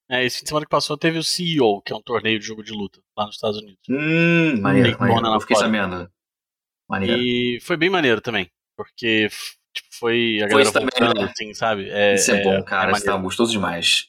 É, 0.09 0.25
esse 0.25 0.39
fim 0.39 0.45
de 0.45 0.49
semana 0.49 0.65
que 0.65 0.71
passou 0.71 0.97
teve 0.97 1.19
o 1.19 1.25
CEO, 1.25 1.83
que 1.83 1.93
é 1.93 1.97
um 1.97 2.03
torneio 2.03 2.39
de 2.39 2.47
jogo 2.47 2.63
de 2.63 2.73
luta 2.73 3.01
lá 3.17 3.27
nos 3.27 3.35
Estados 3.35 3.59
Unidos. 3.59 3.83
Hum, 3.91 4.61
maneiro, 4.61 4.97
maneiro. 4.97 5.27
Eu 5.27 5.41
fiquei 5.41 5.57
sabendo. 5.57 6.09
Maneiro. 6.89 7.21
E 7.21 7.59
foi 7.63 7.77
bem 7.77 7.91
maneiro 7.91 8.21
também, 8.21 8.49
porque 8.77 9.29
tipo, 9.75 9.89
foi 9.91 10.41
a 10.41 10.47
galera 10.47 10.71
foi 10.71 10.83
voltando, 10.83 11.21
né? 11.21 11.33
assim, 11.33 11.53
sabe? 11.53 11.91
É, 11.91 12.15
isso 12.15 12.31
é, 12.31 12.41
é 12.41 12.45
bom, 12.45 12.63
cara, 12.63 12.93
é 12.93 12.95
isso 12.95 13.05
tá 13.05 13.17
gostoso 13.17 13.51
demais. 13.51 14.09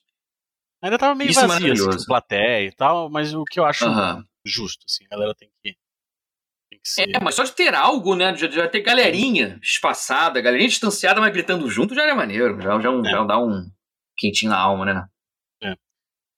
Ainda 0.81 0.97
tava 0.97 1.15
meio 1.15 1.29
isso 1.29 1.39
é 1.41 1.47
vazio, 1.47 1.73
assim, 1.73 1.97
com 1.97 2.05
plateia 2.05 2.67
e 2.67 2.71
tal, 2.71 3.09
mas 3.09 3.33
o 3.33 3.43
que 3.43 3.59
eu 3.59 3.65
acho 3.65 3.85
uh 3.85 3.91
-huh. 3.91 4.23
justo, 4.45 4.85
assim, 4.87 5.05
a 5.05 5.09
galera 5.09 5.35
tem 5.35 5.49
que 5.61 5.75
é, 6.97 7.19
mas 7.19 7.35
só 7.35 7.43
de 7.43 7.51
ter 7.51 7.73
algo, 7.75 8.15
né? 8.15 8.31
De, 8.31 8.47
de 8.47 8.67
ter 8.69 8.81
galerinha 8.81 9.59
espaçada, 9.61 10.41
galerinha 10.41 10.69
distanciada, 10.69 11.19
mas 11.19 11.33
gritando 11.33 11.69
junto 11.69 11.93
já 11.93 12.03
é 12.03 12.13
maneiro. 12.13 12.59
Já, 12.61 12.79
já, 12.79 12.89
um, 12.89 13.05
é. 13.05 13.09
já 13.09 13.23
dá 13.23 13.37
um, 13.37 13.69
quentinho 14.17 14.51
na 14.51 14.59
alma, 14.59 14.85
né? 14.85 15.05
É. 15.61 15.75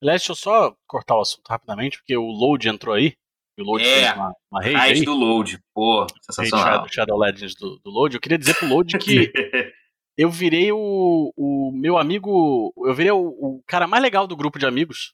Aliás, 0.01 0.21
deixa 0.21 0.31
eu 0.31 0.35
só 0.35 0.75
cortar 0.87 1.15
o 1.15 1.21
assunto 1.21 1.47
rapidamente, 1.47 1.97
porque 1.97 2.15
o 2.17 2.25
Load 2.25 2.67
entrou 2.67 2.95
aí. 2.95 3.13
O 3.59 3.63
Load 3.63 3.85
é, 3.85 3.95
fez 3.99 4.13
uma, 4.15 4.33
uma 4.51 4.61
rede 4.61 5.05
do 5.05 5.13
Load, 5.13 5.59
pô, 5.73 6.07
sensacional. 6.21 6.65
Shadow, 6.65 6.87
Shadow 6.89 7.19
Legends 7.19 7.55
do, 7.55 7.79
do 7.79 7.91
Load. 7.91 8.15
Eu 8.15 8.21
queria 8.21 8.37
dizer 8.37 8.55
pro 8.55 8.67
Load 8.67 8.97
que 8.97 9.31
eu 10.17 10.29
virei 10.29 10.71
o, 10.71 11.33
o 11.35 11.71
meu 11.73 11.97
amigo. 11.97 12.73
Eu 12.85 12.93
virei 12.93 13.11
o, 13.11 13.19
o, 13.19 13.63
cara 13.65 13.87
mais 13.87 14.03
legal 14.03 14.27
do 14.27 14.35
grupo 14.35 14.59
de 14.59 14.65
amigos. 14.65 15.13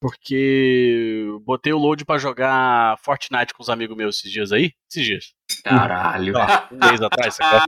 Porque 0.00 1.28
botei 1.44 1.72
o 1.72 1.78
load 1.78 2.04
para 2.04 2.18
jogar 2.18 2.98
Fortnite 2.98 3.54
com 3.54 3.62
os 3.62 3.70
amigos 3.70 3.96
meus 3.96 4.16
esses 4.16 4.32
dias 4.32 4.50
aí. 4.50 4.72
Esses 4.90 5.04
dias. 5.04 5.24
Caralho. 5.62 6.34
um 6.72 6.88
mês 6.88 7.00
atrás, 7.00 7.36
sabe? 7.36 7.64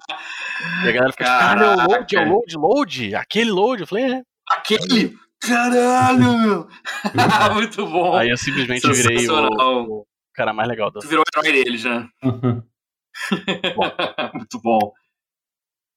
E 0.84 0.88
a 0.88 0.92
galera 0.92 1.12
fica, 1.12 1.24
cara, 1.24 1.64
é 1.64 1.74
o 1.74 1.88
load, 1.88 2.16
é 2.16 2.20
o 2.20 2.28
load, 2.28 2.56
load, 2.56 3.14
aquele 3.14 3.52
load. 3.52 3.82
Eu 3.82 3.86
falei, 3.86 4.14
é. 4.14 4.22
Aquele? 4.50 5.16
Caralho, 5.40 6.38
meu! 6.38 6.68
Muito 7.54 7.86
bom. 7.86 8.16
Aí 8.16 8.30
eu 8.30 8.36
simplesmente 8.36 8.90
virei 8.90 9.28
o, 9.28 10.00
o, 10.00 10.06
cara 10.34 10.52
mais 10.52 10.68
legal 10.68 10.90
do. 10.90 11.00
Tu 11.00 11.08
virou 11.08 11.24
o 11.24 11.38
herói 11.38 11.64
deles, 11.64 11.84
né? 11.84 12.08
Muito 14.34 14.60
bom. 14.60 14.92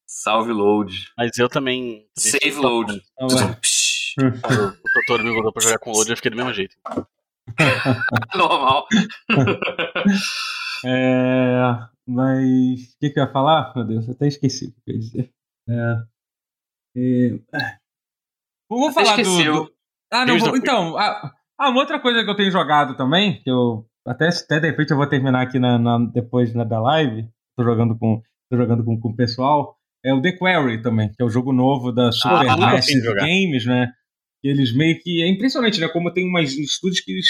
Salve 0.08 0.54
load. 0.54 1.12
Mas 1.18 1.38
eu 1.38 1.50
também. 1.50 2.08
também 2.16 2.40
Save 2.42 2.56
load. 2.56 3.04
o, 3.20 3.26
o 3.28 4.74
doutor 4.96 5.24
me 5.24 5.34
botou 5.34 5.52
pra 5.52 5.62
jogar 5.62 5.80
com 5.80 5.92
load 5.92 6.10
e 6.10 6.14
eu 6.14 6.16
fiquei 6.16 6.32
do 6.32 6.38
mesmo 6.38 6.54
jeito. 6.54 6.76
Normal. 8.36 8.88
é, 10.86 11.60
mas 12.08 12.94
o 12.94 13.00
que, 13.00 13.10
que 13.10 13.20
eu 13.20 13.26
ia 13.26 13.32
falar? 13.32 13.74
Meu 13.76 13.86
Deus, 13.86 14.08
eu 14.08 14.14
até 14.14 14.28
esqueci 14.28 14.68
o 14.68 14.72
que 14.72 14.92
eu 14.92 14.94
ia 14.94 15.00
dizer. 15.00 15.32
É, 15.70 16.04
é, 16.96 17.78
vou 18.70 18.92
falar 18.92 19.18
do, 19.18 19.44
do, 19.44 19.74
Ah, 20.12 20.26
não, 20.26 20.40
vou, 20.40 20.56
então, 20.56 20.98
a, 20.98 21.34
ah, 21.60 21.70
uma 21.70 21.82
outra 21.82 22.00
coisa 22.00 22.24
que 22.24 22.30
eu 22.30 22.36
tenho 22.36 22.52
jogado 22.52 22.96
também, 22.96 23.42
que 23.44 23.50
eu 23.50 23.86
até, 24.06 24.30
até 24.30 24.60
de 24.60 24.68
repente 24.68 24.92
eu 24.92 24.98
vou 24.98 25.08
terminar 25.08 25.42
aqui 25.42 25.60
na, 25.60 25.78
na 25.78 26.00
depois 26.00 26.54
na, 26.54 26.64
da 26.64 26.80
live, 26.80 27.30
tô 27.58 27.64
jogando 27.64 27.98
com, 27.98 28.22
tô 28.50 28.58
jogando 28.58 28.84
com, 28.86 29.00
com 29.00 29.10
o 29.10 29.16
pessoal, 29.16 29.77
é 30.08 30.14
o 30.14 30.22
The 30.22 30.32
Quarry 30.34 30.82
também, 30.82 31.10
que 31.10 31.22
é 31.22 31.26
o 31.26 31.30
jogo 31.30 31.52
novo 31.52 31.92
da 31.92 32.12
Supermassive 32.12 33.10
ah, 33.10 33.14
Games, 33.16 33.66
né? 33.66 33.92
Que 34.42 34.48
eles 34.48 34.74
meio 34.74 34.98
que. 35.00 35.22
É 35.22 35.28
impressionante, 35.28 35.80
né? 35.80 35.88
Como 35.90 36.14
tem 36.14 36.26
umas 36.26 36.54
estúdios 36.54 37.02
que 37.02 37.12
eles. 37.12 37.28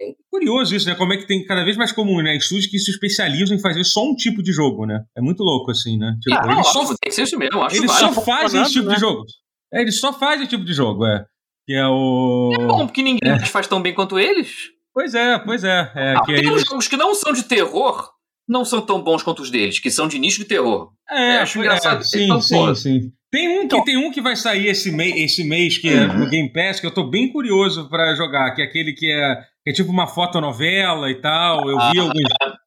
É 0.00 0.12
curioso 0.30 0.76
isso, 0.76 0.86
né? 0.86 0.94
Como 0.94 1.14
é 1.14 1.16
que 1.16 1.26
tem 1.26 1.42
cada 1.46 1.64
vez 1.64 1.76
mais 1.76 1.90
comum, 1.90 2.20
né? 2.20 2.36
Estúdios 2.36 2.66
que 2.66 2.78
se 2.78 2.90
especializam 2.90 3.56
em 3.56 3.60
fazer 3.60 3.82
só 3.82 4.04
um 4.04 4.14
tipo 4.14 4.42
de 4.42 4.52
jogo, 4.52 4.84
né? 4.84 5.02
É 5.16 5.22
muito 5.22 5.42
louco, 5.42 5.70
assim, 5.70 5.96
né? 5.96 6.14
Tipo, 6.20 6.36
ah, 6.36 6.52
eles 6.52 6.66
só, 6.66 6.84
tem 6.84 6.96
que 7.06 7.12
ser 7.12 7.22
isso 7.22 7.38
mesmo, 7.38 7.62
acho 7.62 7.76
Eles 7.76 7.90
só 7.90 8.12
fazem 8.12 8.60
esse 8.60 8.72
tipo 8.72 8.88
né? 8.88 8.94
de 8.94 9.00
jogo. 9.00 9.24
É, 9.72 9.80
eles 9.80 9.98
só 9.98 10.12
fazem 10.12 10.42
esse 10.42 10.50
tipo 10.50 10.64
de 10.64 10.74
jogo, 10.74 11.06
é. 11.06 11.24
Que 11.66 11.74
é 11.74 11.86
o. 11.86 12.52
É 12.60 12.66
bom, 12.66 12.86
porque 12.86 13.02
ninguém 13.02 13.32
é. 13.32 13.46
faz 13.46 13.66
tão 13.66 13.80
bem 13.80 13.94
quanto 13.94 14.18
eles. 14.18 14.54
Pois 14.92 15.14
é, 15.14 15.38
pois 15.38 15.64
é. 15.64 15.92
é 15.94 16.14
ah, 16.14 16.22
tem 16.24 16.36
eles... 16.36 16.62
jogos 16.62 16.88
que 16.88 16.96
não 16.96 17.14
são 17.14 17.32
de 17.32 17.44
terror, 17.44 18.10
não 18.48 18.64
são 18.64 18.80
tão 18.80 19.02
bons 19.02 19.22
quanto 19.22 19.42
os 19.42 19.50
deles, 19.50 19.78
que 19.78 19.90
são 19.90 20.06
de 20.06 20.18
nicho 20.18 20.38
de 20.38 20.44
terror. 20.44 20.92
É, 21.08 21.38
acho 21.38 21.58
engraçado. 21.58 22.00
É, 22.00 22.04
sim, 22.04 22.40
sim, 22.40 22.74
sim. 22.74 23.12
Tem 23.30 23.48
um, 23.48 23.58
que, 23.58 23.64
então, 23.64 23.84
tem 23.84 23.96
um 23.96 24.10
que 24.10 24.22
vai 24.22 24.36
sair 24.36 24.68
esse, 24.68 24.90
mei, 24.90 25.12
esse 25.24 25.42
mês, 25.44 25.78
que 25.78 25.88
é 25.88 26.06
no 26.06 26.28
Game 26.28 26.50
Pass, 26.52 26.80
que 26.80 26.86
eu 26.86 26.94
tô 26.94 27.04
bem 27.04 27.30
curioso 27.30 27.88
para 27.88 28.14
jogar, 28.14 28.54
que 28.54 28.62
é 28.62 28.64
aquele 28.64 28.92
que 28.92 29.10
é, 29.10 29.36
que 29.64 29.70
é 29.70 29.72
tipo 29.72 29.90
uma 29.90 30.06
fotonovela 30.06 31.10
e 31.10 31.20
tal. 31.20 31.68
Eu 31.68 31.76
vi 31.76 31.98
ah, 31.98 32.02
alguns. 32.02 32.58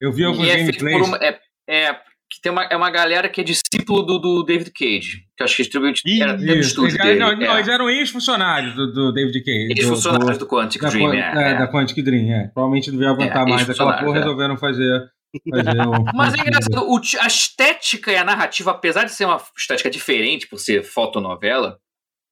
Eu 0.00 0.12
vi 0.12 0.24
alguns 0.24 0.48
é 0.48 0.56
gameplays. 0.56 1.08
Uma, 1.08 1.18
é, 1.18 1.40
é, 1.68 2.00
que 2.30 2.40
tem 2.40 2.52
uma, 2.52 2.64
é 2.64 2.76
uma 2.76 2.90
galera 2.90 3.28
que 3.28 3.40
é 3.40 3.44
discípulo 3.44 4.02
do, 4.02 4.18
do 4.18 4.42
David 4.44 4.70
Cage, 4.72 5.24
que 5.36 5.42
acho 5.42 5.56
que 5.56 5.62
distribuiu 5.62 5.92
era 6.22 6.36
do 6.36 6.44
estúdio 6.54 6.96
eles, 6.96 7.04
dele. 7.04 7.18
Não, 7.18 7.36
não, 7.36 7.54
é. 7.54 7.56
eles 7.56 7.68
eram 7.68 7.90
ex-funcionários 7.90 8.74
do, 8.74 8.92
do, 8.92 9.12
David 9.12 9.42
Cage. 9.42 9.74
Ex-funcionários 9.76 10.38
do, 10.38 10.44
do, 10.44 10.48
Quantic 10.48 10.80
da, 10.80 10.88
Dream, 10.88 11.12
é, 11.12 11.52
é, 11.52 11.58
Da 11.58 11.68
Quantic 11.70 12.02
Dream, 12.02 12.32
é. 12.32 12.48
Provavelmente 12.54 12.90
não 12.90 12.98
devia 12.98 13.10
aguentar 13.10 13.46
mais 13.46 13.68
aquela 13.68 13.98
porra, 13.98 14.18
é. 14.18 14.20
resolveram 14.20 14.56
fazer 14.56 15.10
mas 16.14 16.34
é 16.34 16.40
engraçado, 16.40 16.90
o, 16.90 17.00
a 17.20 17.26
estética 17.26 18.10
e 18.10 18.16
a 18.16 18.24
narrativa, 18.24 18.72
apesar 18.72 19.04
de 19.04 19.12
ser 19.12 19.26
uma 19.26 19.40
estética 19.56 19.88
diferente 19.88 20.48
por 20.48 20.58
ser 20.58 20.82
fotonovela, 20.82 21.78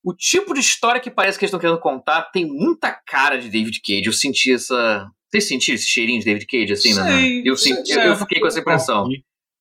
o 0.04 0.12
tipo 0.14 0.54
de 0.54 0.60
história 0.60 1.00
que 1.00 1.10
parece 1.10 1.38
que 1.38 1.44
eles 1.44 1.50
estão 1.50 1.60
querendo 1.60 1.80
contar 1.80 2.22
tem 2.32 2.46
muita 2.46 2.92
cara 3.06 3.36
de 3.36 3.48
David 3.48 3.80
Cage. 3.84 4.06
Eu 4.06 4.12
senti 4.12 4.52
essa. 4.52 5.08
Vocês 5.30 5.46
sentiram 5.46 5.74
esse 5.74 5.88
cheirinho 5.88 6.20
de 6.20 6.24
David 6.24 6.46
Cage 6.46 6.72
assim, 6.72 6.94
né? 6.94 7.42
Eu, 7.44 7.56
senti, 7.56 7.92
eu, 7.92 8.00
eu, 8.00 8.16
fiquei 8.16 8.40
com 8.40 8.46
essa 8.46 8.60
impressão. 8.60 9.06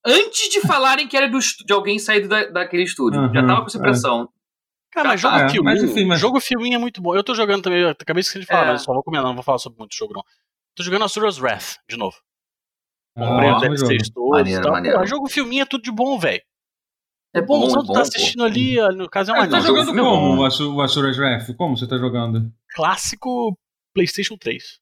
Antes 0.08 0.48
de 0.48 0.60
falarem 0.62 1.06
que 1.06 1.16
era 1.16 1.28
do, 1.28 1.38
de 1.38 1.72
alguém 1.72 1.98
saído 1.98 2.28
da, 2.28 2.46
daquele 2.46 2.84
estúdio. 2.84 3.20
Uhum, 3.20 3.34
já 3.34 3.46
tava 3.46 3.60
com 3.60 3.66
essa 3.66 3.78
impressão. 3.78 4.22
É. 4.22 4.38
Cara, 4.90 5.08
mas 5.10 5.20
jogo 5.20 5.36
é, 5.36 5.48
filminho, 5.48 5.64
mas, 5.64 5.82
enfim, 5.82 6.04
mas... 6.06 6.20
jogo 6.20 6.40
filminho 6.40 6.76
é 6.76 6.78
muito 6.78 7.02
bom. 7.02 7.14
Eu 7.14 7.22
tô 7.22 7.34
jogando 7.34 7.62
também, 7.62 7.84
acabei 7.84 8.22
de 8.22 8.46
falar, 8.46 8.68
é. 8.68 8.72
mas 8.72 8.82
só 8.82 8.92
vou 8.92 9.02
comentar, 9.02 9.26
não 9.26 9.34
vou 9.34 9.44
falar 9.44 9.58
sobre 9.58 9.78
muito 9.78 9.94
jogo, 9.94 10.14
não. 10.14 10.22
Tô 10.74 10.82
jogando 10.82 11.04
Asura's 11.04 11.38
Wrath, 11.38 11.76
de 11.88 11.96
novo. 11.96 12.16
Comprei 13.14 13.50
ah, 13.50 13.58
DLCs 13.58 14.10
todos. 14.10 14.30
Maneiro, 14.30 14.62
tal. 14.62 14.72
maneiro. 14.72 14.98
Pô, 14.98 15.06
jogo 15.06 15.28
filminho 15.28 15.62
é 15.62 15.66
tudo 15.66 15.82
de 15.82 15.90
bom, 15.90 16.18
velho. 16.18 16.42
É 17.34 17.42
bom, 17.42 17.60
bom, 17.60 17.80
é 17.80 17.84
bom 17.84 17.92
tá 17.92 18.00
assistindo 18.00 18.38
pô. 18.38 18.44
ali, 18.44 18.76
no 18.96 19.08
caso 19.10 19.30
é 19.30 19.34
uma 19.34 19.44
Você 19.44 19.50
tá 19.50 19.60
jogando 19.60 19.94
como 19.94 20.40
o 20.40 20.80
Asura's 20.82 21.18
Wrath? 21.18 21.54
Como 21.56 21.76
você 21.76 21.86
tá 21.86 21.98
jogando? 21.98 22.50
Clássico 22.74 23.58
PlayStation 23.92 24.36
3. 24.36 24.80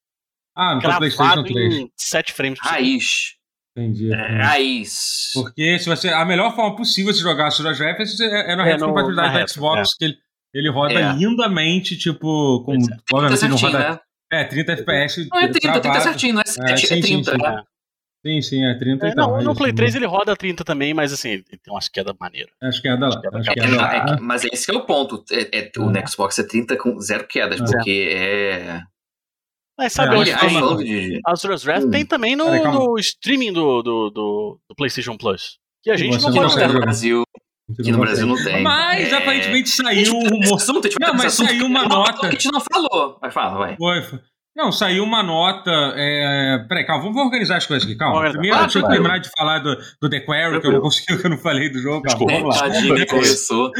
Ah, 0.55 0.75
no 0.75 0.81
PlayStation 0.81 1.43
3. 1.43 1.89
7 1.95 2.33
frames 2.33 2.59
por 2.59 2.69
Raiz. 2.69 3.36
Entendi. 3.77 4.11
É, 4.11 4.41
raiz. 4.41 5.31
Porque 5.35 5.77
se 5.77 5.87
você, 5.87 6.09
a 6.09 6.25
melhor 6.25 6.55
forma 6.55 6.75
possível 6.75 7.13
de 7.13 7.19
jogar 7.19 7.47
Asura's 7.47 7.79
Wrath 7.79 7.99
é, 7.99 8.53
é 8.53 8.55
na 8.55 8.67
é 8.67 8.77
compatibilidade 8.79 9.43
do 9.43 9.49
Xbox, 9.51 9.91
é. 9.91 9.97
que 9.99 10.05
ele, 10.05 10.17
ele 10.51 10.69
roda 10.69 10.93
é. 10.93 11.13
lindamente, 11.13 11.95
tipo, 11.95 12.63
com, 12.63 12.75
obviamente 13.13 13.47
não 13.47 13.57
roda... 13.57 13.79
Né? 13.79 13.99
É, 14.29 14.43
30 14.43 14.71
FPS. 14.73 15.27
Não, 15.31 15.39
é 15.39 15.47
30, 15.47 15.59
travado. 15.59 15.81
30 15.81 16.01
certinho, 16.01 16.33
não 16.33 16.41
é 16.41 16.45
7, 16.45 16.71
é, 16.71 16.77
sim, 16.77 16.85
é 16.85 17.01
30. 17.01 17.31
Sim, 17.31 17.37
sim. 17.37 17.43
Né? 17.43 17.63
Sim, 18.25 18.41
sim, 18.41 18.65
é 18.65 18.73
30 18.73 19.05
é, 19.05 19.09
então. 19.11 19.31
Não, 19.37 19.41
no 19.41 19.55
Play 19.55 19.71
3 19.71 19.95
ele 19.95 20.05
roda 20.05 20.35
30 20.35 20.65
também, 20.65 20.93
mas 20.93 21.13
assim, 21.13 21.29
ele 21.29 21.43
tem 21.43 21.73
umas 21.73 21.87
quedas 21.87 22.13
maneiras. 22.19 22.51
Acho 22.61 22.81
que 22.81 22.89
é 22.89 22.97
da 22.97 23.07
lá. 23.07 23.21
Acho 23.35 23.51
que 23.51 23.59
é, 23.59 23.63
é, 23.63 24.13
é, 24.15 24.19
mas 24.19 24.43
esse 24.43 24.69
é 24.69 24.73
o 24.73 24.85
ponto. 24.85 25.23
É, 25.31 25.59
é, 25.59 25.71
o 25.77 25.95
é. 25.95 26.07
Xbox 26.07 26.37
é 26.39 26.43
30 26.43 26.75
com 26.75 26.99
zero 26.99 27.25
quedas, 27.25 27.61
porque 27.61 28.09
é. 28.11 28.81
Mas 29.77 29.93
sabe 29.93 30.15
é, 30.15 30.17
onde 30.17 30.35
tem? 30.35 30.77
De... 30.77 31.21
Azura's 31.25 31.63
Wrath 31.65 31.83
hum. 31.83 31.91
tem 31.91 32.05
também 32.05 32.35
no, 32.35 32.49
no 32.71 32.97
streaming 32.97 33.53
do, 33.53 33.83
do, 33.83 34.09
do, 34.09 34.59
do, 34.67 34.75
PlayStation 34.75 35.15
Plus. 35.15 35.59
Que 35.83 35.91
a 35.91 35.97
gente 35.97 36.21
não 36.21 36.33
pode 36.33 36.55
ter 36.55 36.67
no 36.67 36.79
Brasil. 36.79 37.23
Que 37.83 37.91
no 37.91 37.99
Brasil 37.99 38.25
não 38.25 38.43
tem. 38.43 38.63
Mas 38.63 39.13
aparentemente 39.13 39.69
saiu 39.69 40.15
um 40.15 40.23
rumor. 40.23 40.57
Não, 40.99 41.13
mas 41.13 41.33
saiu 41.33 41.65
uma 41.65 41.83
nota. 41.87 42.21
Que 42.21 42.25
a 42.27 42.31
gente 42.31 42.51
não 42.51 42.61
falou. 42.61 43.17
Vai, 43.21 43.29
fala, 43.29 43.57
vai. 43.57 43.77
Foi, 43.77 44.01
foi. 44.01 44.19
Não, 44.57 44.71
saiu 44.71 45.03
uma 45.03 45.21
nota. 45.21 45.69
É... 45.95 46.65
Peraí, 46.67 46.83
calma, 46.83 47.03
vamos 47.03 47.21
organizar 47.21 47.57
as 47.57 47.67
coisas 47.67 47.87
aqui, 47.87 47.95
calma. 47.95 48.27
Primeiro, 48.31 48.57
deixa 48.57 48.79
eu 48.79 48.87
terminar 48.87 49.19
de 49.19 49.29
falar 49.29 49.59
do, 49.59 49.77
do 50.01 50.09
The 50.09 50.21
Quarry, 50.21 50.59
que 50.59 50.65
eu 50.65 50.71
não 50.71 50.81
consegui, 50.81 51.15
que 51.15 51.27
eu 51.27 51.29
não 51.29 51.37
falei 51.37 51.69
do 51.69 51.79
jogo. 51.79 52.01
Calma, 52.01 52.25
vamos 52.25 52.55
lá. 52.55 52.61
Tadinho, 52.63 53.05
começou. 53.05 53.71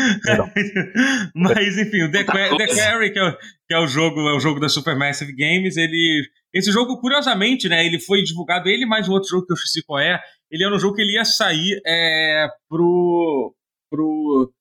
Mas, 1.34 1.80
enfim, 1.80 2.04
o 2.04 2.12
The, 2.12 2.24
Qu 2.24 2.58
The 2.58 2.68
Quarry, 2.68 3.12
que 3.12 3.20
é, 3.20 3.32
que 3.68 3.74
é, 3.74 3.80
o 3.80 3.88
jogo, 3.88 4.20
é 4.30 4.34
o 4.36 4.40
jogo 4.40 4.60
da 4.60 4.70
Supermassive 4.70 5.36
Games, 5.36 5.78
ele. 5.78 6.24
Esse 6.54 6.72
jogo, 6.72 7.02
curiosamente, 7.02 7.68
né? 7.68 7.84
Ele 7.84 8.00
foi 8.00 8.22
divulgado, 8.22 8.70
ele 8.70 8.86
mais 8.86 9.10
um 9.10 9.14
outro 9.14 9.30
jogo 9.30 9.48
que 9.48 9.54
eu 9.54 9.56
esqueci 9.56 9.84
qual 9.84 10.00
é. 10.00 10.22
Ele 10.52 10.64
era 10.64 10.76
um 10.76 10.80
jogo 10.80 10.94
que 10.94 11.02
ele 11.02 11.14
ia 11.14 11.26
sair 11.26 11.82
é, 11.88 12.48
pro. 12.70 13.52
pro 13.90 14.54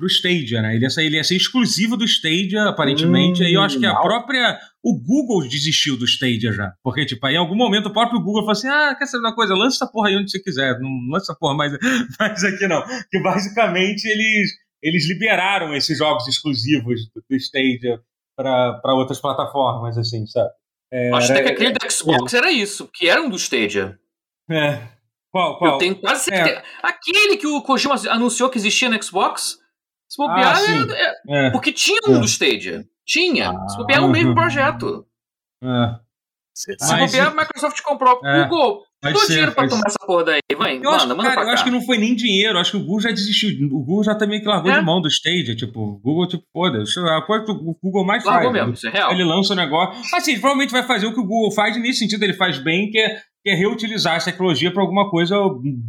pro 0.00 0.08
Stadia, 0.08 0.62
né? 0.62 0.74
Ele 0.74 0.84
ia, 0.84 0.90
sair, 0.90 1.06
ele 1.06 1.16
ia 1.16 1.24
ser 1.24 1.36
exclusivo 1.36 1.94
do 1.96 2.06
Stadia, 2.06 2.64
aparentemente. 2.64 3.42
Hum, 3.42 3.46
aí 3.46 3.52
eu 3.52 3.60
acho 3.60 3.78
que 3.78 3.84
a 3.84 3.94
própria. 3.94 4.58
O 4.82 4.98
Google 4.98 5.46
desistiu 5.46 5.98
do 5.98 6.06
Stadia 6.06 6.52
já. 6.52 6.72
Porque, 6.82 7.04
tipo, 7.04 7.26
aí 7.26 7.34
em 7.34 7.38
algum 7.38 7.54
momento 7.54 7.86
o 7.86 7.92
próprio 7.92 8.20
Google 8.20 8.40
falou 8.40 8.52
assim: 8.52 8.68
ah, 8.68 8.94
quer 8.98 9.06
saber 9.06 9.26
uma 9.26 9.34
coisa? 9.34 9.54
Lança 9.54 9.76
essa 9.76 9.92
porra 9.92 10.08
aí 10.08 10.16
onde 10.16 10.30
você 10.30 10.40
quiser. 10.40 10.78
Não 10.80 10.90
lança 11.10 11.32
essa 11.32 11.38
porra 11.38 11.54
mais, 11.54 11.72
mais 12.18 12.44
aqui, 12.44 12.66
não. 12.66 12.82
Que 13.10 13.20
basicamente 13.20 14.06
eles, 14.06 14.50
eles 14.82 15.08
liberaram 15.08 15.74
esses 15.74 15.98
jogos 15.98 16.26
exclusivos 16.26 17.10
do, 17.14 17.22
do 17.28 17.36
Stadia 17.36 18.00
para 18.36 18.94
outras 18.94 19.20
plataformas, 19.20 19.98
assim, 19.98 20.26
sabe? 20.26 20.50
É, 20.92 21.14
acho 21.14 21.32
que 21.32 21.38
aquele 21.38 21.72
do 21.72 21.92
Xbox 21.92 22.34
é. 22.34 22.38
era 22.38 22.50
isso, 22.50 22.88
que 22.92 23.08
era 23.08 23.22
um 23.22 23.28
do 23.28 23.36
Stadia. 23.36 23.98
É. 24.50 24.88
Qual, 25.30 25.58
qual? 25.58 25.74
Eu 25.74 25.78
tenho 25.78 25.94
quase 25.94 26.24
certeza. 26.24 26.58
É. 26.58 26.62
Aquele 26.82 27.36
que 27.36 27.46
o 27.46 27.62
Kojima 27.62 27.94
anunciou 28.08 28.50
que 28.50 28.58
existia 28.58 28.88
no 28.88 29.00
Xbox, 29.00 29.58
se 30.08 30.16
bobear, 30.16 30.56
ah, 30.56 31.24
é, 31.28 31.46
é, 31.46 31.50
porque 31.50 31.72
tinha 31.72 32.00
um 32.08 32.16
é. 32.16 32.18
do 32.18 32.26
Stadia. 32.26 32.84
Tinha. 33.10 33.50
Ah, 33.50 33.68
Se 33.68 33.76
bobear, 33.76 33.98
é 33.98 34.02
o 34.04 34.08
mesmo 34.08 34.34
projeto. 34.34 35.04
É. 35.64 35.98
Se 36.54 36.76
bobear, 36.76 37.28
a 37.28 37.34
Microsoft 37.34 37.80
comprou. 37.82 38.20
É. 38.24 38.44
Google, 38.44 38.84
Dou 39.02 39.26
dinheiro 39.26 39.52
pra 39.52 39.66
tomar 39.66 39.86
essa 39.86 39.98
porra 40.06 40.24
daí, 40.24 40.40
vai. 40.56 40.76
Eu, 40.76 40.82
manda, 40.82 40.96
acho, 40.96 41.08
manda 41.08 41.22
cara, 41.22 41.42
eu 41.42 41.48
acho 41.48 41.64
que 41.64 41.70
não 41.70 41.80
foi 41.80 41.96
nem 41.96 42.14
dinheiro, 42.14 42.58
acho 42.58 42.72
que 42.72 42.76
o 42.76 42.80
Google 42.80 43.00
já 43.00 43.10
desistiu. 43.10 43.66
O 43.66 43.82
Google 43.82 44.04
já 44.04 44.14
também 44.14 44.40
que 44.40 44.46
largou 44.46 44.70
é? 44.70 44.78
de 44.78 44.84
mão 44.84 45.00
do 45.00 45.08
Stadia. 45.08 45.56
Tipo, 45.56 45.80
o 45.80 45.98
Google, 45.98 46.28
tipo, 46.28 46.44
foda-se. 46.52 47.00
A 47.00 47.22
coisa 47.22 47.46
que 47.46 47.50
o 47.50 47.76
Google 47.82 48.04
mais 48.04 48.24
largou 48.24 48.52
faz. 48.52 48.62
Mesmo, 48.62 48.74
isso 48.74 48.86
é 48.86 48.90
real. 48.90 49.10
Ele 49.10 49.24
lança 49.24 49.54
o 49.54 49.56
um 49.56 49.58
negócio. 49.58 50.16
Assim, 50.16 50.34
provavelmente 50.34 50.70
vai 50.70 50.82
fazer 50.82 51.06
o 51.06 51.14
que 51.14 51.20
o 51.20 51.26
Google 51.26 51.50
faz, 51.50 51.76
e 51.76 51.80
nesse 51.80 52.00
sentido 52.00 52.22
ele 52.22 52.34
faz 52.34 52.58
bem, 52.58 52.90
que 52.90 52.98
é, 52.98 53.16
que 53.42 53.50
é 53.50 53.54
reutilizar 53.54 54.16
essa 54.16 54.30
tecnologia 54.30 54.70
pra 54.70 54.82
alguma 54.82 55.10
coisa. 55.10 55.34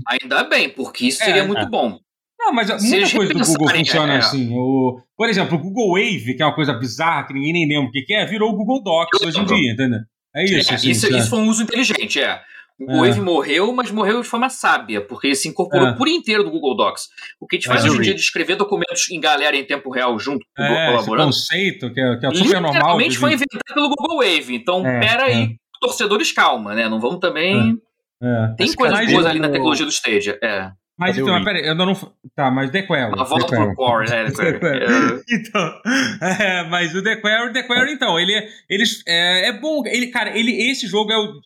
Ainda 0.08 0.44
bem, 0.46 0.70
porque 0.70 1.08
isso 1.08 1.20
seria 1.20 1.44
é, 1.44 1.48
muito 1.48 1.70
bom. 1.70 2.00
Não, 2.42 2.52
mas 2.52 2.70
muita 2.70 3.12
coisa 3.16 3.34
do 3.34 3.46
Google 3.46 3.70
funciona 3.70 4.14
é. 4.14 4.18
assim. 4.18 4.52
O, 4.52 5.00
por 5.16 5.30
exemplo, 5.30 5.58
o 5.58 5.62
Google 5.62 5.94
Wave, 5.94 6.34
que 6.36 6.42
é 6.42 6.46
uma 6.46 6.56
coisa 6.56 6.74
bizarra 6.74 7.28
que 7.28 7.34
ninguém 7.34 7.54
nem 7.54 7.68
lembra 7.68 7.90
o 7.90 7.92
que 7.92 8.14
é, 8.14 8.26
virou 8.26 8.52
o 8.52 8.56
Google 8.56 8.82
Docs 8.82 9.22
hoje 9.22 9.40
em 9.40 9.46
dia, 9.46 9.72
entendeu? 9.74 10.00
É 10.36 10.44
isso. 10.44 10.72
É, 10.72 10.76
assim, 10.76 10.90
isso, 10.90 11.16
isso 11.16 11.30
foi 11.30 11.40
um 11.40 11.48
uso 11.48 11.62
inteligente, 11.64 12.20
é. 12.20 12.42
O 12.80 13.06
é. 13.06 13.10
Wave 13.10 13.22
morreu, 13.22 13.72
mas 13.74 13.92
morreu 13.92 14.22
de 14.24 14.28
forma 14.28 14.50
sábia, 14.50 15.02
porque 15.02 15.28
ele 15.28 15.36
se 15.36 15.48
incorporou 15.48 15.90
é. 15.90 15.94
por 15.94 16.08
inteiro 16.08 16.44
do 16.44 16.50
Google 16.50 16.76
Docs. 16.76 17.10
O 17.40 17.46
que 17.46 17.56
a 17.56 17.60
gente 17.60 17.68
faz 17.68 17.86
hoje 17.86 17.98
em 17.98 18.02
dia 18.02 18.16
de 18.16 18.22
escrever 18.22 18.56
documentos 18.56 19.10
em 19.12 19.20
galera 19.20 19.56
em 19.56 19.64
tempo 19.64 19.92
real 19.92 20.18
junto 20.18 20.44
com 20.56 20.64
é, 20.64 20.92
colaborando. 20.92 21.28
conceito, 21.28 21.94
que 21.94 22.02
é, 22.02 22.18
que 22.18 22.26
é 22.26 22.34
super 22.34 22.54
normal. 22.54 22.74
Literalmente 22.74 23.18
foi 23.20 23.34
inventado 23.34 23.62
pelo 23.72 23.90
Google 23.90 24.18
Wave. 24.18 24.56
Então, 24.56 24.88
é, 24.88 25.00
pera 25.00 25.26
aí, 25.26 25.44
é. 25.44 25.50
torcedores, 25.80 26.32
calma, 26.32 26.74
né? 26.74 26.90
Não 26.90 27.00
vamos 27.00 27.20
também. 27.20 27.78
É. 28.24 28.56
Tem 28.58 28.74
coisas 28.74 29.12
boas 29.12 29.26
ali 29.28 29.40
na 29.40 29.50
tecnologia 29.50 29.86
do 29.86 29.92
Stadia. 29.92 30.40
É. 30.42 30.72
Mas 31.02 31.18
então, 31.18 31.34
mas 31.34 31.44
peraí, 31.44 31.66
eu 31.66 31.74
não. 31.74 31.96
Tá, 32.36 32.52
mas 32.52 32.70
The 32.70 32.84
Query. 32.84 33.20
A 33.20 33.24
volta 33.24 33.48
pro 33.48 33.74
Core, 33.74 34.08
né? 34.08 34.30
The 34.30 34.60
Query. 34.60 34.86
então, 35.34 35.82
é, 36.22 36.64
mas 36.70 36.94
o 36.94 37.02
The 37.02 37.16
Query, 37.16 37.54
The 37.54 37.64
Query, 37.64 37.94
então, 37.94 38.20
ele, 38.20 38.48
eles, 38.70 39.02
é, 39.08 39.48
é 39.48 39.60
bom. 39.60 39.82
Ele, 39.88 40.08
cara, 40.08 40.38
ele, 40.38 40.52
esse 40.70 40.86
jogo 40.86 41.12
é 41.12 41.18
o. 41.18 41.42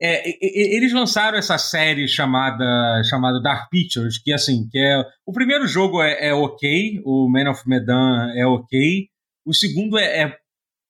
É, 0.00 0.76
eles 0.76 0.92
lançaram 0.92 1.36
essa 1.36 1.58
série 1.58 2.06
chamada, 2.06 3.02
chamada 3.10 3.42
Dark 3.42 3.68
Pictures, 3.68 4.16
que 4.16 4.32
assim, 4.32 4.68
que 4.70 4.78
é. 4.78 5.04
O 5.26 5.32
primeiro 5.32 5.66
jogo 5.66 6.00
é, 6.00 6.28
é 6.28 6.32
ok, 6.32 7.02
o 7.04 7.28
Man 7.28 7.50
of 7.50 7.68
Medan 7.68 8.30
é 8.36 8.46
ok. 8.46 9.08
O 9.44 9.52
segundo 9.52 9.98
é, 9.98 10.22
é, 10.22 10.36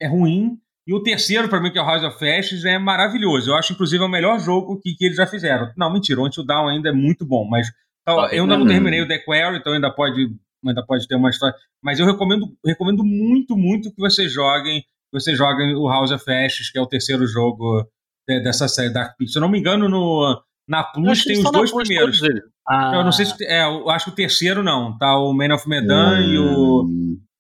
é 0.03 0.07
ruim. 0.07 0.59
E 0.87 0.93
o 0.93 1.03
terceiro, 1.03 1.49
para 1.49 1.63
mim, 1.63 1.73
que 1.73 1.79
é 1.79 1.83
o 1.83 1.87
House 1.87 2.05
of 2.05 2.29
Ashes, 2.29 2.67
é 2.67 2.79
maravilhoso. 2.79 3.51
Eu 3.51 3.57
acho, 3.57 3.73
inclusive, 3.73 4.05
é 4.05 4.07
o 4.07 4.11
melhor 4.11 4.39
jogo 4.39 4.79
que, 4.79 4.95
que 4.95 5.07
eles 5.07 5.17
já 5.17 5.27
fizeram. 5.27 5.73
Não, 5.75 5.91
mentira, 5.91 6.21
o 6.21 6.27
Until 6.27 6.45
Dawn 6.45 6.69
ainda 6.69 6.91
é 6.91 6.93
muito 6.93 7.25
bom, 7.25 7.49
mas 7.49 7.69
então, 8.07 8.29
eu 8.29 8.43
ainda 8.43 8.59
não 8.59 8.67
terminei 8.67 9.01
o 9.01 9.09
The 9.09 9.19
Query, 9.19 9.57
então 9.57 9.73
ainda 9.73 9.91
pode, 9.91 10.29
ainda 10.65 10.85
pode 10.87 11.09
ter 11.09 11.17
uma 11.17 11.31
história. 11.31 11.57
Mas 11.83 11.99
eu 11.99 12.07
recomendo, 12.07 12.47
recomendo 12.65 13.03
muito, 13.03 13.57
muito 13.57 13.91
que 13.91 13.99
vocês 13.99 14.31
joguem, 14.31 14.83
que 14.83 15.21
vocês 15.21 15.37
joguem 15.37 15.75
o 15.75 15.89
House 15.89 16.11
of 16.11 16.31
Ashes, 16.31 16.71
que 16.71 16.79
é 16.79 16.83
o 16.83 16.87
terceiro 16.87 17.27
jogo 17.27 17.89
de, 18.29 18.41
dessa 18.41 18.69
série 18.69 18.93
Dark 18.93 19.13
Pictures. 19.13 19.33
Se 19.33 19.39
eu 19.39 19.41
não 19.41 19.49
me 19.49 19.59
engano, 19.59 19.89
no, 19.89 20.39
na 20.69 20.85
Plus 20.85 21.25
tem 21.25 21.39
os 21.39 21.51
dois 21.51 21.73
primeiros. 21.73 22.21
Ah. 22.69 22.93
Eu 22.95 23.05
não 23.05 23.13
sei 23.13 23.25
se. 23.25 23.43
É, 23.45 23.65
eu 23.65 23.89
acho 23.89 24.07
que 24.07 24.11
o 24.11 24.15
terceiro 24.15 24.63
não. 24.63 24.97
Tá 24.99 25.19
o 25.19 25.33
Man 25.33 25.55
of 25.55 25.67
Medan 25.67 26.21
hum, 26.21 26.33
e 26.33 26.39
o, 26.39 26.89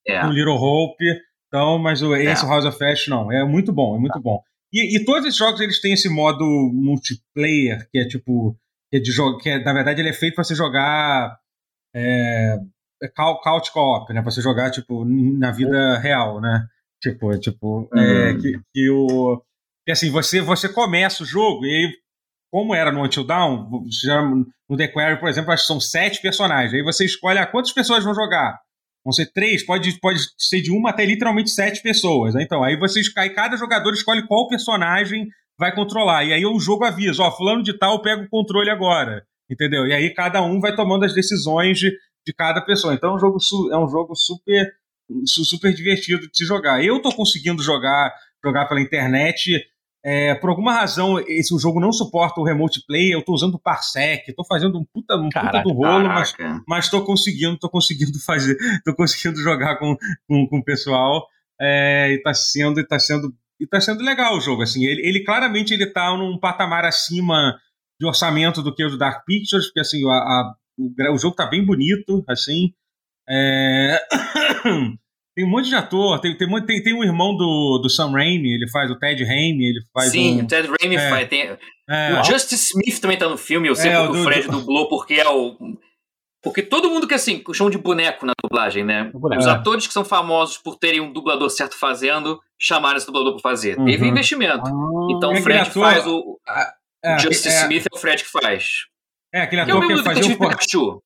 é. 0.09 0.27
o 0.27 0.31
Little 0.31 0.57
Hope. 0.57 1.05
Então, 1.49 1.79
mas 1.79 2.01
o, 2.01 2.17
esse 2.17 2.45
é. 2.45 2.49
House 2.49 2.65
of 2.65 2.83
Ashes 2.83 3.09
não. 3.09 3.31
É 3.31 3.45
muito 3.45 3.71
bom, 3.71 3.97
é 3.97 3.99
muito 3.99 4.19
bom. 4.19 4.41
E, 4.73 4.97
e 4.97 5.05
todos 5.05 5.27
esses 5.27 5.39
jogos 5.39 5.61
eles 5.61 5.81
têm 5.81 5.93
esse 5.93 6.09
modo 6.09 6.45
multiplayer, 6.73 7.87
que 7.91 7.99
é 7.99 8.09
tipo 8.09 8.57
que 8.95 8.99
é 8.99 9.01
de 9.01 9.11
jogo, 9.11 9.39
que 9.39 9.51
é, 9.51 9.59
na 9.59 9.73
verdade 9.73 10.01
ele 10.01 10.11
é 10.11 10.13
feito 10.13 10.37
para 10.37 10.45
você 10.45 10.55
jogar 10.55 11.37
é, 11.93 12.57
é 13.03 13.09
couch 13.09 13.73
co-op, 13.73 14.13
né? 14.13 14.23
Para 14.23 14.31
você 14.31 14.41
jogar 14.41 14.71
tipo 14.71 15.05
na 15.05 15.51
vida 15.51 15.99
real, 15.99 16.41
né? 16.41 16.65
Tipo, 17.03 17.37
tipo 17.41 17.89
é, 17.93 17.99
uhum. 17.99 18.05
é, 18.05 18.35
que, 18.35 18.61
que 18.73 18.91
o 18.91 19.43
que 19.85 19.91
assim 19.91 20.11
você 20.11 20.41
você 20.41 20.69
começa 20.69 21.25
o 21.25 21.27
jogo 21.27 21.67
e 21.67 21.71
aí 21.71 21.93
como 22.53 22.73
era 22.73 22.93
no 22.93 23.05
Until 23.05 23.27
Dawn, 23.27 23.69
no 24.71 24.77
The 24.77 24.87
Quarry, 24.87 25.19
por 25.19 25.29
exemplo, 25.29 25.51
acho 25.51 25.65
que 25.65 25.67
são 25.67 25.81
sete 25.81 26.23
personagens. 26.23 26.73
Aí 26.73 26.85
você 26.85 27.05
escolhe 27.05 27.37
ah, 27.37 27.47
quantas 27.47 27.73
pessoas 27.73 28.05
vão 28.05 28.15
jogar. 28.15 28.61
Vão 29.05 29.13
ser 29.13 29.27
três, 29.33 29.67
pode, 29.67 29.99
pode 29.99 30.21
ser 30.39 30.61
de 30.61 30.71
uma 30.71 30.91
até 30.91 31.05
literalmente 31.05 31.51
sete 31.51 31.83
pessoas. 31.83 32.33
Né? 32.33 32.45
Então, 32.45 32.63
aí 32.63 32.79
você 32.79 33.01
escolhe, 33.01 33.31
cada 33.31 33.57
jogador 33.57 33.93
escolhe 33.93 34.25
qual 34.29 34.47
personagem 34.47 35.27
vai 35.59 35.75
controlar. 35.75 36.25
E 36.25 36.33
aí 36.33 36.45
o 36.45 36.59
jogo 36.59 36.85
avisa, 36.85 37.23
ó, 37.23 37.31
fulano 37.31 37.63
de 37.63 37.77
tal 37.79 38.03
pega 38.03 38.23
o 38.23 38.29
controle 38.29 38.71
agora. 38.71 39.25
Entendeu? 39.51 39.87
E 39.87 39.93
aí 39.93 40.13
cada 40.15 40.43
um 40.43 40.61
vai 40.61 40.75
tomando 40.75 41.05
as 41.05 41.15
decisões 41.15 41.79
de, 41.79 41.91
de 42.27 42.33
cada 42.33 42.61
pessoa. 42.63 42.95
Então 42.95 43.13
é 43.13 43.17
um 43.17 43.19
jogo, 43.19 43.39
é 43.71 43.79
um 43.79 43.89
jogo 43.89 44.15
super, 44.15 44.73
super 45.27 45.73
divertido 45.75 46.29
de 46.29 46.37
se 46.37 46.45
jogar. 46.45 46.83
Eu 46.83 47.01
tô 47.01 47.15
conseguindo 47.15 47.63
jogar, 47.63 48.13
jogar 48.43 48.67
pela 48.67 48.81
internet. 48.81 49.63
É, 50.07 50.35
por 50.35 50.51
alguma 50.51 50.73
razão, 50.75 51.19
esse 51.21 51.55
o 51.55 51.59
jogo 51.59 51.81
não 51.81 51.91
suporta 51.91 52.39
o 52.39 52.45
remote 52.45 52.85
play, 52.87 53.15
eu 53.15 53.23
tô 53.23 53.33
usando 53.33 53.55
o 53.55 53.59
Parsec, 53.59 54.35
tô 54.35 54.45
fazendo 54.45 54.79
um 54.79 54.85
puta, 54.85 55.17
um 55.17 55.31
caraca, 55.31 55.63
puta 55.63 55.75
do 55.75 55.81
rolo, 55.81 56.07
mas, 56.07 56.35
mas 56.69 56.91
tô 56.91 57.03
conseguindo, 57.03 57.57
tô 57.57 57.71
conseguindo 57.71 58.19
fazer, 58.23 58.55
tô 58.85 58.95
conseguindo 58.95 59.39
jogar 59.41 59.79
com, 59.79 59.97
com, 60.29 60.47
com 60.47 60.59
o 60.59 60.65
pessoal. 60.65 61.27
É, 61.59 62.13
e 62.13 62.23
tá 62.23 62.35
sendo, 62.35 62.87
tá 62.87 62.99
sendo 62.99 63.33
e 63.65 63.67
tá 63.67 63.81
sendo 63.81 64.05
legal 64.05 64.37
o 64.37 64.41
jogo, 64.41 64.63
assim. 64.63 64.85
Ele, 64.85 65.07
ele 65.07 65.25
claramente 65.25 65.73
ele 65.73 65.87
tá 65.87 66.15
num 66.17 66.39
patamar 66.39 66.85
acima 66.85 67.59
de 67.99 68.07
orçamento 68.07 68.63
do 68.63 68.75
que 68.75 68.85
o 68.85 68.91
do 68.91 68.99
Dark 68.99 69.25
Pictures, 69.25 69.67
porque 69.67 69.81
assim, 69.81 70.07
a, 70.07 70.13
a 70.13 70.55
o, 70.77 71.15
o, 71.15 71.19
jogo 71.19 71.35
tá 71.35 71.47
bem 71.47 71.65
bonito, 71.65 72.23
assim. 72.29 72.75
É... 73.29 73.99
tem 75.35 75.47
um 75.47 75.49
monte 75.49 75.69
de 75.69 75.75
ator, 75.75 76.21
tem, 76.21 76.37
tem, 76.37 76.49
tem, 76.67 76.83
tem 76.83 76.95
um 76.95 77.03
irmão 77.03 77.35
do, 77.37 77.81
do 77.83 77.89
Sam 77.89 78.11
Raimi, 78.11 78.55
ele 78.55 78.69
faz 78.71 78.91
o 78.91 78.99
Ted 78.99 79.25
Raimi, 79.25 79.71
ele 79.71 79.81
faz 79.93 80.11
Sim, 80.11 80.43
um... 80.43 80.45
o 80.45 80.47
Ted 80.47 80.69
Raimi 80.69 80.97
é, 80.97 81.09
faz. 81.09 81.29
Tem, 81.29 81.57
é, 81.89 82.21
o 82.21 82.25
Justice 82.25 82.67
Smith 82.67 83.01
também 83.01 83.17
tá 83.17 83.29
no 83.29 83.39
filme, 83.39 83.69
eu 83.69 83.75
sei 83.75 83.91
é, 83.91 84.05
porque 84.05 84.19
o, 84.19 84.25
Fred 84.25 84.47
do... 84.47 84.59
dublou, 84.59 84.89
porque 84.89 85.15
é 85.15 85.29
o 85.29 85.57
porque 86.45 86.61
todo 86.63 86.91
mundo 86.91 87.09
que, 87.09 87.15
assim, 87.15 87.43
chama 87.55 87.71
de 87.71 87.79
boneco 87.79 88.27
na 88.27 88.35
dublagem, 88.45 88.85
né? 88.85 89.11
Os 89.15 89.47
atores 89.47 89.87
que 89.87 89.95
são 89.95 90.05
famosos 90.05 90.59
por 90.59 90.77
terem 90.77 91.01
um 91.01 91.11
dublador 91.11 91.49
certo 91.49 91.75
fazendo, 91.75 92.39
chamaram 92.59 92.97
esse 92.97 93.07
dublador 93.07 93.33
para 93.33 93.43
fazer. 93.43 93.79
Uhum. 93.79 93.85
Teve 93.87 94.07
investimento. 94.07 94.67
Ah, 94.67 95.07
então 95.11 95.33
o 95.33 95.37
Fred 95.37 95.61
ator, 95.61 95.83
faz 95.83 96.07
o. 96.07 96.39
É, 97.05 97.19
Justice 97.19 97.49
é, 97.49 97.63
Smith 97.63 97.87
é 97.93 97.97
o 97.97 97.99
Fred 97.99 98.23
que 98.23 98.31
faz. 98.31 98.69
É, 99.33 99.43
aquele 99.43 99.63
ator 99.63 99.87
que, 99.87 99.93
é 99.93 99.95
o 99.95 99.99
que 99.99 100.05
faz 100.05 100.27
o. 100.27 100.39
Pikachu. 100.39 101.03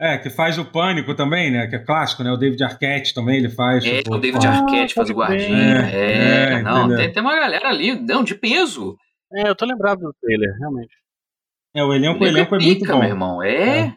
É, 0.00 0.18
que 0.18 0.28
faz 0.28 0.58
o 0.58 0.64
Pânico 0.64 1.14
também, 1.14 1.52
né? 1.52 1.66
Que 1.68 1.76
é 1.76 1.78
clássico, 1.78 2.24
né? 2.24 2.32
O 2.32 2.36
David 2.36 2.62
Arquette 2.64 3.14
também, 3.14 3.38
ele 3.38 3.48
faz. 3.48 3.84
É, 3.84 3.98
tipo, 3.98 4.14
o 4.14 4.18
David 4.18 4.44
Arquette 4.46 4.94
faz 4.94 5.08
o 5.08 5.14
guardinha. 5.14 5.88
É, 5.88 6.54
é 6.54 6.62
não, 6.62 6.94
tem, 6.96 7.12
tem, 7.12 7.22
uma 7.22 7.36
galera 7.36 7.68
ali, 7.68 7.94
não, 8.00 8.24
de 8.24 8.34
peso. 8.34 8.96
É, 9.32 9.48
eu 9.48 9.54
tô 9.54 9.64
lembrado 9.64 10.00
do 10.00 10.14
trailer, 10.20 10.50
realmente. 10.58 10.94
É, 11.74 11.82
o 11.82 11.92
elenco, 11.92 12.22
o 12.22 12.26
elenco 12.26 12.54
é, 12.54 12.58
é 12.58 12.62
muito 12.62 12.86
bom. 12.86 12.98
meu 12.98 13.08
irmão, 13.08 13.42
é... 13.42 13.96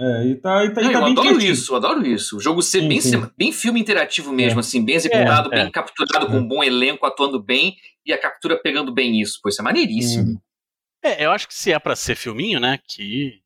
é. 0.00 0.04
É, 0.22 0.26
e 0.26 0.36
tá, 0.36 0.64
e 0.64 0.72
tá, 0.72 0.80
Não, 0.80 0.90
e 0.90 0.92
tá 0.92 0.98
eu 0.98 1.04
bem 1.04 1.12
adoro 1.12 1.28
divertido. 1.28 1.52
isso, 1.52 1.72
eu 1.72 1.76
adoro 1.76 2.06
isso. 2.06 2.36
O 2.36 2.40
jogo 2.40 2.62
ser 2.62 2.82
sim, 2.82 2.88
bem, 2.88 3.00
sim. 3.00 3.30
bem 3.36 3.52
filme 3.52 3.80
interativo 3.80 4.32
mesmo, 4.32 4.60
é. 4.60 4.60
assim, 4.60 4.84
bem 4.84 4.94
executado, 4.94 5.52
é, 5.52 5.56
bem 5.56 5.66
é. 5.66 5.70
capturado, 5.70 6.26
com 6.28 6.38
um 6.38 6.46
bom 6.46 6.62
elenco, 6.62 7.04
atuando 7.04 7.42
bem, 7.42 7.76
e 8.06 8.12
a 8.12 8.18
captura 8.18 8.56
pegando 8.56 8.92
bem 8.92 9.20
isso. 9.20 9.40
Pô, 9.42 9.48
isso 9.48 9.60
é 9.60 9.64
maneiríssimo. 9.64 10.32
Hum. 10.32 10.38
É, 11.04 11.24
eu 11.24 11.32
acho 11.32 11.48
que 11.48 11.54
se 11.54 11.72
é 11.72 11.78
para 11.78 11.96
ser 11.96 12.14
filminho, 12.14 12.60
né, 12.60 12.78
que, 12.88 13.40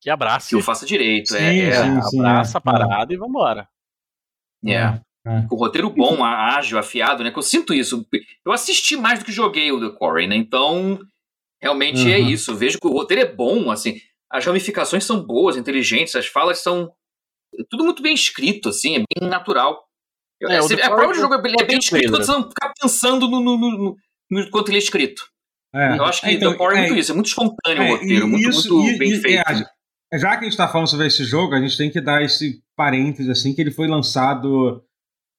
que 0.00 0.10
abrace. 0.10 0.50
Que 0.50 0.56
o 0.56 0.62
faça 0.62 0.84
direito, 0.84 1.36
é, 1.36 1.58
é. 1.58 1.76
abraça 2.18 2.58
a 2.58 2.60
parada 2.60 3.12
e 3.12 3.16
vambora. 3.16 3.68
É. 4.66 5.00
Com 5.48 5.54
roteiro 5.54 5.88
bom, 5.88 6.24
ágil, 6.24 6.78
afiado, 6.78 7.22
né? 7.22 7.30
Que 7.30 7.38
eu 7.38 7.44
sinto 7.44 7.72
isso. 7.72 8.04
Eu 8.44 8.50
assisti 8.50 8.96
mais 8.96 9.20
do 9.20 9.24
que 9.24 9.30
joguei 9.30 9.70
o 9.70 9.78
The 9.80 9.96
Quarry, 9.96 10.26
né? 10.26 10.34
Então, 10.34 10.98
realmente 11.60 12.02
uhum. 12.02 12.08
é 12.08 12.18
isso. 12.18 12.50
Eu 12.50 12.56
vejo 12.56 12.80
que 12.80 12.86
o 12.88 12.92
roteiro 12.92 13.22
é 13.22 13.32
bom, 13.32 13.70
assim 13.70 14.00
as 14.32 14.46
ramificações 14.46 15.04
são 15.04 15.22
boas, 15.22 15.56
inteligentes, 15.56 16.16
as 16.16 16.26
falas 16.26 16.62
são. 16.62 16.90
Tudo 17.68 17.84
muito 17.84 18.02
bem 18.02 18.14
escrito, 18.14 18.70
assim, 18.70 18.96
é 18.96 18.98
bem 18.98 19.28
natural. 19.28 19.84
É, 20.42 20.54
é, 20.54 20.84
a 20.86 20.90
prova 20.90 21.12
de 21.12 21.20
jogo 21.20 21.34
é 21.34 21.42
bem, 21.42 21.54
é 21.60 21.64
bem 21.64 21.78
escrito 21.78 22.10
quando 22.10 22.24
você 22.24 22.32
não 22.32 22.48
ficar 22.48 22.72
pensando 22.80 23.28
no, 23.28 23.40
no, 23.40 23.56
no, 23.56 23.96
no, 24.30 24.50
quanto 24.50 24.70
ele 24.70 24.78
é 24.78 24.80
escrito. 24.80 25.22
É. 25.74 25.98
Eu 25.98 26.04
acho 26.04 26.22
que 26.22 26.30
então, 26.30 26.52
The 26.52 26.58
Core 26.58 26.76
é, 26.76 26.80
muito 26.80 26.94
isso, 26.96 27.12
é 27.12 27.14
muito 27.14 27.28
espontâneo 27.28 27.82
o 27.82 27.96
roteiro, 27.96 28.28
muito, 28.28 28.48
isso, 28.48 28.74
muito 28.76 28.98
bem 28.98 29.20
feito. 29.20 29.44
já 30.14 30.30
que 30.30 30.38
a 30.38 30.42
gente 30.42 30.48
está 30.48 30.66
falando 30.66 30.88
sobre 30.88 31.06
esse 31.06 31.24
jogo, 31.24 31.54
a 31.54 31.60
gente 31.60 31.76
tem 31.76 31.90
que 31.90 32.00
dar 32.00 32.22
esse 32.22 32.60
parênteses 32.74 33.30
assim, 33.30 33.54
que 33.54 33.60
ele 33.60 33.70
foi 33.70 33.86
lançado 33.86 34.82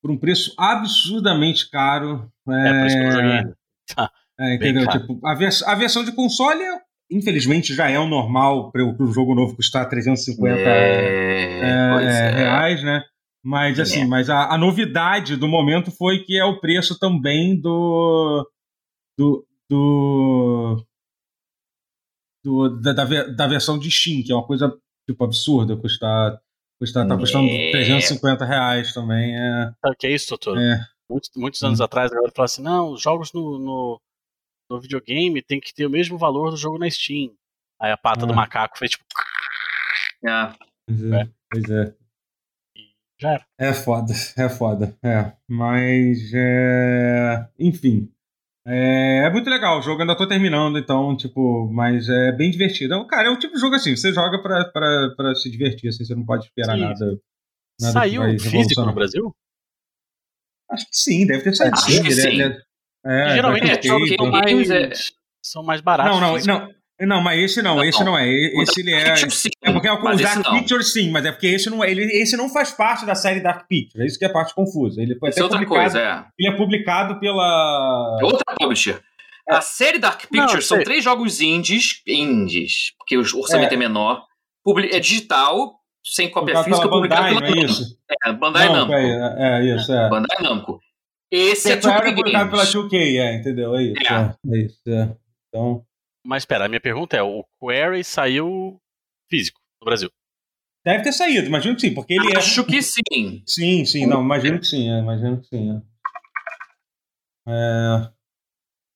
por 0.01 0.11
um 0.11 0.17
preço 0.17 0.53
absurdamente 0.57 1.69
caro. 1.69 2.31
É, 2.47 2.53
é 2.53 2.79
por 2.79 2.87
isso 2.87 2.97
que 2.97 3.03
eu 3.03 3.11
joguei. 3.11 3.53
Tá. 3.95 4.11
É, 4.39 4.53
entendeu? 4.55 4.87
Tipo, 4.87 5.19
a, 5.25 5.35
vers 5.35 5.63
a 5.63 5.75
versão 5.75 6.03
de 6.03 6.11
console 6.11 6.63
infelizmente 7.09 7.73
já 7.73 7.89
é 7.89 7.99
o 7.99 8.07
normal 8.07 8.71
para 8.71 8.83
o 8.83 9.11
jogo 9.11 9.35
novo 9.35 9.55
custar 9.55 9.87
350 9.87 10.59
é, 10.59 11.59
é, 11.61 12.03
é, 12.03 12.31
reais, 12.31 12.83
né? 12.83 13.03
Mas 13.43 13.79
assim, 13.79 14.01
é. 14.01 14.05
mas 14.05 14.29
a, 14.29 14.53
a, 14.53 14.57
novidade 14.57 15.35
do 15.35 15.47
momento 15.47 15.91
foi 15.91 16.19
que 16.19 16.37
é 16.37 16.45
o 16.45 16.59
preço 16.59 16.97
também 16.97 17.59
do 17.59 18.49
do, 19.17 19.45
do, 19.69 20.85
do 22.43 22.69
da, 22.81 22.93
da, 22.93 23.23
da, 23.23 23.47
versão 23.47 23.77
de 23.77 23.91
Steam, 23.91 24.23
que 24.23 24.31
é 24.31 24.35
uma 24.35 24.47
coisa 24.47 24.73
tipo 25.05 25.23
absurda, 25.23 25.75
custar, 25.75 26.39
custar 26.79 27.07
tá 27.07 27.17
custando 27.17 27.49
é. 27.49 27.71
350 27.71 28.45
reais 28.45 28.93
também. 28.93 29.35
É, 29.35 29.71
Sabe 29.81 29.93
o 29.93 29.97
que 29.97 30.07
é 30.07 30.15
isso, 30.15 30.29
doutor? 30.29 30.57
É. 30.57 30.79
Muitos, 31.09 31.29
muitos 31.35 31.61
anos 31.63 31.79
hum. 31.79 31.83
atrás 31.83 32.11
a 32.11 32.15
galera 32.15 32.33
falou 32.33 32.45
assim, 32.45 32.63
não, 32.63 32.93
os 32.93 33.01
jogos 33.01 33.33
no, 33.33 33.59
no 33.59 34.01
no 34.73 34.81
videogame 34.81 35.41
tem 35.41 35.59
que 35.59 35.73
ter 35.73 35.85
o 35.85 35.89
mesmo 35.89 36.17
valor 36.17 36.51
do 36.51 36.57
jogo 36.57 36.77
na 36.77 36.89
Steam. 36.89 37.33
Aí 37.79 37.91
a 37.91 37.97
pata 37.97 38.23
ah. 38.23 38.27
do 38.27 38.33
macaco 38.33 38.77
fez 38.77 38.91
tipo. 38.91 39.03
Ah. 40.25 40.55
Pois 40.87 41.03
é. 41.03 41.15
é. 41.15 41.29
Pois 41.51 41.69
é. 41.69 41.95
Já 43.19 43.31
era. 43.31 43.45
É 43.57 43.73
foda, 43.73 44.13
é 44.37 44.49
foda. 44.49 44.97
É. 45.03 45.33
Mas. 45.47 46.31
É... 46.33 47.47
Enfim. 47.59 48.09
É, 48.65 49.25
é, 49.25 49.29
muito 49.29 49.49
legal, 49.49 49.79
o 49.79 49.81
jogo 49.81 50.01
ainda 50.01 50.15
tô 50.15 50.25
terminando, 50.25 50.79
então, 50.79 51.17
tipo, 51.17 51.69
mas 51.69 52.07
é 52.07 52.31
bem 52.31 52.49
divertido. 52.49 52.93
É 52.93 53.05
cara, 53.07 53.27
é 53.27 53.31
um 53.31 53.37
tipo 53.37 53.53
de 53.53 53.59
jogo 53.59 53.75
assim, 53.75 53.93
você 53.93 54.13
joga 54.13 54.41
pra, 54.41 54.63
pra, 54.71 55.13
pra 55.17 55.35
se 55.35 55.51
divertir, 55.51 55.89
assim, 55.89 56.05
você 56.05 56.15
não 56.15 56.25
pode 56.25 56.45
esperar 56.45 56.75
sim. 56.75 56.81
nada, 56.81 57.05
nada. 57.81 57.91
Saiu 57.91 58.39
físico 58.39 58.81
no 58.83 58.93
Brasil? 58.93 59.35
Acho 60.71 60.85
que 60.85 60.95
sim, 60.95 61.27
deve 61.27 61.43
ter 61.43 61.53
saído. 61.53 61.75
Acho 61.75 61.91
sim, 61.91 62.03
que 62.03 62.11
sim. 62.11 62.37
É, 63.05 63.35
geralmente 63.35 63.69
é, 63.69 63.93
okay, 63.93 64.13
então, 64.13 64.31
mais, 64.31 65.13
são 65.41 65.63
mais 65.63 65.81
baratos. 65.81 66.19
Não, 66.19 66.37
não, 66.37 66.39
não. 66.45 66.73
Não, 67.01 67.21
mas 67.21 67.39
esse 67.39 67.61
não, 67.61 67.77
não 67.77 67.83
esse 67.83 68.03
não, 68.03 68.17
é. 68.17 68.29
Esse 68.29 68.81
ele 68.81 68.93
é. 68.93 69.13
É 69.63 69.71
porque 69.71 69.87
é 69.87 69.91
o 69.91 70.15
Dark 70.15 70.51
Picture 70.51 70.83
sim, 70.83 71.11
mas 71.11 71.25
é 71.25 71.31
porque 71.31 71.47
esse 71.47 71.69
não 71.69 71.83
é. 71.83 71.89
Ele, 71.89 72.03
esse 72.03 72.37
não 72.37 72.47
faz 72.49 72.71
parte 72.71 73.05
da 73.05 73.15
série 73.15 73.41
Dark 73.41 73.67
Picture. 73.67 74.01
É 74.03 74.05
isso 74.05 74.17
que 74.17 74.23
é 74.23 74.27
a 74.27 74.31
parte 74.31 74.53
confusa. 74.53 75.01
Ele 75.01 75.15
foi 75.15 75.29
até 75.29 75.41
é 75.41 75.43
outra 75.43 75.65
coisa, 75.65 75.99
é. 75.99 76.23
Ele 76.37 76.53
é 76.53 76.55
publicado 76.55 77.19
pela. 77.19 78.19
É 78.21 78.25
outra 78.25 78.55
publisher. 78.57 79.01
É. 79.49 79.55
A 79.55 79.61
série 79.61 79.99
Dark 79.99 80.21
Picture 80.21 80.53
não, 80.53 80.61
são 80.61 80.83
três 80.83 81.03
jogos 81.03 81.41
indies, 81.41 82.01
indies, 82.07 82.93
porque 82.97 83.17
o 83.17 83.21
orçamento 83.39 83.71
é, 83.71 83.75
é 83.75 83.77
menor. 83.77 84.23
É 84.89 84.99
digital, 84.99 85.73
sem 86.05 86.29
cópia 86.29 86.63
física, 86.63 86.87
publicado 86.87 87.23
Bandai, 87.23 87.35
pela 87.35 87.41
Namco. 87.41 87.59
É, 87.59 87.65
isso? 87.65 87.97
é, 88.25 88.33
Bandai 88.33 88.67
não, 88.67 88.75
Namco. 88.75 88.93
É, 88.93 89.59
é, 89.59 89.75
isso, 89.75 89.91
é. 89.91 90.09
Bandai 90.09 90.37
Namco. 90.41 90.79
Esse 91.35 91.71
é, 91.71 91.73
é 91.73 91.77
publicado 91.77 92.51
pela 92.51 92.63
2K, 92.63 92.93
é, 92.93 93.35
entendeu? 93.37 93.75
É 93.75 93.81
isso. 93.81 94.13
É. 94.13 94.35
é 94.53 94.57
isso, 94.59 94.81
é. 94.85 95.17
Então. 95.47 95.83
Mas 96.23 96.43
espera, 96.43 96.65
a 96.65 96.69
minha 96.69 96.79
pergunta 96.79 97.17
é: 97.17 97.23
o 97.23 97.43
Query 97.59 98.03
saiu 98.03 98.79
físico 99.27 99.59
no 99.81 99.85
Brasil? 99.85 100.11
Deve 100.85 101.03
ter 101.03 101.11
saído, 101.11 101.47
imagino 101.47 101.73
que 101.73 101.81
sim, 101.81 101.93
porque 101.95 102.13
ele 102.13 102.37
Acho 102.37 102.61
é... 102.61 102.63
que 102.65 102.81
sim. 102.83 103.41
Sim, 103.47 103.83
sim, 103.83 104.05
não, 104.05 104.21
imagino 104.21 104.59
que 104.59 104.67
sim, 104.67 104.87
é, 104.91 104.99
imagino 104.99 105.41
que 105.41 105.47
sim. 105.47 105.81
É. 107.47 107.51
é... 107.51 108.11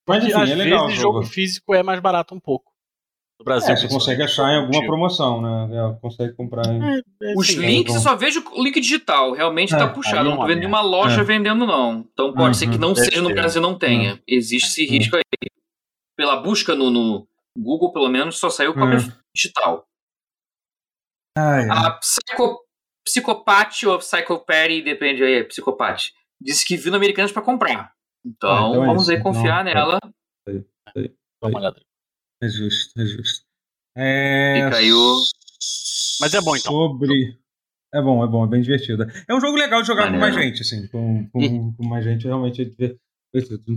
Mas 0.06 0.22
enfim, 0.22 0.34
às 0.34 0.50
é 0.50 0.54
legal. 0.54 0.86
Vezes, 0.86 0.98
o 0.98 1.02
jogo. 1.02 1.22
jogo 1.22 1.32
físico 1.32 1.74
é 1.74 1.82
mais 1.82 1.98
barato 1.98 2.36
um 2.36 2.40
pouco. 2.40 2.72
No 3.38 3.44
Brasil. 3.44 3.72
É, 3.72 3.76
você 3.76 3.88
consegue 3.88 4.22
achar 4.22 4.50
em 4.50 4.56
alguma 4.56 4.84
promoção, 4.84 5.40
né? 5.40 5.68
É, 5.76 6.00
consegue 6.00 6.32
comprar 6.34 6.66
em... 6.66 6.82
é, 6.82 6.98
é, 7.22 7.34
Os 7.36 7.46
sim, 7.46 7.60
links, 7.60 7.94
eu 7.94 8.00
só 8.00 8.16
vejo 8.16 8.44
o 8.52 8.62
link 8.62 8.80
digital, 8.80 9.32
realmente 9.32 9.72
está 9.72 9.84
é, 9.84 9.88
puxado. 9.88 10.28
Não 10.28 10.38
tô 10.38 10.46
vendo 10.46 10.58
nenhuma 10.58 10.80
loja 10.80 11.22
vendendo, 11.22 11.64
não. 11.64 12.04
Então 12.12 12.32
pode 12.32 12.48
uhum, 12.48 12.54
ser 12.54 12.66
que 12.66 12.74
uhum. 12.74 12.80
não 12.80 12.94
seja 12.96 13.22
no 13.22 13.32
Brasil 13.32 13.62
não 13.62 13.78
tenha. 13.78 14.14
Uhum. 14.14 14.18
Existe 14.26 14.68
esse 14.68 14.86
risco 14.86 15.16
aí. 15.16 15.22
Pela 16.16 16.36
busca 16.36 16.74
no, 16.74 16.90
no 16.90 17.28
Google, 17.56 17.92
pelo 17.92 18.08
menos, 18.08 18.38
só 18.38 18.50
saiu 18.50 18.74
cópia 18.74 18.98
digital. 19.32 19.86
Ah, 21.36 21.60
é. 21.60 21.70
A 21.70 21.90
Psycho, 21.92 22.58
Psicopate 23.04 23.86
ou 23.86 23.98
Psychopathy, 23.98 24.82
depende 24.82 25.22
aí, 25.22 25.44
Psicopate, 25.44 26.12
disse 26.40 26.66
que 26.66 26.76
viu 26.76 26.90
no 26.90 26.96
Americanas 26.96 27.30
para 27.30 27.42
comprar. 27.42 27.92
Então, 28.26 28.50
ah, 28.50 28.68
então 28.70 28.82
é 28.82 28.86
vamos 28.86 29.08
aí 29.08 29.22
confiar 29.22 29.64
Não, 29.64 29.72
nela. 29.72 29.98
Sei, 30.44 30.64
sei, 30.92 31.14
uma 31.40 31.58
olhada. 31.60 31.80
É 32.40 32.48
justo, 32.48 33.00
é 33.00 33.06
justo. 33.06 33.44
É... 33.96 34.70
Aí 34.74 34.92
o... 34.92 35.22
Mas 36.20 36.34
é 36.34 36.40
bom 36.40 36.56
então. 36.56 36.72
Sobre. 36.72 37.36
É 37.92 38.02
bom, 38.02 38.22
é 38.22 38.28
bom, 38.28 38.44
é 38.44 38.48
bem 38.48 38.60
divertido. 38.60 39.06
É 39.26 39.34
um 39.34 39.40
jogo 39.40 39.56
legal 39.56 39.80
de 39.80 39.86
jogar 39.86 40.10
Maneiro. 40.10 40.26
com 40.26 40.32
mais 40.32 40.46
gente, 40.46 40.62
assim. 40.62 40.86
Com, 40.88 41.28
com, 41.30 41.72
com 41.72 41.86
mais 41.86 42.04
gente, 42.04 42.24
realmente 42.24 42.62
é 42.78 42.94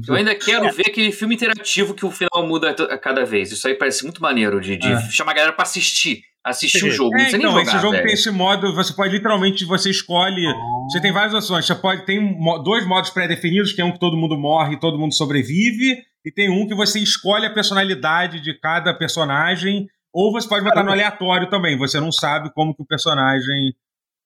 eu 0.08 0.16
ainda 0.16 0.34
quero 0.34 0.72
ver 0.72 0.84
aquele 0.88 1.12
filme 1.12 1.36
interativo 1.36 1.94
que 1.94 2.06
o 2.06 2.12
final 2.12 2.48
muda 2.48 2.70
a 2.70 2.98
cada 2.98 3.26
vez. 3.26 3.52
Isso 3.52 3.68
aí 3.68 3.76
parece 3.76 4.04
muito 4.04 4.22
maneiro 4.22 4.62
de, 4.62 4.78
de 4.78 4.88
é. 4.88 5.02
chamar 5.10 5.32
a 5.32 5.36
galera 5.36 5.54
pra 5.54 5.64
assistir. 5.64 6.24
Assistir 6.44 6.86
o 6.86 6.92
jogo. 6.92 7.16
É, 7.18 7.32
não 7.38 7.52
então, 7.52 7.62
esse 7.62 7.78
jogo 7.78 7.92
velho. 7.92 8.04
tem 8.04 8.14
esse 8.14 8.32
modo, 8.32 8.74
você 8.74 8.92
pode 8.94 9.14
literalmente, 9.14 9.64
você 9.64 9.92
escolhe. 9.92 10.48
Oh. 10.48 10.88
Você 10.90 11.00
tem 11.00 11.12
várias 11.12 11.34
opções. 11.36 11.66
Você 11.66 11.76
pode. 11.76 12.04
Tem 12.06 12.36
dois 12.64 12.86
modos 12.88 13.12
pré-definidos, 13.12 13.74
que 13.74 13.82
é 13.82 13.86
um 13.86 13.92
que 13.92 14.00
todo 14.00 14.18
mundo 14.18 14.38
morre 14.38 14.74
e 14.74 14.80
todo 14.80 14.98
mundo 14.98 15.14
sobrevive. 15.14 16.02
E 16.26 16.32
tem 16.32 16.50
um 16.50 16.68
que 16.68 16.74
você 16.74 17.00
escolhe 17.00 17.46
a 17.46 17.54
personalidade 17.54 18.40
de 18.40 18.54
cada 18.60 18.94
personagem. 18.94 19.88
Ou 20.12 20.32
você 20.32 20.48
pode 20.48 20.66
botar 20.66 20.84
no 20.84 20.92
aleatório 20.92 21.50
também. 21.50 21.78
Você 21.78 22.00
não 22.00 22.12
sabe 22.12 22.52
como 22.54 22.76
que 22.76 22.82
o 22.82 22.86
personagem. 22.86 23.76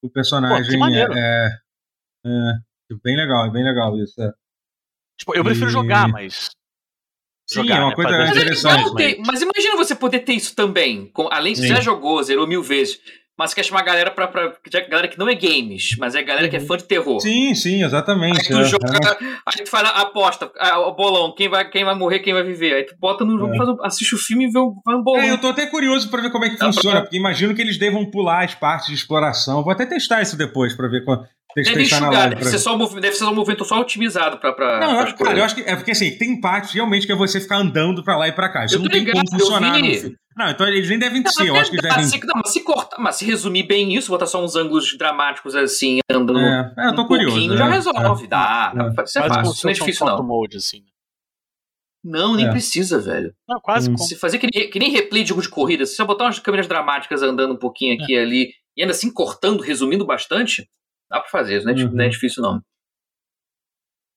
O 0.01 0.09
personagem 0.09 0.79
Pô, 0.79 0.87
é, 0.87 1.01
é, 1.01 1.49
é, 2.25 2.95
Bem 3.03 3.17
legal, 3.17 3.45
é 3.45 3.51
bem 3.51 3.63
legal 3.63 3.97
isso. 3.97 4.21
É. 4.21 4.31
Tipo, 5.17 5.35
eu 5.35 5.43
prefiro 5.43 5.69
e... 5.69 5.73
jogar, 5.73 6.07
mas. 6.07 6.51
Sim, 7.47 7.61
jogar, 7.61 7.77
é 7.77 7.79
uma 7.79 7.89
né? 7.89 7.95
coisa 7.95 8.17
mas 8.17 8.29
interessante. 8.31 8.95
Ter, 8.95 9.21
mas 9.25 9.41
imagina 9.41 9.75
você 9.75 9.93
poder 9.95 10.19
ter 10.19 10.33
isso 10.33 10.55
também. 10.55 11.07
Com, 11.13 11.27
além 11.31 11.53
de 11.53 11.59
você 11.59 11.67
já 11.67 11.81
jogou, 11.81 12.21
zerou 12.23 12.47
mil 12.47 12.63
vezes. 12.63 12.99
Mas 13.37 13.53
quer 13.53 13.63
chamar 13.63 13.81
a 13.81 13.83
galera 13.83 14.11
pra, 14.11 14.27
pra, 14.27 14.51
pra, 14.51 14.81
galera 14.87 15.09
que 15.09 15.19
não 15.19 15.27
é 15.27 15.35
games, 15.35 15.97
mas 15.99 16.15
é 16.15 16.23
galera 16.23 16.47
que 16.47 16.55
é 16.55 16.59
fã 16.61 16.77
de 16.77 16.85
terror. 16.85 17.19
Sim, 17.19 17.53
sim, 17.53 17.83
exatamente. 17.83 18.39
Aí 18.39 18.47
tu, 18.47 18.59
é, 18.59 18.63
joga, 18.63 18.87
é. 18.87 19.25
aí 19.45 19.63
tu 19.65 19.69
faz 19.69 19.83
a 19.83 20.01
aposta, 20.03 20.49
o 20.87 20.93
bolão, 20.93 21.35
quem 21.35 21.49
vai, 21.49 21.69
quem 21.69 21.83
vai 21.83 21.93
morrer, 21.95 22.19
quem 22.19 22.33
vai 22.33 22.43
viver. 22.43 22.73
Aí 22.73 22.83
tu 22.83 22.95
bota 22.97 23.25
no 23.25 23.37
jogo, 23.37 23.53
é. 23.53 23.57
faz, 23.57 23.69
assiste 23.83 24.15
o 24.15 24.17
filme 24.17 24.47
e 24.47 24.51
vê 24.51 24.57
um, 24.57 24.73
faz 24.85 24.97
um 24.97 25.03
bolão. 25.03 25.21
É, 25.21 25.31
eu 25.31 25.37
tô 25.37 25.47
até 25.47 25.65
curioso 25.65 26.09
pra 26.09 26.21
ver 26.21 26.31
como 26.31 26.45
é 26.45 26.49
que 26.49 26.57
Dá 26.57 26.67
funciona, 26.67 26.95
pra... 26.95 27.01
porque 27.03 27.17
imagino 27.17 27.53
que 27.53 27.61
eles 27.61 27.77
devam 27.77 28.09
pular 28.09 28.45
as 28.45 28.55
partes 28.55 28.87
de 28.87 28.93
exploração. 28.93 29.61
Vou 29.63 29.73
até 29.73 29.85
testar 29.85 30.21
isso 30.21 30.37
depois 30.37 30.73
pra 30.73 30.87
ver 30.87 31.03
deve 31.63 31.83
enxugar, 31.83 32.29
deve, 32.29 32.43
ser 32.45 32.59
só 32.59 32.75
um, 32.75 32.99
deve 32.99 33.15
ser 33.15 33.23
um 33.25 33.33
movimento 33.33 33.63
só 33.63 33.79
otimizado 33.79 34.37
pra. 34.37 34.51
pra 34.51 34.79
não, 34.79 34.95
pra 34.97 35.13
cara, 35.13 35.37
eu 35.37 35.43
acho 35.43 35.55
que. 35.55 35.61
É 35.61 35.75
porque 35.75 35.91
assim, 35.91 36.17
tem 36.17 36.39
parte 36.39 36.73
realmente 36.73 37.05
que 37.05 37.11
é 37.11 37.15
você 37.15 37.39
ficar 37.39 37.57
andando 37.57 38.03
pra 38.03 38.17
lá 38.17 38.27
e 38.27 38.31
pra 38.31 38.49
cá. 38.49 38.65
Isso 38.65 38.79
não 38.79 38.89
tem 38.89 39.05
como 39.09 39.29
funcionar. 39.29 39.79
Não, 40.37 40.49
então 40.49 40.67
eles 40.67 40.89
nem 40.89 40.99
devem 40.99 41.23
não, 41.23 41.31
ser, 41.31 41.47
eu 41.47 41.55
acho 41.55 41.71
que 41.71 41.77
devem. 41.77 42.03
Se, 42.03 42.19
não, 42.25 42.33
mas 42.35 42.51
se 42.51 42.61
cortar, 42.61 42.97
mas 42.99 43.15
se 43.15 43.23
resumir 43.23 43.63
bem 43.63 43.95
isso, 43.95 44.11
botar 44.11 44.25
só 44.25 44.43
uns 44.43 44.55
ângulos 44.57 44.97
dramáticos 44.97 45.55
assim, 45.55 45.99
andando. 46.11 46.39
É, 46.39 46.73
é 46.77 46.87
eu 46.87 46.95
tô 46.95 47.03
um 47.03 47.07
curioso. 47.07 47.57
já 47.57 47.67
é, 47.67 47.71
resolve, 47.71 48.25
é, 48.25 48.27
dá. 48.27 48.73
É. 48.75 49.03
Isso 49.03 49.19
é 49.19 49.27
fácil, 49.29 49.53
não 49.63 49.71
é 49.71 49.73
difícil, 49.73 50.05
não. 50.05 50.23
Mode, 50.23 50.57
assim. 50.57 50.83
Não, 52.03 52.35
nem 52.35 52.47
é. 52.47 52.51
precisa, 52.51 52.99
velho. 52.99 53.33
Não, 53.47 53.61
quase. 53.61 53.89
Hum. 53.89 53.97
Se 53.97 54.15
fazer 54.15 54.37
que 54.37 54.47
nem, 54.53 54.69
que 54.69 54.77
nem 54.77 54.91
replay 54.91 55.23
de 55.23 55.29
jogo 55.29 55.41
de 55.41 55.49
corrida, 55.49 55.85
se 55.85 55.95
você 55.95 56.03
botar 56.03 56.25
umas 56.25 56.37
câmeras 56.37 56.67
dramáticas 56.67 57.23
andando 57.23 57.53
um 57.53 57.57
pouquinho 57.57 57.95
aqui 57.95 58.13
e 58.13 58.17
ali, 58.17 58.51
e 58.75 58.81
ainda 58.81 58.91
assim 58.91 59.11
cortando, 59.11 59.61
resumindo 59.61 60.05
bastante, 60.05 60.67
Dá 61.15 61.21
pra 61.21 61.29
fazer, 61.29 61.57
isso 61.57 61.65
não 61.65 61.73
é, 61.73 61.81
uhum. 61.81 61.91
não 61.91 62.03
é 62.03 62.09
difícil, 62.09 62.43
não. 62.43 62.61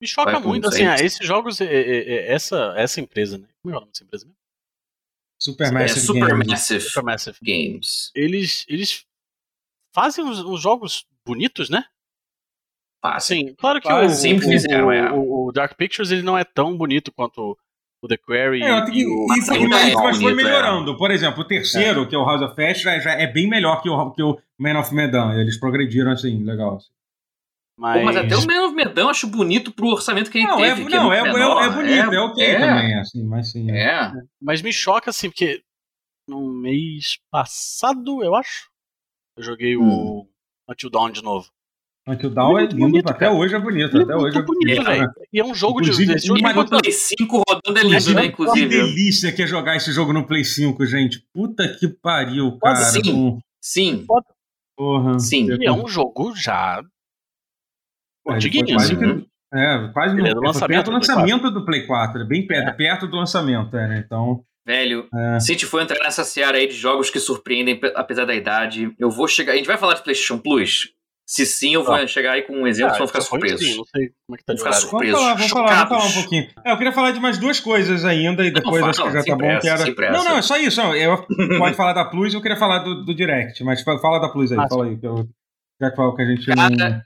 Me 0.01 0.07
choca 0.07 0.33
Vai 0.33 0.41
muito, 0.41 0.67
assim, 0.67 0.85
ah, 0.85 0.95
esses 0.95 1.25
jogos, 1.25 1.61
é, 1.61 1.65
é, 1.65 2.09
é, 2.09 2.33
essa, 2.33 2.73
essa 2.75 2.99
empresa, 2.99 3.37
né? 3.37 3.47
Como 3.61 3.73
é 3.73 3.77
o 3.77 3.79
nome 3.79 3.91
dessa 3.93 4.03
empresa 4.03 4.25
mesmo? 4.25 4.37
Supermassive, 5.41 5.99
é, 5.99 6.03
Supermassive, 6.03 6.81
Supermassive 6.81 7.37
Games. 7.41 8.11
Eles, 8.13 8.65
eles 8.67 9.05
fazem 9.95 10.25
uns, 10.25 10.39
uns 10.39 10.61
jogos 10.61 11.07
bonitos, 11.25 11.69
né? 11.69 11.85
Fazem. 13.01 13.47
Sim, 13.47 13.55
claro 13.55 13.79
que 13.79 13.89
o, 13.89 14.09
sempre 14.09 14.45
o, 14.45 14.49
fizeram, 14.49 14.87
o, 14.87 14.91
é. 14.91 15.09
o, 15.13 15.51
Dark 15.53 15.77
Pictures 15.77 16.11
ele 16.11 16.21
não 16.21 16.37
é 16.37 16.43
tão 16.43 16.75
bonito 16.75 17.13
quanto 17.13 17.57
o 18.01 18.07
The 18.07 18.17
Query. 18.17 18.63
É, 18.63 18.89
e, 18.91 19.05
o, 19.05 19.27
e 19.35 19.41
foi, 19.41 19.67
mas, 19.67 19.93
mas 19.93 20.21
foi 20.21 20.33
melhorando. 20.33 20.97
Por 20.97 21.11
exemplo, 21.11 21.41
o 21.41 21.45
terceiro, 21.45 22.03
é. 22.03 22.05
que 22.05 22.15
é 22.15 22.17
o 22.17 22.25
House 22.25 22.41
of 22.41 22.55
Fast, 22.55 22.83
já, 22.83 22.99
já, 22.99 23.11
é 23.11 23.27
bem 23.27 23.47
melhor 23.47 23.81
que 23.81 23.89
o, 23.89 24.11
que 24.11 24.23
o 24.23 24.39
Man 24.57 24.79
of 24.79 24.93
Medan. 24.93 25.33
Eles 25.35 25.59
progrediram 25.59 26.11
assim, 26.11 26.43
legal. 26.43 26.77
Assim. 26.77 26.89
Mas... 27.77 27.99
Pô, 27.99 28.05
mas 28.05 28.17
até 28.17 28.35
o 28.35 28.45
Man 28.45 28.67
of 28.67 28.75
Medan 28.75 29.01
eu 29.03 29.09
acho 29.09 29.27
bonito 29.27 29.71
pro 29.71 29.87
orçamento 29.87 30.29
que 30.29 30.37
ele 30.37 30.47
não, 30.47 30.57
teve. 30.57 30.81
É, 30.81 30.85
é 30.85 30.89
não, 30.89 31.13
é, 31.13 31.17
é, 31.17 31.19
é, 31.21 31.69
bonito, 31.69 32.11
é, 32.11 32.15
é 32.15 32.19
ok 32.19 32.57
também, 32.57 32.99
assim, 32.99 33.23
mas 33.23 33.51
sim. 33.51 33.71
É. 33.71 34.11
Mas 34.41 34.61
me 34.61 34.73
choca, 34.73 35.09
assim, 35.09 35.29
porque 35.29 35.61
no 36.27 36.51
mês 36.51 37.17
passado, 37.31 38.23
eu 38.23 38.35
acho, 38.35 38.69
eu 39.37 39.43
joguei 39.43 39.77
hum. 39.77 39.87
o 39.89 40.27
Until 40.69 40.89
Dawn 40.89 41.11
de 41.11 41.23
novo. 41.23 41.49
Until 42.07 42.29
Dawn 42.31 42.57
é 42.57 42.61
lindo, 42.63 42.77
bonito, 42.77 43.09
até 43.09 43.25
cara. 43.25 43.33
hoje 43.33 43.55
é 43.55 43.59
bonito. 43.59 43.95
Ele 43.95 44.03
até 44.03 44.13
é 44.13 44.15
hoje 44.15 44.37
é 44.37 44.41
bonito, 44.41 44.83
velho. 44.83 45.01
Né? 45.01 45.13
E 45.31 45.39
é 45.39 45.45
um 45.45 45.53
jogo 45.53 45.81
inclusive, 45.81 46.15
de. 46.15 46.25
Inclusive, 46.25 46.53
no 46.53 46.81
Play 46.81 46.91
5 46.91 47.43
rodando 47.47 47.79
é 47.79 47.83
lindo, 47.83 48.13
né? 48.15 48.25
Inclusive. 48.25 48.67
Que 48.67 48.75
delícia 48.75 49.31
que 49.31 49.43
é 49.43 49.47
jogar 49.47 49.75
esse 49.75 49.91
jogo 49.91 50.11
no 50.11 50.25
Play 50.25 50.43
5, 50.43 50.85
gente. 50.85 51.23
Puta 51.33 51.67
que 51.67 51.87
pariu, 51.87 52.57
cara. 52.57 52.77
Sim. 52.77 53.39
Sim. 53.61 54.05
Porra. 54.75 55.19
Sim. 55.19 55.49
E 55.59 55.67
é 55.67 55.71
um 55.71 55.87
jogo 55.87 56.33
já. 56.35 56.81
É, 58.27 58.33
antiguinho, 58.33 58.75
assim. 58.75 58.95
Né? 58.95 59.23
É, 59.53 59.89
quase 59.93 60.15
no, 60.15 60.25
é 60.25 60.33
do 60.33 60.41
lançamento, 60.41 60.69
perto 60.69 60.85
do 60.85 60.91
lançamento 60.91 61.51
do 61.51 61.65
Play 61.65 61.85
4. 61.85 62.21
É 62.21 62.25
bem 62.25 62.47
perto, 62.47 62.69
é. 62.69 62.73
perto 62.73 63.07
do 63.07 63.17
lançamento, 63.17 63.75
é, 63.75 63.87
né? 63.87 64.03
Então. 64.05 64.43
Velho, 64.65 65.07
é. 65.13 65.39
se 65.39 65.51
a 65.51 65.53
gente 65.53 65.65
for 65.65 65.81
entrar 65.81 65.99
nessa 66.03 66.23
seara 66.23 66.57
aí 66.57 66.67
de 66.67 66.75
jogos 66.75 67.09
que 67.09 67.19
surpreendem 67.19 67.79
apesar 67.95 68.25
da 68.25 68.35
idade, 68.35 68.93
eu 68.97 69.09
vou 69.09 69.27
chegar. 69.27 69.53
A 69.53 69.55
gente 69.55 69.67
vai 69.67 69.77
falar 69.77 69.95
de 69.95 70.03
PlayStation 70.03 70.37
Plus? 70.37 70.93
Se 71.29 71.45
sim, 71.45 71.75
eu 71.75 71.83
vou 71.83 71.93
ah. 71.93 72.07
chegar 72.07 72.31
aí 72.31 72.41
com 72.41 72.53
um 72.53 72.65
exemplo, 72.65 72.95
ah, 72.95 72.97
vão 72.97 73.05
ficar 73.05 73.21
surpresos. 73.21 73.59
Sim, 73.59 73.77
não 73.77 73.85
sei 73.85 74.11
como 74.25 74.35
é 74.35 74.37
que 74.39 74.43
tá 74.43 74.57
ficar 74.57 74.73
surpresos. 74.73 75.21
Vamos 75.21 75.21
falar, 75.21 75.35
vamos 75.35 75.51
falar, 75.51 75.85
vamos 75.85 75.89
falar 75.89 76.05
um 76.05 76.21
pouquinho. 76.23 76.49
É, 76.65 76.71
eu 76.71 76.77
queria 76.77 76.91
falar 76.91 77.11
de 77.11 77.19
mais 77.19 77.37
duas 77.37 77.59
coisas 77.59 78.03
ainda 78.03 78.43
e 78.43 78.49
depois 78.49 78.81
não, 78.81 78.89
acho 78.89 79.03
que 79.03 79.11
já 79.11 79.23
tá 79.23 79.35
bom. 79.35 79.59
Que 79.59 79.69
era... 79.69 80.11
Não, 80.11 80.23
não, 80.23 80.37
é 80.39 80.41
só 80.41 80.57
isso. 80.57 80.81
Não, 80.81 80.95
eu 80.95 81.23
pode 81.59 81.75
falar 81.75 81.93
da 81.93 82.03
Plus, 82.03 82.33
eu 82.33 82.41
queria 82.41 82.57
falar 82.57 82.79
do, 82.79 83.05
do 83.05 83.13
Direct, 83.13 83.63
mas 83.63 83.83
fala 83.83 84.17
da 84.17 84.29
Plus 84.29 84.51
aí, 84.51 84.57
ah, 84.57 84.67
fala 84.67 84.87
aí. 84.87 84.97
Que 84.97 85.05
eu, 85.05 85.29
já 85.79 85.91
que 85.91 85.95
fala 85.95 86.15
que 86.15 86.21
a 86.23 86.25
gente 86.25 86.45
Cara, 86.47 86.67
não... 86.67 87.01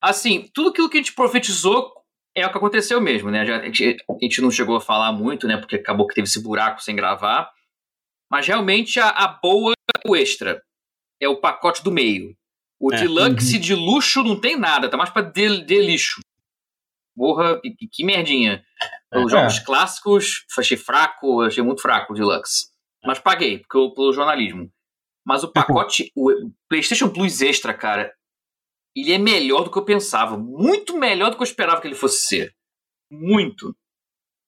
Assim, 0.00 0.48
tudo 0.54 0.70
aquilo 0.70 0.88
que 0.88 0.96
a 0.96 1.00
gente 1.02 1.12
profetizou 1.12 1.92
é 2.34 2.46
o 2.46 2.50
que 2.50 2.56
aconteceu 2.56 2.98
mesmo, 2.98 3.30
né? 3.30 3.42
A 3.42 3.44
gente, 3.66 3.98
a 4.08 4.14
gente 4.22 4.40
não 4.40 4.50
chegou 4.50 4.76
a 4.76 4.80
falar 4.80 5.12
muito, 5.12 5.46
né? 5.46 5.58
Porque 5.58 5.76
acabou 5.76 6.06
que 6.06 6.14
teve 6.14 6.26
esse 6.26 6.42
buraco 6.42 6.82
sem 6.82 6.96
gravar. 6.96 7.50
Mas 8.30 8.46
realmente 8.46 8.98
a, 8.98 9.10
a 9.10 9.28
boa 9.28 9.74
o 10.06 10.16
extra. 10.16 10.62
É 11.20 11.28
o 11.28 11.38
pacote 11.38 11.84
do 11.84 11.92
meio. 11.92 12.34
O 12.80 12.92
é. 12.94 12.96
deluxe 12.96 13.56
uhum. 13.56 13.60
de 13.60 13.74
luxo 13.74 14.22
não 14.22 14.40
tem 14.40 14.58
nada, 14.58 14.88
tá 14.88 14.96
mais 14.96 15.10
pra 15.10 15.20
de, 15.20 15.62
de 15.64 15.80
lixo. 15.82 16.22
Porra, 17.14 17.60
que, 17.60 17.86
que 17.86 18.04
merdinha. 18.04 18.64
Os 19.14 19.30
jogos 19.30 19.58
clássicos, 19.58 20.46
achei 20.58 20.76
fraco, 20.76 21.42
achei 21.42 21.62
muito 21.62 21.82
fraco 21.82 22.12
o 22.12 22.16
Deluxe. 22.16 22.70
Mas 23.04 23.18
paguei, 23.18 23.58
porque 23.58 23.76
eu, 23.76 23.92
pelo 23.92 24.12
jornalismo. 24.12 24.72
Mas 25.26 25.44
o 25.44 25.48
pacote, 25.52 26.10
o 26.16 26.30
PlayStation 26.68 27.10
Plus 27.10 27.42
Extra, 27.42 27.74
cara, 27.74 28.14
ele 28.96 29.12
é 29.12 29.18
melhor 29.18 29.64
do 29.64 29.70
que 29.70 29.78
eu 29.78 29.84
pensava. 29.84 30.38
Muito 30.38 30.96
melhor 30.96 31.30
do 31.30 31.36
que 31.36 31.42
eu 31.42 31.46
esperava 31.46 31.80
que 31.80 31.88
ele 31.88 31.94
fosse 31.94 32.22
ser. 32.22 32.54
Muito. 33.10 33.76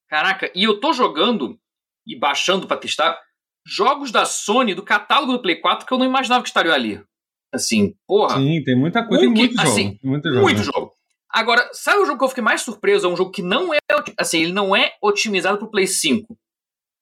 Caraca, 0.09 0.51
e 0.55 0.65
eu 0.65 0.81
tô 0.81 0.93
jogando 0.93 1.59
e 2.07 2.19
baixando 2.19 2.67
para 2.67 2.77
testar 2.77 3.21
jogos 3.67 4.11
da 4.11 4.25
Sony 4.25 4.75
do 4.75 4.83
catálogo 4.83 5.33
do 5.33 5.43
Play 5.43 5.57
4 5.61 5.87
que 5.87 5.93
eu 5.93 5.99
não 5.99 6.07
imaginava 6.07 6.43
que 6.43 6.49
estariam 6.49 6.75
ali. 6.75 7.05
Assim, 7.53 7.95
porra. 8.07 8.37
Sim, 8.37 8.63
tem 8.65 8.77
muita 8.77 9.07
coisa, 9.07 9.25
um 9.25 9.35
tem 9.35 9.43
muito 9.43 9.57
jogo. 9.57 9.69
Assim, 9.69 9.99
muito 10.03 10.29
jogo. 10.29 10.43
Muito 10.43 10.59
né? 10.59 10.65
jogo. 10.65 10.93
Agora, 11.29 11.69
sabe 11.73 11.99
o 11.99 12.05
jogo 12.05 12.19
que 12.19 12.25
eu 12.25 12.29
fiquei 12.29 12.45
mais 12.45 12.63
surpreso? 12.63 13.07
É 13.07 13.11
um 13.11 13.17
jogo 13.17 13.31
que 13.31 13.43
não 13.43 13.73
é, 13.73 13.79
assim, 14.19 14.43
ele 14.43 14.53
não 14.53 14.77
é 14.77 14.95
otimizado 15.03 15.59
pro 15.59 15.71
Play 15.71 15.87
5. 15.87 16.37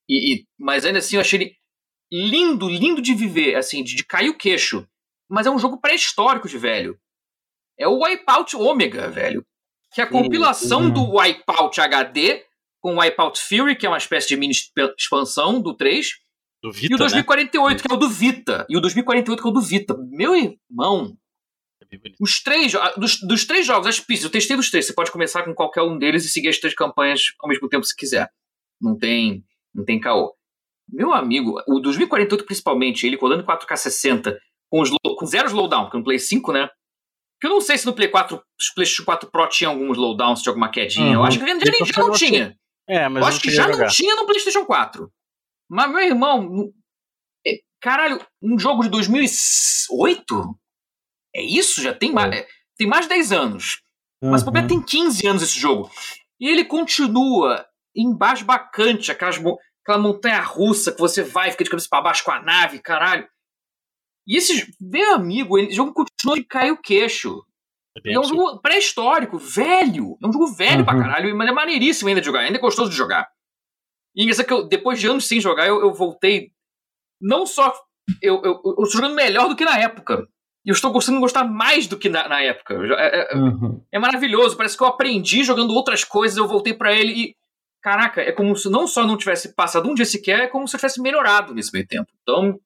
E, 0.08 0.34
e 0.34 0.44
mas 0.58 0.84
ainda 0.84 0.98
assim 0.98 1.16
eu 1.16 1.20
achei 1.20 1.40
ele 1.40 1.56
lindo, 2.12 2.68
lindo 2.68 3.00
de 3.00 3.14
viver, 3.14 3.54
assim, 3.56 3.82
de, 3.82 3.94
de 3.94 4.04
cair 4.04 4.28
o 4.28 4.36
queixo. 4.36 4.86
Mas 5.28 5.46
é 5.46 5.50
um 5.50 5.58
jogo 5.58 5.80
pré-histórico 5.80 6.48
de 6.48 6.58
velho. 6.58 6.98
É 7.78 7.86
o 7.86 8.02
Wipeout 8.02 8.56
Omega, 8.56 9.08
velho. 9.08 9.44
Que 9.92 10.00
é 10.00 10.04
a 10.04 10.06
compilação 10.08 10.82
uhum. 10.82 10.90
do 10.92 11.16
Wipeout 11.16 11.80
HD 11.80 12.44
com 12.80 12.94
o 12.94 13.00
Wipeout 13.00 13.40
Fury, 13.40 13.76
que 13.76 13.86
é 13.86 13.88
uma 13.88 13.98
espécie 13.98 14.28
de 14.28 14.36
mini 14.36 14.54
expansão 14.98 15.60
do 15.60 15.76
3. 15.76 16.08
Do 16.62 16.70
Vita, 16.70 16.92
e 16.92 16.94
o 16.94 16.98
2048, 16.98 17.76
né? 17.76 17.82
que 17.82 17.92
é 17.92 17.96
o 17.96 17.98
do 17.98 18.08
Vita. 18.08 18.66
E 18.68 18.76
o 18.76 18.80
2048, 18.80 19.40
que 19.40 19.48
é 19.48 19.50
o 19.50 19.54
do 19.54 19.62
Vita. 19.62 19.96
Meu 20.10 20.34
irmão. 20.36 21.16
É 21.90 21.96
os 22.20 22.42
três, 22.42 22.72
dos, 22.96 23.18
dos 23.20 23.44
três 23.46 23.66
jogos, 23.66 23.86
as 23.86 23.98
pistas, 23.98 24.24
eu 24.24 24.30
testei 24.30 24.56
dos 24.56 24.70
três. 24.70 24.86
Você 24.86 24.92
pode 24.92 25.10
começar 25.10 25.42
com 25.42 25.54
qualquer 25.54 25.82
um 25.82 25.98
deles 25.98 26.24
e 26.24 26.28
seguir 26.28 26.48
as 26.48 26.58
três 26.58 26.74
campanhas 26.74 27.32
ao 27.40 27.48
mesmo 27.48 27.68
tempo 27.68 27.84
se 27.84 27.96
quiser. 27.96 28.30
Não 28.80 28.96
tem, 28.96 29.42
não 29.74 29.84
tem 29.84 29.98
caô. 29.98 30.34
Meu 30.88 31.12
amigo, 31.12 31.60
o 31.66 31.80
2048 31.80 32.44
principalmente, 32.44 33.06
ele 33.06 33.16
rodando 33.16 33.42
em 33.42 33.46
4K 33.46 33.76
60, 33.76 34.38
com, 34.68 34.80
os, 34.80 34.90
com 34.90 35.26
zero 35.26 35.48
slowdown, 35.48 35.84
porque 35.84 35.98
no 35.98 36.04
Play 36.04 36.18
5, 36.18 36.52
né? 36.52 36.68
Que 37.40 37.46
eu 37.46 37.50
não 37.50 37.60
sei 37.60 37.78
se 37.78 37.86
no 37.86 37.94
Play 37.94 38.08
4, 38.08 38.40
PlayStation 38.74 39.04
4 39.04 39.30
Pro 39.30 39.48
tinha 39.48 39.70
alguns 39.70 39.96
slowdowns 39.96 40.42
de 40.42 40.48
alguma 40.48 40.68
quedinha. 40.68 41.06
Uhum. 41.06 41.14
Eu 41.14 41.24
acho 41.24 41.38
que 41.38 41.46
já, 41.46 41.58
já, 41.58 41.84
já 41.84 42.02
não 42.02 42.12
tinha. 42.12 42.56
É, 42.88 43.08
mas 43.08 43.22
eu 43.22 43.28
acho 43.28 43.40
que 43.40 43.50
já 43.50 43.66
jogar. 43.66 43.78
não 43.78 43.88
tinha 43.88 44.16
no 44.16 44.26
PlayStation 44.26 44.64
4. 44.64 45.10
Mas, 45.70 45.88
meu 45.88 46.00
irmão, 46.00 46.72
é, 47.46 47.60
caralho, 47.80 48.20
um 48.42 48.58
jogo 48.58 48.82
de 48.82 48.88
2008? 48.88 50.58
É 51.36 51.42
isso? 51.42 51.80
Já 51.80 51.94
tem 51.94 52.12
mais, 52.12 52.34
é. 52.34 52.46
tem 52.76 52.88
mais 52.88 53.02
de 53.02 53.10
10 53.10 53.30
anos. 53.30 53.80
Uhum. 54.20 54.32
Mas 54.32 54.42
o 54.42 54.44
problema 54.46 54.66
tem 54.66 54.82
15 54.82 55.24
anos 55.28 55.42
esse 55.42 55.60
jogo. 55.60 55.88
E 56.40 56.48
ele 56.48 56.64
continua 56.64 57.64
embasbacante, 57.94 59.12
aquelas, 59.12 59.36
aquela 59.36 59.98
montanha 59.98 60.40
russa 60.40 60.90
que 60.90 60.98
você 60.98 61.22
vai, 61.22 61.52
fica 61.52 61.62
de 61.62 61.70
cabeça 61.70 61.88
para 61.88 62.02
baixo 62.02 62.24
com 62.24 62.32
a 62.32 62.42
nave, 62.42 62.80
caralho. 62.80 63.28
E 64.26 64.36
esse, 64.36 64.74
meu 64.80 65.14
amigo, 65.14 65.56
o 65.56 65.70
jogo 65.70 65.94
continua 65.94 66.34
de 66.34 66.44
cair 66.44 66.72
o 66.72 66.80
queixo. 66.80 67.44
É, 68.04 68.14
é 68.14 68.18
um 68.18 68.24
jogo 68.24 68.60
pré-histórico, 68.60 69.38
velho. 69.38 70.16
É 70.20 70.26
um 70.26 70.32
jogo 70.32 70.48
velho 70.48 70.80
uhum. 70.80 70.84
pra 70.84 70.98
caralho, 70.98 71.36
mas 71.36 71.48
é 71.48 71.52
maneiríssimo 71.52 72.08
ainda 72.08 72.20
de 72.20 72.26
jogar, 72.26 72.40
ainda 72.40 72.58
é 72.58 72.60
gostoso 72.60 72.90
de 72.90 72.96
jogar. 72.96 73.28
E 74.14 74.22
engraçado 74.22 74.46
que 74.46 74.52
eu, 74.52 74.66
depois 74.66 75.00
de 75.00 75.06
anos 75.06 75.26
sem 75.26 75.40
jogar, 75.40 75.66
eu, 75.66 75.80
eu 75.80 75.92
voltei. 75.92 76.52
Não 77.20 77.46
só. 77.46 77.72
Eu, 78.20 78.42
eu, 78.42 78.60
eu, 78.64 78.84
estou 78.84 78.90
jogando 78.90 79.14
melhor 79.14 79.48
do 79.48 79.56
que 79.56 79.64
na 79.64 79.78
época. 79.78 80.26
E 80.64 80.70
eu 80.70 80.74
estou 80.74 80.90
gostando 80.90 81.18
de 81.18 81.22
gostar 81.22 81.44
mais 81.44 81.86
do 81.86 81.98
que 81.98 82.08
na, 82.08 82.28
na 82.28 82.42
época. 82.42 82.74
É, 82.74 83.32
é, 83.32 83.36
uhum. 83.36 83.82
é, 83.90 83.98
maravilhoso. 83.98 84.56
Parece 84.56 84.76
que 84.76 84.82
eu 84.82 84.88
aprendi 84.88 85.42
jogando 85.42 85.72
outras 85.72 86.04
coisas, 86.04 86.36
eu 86.36 86.48
voltei 86.48 86.74
para 86.74 86.92
ele 86.92 87.12
e. 87.12 87.36
Caraca, 87.82 88.20
é 88.20 88.30
como 88.30 88.54
se 88.54 88.68
não 88.68 88.86
só 88.86 89.06
não 89.06 89.16
tivesse 89.16 89.54
passado 89.54 89.88
um 89.88 89.94
dia 89.94 90.04
sequer, 90.04 90.40
é 90.40 90.46
como 90.46 90.68
se 90.68 90.76
eu 90.76 90.78
tivesse 90.78 91.00
melhorado 91.00 91.54
nesse 91.54 91.72
meio 91.72 91.86
tempo. 91.86 92.08
Então, 92.20 92.60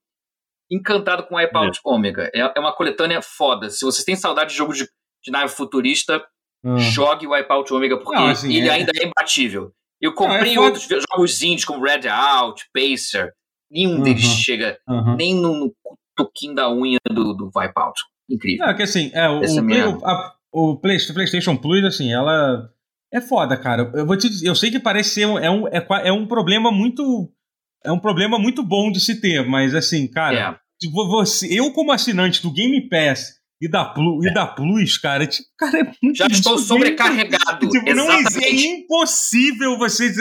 encantado 0.69 1.25
com 1.25 1.37
Wipeout 1.37 1.79
é. 1.79 1.81
Omega. 1.89 2.31
É, 2.35 2.41
é 2.41 2.59
uma 2.61 2.75
coletânea 2.75 3.23
foda. 3.23 3.71
Se 3.71 3.85
vocês 3.85 4.05
têm 4.05 4.16
saudade 4.16 4.51
de 4.51 4.57
jogo 4.57 4.73
de, 4.73 4.89
de 5.23 5.31
nave 5.31 5.53
futurista, 5.53 6.21
uhum. 6.65 6.79
jogue 6.79 7.29
Wipeout 7.29 7.73
Omega, 7.73 7.97
porque 7.97 8.16
não, 8.16 8.27
assim, 8.27 8.53
ele 8.53 8.69
é... 8.69 8.73
ainda 8.73 8.91
é 8.97 9.07
imbatível. 9.07 9.73
Eu 10.05 10.12
comprei 10.12 10.55
não, 10.55 10.64
é 10.64 10.66
outros 10.66 10.86
jogos 10.86 11.43
indies 11.43 11.64
como 11.64 11.82
Red 11.82 12.06
Out, 12.06 12.62
Pacer. 12.74 13.32
Nenhum 13.70 13.97
uhum. 13.97 14.02
deles 14.02 14.22
chega 14.22 14.78
uhum. 14.86 15.16
nem 15.16 15.35
no, 15.35 15.55
no 15.55 15.74
toquinho 16.14 16.55
da 16.55 16.70
unha 16.70 16.98
do, 17.10 17.32
do 17.32 17.51
Wipeout. 17.56 17.98
Incrível. 18.28 18.66
É 18.66 18.74
que 18.74 18.82
assim, 18.82 19.10
é, 19.14 19.26
o, 19.31 19.40
o, 19.40 19.62
minha... 19.62 19.89
a, 20.05 20.35
o 20.52 20.76
PlayStation 20.76 21.56
Plus, 21.56 21.82
assim, 21.85 22.12
ela 22.12 22.70
é 23.10 23.18
foda, 23.18 23.56
cara. 23.56 23.90
Eu 23.94 24.05
vou 24.05 24.14
te 24.14 24.28
dizer, 24.28 24.47
eu 24.47 24.55
sei 24.55 24.70
que 24.70 24.78
parece 24.78 25.09
ser 25.14 25.26
um, 25.26 25.39
é, 25.39 25.51
um, 25.51 25.66
é, 25.68 25.86
é 26.05 26.12
um 26.12 26.26
problema 26.26 26.70
muito. 26.70 27.32
É 27.82 27.90
um 27.90 27.98
problema 27.98 28.39
muito 28.39 28.62
bom 28.62 28.93
de 28.93 29.01
se 29.01 29.22
ter, 29.22 29.47
mas 29.47 29.74
assim, 29.74 30.06
cara, 30.06 30.60
é. 30.82 30.90
você, 30.90 31.47
eu 31.59 31.72
como 31.72 31.93
assinante 31.93 32.43
do 32.43 32.52
Game 32.52 32.89
Pass 32.90 33.34
e 33.60 33.68
da, 33.68 33.85
Plus, 33.85 34.24
é. 34.24 34.28
e 34.28 34.35
da 34.35 34.47
Plus, 34.47 34.98
cara, 34.98 35.26
tipo, 35.26 35.48
cara, 35.59 35.78
é 35.81 35.93
muito 36.02 36.16
Já 36.16 36.26
estou 36.26 36.59
sobrecarregado. 36.59 37.68
Tipo, 37.68 37.94
não 37.94 38.10
é 38.10 38.22
impossível 38.51 39.78
você 39.78 40.12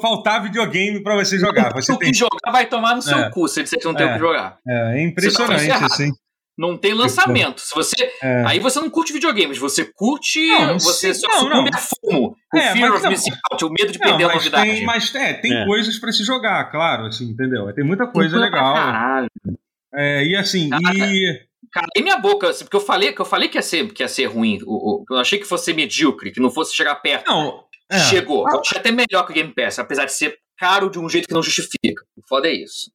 faltar 0.00 0.42
videogame 0.42 1.02
para 1.02 1.16
você 1.16 1.38
jogar. 1.38 1.72
Você 1.72 1.92
o 1.92 1.96
tem 1.96 2.12
que 2.12 2.18
jogar 2.18 2.52
vai 2.52 2.66
tomar 2.66 2.94
no 2.94 3.02
seu 3.02 3.18
é. 3.18 3.30
cu 3.30 3.48
se 3.48 3.66
você 3.66 3.76
não 3.84 3.94
tem 3.94 4.06
o 4.06 4.12
que 4.12 4.18
jogar. 4.18 4.58
É, 4.66 4.98
é 4.98 5.02
impressionante, 5.02 5.70
assim. 5.70 6.12
Não 6.58 6.78
tem 6.78 6.94
lançamento. 6.94 7.60
Se 7.60 7.74
você, 7.74 7.94
é. 8.22 8.44
Aí 8.46 8.58
você 8.58 8.80
não 8.80 8.88
curte 8.88 9.12
videogames, 9.12 9.58
você 9.58 9.84
curte. 9.84 10.40
Não, 10.48 10.78
você 10.78 11.12
só 11.12 11.28
não, 11.28 11.64
não. 11.64 11.66
a 11.66 11.78
fumo. 11.78 12.34
O 12.54 12.58
é, 12.58 12.72
fear 12.72 12.94
of 12.94 13.06
missing 13.08 13.32
out, 13.50 13.62
o 13.62 13.68
medo 13.68 13.92
de 13.92 13.98
perder 13.98 14.24
a 14.24 14.34
novidade. 14.34 14.70
Tem, 14.70 14.84
mas 14.84 15.14
é, 15.14 15.34
tem 15.34 15.52
é. 15.52 15.66
coisas 15.66 15.98
para 15.98 16.12
se 16.12 16.24
jogar, 16.24 16.70
claro, 16.70 17.06
assim, 17.06 17.28
entendeu? 17.28 17.70
Tem 17.74 17.84
muita 17.84 18.06
coisa 18.06 18.30
tem 18.30 18.40
legal. 18.40 18.74
Caralho. 18.74 19.28
É, 19.94 20.26
e 20.26 20.34
assim, 20.34 20.70
e 20.94 21.46
calei 21.76 22.02
minha 22.02 22.18
boca, 22.18 22.48
assim, 22.48 22.64
porque 22.64 22.76
eu 22.76 22.80
falei 22.80 23.12
que 23.12 23.20
eu 23.20 23.24
falei 23.26 23.48
que 23.48 23.58
ia 23.58 23.62
ser, 23.62 23.92
que 23.92 24.02
ia 24.02 24.08
ser 24.08 24.26
ruim. 24.26 24.58
O, 24.64 25.02
o, 25.02 25.04
eu 25.10 25.18
achei 25.18 25.38
que 25.38 25.44
fosse 25.44 25.74
medíocre, 25.74 26.32
que 26.32 26.40
não 26.40 26.50
fosse 26.50 26.74
chegar 26.74 26.94
perto. 26.96 27.30
Não. 27.30 27.64
É. 27.90 27.98
Chegou. 27.98 28.48
Eu 28.48 28.60
achei 28.60 28.78
até 28.78 28.90
melhor 28.90 29.24
que 29.24 29.32
o 29.32 29.34
Game 29.34 29.54
Pass, 29.54 29.78
apesar 29.78 30.06
de 30.06 30.12
ser 30.12 30.38
caro 30.58 30.90
de 30.90 30.98
um 30.98 31.08
jeito 31.08 31.28
que 31.28 31.34
não 31.34 31.42
justifica. 31.42 32.02
O 32.16 32.22
foda 32.26 32.48
é 32.48 32.54
isso. 32.54 32.90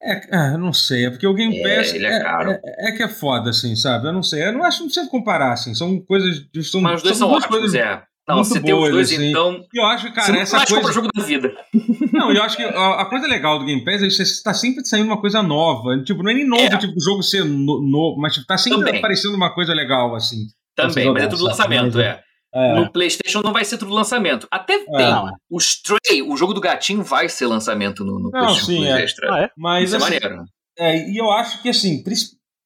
É, 0.00 0.54
é 0.54 0.56
não 0.56 0.72
sei, 0.72 1.06
é 1.06 1.10
porque 1.10 1.26
o 1.26 1.34
Game 1.34 1.56
é, 1.60 1.76
Pass. 1.76 1.92
Ele 1.92 2.06
é, 2.06 2.22
caro. 2.22 2.52
É, 2.52 2.60
é, 2.64 2.88
é, 2.88 2.92
que 2.92 3.02
é 3.02 3.08
foda, 3.08 3.50
assim, 3.50 3.74
sabe? 3.74 4.06
Eu 4.06 4.12
não 4.12 4.22
sei. 4.22 4.46
Eu 4.46 4.52
não 4.52 4.64
acho 4.64 4.78
que 4.78 4.84
não 4.84 4.88
precisa 4.88 5.10
comparar, 5.10 5.52
assim. 5.52 5.74
São 5.74 6.00
coisas. 6.00 6.46
São, 6.64 6.80
Mas 6.80 6.96
os 6.96 7.02
dois 7.02 7.18
são, 7.18 7.28
são 7.28 7.36
ótimos, 7.36 7.58
coisas, 7.58 7.74
é. 7.74 8.02
Não, 8.28 8.36
muito 8.36 8.48
você 8.48 8.60
boas, 8.60 8.64
tem 8.64 8.74
os 8.74 8.90
dois, 8.90 9.12
assim. 9.12 9.30
então. 9.30 9.64
Eu 9.74 9.84
acho, 9.84 10.12
cara, 10.12 10.38
essa 10.38 10.64
coisa. 10.64 10.88
o 10.88 10.92
jogo 10.92 11.08
da 11.12 11.22
vida. 11.22 11.52
Não, 12.12 12.30
eu 12.30 12.42
acho 12.42 12.56
que 12.56 12.62
a, 12.62 13.00
a, 13.00 13.04
coisa 13.06 13.26
legal 13.26 13.58
do 13.58 13.64
Game 13.64 13.84
Pass 13.84 14.02
é 14.02 14.06
que 14.06 14.10
você 14.12 14.22
está 14.22 14.54
sempre 14.54 14.84
saindo 14.84 15.06
uma 15.06 15.20
coisa 15.20 15.42
nova. 15.42 16.00
Tipo, 16.04 16.22
não 16.22 16.30
é 16.30 16.34
nem 16.34 16.46
novo, 16.46 16.62
é. 16.62 16.78
tipo, 16.78 16.92
o 16.96 17.02
jogo 17.02 17.22
ser 17.22 17.44
novo, 17.44 17.82
no, 17.82 18.16
mas 18.20 18.34
tipo, 18.34 18.46
tá 18.46 18.56
sempre 18.56 18.80
Também. 18.80 18.98
aparecendo 18.98 19.34
uma 19.34 19.52
coisa 19.52 19.74
legal, 19.74 20.14
assim. 20.14 20.46
Também, 20.76 21.12
mas 21.12 21.24
é 21.24 21.26
tudo 21.26 21.44
lançamento, 21.44 21.98
é. 21.98 22.22
é. 22.54 22.74
No 22.74 22.92
PlayStation 22.92 23.40
não 23.42 23.52
vai 23.52 23.64
ser 23.64 23.76
tudo 23.78 23.92
lançamento. 23.92 24.46
Até 24.50 24.74
é. 24.74 24.84
tem. 24.84 25.14
O 25.50 25.58
Stray, 25.58 26.22
o 26.22 26.36
jogo 26.36 26.54
do 26.54 26.60
gatinho, 26.60 27.02
vai 27.02 27.28
ser 27.28 27.46
lançamento 27.46 28.04
no, 28.04 28.20
no 28.20 28.30
não, 28.30 28.30
PlayStation 28.30 28.66
sim, 28.66 28.86
é. 28.86 29.02
Extra. 29.02 29.34
Ah, 29.34 29.40
é? 29.40 29.50
Mas, 29.56 29.86
Isso 29.86 29.94
é 29.94 29.98
assim, 29.98 30.14
é 30.14 30.20
maneiro. 30.20 30.44
É, 30.78 31.10
e 31.10 31.16
eu 31.18 31.30
acho 31.30 31.60
que, 31.60 31.68
assim, 31.68 32.02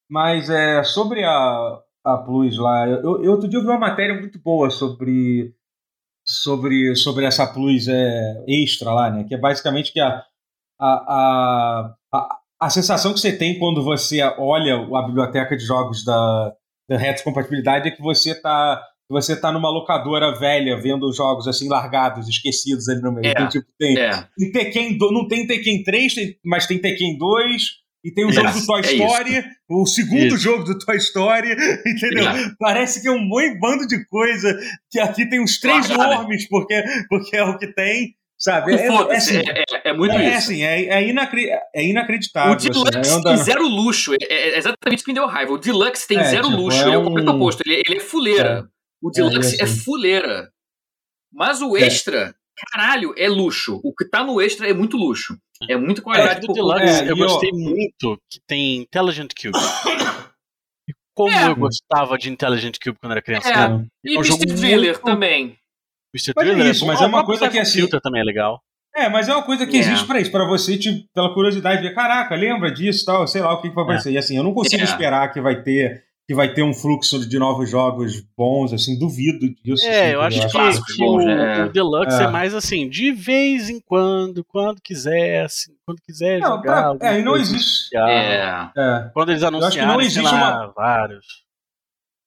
mas 0.09 0.49
é, 0.49 0.83
sobre 0.83 1.23
a, 1.23 1.79
a 2.07 2.17
Plus 2.17 2.57
lá. 2.57 2.87
Eu, 2.87 3.23
eu, 3.23 3.31
outro 3.31 3.47
dia 3.47 3.59
eu 3.59 3.63
vi 3.63 3.67
uma 3.67 3.79
matéria 3.79 4.19
muito 4.19 4.39
boa 4.39 4.69
sobre 4.69 5.53
sobre, 6.25 6.95
sobre 6.95 7.25
essa 7.25 7.47
Plus 7.47 7.87
é, 7.87 8.43
extra 8.47 8.91
lá, 8.93 9.09
né? 9.09 9.23
Que 9.23 9.35
é 9.35 9.37
basicamente 9.37 9.93
que 9.93 9.99
a, 9.99 10.23
a, 10.79 11.93
a, 12.13 12.39
a, 12.61 12.69
sensação 12.69 13.13
que 13.13 13.19
você 13.19 13.35
tem 13.35 13.57
quando 13.57 13.83
você 13.83 14.21
olha 14.37 14.75
a 14.75 15.01
biblioteca 15.03 15.55
de 15.55 15.63
jogos 15.63 16.03
da, 16.03 16.53
da 16.89 16.97
retrocompatibilidade 16.97 17.87
é 17.87 17.91
que 17.91 18.01
você 18.01 18.31
está 18.31 18.83
você 19.09 19.39
tá 19.39 19.53
numa 19.53 19.69
locadora 19.69 20.37
velha 20.37 20.75
vendo 20.75 21.11
jogos 21.13 21.47
assim 21.47 21.69
largados, 21.69 22.27
esquecidos 22.27 22.89
ali 22.89 23.01
no 23.01 23.13
meio. 23.13 23.27
É, 23.27 23.31
então, 23.31 23.47
tipo, 23.47 23.65
tem, 23.79 23.97
é. 23.97 24.27
tem 24.37 24.51
Tekken, 24.51 24.97
não 24.99 25.27
tem 25.29 25.47
Tekken 25.47 25.81
3, 25.81 26.13
mas 26.43 26.67
tem 26.67 26.77
Tekken 26.77 27.17
2, 27.17 27.63
e 28.03 28.11
tem 28.11 28.25
o 28.25 28.31
jogo 28.31 28.51
do 28.51 28.65
Toy 28.65 28.79
é 28.79 28.93
Story, 28.93 29.37
isso. 29.37 29.49
o 29.69 29.85
segundo 29.85 30.27
isso. 30.27 30.37
jogo 30.37 30.63
do 30.63 30.77
Toy 30.79 30.97
Story, 30.97 31.51
entendeu? 31.85 32.25
Parece 32.59 33.01
que 33.01 33.07
é 33.07 33.11
um 33.11 33.27
bom 33.27 33.59
bando 33.59 33.87
de 33.87 34.05
coisa, 34.05 34.57
que 34.89 34.99
aqui 34.99 35.27
tem 35.27 35.41
uns 35.41 35.59
três 35.59 35.89
nomes, 35.89 36.47
porque, 36.47 36.83
porque 37.09 37.35
é 37.35 37.43
o 37.43 37.57
que 37.57 37.67
tem. 37.67 38.15
Sabe? 38.39 38.75
É, 38.75 38.85
é, 38.85 39.15
assim, 39.15 39.37
é, 39.37 39.89
é, 39.89 39.93
muito 39.93 40.13
é, 40.13 40.29
isso. 40.29 40.37
Assim, 40.37 40.61
é, 40.61 40.83
é, 40.83 41.09
inacri 41.09 41.49
é 41.73 41.83
inacreditável. 41.83 42.53
O 42.53 42.55
Deluxe 42.55 42.97
assim, 42.99 43.23
tem 43.23 43.37
zero 43.37 43.67
luxo. 43.67 44.13
É, 44.13 44.57
exatamente 44.59 44.97
isso 44.97 45.05
que 45.05 45.11
me 45.11 45.15
deu 45.15 45.25
raiva. 45.25 45.53
O 45.53 45.57
Deluxe 45.57 46.07
tem 46.07 46.23
zero 46.23 46.47
tipo, 46.47 46.61
luxo. 46.61 46.79
ele 46.79 46.91
é 46.91 46.97
o 46.99 47.03
completo 47.03 47.31
oposto. 47.31 47.63
Ele, 47.65 47.81
ele 47.83 47.97
é 47.97 47.99
fuleira. 47.99 48.69
o 49.01 49.09
Deluxe 49.09 49.59
é, 49.59 49.63
assim. 49.63 49.79
fuleira. 49.79 50.51
Mas 51.33 51.61
o 51.61 51.75
Extra, 51.75 52.35
caralho, 52.57 53.13
é 53.17 53.27
luxo. 53.27 53.79
O 53.83 53.93
que 53.93 54.05
tá 54.05 54.23
no 54.23 54.41
Extra 54.41 54.69
é 54.69 54.73
muito 54.73 54.97
luxo. 54.97 55.37
É 55.69 55.75
muito 55.75 56.01
qualidade. 56.01 56.43
É, 56.43 56.47
do 56.47 56.53
Deluxe, 56.53 57.03
é, 57.03 57.11
eu 57.11 57.17
gostei 57.17 57.49
eu... 57.49 57.55
muito 57.55 58.21
que 58.29 58.39
tem 58.47 58.77
Intelligent 58.77 59.31
Cube. 59.33 59.57
E 60.89 60.93
como 61.13 61.33
é. 61.33 61.49
eu 61.49 61.55
gostava 61.55 62.17
de 62.17 62.29
Intelligent 62.29 62.77
Cube 62.81 62.97
quando 63.01 63.11
era 63.11 63.21
criança. 63.21 63.49
É. 63.49 63.85
E 64.05 64.15
é 64.15 64.19
um 64.19 64.21
Mystic 64.21 64.53
Driller 64.53 64.93
muito... 64.93 65.03
também. 65.03 65.57
Twister 66.13 66.33
mas 66.35 66.45
Thriller 66.45 66.67
é 66.67 66.69
isso, 66.69 66.83
é 66.83 66.87
mas 66.87 67.01
é 67.01 67.05
uma 67.05 67.25
coisa 67.25 67.49
que 67.49 67.59
assim. 67.59 67.79
Filter 67.79 67.99
também 67.99 68.21
é 68.21 68.23
legal. 68.23 68.61
É, 68.95 69.09
mas 69.09 69.27
é 69.27 69.33
uma 69.33 69.43
coisa 69.43 69.65
que 69.65 69.73
yeah. 69.73 69.91
existe 69.91 70.07
para 70.07 70.19
isso, 70.19 70.31
para 70.31 70.47
você, 70.47 70.77
tipo, 70.77 71.07
pela 71.13 71.31
curiosidade, 71.33 71.81
ver, 71.81 71.93
caraca, 71.93 72.35
lembra 72.35 72.71
disso 72.71 73.05
tal, 73.05 73.27
sei 73.27 73.41
lá 73.41 73.53
o 73.53 73.61
que, 73.61 73.69
que 73.69 73.75
vai 73.75 73.83
acontecer. 73.83 74.09
É. 74.09 74.13
E 74.13 74.17
assim, 74.17 74.37
eu 74.37 74.43
não 74.43 74.53
consigo 74.53 74.81
yeah. 74.81 74.91
esperar 74.91 75.31
que 75.31 75.39
vai 75.39 75.61
ter 75.61 76.06
que 76.27 76.35
vai 76.35 76.53
ter 76.53 76.61
um 76.61 76.73
fluxo 76.73 77.27
de 77.27 77.39
novos 77.39 77.69
jogos 77.69 78.19
bons, 78.37 78.73
assim, 78.73 78.99
duvido 78.99 79.47
disso. 79.63 79.87
É, 79.87 80.07
assim, 80.07 80.13
eu 80.13 80.21
acho 80.21 80.41
que, 80.41 80.95
que 80.95 81.03
o, 81.03 81.17
né? 81.19 81.63
o, 81.63 81.69
Deluxe 81.69 82.21
é. 82.21 82.25
é. 82.25 82.27
mais 82.27 82.53
assim, 82.53 82.89
de 82.89 83.13
vez 83.13 83.69
em 83.69 83.79
quando, 83.79 84.43
quando 84.43 84.81
quiser, 84.81 85.45
assim, 85.45 85.71
quando 85.85 86.01
quiser 86.01 86.39
não, 86.39 86.57
jogar. 86.57 86.95
Pra, 86.95 87.15
é, 87.15 87.19
e 87.21 87.23
não 87.23 87.37
existe. 87.37 87.95
É. 87.95 88.69
é. 88.77 89.09
Quando 89.13 89.29
eles 89.29 89.41
anunciarem, 89.41 89.87
não 89.87 90.01
existe 90.01 90.21
lá, 90.21 90.65
uma... 90.65 90.73
vários. 90.75 91.25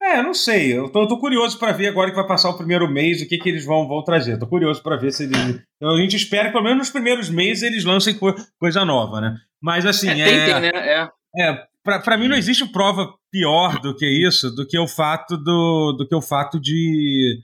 É, 0.02 0.22
não 0.22 0.32
sei. 0.32 0.72
Eu 0.72 0.88
tô, 0.88 1.02
eu 1.02 1.08
tô 1.08 1.18
curioso 1.18 1.58
para 1.58 1.72
ver 1.72 1.88
agora 1.88 2.08
que 2.08 2.16
vai 2.16 2.26
passar 2.26 2.48
o 2.48 2.56
primeiro 2.56 2.88
mês, 2.88 3.20
o 3.20 3.28
que, 3.28 3.36
que 3.36 3.50
eles 3.50 3.66
vão, 3.66 3.86
vão 3.86 4.02
trazer. 4.02 4.38
Tô 4.38 4.46
curioso 4.46 4.82
para 4.82 4.96
ver 4.96 5.12
se 5.12 5.24
eles. 5.24 5.62
Então, 5.76 5.94
a 5.94 6.00
gente 6.00 6.16
espera 6.16 6.46
que 6.46 6.52
pelo 6.52 6.64
menos 6.64 6.78
nos 6.78 6.90
primeiros 6.90 7.28
meses 7.28 7.62
eles 7.62 7.84
lancem 7.84 8.14
co 8.14 8.34
coisa 8.58 8.82
nova, 8.82 9.20
né? 9.20 9.36
Mas 9.60 9.84
assim. 9.84 10.08
É, 10.08 10.20
é, 10.20 10.46
tem, 10.46 10.60
né? 10.60 10.70
É. 10.72 11.08
é 11.42 11.69
para 11.82 12.16
mim 12.16 12.28
não 12.28 12.36
existe 12.36 12.66
prova 12.70 13.12
pior 13.30 13.80
do 13.80 13.94
que 13.94 14.06
isso, 14.06 14.50
do 14.50 14.66
que 14.66 14.78
o 14.78 14.86
fato 14.86 15.36
do, 15.36 15.92
do 15.92 16.06
que 16.06 16.14
o 16.14 16.20
fato 16.20 16.60
de 16.60 17.38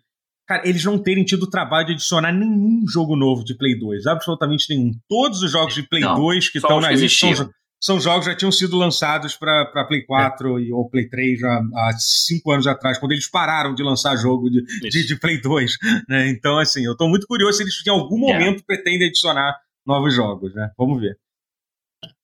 cara, 0.46 0.66
eles 0.68 0.84
não 0.84 0.98
terem 0.98 1.24
tido 1.24 1.44
o 1.44 1.50
trabalho 1.50 1.86
de 1.86 1.92
adicionar 1.94 2.32
nenhum 2.32 2.84
jogo 2.88 3.16
novo 3.16 3.44
de 3.44 3.56
Play 3.56 3.78
2, 3.78 4.06
absolutamente 4.06 4.66
nenhum. 4.70 4.92
Todos 5.08 5.42
os 5.42 5.50
jogos 5.50 5.74
de 5.74 5.82
Play 5.82 6.02
não, 6.02 6.14
2 6.14 6.48
que 6.48 6.58
estão 6.58 6.80
na 6.80 6.90
lista 6.92 7.34
são, 7.34 7.50
são, 7.80 8.00
jogos 8.00 8.26
que 8.26 8.32
já 8.32 8.36
tinham 8.36 8.52
sido 8.52 8.76
lançados 8.76 9.36
para 9.36 9.84
Play 9.86 10.04
4 10.04 10.58
é. 10.58 10.62
e, 10.62 10.72
ou 10.72 10.88
Play 10.88 11.08
3 11.08 11.40
já 11.40 11.60
há 11.74 11.92
cinco 11.98 12.52
anos 12.52 12.66
atrás, 12.66 12.98
quando 12.98 13.12
eles 13.12 13.28
pararam 13.28 13.74
de 13.74 13.82
lançar 13.82 14.16
jogo 14.16 14.48
de, 14.48 14.62
de, 14.88 15.06
de, 15.06 15.18
Play 15.18 15.40
2. 15.40 15.72
Né? 16.08 16.28
Então, 16.28 16.58
assim, 16.58 16.84
eu 16.84 16.92
estou 16.92 17.08
muito 17.08 17.26
curioso 17.26 17.58
se 17.58 17.64
eles 17.64 17.74
em 17.86 17.90
algum 17.90 18.30
é. 18.30 18.32
momento 18.32 18.64
pretendem 18.64 19.08
adicionar 19.08 19.56
novos 19.86 20.14
jogos. 20.14 20.54
Né? 20.54 20.70
Vamos 20.78 21.00
ver. 21.00 21.18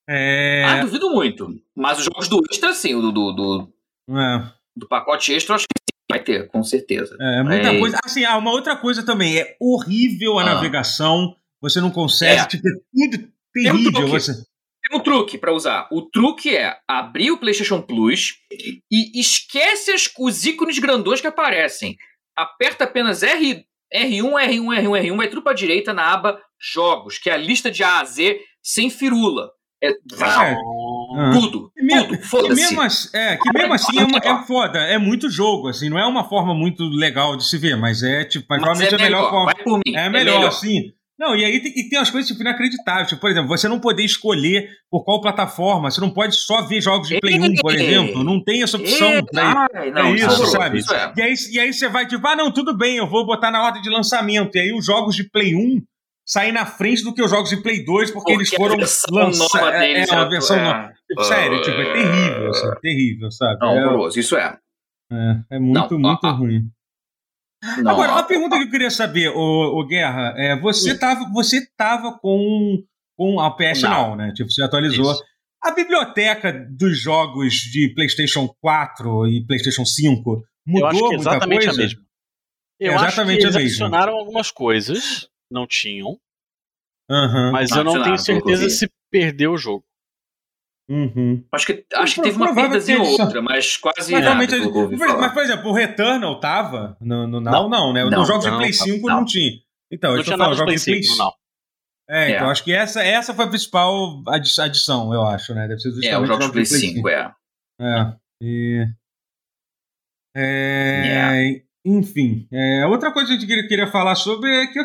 É... 0.08 0.64
Ah, 0.64 0.80
duvido 0.82 1.10
muito. 1.10 1.48
Mas 1.76 1.98
os 1.98 2.04
jogos 2.04 2.28
do 2.28 2.40
Extra, 2.50 2.72
sim, 2.74 3.00
do, 3.00 3.12
do, 3.12 3.32
do, 3.32 3.72
é. 4.10 4.52
do 4.76 4.88
pacote 4.88 5.32
Extra, 5.32 5.52
eu 5.52 5.56
acho 5.56 5.66
que 5.66 5.80
sim, 5.80 5.98
vai 6.10 6.22
ter, 6.22 6.48
com 6.48 6.62
certeza. 6.62 7.16
É, 7.20 7.42
muita 7.42 7.78
coisa. 7.78 7.98
Assim, 8.04 8.24
ah, 8.24 8.36
uma 8.36 8.50
outra 8.50 8.76
coisa 8.76 9.04
também, 9.04 9.38
é 9.38 9.56
horrível 9.60 10.38
a 10.38 10.42
ah. 10.42 10.54
navegação, 10.54 11.36
você 11.60 11.80
não 11.80 11.90
consegue, 11.90 12.40
é. 12.40 12.46
tipo, 12.46 12.68
é 12.68 12.72
tudo 12.72 13.28
terrível. 13.52 13.92
Tem 13.92 14.04
um 14.04 14.08
você... 14.08 14.32
Tem 14.84 14.98
um 14.98 15.02
truque 15.02 15.38
para 15.38 15.52
usar. 15.52 15.88
O 15.92 16.02
truque 16.02 16.56
é 16.56 16.76
abrir 16.88 17.30
o 17.30 17.38
PlayStation 17.38 17.80
Plus 17.80 18.34
e 18.90 19.20
esquece 19.20 19.92
as, 19.92 20.10
os 20.18 20.44
ícones 20.44 20.78
grandões 20.80 21.20
que 21.20 21.26
aparecem. 21.28 21.96
Aperta 22.36 22.82
apenas 22.82 23.22
R, 23.22 23.64
R1, 23.94 24.32
R1, 24.32 24.82
R1, 24.82 25.02
R1, 25.02 25.16
vai 25.16 25.28
tudo 25.28 25.42
para 25.42 25.52
direita 25.52 25.92
na 25.92 26.12
aba 26.12 26.40
Jogos, 26.60 27.18
que 27.18 27.30
é 27.30 27.34
a 27.34 27.36
lista 27.36 27.70
de 27.70 27.84
A 27.84 28.00
a 28.00 28.04
Z 28.04 28.40
sem 28.60 28.90
firula. 28.90 29.50
É, 29.82 29.88
é. 29.88 31.32
Tudo, 31.32 31.72
que 31.76 31.82
mesmo, 31.82 32.08
tudo, 32.08 32.22
foda-se. 32.22 32.68
Que 32.68 32.76
mesmo, 32.76 33.10
é, 33.14 33.36
que 33.36 33.52
mesmo 33.52 33.74
assim 33.74 33.98
é, 33.98 34.04
uma, 34.04 34.18
é 34.18 34.46
foda, 34.46 34.78
é 34.78 34.96
muito 34.96 35.28
jogo, 35.28 35.68
assim, 35.68 35.88
não 35.88 35.98
é 35.98 36.06
uma 36.06 36.28
forma 36.28 36.54
muito 36.54 36.84
legal 36.84 37.36
de 37.36 37.44
se 37.44 37.58
ver, 37.58 37.76
mas 37.76 38.02
é 38.02 38.24
tipo, 38.24 38.46
mas, 38.48 38.60
mas 38.60 38.78
provavelmente 38.78 38.94
é, 38.94 38.96
é 38.96 39.00
a 39.00 39.10
melhor, 39.10 39.30
forma. 39.30 39.52
É, 39.86 39.90
é 39.90 40.08
melhor, 40.08 40.36
melhor, 40.36 40.48
assim. 40.48 40.92
Não, 41.18 41.36
e 41.36 41.44
aí 41.44 41.60
tem, 41.60 41.72
e 41.76 41.88
tem 41.88 41.98
umas 41.98 42.10
coisas 42.10 42.28
tipo, 42.28 42.40
inacreditáveis. 42.42 43.08
Tipo, 43.08 43.20
por 43.20 43.30
exemplo, 43.30 43.48
você 43.48 43.68
não 43.68 43.78
poder 43.78 44.02
escolher 44.02 44.68
por 44.90 45.04
qual 45.04 45.20
plataforma. 45.20 45.88
Você 45.88 46.00
não 46.00 46.10
pode 46.10 46.34
só 46.34 46.62
ver 46.62 46.80
jogos 46.80 47.06
de 47.06 47.20
Play 47.20 47.38
1, 47.38 47.54
por 47.56 47.72
exemplo. 47.72 48.24
Não 48.24 48.42
tem 48.42 48.62
essa 48.62 48.76
opção. 48.76 49.24
Pra, 49.30 49.68
não, 49.94 50.06
é 50.06 50.14
isso, 50.14 50.46
sabe? 50.46 50.78
Isso 50.78 50.92
é. 50.92 51.12
E, 51.16 51.22
aí, 51.22 51.34
e 51.52 51.60
aí 51.60 51.72
você 51.72 51.88
vai 51.88 52.08
tipo, 52.08 52.26
ah, 52.26 52.34
não, 52.34 52.50
tudo 52.50 52.76
bem, 52.76 52.96
eu 52.96 53.08
vou 53.08 53.24
botar 53.24 53.52
na 53.52 53.62
ordem 53.62 53.80
de 53.80 53.88
lançamento. 53.88 54.56
E 54.56 54.60
aí 54.60 54.72
os 54.72 54.84
jogos 54.84 55.14
de 55.14 55.28
Play 55.30 55.54
1 55.54 55.80
sair 56.24 56.52
na 56.52 56.64
frente 56.64 57.02
do 57.02 57.12
que 57.12 57.22
os 57.22 57.30
jogos 57.30 57.50
de 57.50 57.56
Play 57.56 57.84
2, 57.84 58.10
porque, 58.10 58.32
porque 58.32 58.32
eles 58.32 58.48
foram 58.50 58.76
lançados. 58.76 59.54
É, 59.54 60.02
é, 60.02 60.12
uma 60.12 60.28
versão 60.28 60.56
é, 60.56 60.62
nova. 60.62 60.92
Tipo, 61.06 61.24
sério, 61.24 61.62
tipo, 61.62 61.80
é 61.80 61.92
terrível, 61.92 62.50
assim, 62.50 62.80
terrível, 62.80 63.30
sabe? 63.30 63.58
Não, 63.60 63.70
é, 63.70 63.86
horroroso, 63.86 64.18
isso 64.18 64.36
é. 64.36 64.58
É, 65.12 65.56
é 65.56 65.58
muito, 65.58 65.98
não, 65.98 66.10
muito 66.10 66.30
ruim. 66.30 66.70
Não, 67.78 67.92
Agora, 67.92 68.14
a 68.14 68.22
pergunta 68.22 68.56
que 68.56 68.64
eu 68.64 68.70
queria 68.70 68.90
saber, 68.90 69.28
o, 69.28 69.80
o 69.80 69.86
Guerra, 69.86 70.34
é, 70.36 70.58
você 70.58 70.92
estava 70.92 71.28
você 71.32 71.64
tava 71.76 72.18
com, 72.18 72.82
com 73.16 73.38
a 73.40 73.54
PS 73.54 73.82
não. 73.82 73.90
Now, 73.90 74.16
né? 74.16 74.32
Tipo, 74.34 74.50
você 74.50 74.62
atualizou. 74.62 75.12
Isso. 75.12 75.22
A 75.62 75.70
biblioteca 75.70 76.52
dos 76.52 77.00
jogos 77.00 77.54
de 77.54 77.92
PlayStation 77.94 78.48
4 78.60 79.28
e 79.28 79.46
PlayStation 79.46 79.84
5 79.84 80.42
mudou 80.66 80.80
eu 80.80 80.86
acho 80.86 81.08
que 81.08 81.14
exatamente 81.14 81.66
muita 81.66 81.66
coisa? 81.66 81.82
a 81.82 81.84
mesma. 81.84 82.02
Eu 82.80 82.92
é 82.92 82.94
exatamente 82.96 83.16
acho 83.16 83.26
que 83.26 83.46
eles 83.46 83.56
adicionaram 83.56 84.14
algumas 84.14 84.50
coisas 84.50 85.28
não 85.52 85.66
tinham. 85.66 86.18
Uhum. 87.10 87.52
Mas 87.52 87.70
eu 87.70 87.84
não 87.84 88.02
tenho 88.02 88.18
certeza 88.18 88.68
se 88.70 88.90
perdeu 89.10 89.52
o 89.52 89.58
jogo. 89.58 89.84
Uhum. 90.88 91.44
Acho 91.52 91.66
que, 91.66 91.86
acho 91.94 92.14
que 92.16 92.22
teve 92.22 92.36
uma 92.36 92.54
perdazinha 92.54 93.00
ou 93.00 93.20
outra, 93.20 93.40
mas 93.40 93.76
quase 93.76 94.12
mas, 94.12 94.24
nada. 94.24 94.34
Mas, 94.34 95.18
mas, 95.18 95.32
por 95.32 95.42
exemplo, 95.42 95.70
o 95.70 95.72
Returnal 95.72 96.40
tava 96.40 96.96
no, 97.00 97.26
no 97.26 97.40
Now, 97.40 97.52
não, 97.52 97.68
não, 97.68 97.92
né? 97.92 98.04
Não, 98.04 98.18
Nos 98.18 98.28
jogos 98.28 98.44
não, 98.44 98.52
de 98.52 98.58
Play 98.58 98.72
5 98.72 99.06
não, 99.06 99.16
não 99.18 99.24
tinha. 99.24 99.52
Então, 99.90 100.16
não 100.16 100.22
tinha 100.22 100.36
nada 100.36 100.54
de 100.54 100.64
Play 100.64 100.78
5, 100.78 101.02
5 101.02 101.18
não. 101.18 101.32
É, 102.10 102.32
é, 102.32 102.36
então 102.36 102.50
acho 102.50 102.64
que 102.64 102.72
essa, 102.72 103.02
essa 103.02 103.32
foi 103.32 103.44
a 103.44 103.48
principal 103.48 104.22
adição, 104.26 105.14
eu 105.14 105.22
acho, 105.22 105.54
né? 105.54 105.68
Deve 105.68 105.80
ser 105.80 105.88
é, 106.04 106.18
os 106.18 106.26
jogos 106.26 106.46
de 106.46 106.52
Play 106.52 106.66
5, 106.66 106.94
5, 106.96 107.08
é. 107.08 107.34
É. 107.80 108.12
E... 108.42 108.86
É, 110.34 111.02
yeah. 111.04 111.62
Enfim, 111.84 112.46
é, 112.52 112.86
outra 112.86 113.12
coisa 113.12 113.28
que 113.28 113.34
a 113.34 113.38
gente 113.38 113.46
queria, 113.46 113.68
queria 113.68 113.86
falar 113.86 114.14
sobre 114.14 114.50
é 114.50 114.66
que 114.66 114.78
eu 114.78 114.84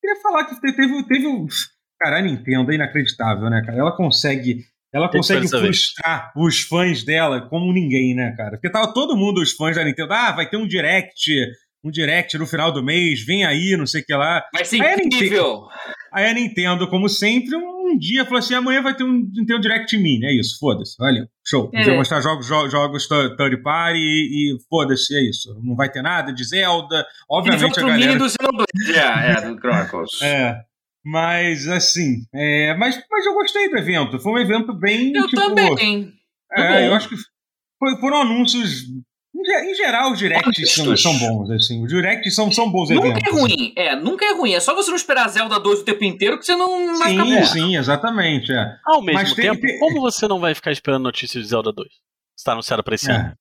queria 0.00 0.20
falar 0.20 0.44
que 0.44 0.60
teve, 0.60 1.02
teve 1.04 1.26
um. 1.26 1.46
Cara, 1.98 2.18
a 2.18 2.22
Nintendo 2.22 2.72
é 2.72 2.74
inacreditável, 2.74 3.50
né, 3.50 3.62
cara? 3.64 3.78
Ela 3.78 3.96
consegue. 3.96 4.64
Ela 4.92 5.08
consegue 5.08 5.46
frustrar 5.46 6.32
os 6.36 6.62
fãs 6.62 7.04
dela 7.04 7.48
como 7.48 7.72
ninguém, 7.72 8.12
né, 8.12 8.34
cara? 8.36 8.52
Porque 8.52 8.70
tava 8.70 8.92
todo 8.92 9.16
mundo, 9.16 9.40
os 9.40 9.52
fãs 9.52 9.76
da 9.76 9.84
Nintendo, 9.84 10.12
ah, 10.12 10.32
vai 10.32 10.48
ter 10.48 10.56
um 10.56 10.66
direct, 10.66 11.30
um 11.82 11.90
direct 11.90 12.36
no 12.38 12.46
final 12.46 12.72
do 12.72 12.82
mês, 12.82 13.24
vem 13.24 13.44
aí, 13.44 13.76
não 13.76 13.86
sei 13.86 14.02
o 14.02 14.04
que 14.04 14.14
lá. 14.14 14.44
Vai 14.52 14.64
ser 14.64 14.82
aí 14.82 14.96
incrível! 15.04 15.44
A 15.44 15.56
Nintendo, 15.56 15.68
aí 16.12 16.26
a 16.26 16.34
Nintendo, 16.34 16.88
como 16.88 17.08
sempre, 17.08 17.56
um 17.56 17.98
dia 17.98 18.24
falou 18.24 18.38
assim: 18.38 18.54
amanhã 18.54 18.82
vai 18.82 18.94
ter 18.94 19.04
um, 19.04 19.26
ter 19.46 19.54
um 19.54 19.60
direct 19.60 19.96
em 19.96 20.02
mim, 20.02 20.20
é 20.24 20.32
isso, 20.32 20.58
foda-se, 20.58 20.96
valeu, 20.98 21.26
show. 21.46 21.70
É. 21.74 21.84
Vai 21.84 21.96
mostrar 21.96 22.20
jogos, 22.20 22.46
jogos, 22.46 22.70
jogos 22.70 23.08
third 23.08 23.62
party 23.62 23.98
e, 23.98 24.54
e 24.54 24.58
foda-se, 24.68 25.16
é 25.16 25.28
isso. 25.28 25.58
Não 25.62 25.74
vai 25.74 25.90
ter 25.90 26.02
nada 26.02 26.32
de 26.32 26.44
Zelda, 26.44 27.04
obviamente 27.28 27.78
a 27.80 27.82
galera. 27.82 28.18
do 28.18 28.28
Xenoblade, 28.28 28.92
é, 28.94 29.30
é, 29.32 29.48
do 29.48 29.58
Chronicles. 29.58 30.22
é. 30.22 30.70
Mas, 31.02 31.66
assim, 31.66 32.26
é, 32.34 32.74
mas, 32.76 33.02
mas 33.10 33.24
eu 33.24 33.32
gostei 33.32 33.70
do 33.70 33.78
evento. 33.78 34.20
Foi 34.20 34.32
um 34.32 34.38
evento 34.38 34.74
bem. 34.74 35.12
Eu 35.14 35.26
tipo, 35.28 35.40
também. 35.40 36.12
É, 36.52 36.88
eu 36.88 36.94
acho 36.94 37.08
que 37.08 37.16
foi, 37.78 37.96
foram 37.98 38.20
anúncios 38.20 38.84
em 39.52 39.74
geral, 39.74 40.12
os 40.12 40.18
directs 40.18 40.72
são, 40.72 40.96
são, 40.96 41.18
bons, 41.18 41.50
assim. 41.50 41.82
Os 41.82 41.88
directs 41.88 42.34
são, 42.34 42.50
são 42.50 42.70
bons 42.70 42.90
nunca 42.90 43.08
eventos. 43.08 43.22
Nunca 43.24 43.38
é 43.38 43.40
ruim, 43.40 43.72
é, 43.76 43.96
nunca 43.96 44.24
é 44.24 44.32
ruim. 44.34 44.54
É 44.54 44.60
só 44.60 44.74
você 44.74 44.90
não 44.90 44.96
esperar 44.96 45.28
Zelda 45.28 45.58
2 45.58 45.80
o 45.80 45.84
tempo 45.84 46.04
inteiro 46.04 46.38
que 46.38 46.44
você 46.44 46.56
não 46.56 46.98
vai 46.98 47.10
sim, 47.10 47.24
ficar 47.24 47.46
Sim, 47.46 47.76
exatamente. 47.76 48.52
É. 48.52 48.76
Ao 48.84 49.02
mesmo 49.02 49.20
Mas 49.20 49.34
tempo, 49.34 49.60
tem... 49.60 49.78
como 49.78 50.00
você 50.00 50.28
não 50.28 50.40
vai 50.40 50.54
ficar 50.54 50.72
esperando 50.72 51.02
notícias 51.02 51.42
de 51.42 51.50
Zelda 51.50 51.72
2? 51.72 51.88
Está 52.36 52.52
anunciado 52.52 52.82
para 52.82 52.94
esse 52.94 53.10
é. 53.10 53.14
ano. 53.14 53.34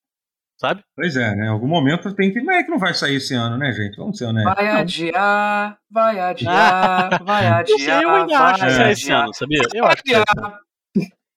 Sabe? 0.59 0.83
Pois 0.93 1.15
é, 1.15 1.35
né? 1.35 1.45
Em 1.45 1.49
algum 1.49 1.67
momento 1.67 2.13
tem 2.13 2.33
que. 2.33 2.41
Mas 2.41 2.57
é 2.57 2.63
que 2.63 2.69
não 2.69 2.77
vai 2.77 2.93
sair 2.93 3.15
esse 3.15 3.33
ano, 3.33 3.57
né, 3.57 3.71
gente? 3.71 3.95
Vamos 3.95 4.17
ser 4.17 4.25
honestos. 4.25 4.53
Vai 4.53 4.67
adiar, 4.67 5.77
vai 5.89 6.19
adiar, 6.19 7.19
vai 7.23 7.47
adiar. 7.47 8.03
Eu 8.03 8.09
ainda 8.09 8.37
acho 8.37 8.65
que 8.65 8.71
sai 8.71 8.91
esse 8.91 9.09
ano, 9.09 9.33
sabia? 9.33 9.61
Eu 9.73 9.85
acho 9.85 10.03
que. 10.03 10.11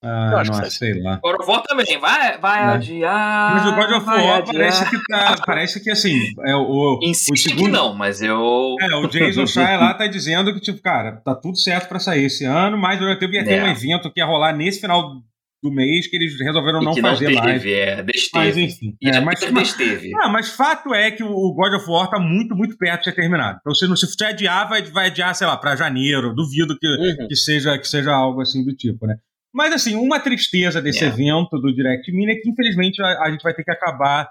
Ah, 0.03 0.43
nossa, 0.45 0.69
sei 0.69 1.01
lá. 1.01 1.17
God 1.23 1.39
of 1.39 1.49
War 1.49 1.63
também, 1.63 1.97
vai, 1.97 2.37
vai 2.37 2.61
é. 2.61 2.65
adiar. 2.65 3.53
Mas 3.55 3.65
o 3.65 3.75
God 3.75 3.91
of 4.01 4.05
War 4.05 4.43
parece 4.43 4.89
que 4.89 5.07
tá. 5.07 5.35
Parece 5.45 5.83
que 5.83 5.89
assim. 5.89 6.19
É, 6.45 6.55
o, 6.55 6.99
Insiste 7.01 7.47
o 7.47 7.49
segundo, 7.49 7.65
que 7.65 7.71
não, 7.71 7.95
mas 7.95 8.21
eu. 8.21 8.75
É, 8.81 8.95
o 8.97 9.07
Jason 9.07 9.47
Schreier 9.47 9.79
lá 9.79 9.93
tá 9.93 10.05
dizendo 10.05 10.53
que, 10.53 10.59
tipo, 10.59 10.81
cara, 10.81 11.21
tá 11.23 11.33
tudo 11.33 11.57
certo 11.57 11.87
pra 11.87 11.99
sair 11.99 12.25
esse 12.25 12.43
ano, 12.43 12.77
mas 12.77 13.01
eu 13.01 13.07
ia 13.07 13.17
ter 13.17 13.47
é. 13.47 13.63
um 13.63 13.67
evento 13.67 14.11
que 14.11 14.19
ia 14.19 14.25
rolar 14.25 14.53
nesse 14.53 14.81
final 14.81 15.23
do 15.63 15.71
mês 15.71 16.07
que 16.07 16.17
eles 16.17 16.37
resolveram 16.37 16.81
não, 16.81 16.93
não 16.93 17.01
fazer 17.01 17.27
teve, 17.27 17.39
mais. 17.39 17.65
É, 17.65 18.03
desteve. 18.03 18.45
Mas 18.45 18.57
enfim. 18.57 18.97
É, 19.01 19.19
mas, 19.21 19.39
desteve. 19.39 20.09
Não, 20.09 20.29
mas 20.29 20.49
fato 20.49 20.93
é 20.93 21.09
que 21.09 21.23
o 21.23 21.53
God 21.53 21.73
of 21.75 21.89
War 21.89 22.09
tá 22.09 22.19
muito, 22.19 22.53
muito 22.53 22.77
perto 22.77 22.99
de 22.99 23.05
ser 23.05 23.15
terminado. 23.15 23.59
Então, 23.61 23.73
se, 23.73 23.87
se 23.95 24.05
você 24.05 24.25
adiar, 24.25 24.67
vai, 24.67 24.81
vai 24.81 25.07
adiar, 25.07 25.33
sei 25.33 25.47
lá, 25.47 25.55
pra 25.55 25.77
janeiro. 25.77 26.35
Duvido 26.35 26.77
que, 26.77 26.87
uhum. 26.87 27.27
que, 27.29 27.35
seja, 27.37 27.77
que 27.77 27.87
seja 27.87 28.11
algo 28.11 28.41
assim 28.41 28.65
do 28.65 28.75
tipo, 28.75 29.07
né? 29.07 29.15
Mas, 29.53 29.73
assim, 29.73 29.95
uma 29.95 30.19
tristeza 30.19 30.81
desse 30.81 31.03
é. 31.03 31.07
evento 31.07 31.59
do 31.59 31.73
Direct 31.73 32.11
Mini 32.11 32.31
é 32.31 32.35
que, 32.35 32.49
infelizmente, 32.49 33.01
a, 33.01 33.23
a, 33.23 33.31
gente 33.31 33.43
vai 33.43 33.53
ter 33.53 33.63
que 33.63 33.71
acabar 33.71 34.29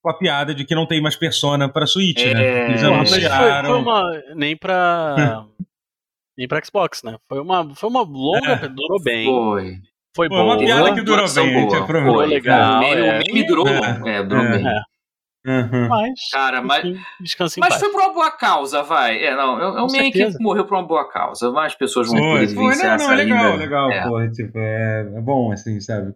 com 0.00 0.10
a 0.10 0.16
piada 0.16 0.54
de 0.54 0.64
que 0.64 0.74
não 0.74 0.86
tem 0.86 1.00
mais 1.00 1.16
Persona 1.16 1.68
para 1.68 1.86
Switch, 1.86 2.22
é... 2.22 2.34
né? 2.34 2.68
Eles 2.68 2.82
anunciaram... 2.82 3.68
Foi, 3.68 3.82
foi 3.82 3.82
uma... 3.82 4.22
Nem 4.36 4.56
pra... 4.56 5.46
nem 6.38 6.46
pra 6.46 6.64
Xbox, 6.64 7.02
né? 7.02 7.16
Foi 7.28 7.40
uma, 7.40 7.74
foi 7.74 7.88
uma 7.88 8.02
longa... 8.02 8.52
É. 8.52 8.68
Durou 8.68 9.02
bem. 9.02 9.26
Foi. 9.26 9.78
Foi, 10.14 10.28
foi 10.28 10.38
uma 10.38 10.58
piada 10.58 10.94
que 10.94 11.00
durou 11.00 11.26
bem. 11.32 11.66
Boa. 11.66 11.86
Foi 11.86 12.26
legal. 12.26 12.76
O 12.76 12.80
meme, 12.80 13.06
é. 13.06 13.14
o 13.14 13.18
meme 13.18 13.46
durou, 13.46 13.66
é. 13.66 14.18
é 14.18 14.22
durou 14.22 14.44
bem. 14.44 14.64
Uhum. 15.44 15.88
Mas, 15.88 16.30
cara, 16.30 16.62
mas, 16.62 16.84
descansa 17.20 17.58
mas 17.58 17.74
foi 17.74 17.90
por 17.90 18.00
uma 18.00 18.12
boa 18.12 18.30
causa, 18.30 18.82
vai. 18.82 19.24
É, 19.24 19.34
não, 19.34 19.60
é, 19.60 19.82
um 19.82 19.88
meio 19.88 20.12
que 20.12 20.38
morreu 20.40 20.64
por 20.64 20.76
uma 20.76 20.86
boa 20.86 21.08
causa. 21.10 21.50
Mais 21.50 21.74
pessoas 21.74 22.08
vão 22.08 22.16
poder 22.16 22.46
vivenciar 22.46 22.98
não, 22.98 23.06
não, 23.06 23.12
é 23.12 23.16
legal, 23.16 23.56
legal, 23.56 23.90
é. 23.90 24.02
porra, 24.06 24.30
tipo, 24.30 24.56
é, 24.56 25.12
é 25.16 25.20
bom, 25.20 25.50
assim, 25.50 25.80
sabe? 25.80 26.14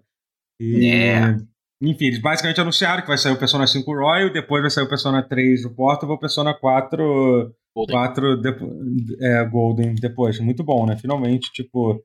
E, 0.61 0.87
é. 0.89 1.37
Enfim, 1.83 2.07
eles 2.07 2.21
basicamente 2.21 2.61
anunciaram 2.61 3.03
que 3.03 3.09
vai 3.09 3.19
sair 3.19 3.33
o 3.33 3.39
Persona 3.39 3.67
5 3.67 3.93
Royal, 3.93 4.33
depois 4.33 4.63
vai 4.63 4.71
sair 4.71 4.85
o 4.85 4.89
Persona 4.89 5.23
3 5.23 5.65
o 5.67 5.75
Portable, 5.75 6.15
o 6.15 6.19
Persona 6.19 6.55
4 6.55 7.53
Golden, 7.75 7.95
4 7.95 8.37
de, 8.41 9.17
é, 9.21 9.45
Golden 9.45 9.95
depois. 9.97 10.39
Muito 10.41 10.65
bom, 10.65 10.87
né? 10.87 10.97
Finalmente, 10.97 11.53
tipo, 11.53 12.03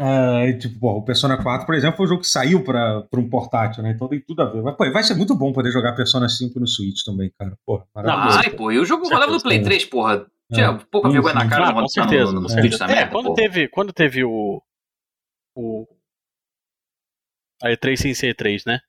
Uh, 0.00 0.58
tipo, 0.58 0.88
o 0.88 1.02
Persona 1.02 1.36
4, 1.42 1.66
por 1.66 1.74
exemplo, 1.74 1.98
foi 1.98 2.06
um 2.06 2.08
jogo 2.08 2.22
que 2.22 2.26
saiu 2.26 2.64
para 2.64 3.06
um 3.14 3.28
portátil, 3.28 3.82
né? 3.82 3.90
Então 3.90 4.08
tem 4.08 4.18
tudo 4.18 4.40
a 4.40 4.46
ver. 4.46 4.62
Mas, 4.62 4.74
pô, 4.74 4.90
vai 4.90 5.04
ser 5.04 5.14
muito 5.14 5.36
bom 5.36 5.52
poder 5.52 5.70
jogar 5.70 5.94
Persona 5.94 6.26
5 6.26 6.58
no 6.58 6.66
Switch 6.66 7.04
também, 7.04 7.30
cara. 7.38 7.54
Porra, 7.66 7.84
maravilhoso. 7.94 8.38
Ai, 8.38 8.50
pô, 8.50 8.72
e 8.72 8.78
o 8.78 8.84
jogo 8.86 9.06
rolava 9.06 9.32
no 9.32 9.42
Play 9.42 9.62
3, 9.62 9.84
porra. 9.84 10.26
Tinha 10.50 10.68
é. 10.68 10.78
pouca 10.90 11.10
vergonha 11.10 11.34
na 11.34 11.48
cara 11.48 11.68
ah, 11.68 11.74
com 11.74 11.86
certeza. 11.86 12.32
No, 12.32 12.40
no, 12.40 12.40
no 12.40 12.46
é. 12.46 12.60
Switch 12.60 12.78
também. 12.78 12.96
É, 12.96 13.06
quando, 13.08 13.34
teve, 13.34 13.68
quando 13.68 13.92
teve 13.92 14.24
o. 14.24 14.62
o 15.54 15.86
a 17.62 17.68
E3 17.68 17.96
sem 17.96 18.14
ser 18.14 18.34
E3, 18.34 18.62
né? 18.66 18.80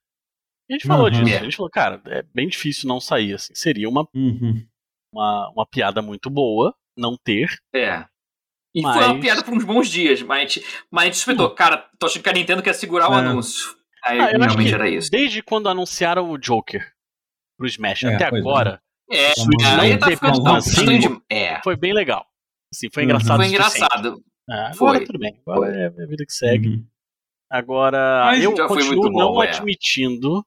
A 0.70 0.74
gente 0.74 0.88
falou 0.88 1.08
uhum. 1.08 1.12
disso. 1.12 1.38
A 1.38 1.44
gente 1.44 1.58
falou, 1.58 1.70
cara, 1.70 2.02
é 2.06 2.24
bem 2.34 2.48
difícil 2.48 2.88
não 2.88 3.02
sair, 3.02 3.34
assim. 3.34 3.54
Seria 3.54 3.90
uma, 3.90 4.08
uhum. 4.16 4.66
uma, 5.14 5.50
uma 5.50 5.66
piada 5.66 6.02
muito 6.02 6.30
boa 6.30 6.74
não 6.98 7.18
ter. 7.18 7.50
É. 7.76 8.06
E 8.74 8.82
mas... 8.82 8.96
foi 8.96 9.06
uma 9.06 9.20
piada 9.20 9.44
por 9.44 9.54
uns 9.54 9.64
bons 9.64 9.90
dias, 9.90 10.22
mas, 10.22 10.60
mas 10.90 11.04
a 11.04 11.06
gente 11.06 11.18
suspeitou, 11.18 11.50
cara, 11.52 11.90
tô 12.00 12.06
achando 12.06 12.24
que 12.24 12.30
a 12.30 12.34
Nintendo 12.34 12.64
quer 12.64 12.74
segurar 12.74 13.10
o 13.10 13.14
é. 13.14 13.18
anúncio. 13.18 13.76
Aí 14.04 14.20
ah, 14.20 14.28
realmente 14.28 14.74
era 14.74 14.90
isso. 14.90 15.10
Desde 15.12 15.44
quando 15.44 15.70
anunciaram 15.70 16.30
o 16.32 16.38
Joker 16.38 16.82
pro 17.58 17.68
Smash 17.68 18.04
é, 18.04 18.16
até 18.16 18.24
é. 18.26 18.28
agora. 18.28 18.82
É, 19.12 19.34
aí 19.80 19.98
tá 19.98 20.08
ficando 20.08 20.48
assim, 20.50 21.00
de... 21.00 21.22
é. 21.30 21.62
Foi 21.62 21.76
bem 21.76 21.94
legal. 21.94 22.26
Assim, 22.74 22.88
foi 22.92 23.04
engraçado. 23.04 23.38
Foi 23.38 23.48
engraçado. 23.48 24.24
Ah, 24.50 24.72
agora 24.74 24.98
foi. 24.98 25.06
tudo 25.06 25.20
bem. 25.20 25.40
Agora 25.46 25.72
foi. 25.72 25.82
é 25.82 25.86
a 25.86 26.08
vida 26.08 26.26
que 26.26 26.34
segue. 26.34 26.68
Uhum. 26.70 26.86
Agora, 27.50 28.22
Mas 28.28 28.44
eu 28.44 28.56
continuo 28.68 29.12
bom, 29.12 29.20
não 29.20 29.44
é. 29.44 29.50
admitindo 29.50 30.46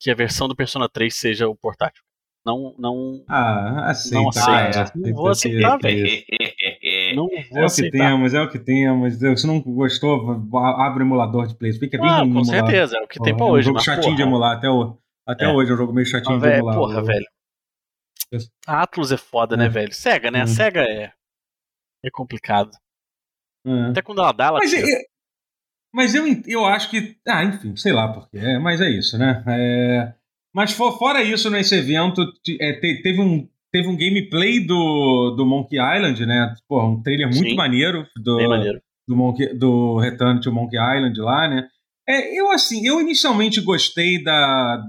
que 0.00 0.08
a 0.08 0.14
versão 0.14 0.46
do 0.46 0.54
Persona 0.54 0.88
3 0.88 1.12
seja 1.12 1.48
o 1.48 1.56
portátil. 1.56 2.04
Não, 2.46 2.74
não. 2.78 3.24
Ah, 3.28 3.90
aceita. 3.90 4.16
Não 4.16 4.28
aceito. 4.28 4.78
É, 4.78 4.92
não 4.94 5.14
vou 5.14 5.28
aceitar, 5.28 5.78
velho. 5.78 6.24
Não 7.14 7.28
é 7.32 7.64
aceitar. 7.64 7.88
o 7.88 7.90
que 7.90 7.98
temos, 7.98 8.34
é 8.34 8.42
o 8.42 8.50
que 8.50 8.58
temos. 8.58 9.40
Se 9.40 9.46
não 9.46 9.60
gostou, 9.60 10.42
abre 10.78 11.02
o 11.02 11.06
emulador 11.06 11.46
de 11.46 11.54
PlayStation. 11.54 11.90
Fica 11.90 12.02
bem 12.02 12.10
ah, 12.10 12.20
com 12.20 12.44
certeza, 12.44 12.96
é 12.98 13.00
o 13.00 13.08
que 13.08 13.20
tem 13.20 13.36
pra 13.36 13.46
hoje. 13.46 13.68
É 13.68 13.70
um 13.70 13.74
jogo 13.74 13.84
chatinho 13.84 14.04
porra. 14.04 14.16
de 14.16 14.22
emular, 14.22 14.56
até, 14.56 14.68
o, 14.68 14.96
até 15.26 15.44
é. 15.44 15.48
hoje 15.48 15.70
é 15.70 15.74
um 15.74 15.76
jogo 15.76 15.92
meio 15.92 16.06
chatinho 16.06 16.36
ah, 16.36 16.40
de 16.40 16.46
emular. 16.46 16.76
Porra, 16.76 17.02
velho. 17.02 17.26
A 18.66 18.82
Atlus 18.82 19.12
é 19.12 19.16
foda, 19.16 19.56
né, 19.56 19.66
é. 19.66 19.68
velho? 19.68 19.92
Sega, 19.92 20.30
né? 20.30 20.40
A 20.40 20.44
hum. 20.44 20.48
Sega 20.48 20.80
é. 20.80 21.12
É 22.04 22.10
complicado. 22.10 22.70
É. 23.66 23.90
Até 23.90 24.02
quando 24.02 24.20
ela 24.20 24.32
dá, 24.32 24.46
ela. 24.46 24.58
Mas, 24.58 24.72
eu, 24.72 24.86
mas 25.92 26.14
eu, 26.14 26.24
eu 26.46 26.64
acho 26.66 26.90
que. 26.90 27.16
Ah, 27.26 27.44
enfim, 27.44 27.74
sei 27.76 27.92
lá 27.92 28.12
porquê. 28.12 28.58
Mas 28.58 28.80
é 28.80 28.90
isso, 28.90 29.16
né? 29.16 29.42
É. 29.46 30.14
Mas 30.54 30.72
for, 30.72 30.96
fora 30.96 31.20
isso, 31.20 31.50
nesse 31.50 31.74
evento, 31.74 32.22
é, 32.60 32.74
te, 32.74 33.02
teve, 33.02 33.20
um, 33.20 33.48
teve 33.74 33.88
um 33.88 33.96
gameplay 33.96 34.64
do, 34.64 35.34
do 35.36 35.44
Monkey 35.44 35.78
Island, 35.78 36.24
né? 36.24 36.54
Pô, 36.68 36.80
um 36.80 37.02
trailer 37.02 37.26
muito 37.26 37.50
Sim, 37.50 37.56
maneiro 37.56 38.06
do, 38.14 38.48
maneiro. 38.48 38.80
do, 39.08 39.16
Monkey, 39.16 39.52
do 39.52 39.98
Return 39.98 40.40
to 40.40 40.52
Monkey 40.52 40.76
Island 40.76 41.20
lá, 41.20 41.48
né? 41.48 41.68
É, 42.08 42.38
eu, 42.38 42.52
assim, 42.52 42.86
eu 42.86 43.00
inicialmente 43.00 43.60
gostei 43.60 44.22
da, 44.22 44.80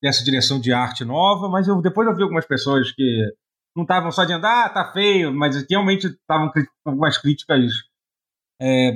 dessa 0.00 0.22
direção 0.22 0.60
de 0.60 0.72
arte 0.72 1.04
nova, 1.04 1.48
mas 1.48 1.66
eu, 1.66 1.82
depois 1.82 2.06
eu 2.06 2.14
vi 2.14 2.22
algumas 2.22 2.46
pessoas 2.46 2.92
que 2.92 3.26
não 3.74 3.82
estavam 3.82 4.12
só 4.12 4.22
dizendo, 4.22 4.46
ah, 4.46 4.68
tá 4.68 4.92
feio, 4.92 5.34
mas 5.34 5.66
realmente 5.68 6.06
estavam 6.06 6.48
com 6.52 6.62
algumas 6.90 7.18
críticas 7.18 7.72
é, 8.62 8.92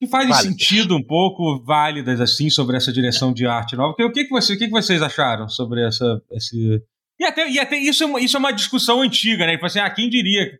que 0.00 0.06
fazem 0.06 0.32
sentido 0.32 0.96
um 0.96 1.02
pouco, 1.02 1.62
válidas, 1.62 2.18
assim, 2.18 2.48
sobre 2.48 2.78
essa 2.78 2.90
direção 2.90 3.30
de 3.30 3.46
arte 3.46 3.76
nova. 3.76 3.92
O 3.92 3.94
que, 3.94 4.24
que, 4.24 4.30
você, 4.30 4.54
o 4.54 4.58
que, 4.58 4.66
que 4.66 4.72
vocês 4.72 5.02
acharam 5.02 5.50
sobre 5.50 5.86
essa, 5.86 6.22
esse... 6.30 6.82
E 7.18 7.24
até, 7.24 7.48
e 7.48 7.58
até 7.58 7.76
isso, 7.76 8.04
é 8.04 8.06
uma, 8.06 8.20
isso 8.20 8.36
é 8.36 8.40
uma 8.40 8.52
discussão 8.52 9.00
antiga, 9.00 9.46
né? 9.46 9.52
Tipo 9.52 9.64
assim, 9.64 9.78
ah, 9.78 9.88
quem 9.88 10.10
diria? 10.10 10.52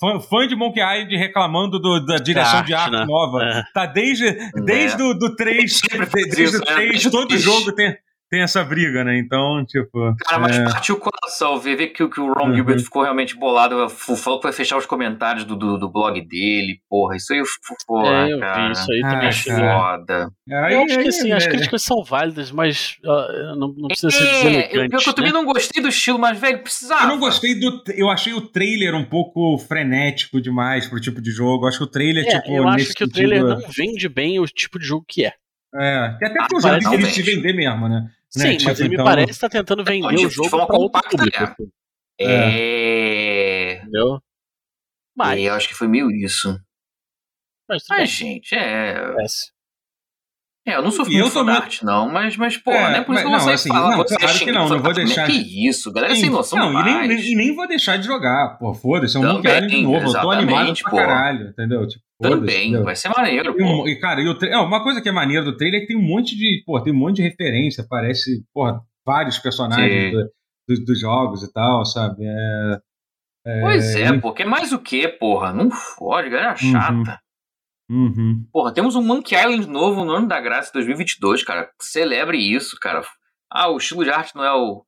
Fã, 0.00 0.20
fã 0.20 0.46
de 0.46 0.54
Monkey 0.54 0.80
Island 0.80 1.16
reclamando 1.16 1.80
do, 1.80 2.04
da 2.06 2.16
direção 2.18 2.58
arte, 2.58 2.66
de 2.68 2.74
arte 2.74 2.92
né? 2.92 3.04
nova. 3.04 3.42
É. 3.42 3.62
Tá 3.74 3.86
desde, 3.86 4.32
desde 4.64 5.02
é. 5.02 5.04
o 5.04 5.14
do 5.14 5.34
3, 5.34 5.80
desde 6.12 6.56
o 6.56 6.60
3, 6.60 7.10
todo 7.10 7.36
jogo 7.36 7.72
tem, 7.72 7.96
tem 8.30 8.42
essa 8.42 8.64
briga, 8.64 9.04
né? 9.04 9.18
Então, 9.18 9.64
tipo. 9.64 10.14
Cara, 10.24 10.40
mas 10.40 10.58
é... 10.58 10.64
partiu 10.64 10.96
o 10.96 11.00
coração 11.00 11.58
ver, 11.58 11.76
ver 11.76 11.88
que, 11.88 12.08
que 12.08 12.20
o 12.20 12.32
Ron 12.32 12.48
uhum. 12.48 12.54
Gilbert 12.54 12.80
ficou 12.80 13.02
realmente 13.02 13.36
bolado. 13.36 13.88
Falou 13.88 14.40
que 14.40 14.46
vai 14.46 14.52
fechar 14.52 14.76
os 14.76 14.86
comentários 14.86 15.44
do, 15.44 15.54
do, 15.54 15.78
do 15.78 15.88
blog 15.88 16.20
dele. 16.20 16.80
Porra, 16.88 17.16
isso 17.16 17.32
aí, 17.32 17.42
porra, 17.86 18.28
é, 18.28 18.32
eu 18.32 18.40
cara. 18.40 18.66
Vi 18.66 18.72
isso 18.72 18.92
aí 18.92 19.00
também. 19.02 19.28
Ah, 19.28 19.98
foda. 19.98 20.30
Aí, 20.50 20.74
eu 20.74 20.82
acho 20.82 20.98
que 20.98 21.08
assim, 21.08 21.32
as 21.32 21.46
críticas 21.46 21.82
são 21.82 22.02
válidas, 22.02 22.50
mas 22.50 22.96
uh, 23.04 23.56
não, 23.56 23.74
não 23.76 23.88
precisa 23.88 24.10
ser 24.10 24.24
deselegante. 24.24 24.74
É, 24.74 24.96
eu, 24.96 25.00
eu 25.06 25.12
também 25.14 25.32
né? 25.32 25.38
não 25.38 25.44
gostei 25.44 25.82
do 25.82 25.88
estilo, 25.88 26.18
mas, 26.18 26.38
velho, 26.38 26.62
precisava. 26.62 27.04
Eu 27.04 27.08
não 27.08 27.18
gostei 27.18 27.54
do. 27.58 27.82
Eu 27.94 28.10
achei 28.10 28.32
o 28.32 28.40
trailer 28.40 28.94
um 28.94 29.04
pouco 29.04 29.58
frenético 29.58 30.40
demais 30.40 30.88
pro 30.88 31.00
tipo 31.00 31.20
de 31.20 31.30
jogo. 31.30 31.64
Eu 31.64 31.68
acho 31.68 31.78
que 31.78 31.84
o 31.84 31.88
trailer, 31.88 32.26
é, 32.26 32.40
tipo. 32.40 32.52
Eu 32.52 32.68
acho 32.68 32.94
que 32.94 33.04
o 33.04 33.08
trailer 33.08 33.44
não 33.44 33.60
vende 33.68 34.08
bem 34.08 34.40
o 34.40 34.46
tipo 34.46 34.78
de 34.78 34.86
jogo 34.86 35.04
que 35.06 35.24
é. 35.24 35.32
É, 35.76 35.96
até 36.06 36.28
porque 36.28 36.54
ah, 36.54 36.58
o 36.58 36.60
jogo 36.60 36.90
tem 36.90 37.00
que 37.00 37.12
se 37.12 37.22
vender 37.22 37.52
mesmo, 37.52 37.88
né? 37.88 38.10
Sim, 38.30 38.38
né? 38.38 38.52
mas 38.52 38.58
tipo, 38.62 38.70
ele 38.70 38.94
então... 38.94 39.04
me 39.04 39.10
parece 39.10 39.30
estar 39.32 39.48
tá 39.48 39.58
tentando 39.58 39.84
vender 39.84 40.26
o 40.26 40.30
jogo 40.30 40.50
para 40.50 40.76
outro 40.76 41.02
público. 41.10 41.42
Assim. 41.42 41.70
É. 42.20 43.76
Entendeu? 43.76 44.20
Mas... 45.16 45.38
É, 45.38 45.42
eu 45.42 45.54
acho 45.54 45.68
que 45.68 45.74
foi 45.74 45.88
meio 45.88 46.10
isso. 46.10 46.60
Mas, 47.68 47.84
mas 47.88 48.10
gente, 48.10 48.54
é. 48.54 48.94
Parece. 49.14 49.53
É, 50.66 50.76
eu 50.76 50.82
não 50.82 50.90
sou 50.90 51.04
fã 51.04 51.30
também... 51.30 51.54
arte, 51.54 51.84
não, 51.84 52.10
mas, 52.10 52.38
mas 52.38 52.56
pô, 52.56 52.70
é, 52.72 52.92
né? 52.92 53.00
Por 53.02 53.14
isso 53.14 53.24
que 53.24 53.30
você 53.30 53.52
assim, 53.52 53.68
fala, 53.68 53.90
não, 53.90 53.96
você 53.98 54.16
claro 54.16 54.38
que 54.38 54.52
não, 54.52 54.68
não 54.68 54.80
vou 54.80 54.94
deixar. 54.94 55.26
Que 55.26 55.68
isso, 55.68 55.92
galera 55.92 56.14
Sim, 56.14 56.22
sem 56.22 56.30
noção 56.30 56.58
Não, 56.58 56.80
e 56.80 57.06
nem, 57.06 57.20
e 57.20 57.34
nem, 57.34 57.54
vou 57.54 57.68
deixar 57.68 57.98
de 57.98 58.06
jogar, 58.06 58.56
pô, 58.58 58.72
foda-se, 58.72 59.14
é 59.14 59.20
um 59.20 59.24
Monkey 59.24 59.46
Island 59.46 59.68
de 59.68 59.82
novo, 59.82 60.06
eu 60.06 60.20
tô 60.22 60.30
animado 60.30 60.72
pra 60.80 60.90
pô. 60.90 60.96
caralho, 60.96 61.48
entendeu? 61.50 61.86
Tipo, 61.86 62.02
Também, 62.18 62.68
entendeu? 62.68 62.84
vai 62.84 62.96
ser 62.96 63.10
maneiro, 63.10 63.54
pô. 63.54 63.86
E, 63.86 64.00
cara, 64.00 64.22
e 64.22 64.26
o 64.26 64.38
é, 64.42 64.56
uma 64.56 64.82
coisa 64.82 65.02
que 65.02 65.08
é 65.08 65.12
maneiro 65.12 65.44
do 65.44 65.56
trailer 65.56 65.80
é 65.80 65.82
que 65.82 65.88
tem 65.88 65.98
um 65.98 66.02
monte 66.02 66.34
de, 66.34 66.62
pô, 66.64 66.80
tem 66.80 66.94
um 66.94 66.98
monte 66.98 67.16
de 67.16 67.22
referência, 67.22 67.86
parece, 67.86 68.42
pô, 68.54 68.64
vários 69.04 69.38
personagens 69.38 70.12
dos 70.66 70.78
do, 70.80 70.84
do 70.86 70.94
jogos 70.94 71.42
e 71.42 71.52
tal, 71.52 71.84
sabe? 71.84 72.24
É, 72.24 72.78
é... 73.46 73.60
Pois 73.60 73.94
é, 73.96 74.18
pô, 74.18 74.32
que 74.32 74.46
mais 74.46 74.72
o 74.72 74.78
que, 74.78 75.06
porra? 75.08 75.52
Não 75.52 75.70
fode, 75.70 76.30
galera 76.30 76.52
uhum. 76.52 76.72
chata. 76.72 76.94
Uhum. 76.94 77.23
Uhum. 77.90 78.46
Porra, 78.52 78.72
temos 78.72 78.96
um 78.96 79.02
Monkey 79.02 79.36
Island 79.36 79.68
novo 79.68 80.04
no 80.04 80.12
ano 80.12 80.28
da 80.28 80.40
graça 80.40 80.72
2022, 80.72 81.44
cara. 81.44 81.70
Celebre 81.80 82.38
isso, 82.38 82.78
cara. 82.80 83.02
Ah, 83.50 83.68
o 83.70 83.76
estilo 83.76 84.04
de 84.04 84.10
arte 84.10 84.34
não 84.34 84.44
é 84.44 84.52
o. 84.52 84.84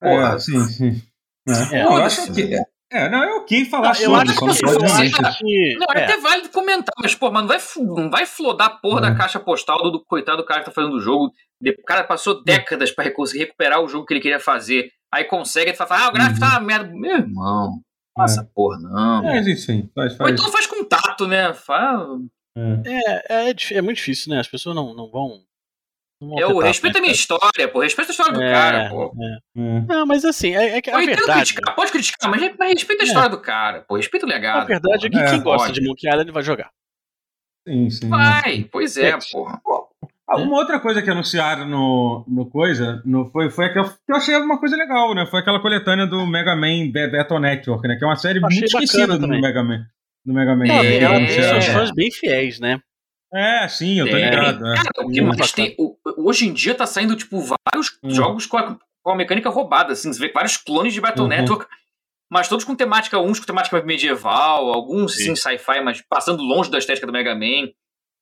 Porra. 0.00 0.34
É, 0.34 0.38
sim, 0.38 0.64
sim. 0.64 1.02
É. 1.48 1.78
É, 1.78 1.84
eu 1.84 1.96
acho 1.96 2.32
que. 2.32 2.54
É, 2.54 2.64
é, 2.92 3.08
não, 3.08 3.22
é 3.22 3.34
ok 3.34 3.64
falar 3.66 3.82
não, 3.82 3.90
eu 3.90 3.94
sobre, 3.94 4.84
acho 4.84 4.98
que, 4.98 5.38
que... 5.38 5.78
não, 5.78 5.86
é 5.94 6.04
até 6.04 6.18
válido 6.18 6.48
comentar, 6.48 6.92
mas, 7.00 7.14
pô, 7.14 7.30
mas 7.30 7.42
não 7.42 7.48
vai, 7.48 7.58
não 7.96 8.10
vai 8.10 8.26
flodar 8.26 8.66
a 8.66 8.70
porra 8.70 9.00
da 9.00 9.14
caixa 9.14 9.38
postal 9.38 9.80
do, 9.80 9.92
do, 9.92 10.04
coitado 10.04 10.38
do 10.38 10.44
cara 10.44 10.60
que 10.60 10.66
tá 10.66 10.72
fazendo 10.72 10.96
o 10.96 11.00
jogo. 11.00 11.32
O 11.64 11.84
cara 11.86 12.02
passou 12.02 12.42
décadas 12.42 12.90
pra 12.90 13.04
recuperar 13.04 13.80
o 13.80 13.88
jogo 13.88 14.06
que 14.06 14.14
ele 14.14 14.20
queria 14.20 14.40
fazer. 14.40 14.90
Aí 15.12 15.24
consegue, 15.24 15.70
e 15.70 15.74
fala, 15.74 16.06
ah, 16.06 16.08
o 16.08 16.12
gráfico 16.12 16.44
uhum. 16.44 16.50
tá 16.50 16.58
uma 16.58 16.66
merda. 16.66 16.92
Meu 16.92 17.16
irmão, 17.16 17.80
faça 18.16 18.48
porra, 18.54 18.78
não. 18.80 19.28
É, 19.28 19.42
sim, 19.54 19.88
faz, 19.94 20.16
faz. 20.16 20.20
Ou 20.20 20.28
então 20.28 20.50
faz 20.50 20.66
contato, 20.66 21.28
né? 21.28 21.54
Fala. 21.54 22.18
É, 22.56 23.50
é, 23.50 23.54
é, 23.74 23.82
muito 23.82 23.96
difícil, 23.96 24.32
né? 24.32 24.40
As 24.40 24.48
pessoas 24.48 24.74
não, 24.74 24.94
não 24.94 25.08
vão. 25.08 25.42
Não 26.20 26.38
eu 26.38 26.58
respeito 26.58 26.98
a 26.98 27.00
minha 27.00 27.12
história, 27.12 27.68
pô. 27.68 27.80
Respeito 27.80 28.08
a 28.08 28.10
história 28.10 28.32
do 28.32 28.42
é, 28.42 28.52
cara, 28.52 28.90
pô. 28.90 29.14
É. 29.18 29.60
é. 29.60 29.80
Não, 29.82 30.04
mas 30.04 30.24
assim, 30.24 30.54
é, 30.54 30.76
é 30.76 30.82
que 30.82 30.90
a 30.90 30.98
verdade... 30.98 31.54
Criticar, 31.54 31.74
pode 31.74 31.92
criticar, 31.92 32.30
mas, 32.30 32.56
mas 32.58 32.72
respeita 32.72 33.02
a 33.02 33.06
é. 33.06 33.08
história 33.08 33.28
do 33.30 33.40
cara, 33.40 33.80
pô. 33.82 33.96
Respeita 33.96 34.26
o 34.26 34.28
legado. 34.28 34.62
A 34.62 34.64
verdade 34.64 35.06
é 35.06 35.10
que 35.10 35.30
quem 35.30 35.42
gosta 35.42 35.72
de 35.72 35.80
Monkey 35.80 36.08
Island 36.08 36.30
vai 36.30 36.42
jogar. 36.42 36.70
Sim, 37.66 37.90
sim. 37.90 38.08
Vai, 38.08 38.68
pois 38.70 38.96
é, 38.96 39.16
porra. 39.32 39.60
Uma 40.28 40.58
outra 40.58 40.78
coisa 40.78 41.02
que 41.02 41.10
anunciaram 41.10 41.66
no, 41.66 42.24
no 42.28 42.46
coisa 42.46 43.02
no, 43.04 43.30
foi, 43.30 43.50
foi 43.50 43.72
que 43.72 43.78
eu, 43.78 43.84
que 43.84 44.12
eu 44.12 44.16
achei 44.16 44.36
uma 44.36 44.58
coisa 44.58 44.76
legal, 44.76 45.12
né? 45.14 45.26
Foi 45.26 45.40
aquela 45.40 45.60
coletânea 45.60 46.06
do 46.06 46.24
Mega 46.26 46.54
Man 46.54 46.90
Battle 46.92 47.40
Network, 47.40 47.88
né? 47.88 47.96
Que 47.96 48.04
é 48.04 48.06
uma 48.06 48.16
série 48.16 48.38
muito 48.38 48.64
esquecida 48.64 49.18
do 49.18 49.26
Mega 49.26 49.62
Man. 49.64 49.86
Do 50.24 50.34
Mega 50.34 50.54
Man. 50.54 50.66
É, 50.66 50.98
ela 50.98 51.18
tem 51.18 51.72
fãs 51.72 51.90
bem 51.92 52.10
fiéis, 52.10 52.60
né? 52.60 52.80
É, 53.32 53.68
sim, 53.68 53.98
eu 53.98 54.08
tô 54.08 54.16
é. 54.16 54.30
ligado. 54.30 54.66
É. 54.66 54.76
Cara, 54.76 55.06
o 55.06 55.10
que 55.10 55.20
mais 55.20 55.52
tem, 55.52 55.76
hoje 56.18 56.48
em 56.48 56.52
dia 56.52 56.74
tá 56.74 56.86
saindo, 56.86 57.16
tipo, 57.16 57.40
vários 57.40 57.98
hum. 58.02 58.10
jogos 58.10 58.44
com 58.46 58.56
a, 58.56 58.76
com 59.02 59.12
a, 59.12 59.16
mecânica 59.16 59.48
roubada, 59.48 59.92
assim, 59.92 60.12
você 60.12 60.18
vê 60.18 60.32
vários 60.32 60.56
clones 60.56 60.92
de 60.92 61.00
Battle 61.00 61.22
uhum. 61.22 61.28
Network, 61.28 61.66
mas 62.30 62.48
todos 62.48 62.64
com 62.64 62.74
temática, 62.74 63.18
uns 63.20 63.38
com 63.38 63.46
temática 63.46 63.80
medieval, 63.82 64.72
alguns, 64.72 65.14
sim, 65.14 65.36
sci-fi, 65.36 65.80
mas 65.80 66.02
passando 66.02 66.42
longe 66.42 66.70
da 66.70 66.78
estética 66.78 67.06
do 67.06 67.12
Mega 67.12 67.34
Man. 67.34 67.70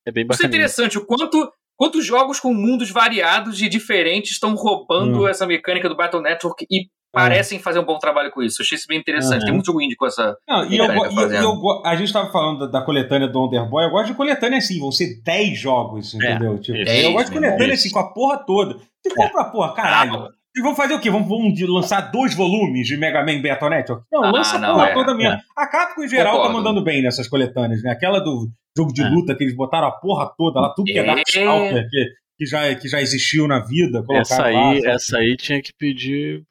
É 0.07 0.12
bem 0.12 0.27
bacana. 0.27 0.35
Isso 0.35 0.43
é 0.43 0.47
interessante, 0.47 0.99
o 0.99 1.07
quanto 1.07 1.53
quantos 1.77 2.05
jogos 2.05 2.41
com 2.41 2.53
mundos 2.53 2.91
variados 2.91 3.62
e 3.62 3.69
diferentes 3.69 4.33
estão 4.33 4.55
roubando 4.55 5.23
hum. 5.23 5.29
essa 5.29 5.47
mecânica 5.47 5.89
do 5.89 5.97
Battle 5.97 6.20
Network 6.20 6.66
e 6.69 6.91
parecem 7.12 7.59
fazer 7.59 7.78
um 7.78 7.85
bom 7.85 7.98
trabalho 7.98 8.30
com 8.30 8.43
isso. 8.43 8.60
Eu 8.60 8.64
achei 8.64 8.76
isso 8.76 8.86
bem 8.89 8.98
interessante. 8.98 9.40
Uhum. 9.40 9.44
Tem 9.47 9.55
muito 9.55 9.66
jogo 9.66 9.80
indie 9.80 9.97
com 9.97 10.06
essa. 10.06 10.36
Não, 10.48 10.64
e 10.66 10.76
eu, 10.76 10.85
e, 10.85 11.35
eu, 11.35 11.82
a 11.85 11.97
gente 11.97 12.09
estava 12.09 12.30
falando 12.30 12.60
da, 12.60 12.78
da, 12.78 12.82
coletânea 12.85 13.28
do 13.28 13.47
Underboy. 13.47 13.85
Eu 13.85 13.90
gosto 13.90 14.09
de 14.09 14.14
coletânea 14.14 14.59
assim, 14.59 14.78
vão 14.78 14.93
ser 14.93 15.20
10 15.22 15.59
jogos, 15.59 16.14
é, 16.14 16.16
entendeu? 16.16 16.55
É, 16.55 16.59
tipo, 16.59 16.78
eu 16.78 17.12
gosto 17.12 17.26
de 17.26 17.35
coletânea 17.35 17.74
assim, 17.74 17.90
com 17.90 17.98
a 17.98 18.12
porra 18.12 18.39
toda. 18.39 18.78
Se 19.06 19.14
for 19.14 19.24
é. 19.24 19.28
pra 19.28 19.44
porra, 19.44 19.74
caralho. 19.74 20.28
E 20.56 20.60
vamos 20.60 20.76
fazer 20.76 20.94
o 20.94 21.01
quê? 21.01 21.10
Vamos, 21.10 21.28
vamos 21.28 21.60
lançar 21.60 22.01
dois 22.10 22.35
volumes 22.35 22.86
de 22.86 22.97
Mega 22.97 23.24
Man 23.24 23.40
Battle 23.40 23.70
Network? 23.70 24.05
Não, 24.10 24.24
ah, 24.24 24.30
lança 24.32 24.59
não, 24.59 24.70
a 24.70 24.74
porra 24.74 24.89
é, 24.89 24.94
toda 24.94 25.14
mesmo. 25.14 25.35
É. 25.35 25.40
A 25.56 25.66
Capcom 25.66 26.02
em 26.02 26.09
geral 26.09 26.24
tá 26.24 26.30
Concordo. 26.32 26.52
tá 26.52 26.59
mandando 26.59 26.85
bem 26.85 27.02
nessas 27.02 27.28
coletâneas, 27.28 27.82
né? 27.82 27.93
Aquela 27.93 28.18
do 28.18 28.48
jogo 28.76 28.93
de 28.93 29.02
é. 29.02 29.09
luta 29.09 29.36
que 29.36 29.44
eles 29.44 29.55
botaram 29.55 29.86
a 29.86 29.93
porra 29.93 30.32
toda 30.36 30.60
lá, 30.60 30.72
tudo 30.74 30.86
que 30.86 30.98
é, 30.98 31.02
é 31.02 31.06
Darkstalker, 31.06 31.89
que, 31.89 32.06
que, 32.39 32.47
já, 32.47 32.74
que 32.74 32.89
já 32.89 33.01
existiu 33.01 33.47
na 33.47 33.60
vida. 33.60 34.05
Essa 34.10 34.47
aí, 34.47 34.55
lá, 34.55 34.90
essa 34.90 35.18
aí 35.18 35.36
tinha 35.36 35.62
que 35.62 35.72
pedir 35.78 36.43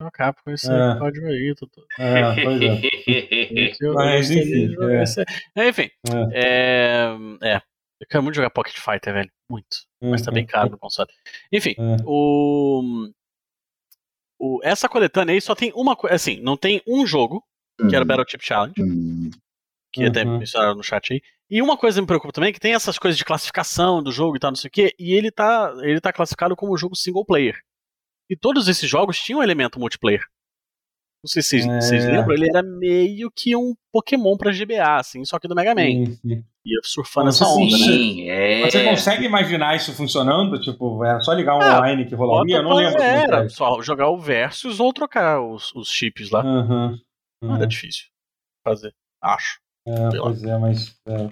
a 0.00 0.10
Capcom 0.10 0.50
esse 0.52 0.70
é. 0.70 0.98
código 0.98 1.26
aí, 1.26 1.54
Tutu. 1.56 1.84
É, 1.98 2.44
pois 2.44 2.62
é. 2.62 3.90
Mas 3.94 4.30
enfim. 4.30 4.74
É. 5.56 5.62
é. 5.62 5.68
Enfim. 5.68 5.90
É. 6.32 7.16
é. 7.42 7.62
Eu 8.00 8.06
quero 8.08 8.22
muito 8.22 8.36
jogar 8.36 8.50
Pocket 8.50 8.78
Fighter, 8.78 9.12
velho. 9.12 9.30
Muito. 9.50 9.78
Mas 10.00 10.22
tá 10.22 10.30
bem 10.30 10.46
caro 10.46 10.70
no 10.70 10.78
console. 10.78 11.10
Enfim, 11.52 11.74
o 12.04 13.10
o, 14.38 14.60
essa 14.62 14.88
coletânea 14.88 15.34
aí 15.34 15.40
só 15.40 15.54
tem 15.54 15.72
uma 15.74 15.96
coisa. 15.96 16.14
Assim, 16.14 16.40
não 16.40 16.56
tem 16.56 16.80
um 16.86 17.04
jogo, 17.04 17.42
que 17.76 17.94
era 17.94 17.98
o 17.98 18.00
uhum. 18.00 18.06
Battle 18.06 18.26
Chip 18.28 18.44
Challenge. 18.44 18.80
Uhum. 18.80 19.30
Que 19.92 20.04
até 20.04 20.22
uhum. 20.22 20.38
mencionaram 20.38 20.76
no 20.76 20.82
chat 20.82 21.12
aí. 21.12 21.20
E 21.50 21.62
uma 21.62 21.76
coisa 21.76 22.00
me 22.00 22.06
preocupa 22.06 22.32
também, 22.32 22.52
que 22.52 22.60
tem 22.60 22.74
essas 22.74 22.98
coisas 22.98 23.16
de 23.16 23.24
classificação 23.24 24.02
do 24.02 24.12
jogo 24.12 24.36
e 24.36 24.38
tal, 24.38 24.50
não 24.50 24.56
sei 24.56 24.68
o 24.68 24.70
quê, 24.70 24.94
e 24.98 25.14
ele 25.14 25.30
tá, 25.30 25.72
ele 25.80 25.98
tá 25.98 26.12
classificado 26.12 26.54
como 26.54 26.76
jogo 26.76 26.94
single 26.94 27.24
player. 27.24 27.58
E 28.30 28.36
todos 28.36 28.68
esses 28.68 28.88
jogos 28.88 29.18
tinham 29.18 29.40
um 29.40 29.42
elemento 29.42 29.80
multiplayer. 29.80 30.22
Não 31.22 31.28
sei 31.28 31.42
se 31.42 31.62
vocês, 31.62 32.04
é... 32.04 32.12
lembram, 32.12 32.32
ele 32.32 32.48
era 32.48 32.62
meio 32.62 33.28
que 33.30 33.56
um 33.56 33.74
Pokémon 33.92 34.36
pra 34.36 34.52
GBA, 34.52 34.98
assim, 34.98 35.24
só 35.24 35.38
que 35.38 35.48
do 35.48 35.54
Mega 35.54 35.74
Man. 35.74 35.82
Sim, 35.82 36.14
sim. 36.14 36.44
Ia 36.64 36.80
surfando 36.84 37.30
essa 37.30 37.44
onda, 37.44 37.76
sim, 37.76 38.26
né? 38.26 38.60
É... 38.60 38.70
Você 38.70 38.84
consegue 38.84 39.24
imaginar 39.24 39.74
isso 39.74 39.92
funcionando? 39.94 40.60
Tipo, 40.60 41.04
era 41.04 41.20
só 41.20 41.32
ligar 41.32 41.56
um 41.56 41.62
ah, 41.62 41.78
online 41.78 42.06
que 42.06 42.14
rolaria? 42.14 42.56
Eu 42.58 42.62
não 42.62 42.74
lembro. 42.74 43.02
Era, 43.02 43.48
só 43.48 43.82
jogar 43.82 44.10
o 44.10 44.18
Versus 44.18 44.78
ou 44.78 44.92
trocar 44.92 45.40
os, 45.40 45.74
os 45.74 45.90
chips 45.90 46.30
lá. 46.30 46.44
Uhum, 46.44 46.86
uhum. 46.86 46.98
Não 47.42 47.56
era 47.56 47.66
difícil 47.66 48.06
fazer, 48.64 48.94
acho. 49.20 49.58
É, 49.86 50.18
pois 50.20 50.44
é, 50.44 50.58
mas. 50.58 51.00
É, 51.08 51.30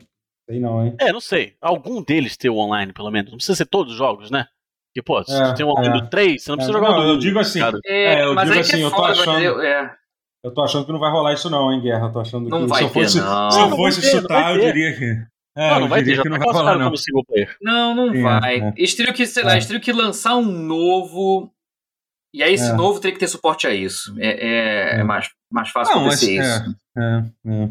sei 0.50 0.58
não, 0.58 0.84
hein? 0.84 0.96
É, 0.98 1.12
não 1.12 1.20
sei. 1.20 1.54
Algum 1.60 2.02
deles 2.02 2.36
ter 2.36 2.50
o 2.50 2.56
online, 2.56 2.92
pelo 2.92 3.10
menos. 3.10 3.30
Não 3.30 3.36
precisa 3.36 3.56
ser 3.56 3.66
todos 3.66 3.92
os 3.92 3.98
jogos, 3.98 4.30
né? 4.30 4.48
Porque, 4.96 5.02
pô, 5.02 5.22
se 5.22 5.32
é, 5.32 5.54
tem 5.54 5.66
um 5.66 5.70
online 5.70 5.98
é. 5.98 6.00
do 6.00 6.08
3, 6.08 6.42
você 6.42 6.50
não 6.50 6.56
precisa 6.56 6.78
é, 6.78 6.80
jogar 6.80 6.96
não, 6.96 7.02
do 7.02 7.10
Eu 7.10 7.18
digo 7.18 7.38
assim, 7.38 7.60
é, 7.84 8.24
eu 8.24 8.34
digo 8.34 8.58
assim, 8.58 8.80
eu 8.80 8.90
tô 8.90 9.04
achando. 9.04 9.40
Eu, 9.40 9.60
eu 10.42 10.54
tô 10.54 10.62
achando 10.62 10.86
que 10.86 10.92
não 10.92 10.98
vai 10.98 11.10
rolar 11.10 11.34
isso, 11.34 11.50
não, 11.50 11.70
hein, 11.70 11.82
Guerra. 11.82 12.06
Eu 12.06 12.12
tô 12.12 12.20
achando 12.20 12.48
não 12.48 12.62
que 12.62 12.66
vai 12.66 12.78
se 12.78 12.84
eu 12.84 12.90
fosse, 12.90 13.18
ter, 13.18 13.24
não. 13.24 13.50
Se 13.50 13.60
eu 13.60 13.70
fosse 13.70 14.00
ter, 14.00 14.10
chutar, 14.10 14.56
eu 14.56 14.60
diria 14.60 14.96
que. 14.96 15.26
É, 15.58 15.70
não, 15.70 15.80
não 15.80 15.88
vai 15.88 16.02
ter, 16.02 16.14
já 16.14 16.22
que 16.22 16.28
não 16.28 16.38
tá 16.38 16.44
vai 16.44 16.54
rolar, 16.54 16.78
não. 16.78 16.96
single 16.96 17.24
player. 17.26 17.56
Não, 17.60 17.94
não 17.94 18.12
Sim, 18.12 18.22
vai. 18.22 18.60
É. 18.60 18.72
Eles 18.76 18.94
teriam 18.94 19.14
que, 19.14 19.26
sei 19.26 19.42
lá, 19.42 19.52
eles 19.52 19.66
teriam 19.66 19.82
que 19.82 19.92
lançar 19.92 20.36
um 20.36 20.44
novo. 20.44 21.50
E 22.32 22.42
aí 22.42 22.54
esse 22.54 22.72
novo 22.72 23.00
teria 23.00 23.14
que 23.14 23.20
ter 23.20 23.28
suporte 23.28 23.66
a 23.66 23.74
isso. 23.74 24.14
É, 24.18 25.00
é, 25.00 25.04
mais, 25.04 25.28
mais 25.50 25.68
fácil 25.70 25.94
não, 25.94 26.02
acontecer 26.02 26.38
mas, 26.38 26.46
isso. 26.46 26.76
É, 26.96 27.24
é. 27.48 27.68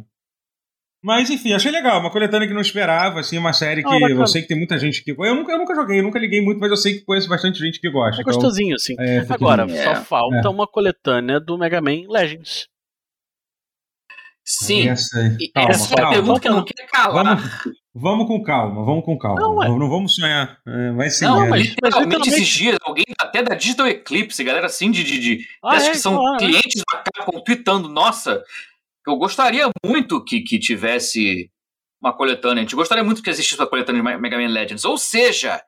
Mas 1.06 1.30
enfim, 1.30 1.53
achei 1.53 1.72
legal. 1.72 1.99
Uma 1.99 2.10
coletânea 2.10 2.48
que 2.48 2.53
não 2.53 2.61
esperava, 2.61 3.19
assim, 3.19 3.38
uma 3.38 3.53
série 3.53 3.84
que 3.84 3.94
ah, 3.94 4.10
eu 4.10 4.26
sei 4.26 4.41
que 4.41 4.48
tem 4.48 4.57
muita 4.57 4.80
gente 4.80 5.03
que. 5.03 5.11
Eu 5.11 5.36
nunca, 5.36 5.52
eu 5.52 5.60
nunca 5.60 5.76
joguei, 5.76 5.99
eu 5.99 6.03
nunca 6.03 6.18
liguei 6.18 6.41
muito, 6.41 6.60
mas 6.60 6.72
eu 6.72 6.77
sei 6.77 6.95
que 6.95 7.06
conheço 7.06 7.30
bastante 7.30 7.60
gente 7.60 7.80
que 7.80 7.88
gosta. 7.91 8.19
É 8.19 8.23
então, 8.23 8.34
gostosinho, 8.34 8.73
assim. 8.73 8.95
É, 8.98 9.23
Agora, 9.30 9.69
só 9.69 9.91
é, 9.91 9.95
falta 9.98 10.48
é. 10.48 10.49
uma 10.49 10.65
coletânea 10.65 11.40
do 11.40 11.60
Mega 11.60 11.80
Man 11.80 12.10
Legends. 12.10 12.68
Sim. 14.44 14.90
Essa, 14.90 15.38
calma, 15.53 15.69
essa 15.69 15.95
calma, 15.95 16.02
é 16.02 16.06
a 16.06 16.10
pergunta 16.15 16.40
que 16.40 16.48
eu 16.48 16.56
não 16.56 16.65
quero 16.65 16.90
calar. 16.90 17.38
Vamos, 17.38 17.52
vamos 17.94 18.27
com 18.27 18.44
calma, 18.44 18.84
vamos 18.84 19.06
com 19.06 19.18
calma. 19.19 19.40
Não, 19.40 19.56
não, 19.56 19.77
não 19.77 19.90
vamos 19.90 20.15
sonhar. 20.15 20.57
É, 20.68 20.91
vai 20.91 21.11
ser. 21.11 21.26
Não, 21.26 21.48
mas 21.48 21.68
literalmente 21.68 22.30
esses 22.30 22.48
dias, 22.48 22.77
alguém 22.82 23.06
até 23.22 23.44
da 23.44 23.53
Digital 23.53 23.88
Eclipse, 23.88 24.44
galera 24.44 24.65
assim, 24.65 24.90
de. 24.90 25.03
de, 25.03 25.19
de 25.19 25.48
ah, 25.64 25.76
é, 25.76 25.91
que 25.91 25.98
são 25.99 26.18
claro. 26.18 26.38
clientes 26.38 26.82
da 26.91 26.98
Capcom 26.98 27.40
tweetando, 27.41 27.88
nossa, 27.88 28.44
eu 29.07 29.18
gostaria 29.18 29.69
muito 29.86 30.23
que, 30.23 30.41
que 30.41 30.60
tivesse 30.60 31.52
uma 32.02 32.15
coletânea. 32.15 32.61
A 32.61 32.64
gente 32.64 32.76
gostaria 32.76 33.03
muito 33.03 33.22
que 33.22 33.30
existisse 33.30 33.60
uma 33.60 33.69
coletânea 33.69 34.02
de 34.02 34.19
Mega 34.19 34.38
Man 34.38 34.48
Legends. 34.48 34.86
Ou 34.86 34.98
seja, 34.98 35.64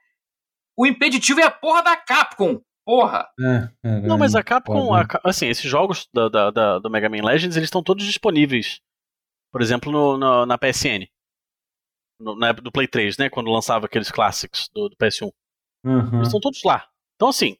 o 0.77 0.85
impeditivo 0.85 1.39
é 1.39 1.43
a 1.43 1.51
porra 1.51 1.83
da 1.83 1.97
Capcom. 1.97 2.61
Porra! 2.85 3.27
É, 3.39 3.89
é, 3.89 4.01
não, 4.01 4.17
mas 4.17 4.33
a 4.33 4.41
Capcom, 4.41 4.93
a, 4.93 5.05
assim, 5.25 5.47
esses 5.47 5.69
jogos 5.69 6.07
da, 6.13 6.29
da, 6.29 6.51
da, 6.51 6.79
do 6.79 6.89
Mega 6.89 7.09
Man 7.09 7.23
Legends, 7.23 7.57
eles 7.57 7.67
estão 7.67 7.83
todos 7.83 8.05
disponíveis. 8.05 8.79
Por 9.51 9.61
exemplo, 9.61 9.91
no, 9.91 10.17
no 10.17 10.45
na 10.45 10.57
PSN. 10.57 11.07
No, 12.19 12.35
na 12.35 12.49
época 12.49 12.63
do 12.63 12.71
Play 12.71 12.87
3, 12.87 13.17
né? 13.17 13.29
Quando 13.29 13.51
lançava 13.51 13.87
aqueles 13.87 14.09
clássicos 14.09 14.69
do, 14.73 14.89
do 14.89 14.95
PS1. 14.95 15.29
Uhum. 15.85 16.15
Eles 16.15 16.27
estão 16.27 16.39
todos 16.39 16.63
lá. 16.63 16.87
Então, 17.15 17.29
assim, 17.29 17.57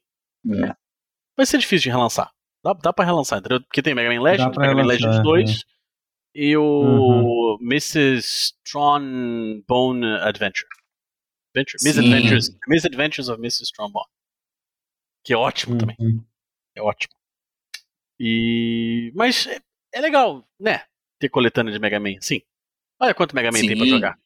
é. 0.64 0.76
vai 1.36 1.46
ser 1.46 1.58
difícil 1.58 1.84
de 1.84 1.90
relançar. 1.90 2.32
Dá, 2.68 2.74
dá 2.74 2.94
pra 2.94 3.06
relançar, 3.06 3.40
entendeu? 3.40 3.62
Porque 3.62 3.82
tem 3.82 3.96
Mega 3.96 4.14
Man 4.14 4.22
Legends, 4.22 4.58
Mega 4.58 4.76
Man 4.76 4.86
Legends 4.86 5.24
2 5.24 5.50
é. 5.50 5.54
e 6.36 6.58
o 6.58 7.58
uhum. 7.58 7.58
Mrs. 7.62 8.54
Tron 8.70 9.62
Bone 9.66 10.06
Adventure. 10.06 10.68
Adventure? 11.56 11.78
Misadventures, 11.82 12.50
Misadventures 12.68 13.30
of 13.30 13.40
Mrs. 13.40 13.72
Trombone. 13.72 14.06
Que 15.24 15.32
é 15.32 15.38
ótimo 15.38 15.74
uhum. 15.74 15.78
também. 15.78 15.96
É 16.76 16.82
ótimo. 16.82 17.14
E. 18.20 19.14
Mas 19.16 19.48
é, 19.48 19.60
é, 19.94 20.02
legal, 20.02 20.46
né? 20.60 20.84
Ter 21.20 21.30
coletânea 21.30 21.72
de 21.72 21.80
Mega 21.80 22.02
Man, 22.02 22.20
sim. 22.20 22.42
Olha 23.00 23.14
quanto 23.14 23.34
Mega 23.34 23.50
Man 23.50 23.60
sim. 23.60 23.68
tem 23.68 23.78
pra 23.78 23.88
jogar. 23.88 24.20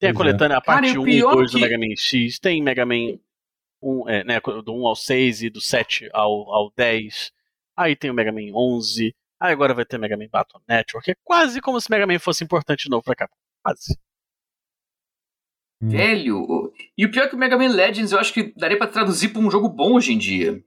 Tem 0.00 0.08
a 0.08 0.12
é. 0.12 0.16
coletânea, 0.16 0.56
a 0.56 0.60
parte 0.60 0.88
Cara, 0.88 1.00
1 1.00 1.08
e 1.08 1.20
2 1.20 1.50
que... 1.50 1.56
do 1.56 1.60
Mega 1.60 1.78
Man 1.78 1.94
X, 1.96 2.40
tem 2.40 2.60
Mega 2.60 2.84
Man 2.84 3.18
um, 3.80 4.08
é, 4.08 4.24
né, 4.24 4.40
do 4.40 4.74
1 4.74 4.86
ao 4.86 4.96
6 4.96 5.42
e 5.44 5.50
do 5.50 5.60
7 5.60 6.10
ao, 6.12 6.52
ao 6.52 6.72
10. 6.76 7.32
Aí 7.76 7.96
tem 7.96 8.10
o 8.10 8.14
Mega 8.14 8.32
Man 8.32 8.52
11. 8.54 9.14
Aí 9.40 9.52
agora 9.52 9.74
vai 9.74 9.84
ter 9.84 9.98
Mega 9.98 10.16
Man 10.16 10.28
Battle 10.30 10.62
Network. 10.68 11.10
É 11.10 11.16
quase 11.24 11.60
como 11.60 11.80
se 11.80 11.90
Mega 11.90 12.06
Man 12.06 12.18
fosse 12.18 12.44
importante 12.44 12.84
de 12.84 12.90
novo 12.90 13.02
pra 13.02 13.14
cá. 13.14 13.28
Quase. 13.64 13.98
Hum. 15.82 15.88
Velho. 15.88 16.72
E 16.96 17.04
o 17.04 17.10
pior 17.10 17.24
é 17.24 17.28
que 17.28 17.34
o 17.34 17.38
Mega 17.38 17.58
Man 17.58 17.74
Legends 17.74 18.12
eu 18.12 18.20
acho 18.20 18.32
que 18.32 18.54
daria 18.56 18.78
pra 18.78 18.86
traduzir 18.86 19.30
pra 19.30 19.40
um 19.40 19.50
jogo 19.50 19.68
bom 19.68 19.94
hoje 19.94 20.12
em 20.12 20.18
dia. 20.18 20.62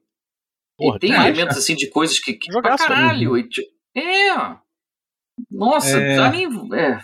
Porra, 0.77 0.97
e 0.97 0.99
tem 0.99 1.13
elementos 1.13 1.57
assim 1.57 1.75
de 1.75 1.89
coisas 1.89 2.19
que. 2.19 2.33
que 2.33 2.51
pra 2.51 2.77
caralho. 2.77 3.37
E, 3.37 3.47
é. 3.97 4.57
Nossa, 5.49 5.97
é... 5.97 6.17
Tá 6.17 6.29
nem. 6.29 6.45
É. 6.77 6.99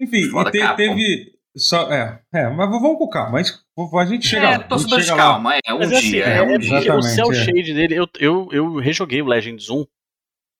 Enfim, 0.00 0.18
e 0.18 0.50
te, 0.50 0.76
teve. 0.76 1.38
Só, 1.56 1.90
é, 1.92 2.22
é, 2.32 2.48
mas 2.48 2.70
vamos 2.70 2.98
com 2.98 3.08
calma. 3.08 3.42
Gente, 3.42 3.58
a 3.98 4.04
gente 4.06 4.26
chega 4.26 4.46
é, 4.46 4.58
lá. 4.58 4.78
Super 4.78 5.00
de 5.00 5.08
calma, 5.08 5.54
é 5.64 5.74
um 5.74 5.78
mas, 5.78 5.92
assim, 5.92 6.10
dia. 6.10 6.24
Assim, 6.24 6.32
é, 6.32 6.42
um 6.42 6.58
dia. 6.58 6.96
O 6.96 7.02
cel 7.02 7.30
é. 7.30 7.34
shade 7.34 7.74
dele, 7.74 7.94
eu, 7.94 8.08
eu, 8.18 8.48
eu 8.52 8.76
rejoguei 8.76 9.22
o 9.22 9.26
Legends 9.26 9.70
1 9.70 9.84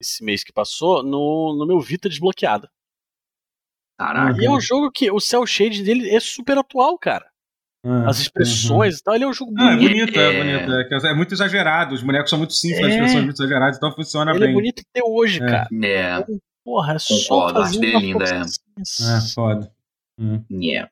esse 0.01 0.24
mês 0.24 0.45
que 0.45 0.53
passou 0.53 1.03
no, 1.03 1.57
no 1.59 1.66
meu 1.66 1.81
Vita 1.81 2.09
desbloqueado. 2.09 2.69
Caraca. 3.99 4.40
E 4.40 4.47
é 4.47 4.51
um 4.51 4.61
jogo 4.61 4.93
que 4.93 5.11
o 5.11 5.19
cel 5.19 5.45
shade 5.45 5.82
dele 5.82 6.09
é 6.09 6.20
super 6.20 6.57
atual, 6.57 6.97
cara. 6.99 7.28
Uhum, 7.85 8.09
As 8.09 8.20
expressões 8.20 8.95
uhum. 8.95 9.01
e 9.01 9.03
tal, 9.03 9.15
ele 9.15 9.24
é 9.24 9.28
um 9.28 9.32
jogo 9.32 9.53
bonito. 9.53 9.69
Ah, 9.69 9.73
é 9.73 9.77
bonito, 9.77 10.19
é, 10.19 10.23
é 10.23 10.39
bonito. 10.39 11.07
É, 11.07 11.11
é, 11.11 11.15
muito 11.15 11.35
exagerado, 11.35 11.95
os 11.95 12.03
bonecos 12.03 12.31
são 12.31 12.39
muito 12.39 12.55
simples, 12.55 12.86
as 12.86 12.93
expressões 12.93 13.24
muito 13.24 13.43
exageradas, 13.43 13.77
então 13.77 13.93
funciona 13.93 14.31
ele 14.31 14.40
bem. 14.40 14.49
Ele 14.49 14.53
é 14.53 14.61
bonito 14.61 14.82
até 14.90 15.05
hoje, 15.05 15.40
cara. 15.40 15.69
É. 15.73 16.19
Então, 16.19 16.39
porra, 16.65 16.95
é 16.95 16.99
só 16.99 17.15
Concordo, 17.15 17.61
fazer 17.61 17.78
uma 17.78 18.01
linda, 18.01 18.24
é. 18.24 18.40
É, 18.40 19.20
foda. 19.35 19.73
Hum. 20.19 20.45
Yeah. 20.51 20.90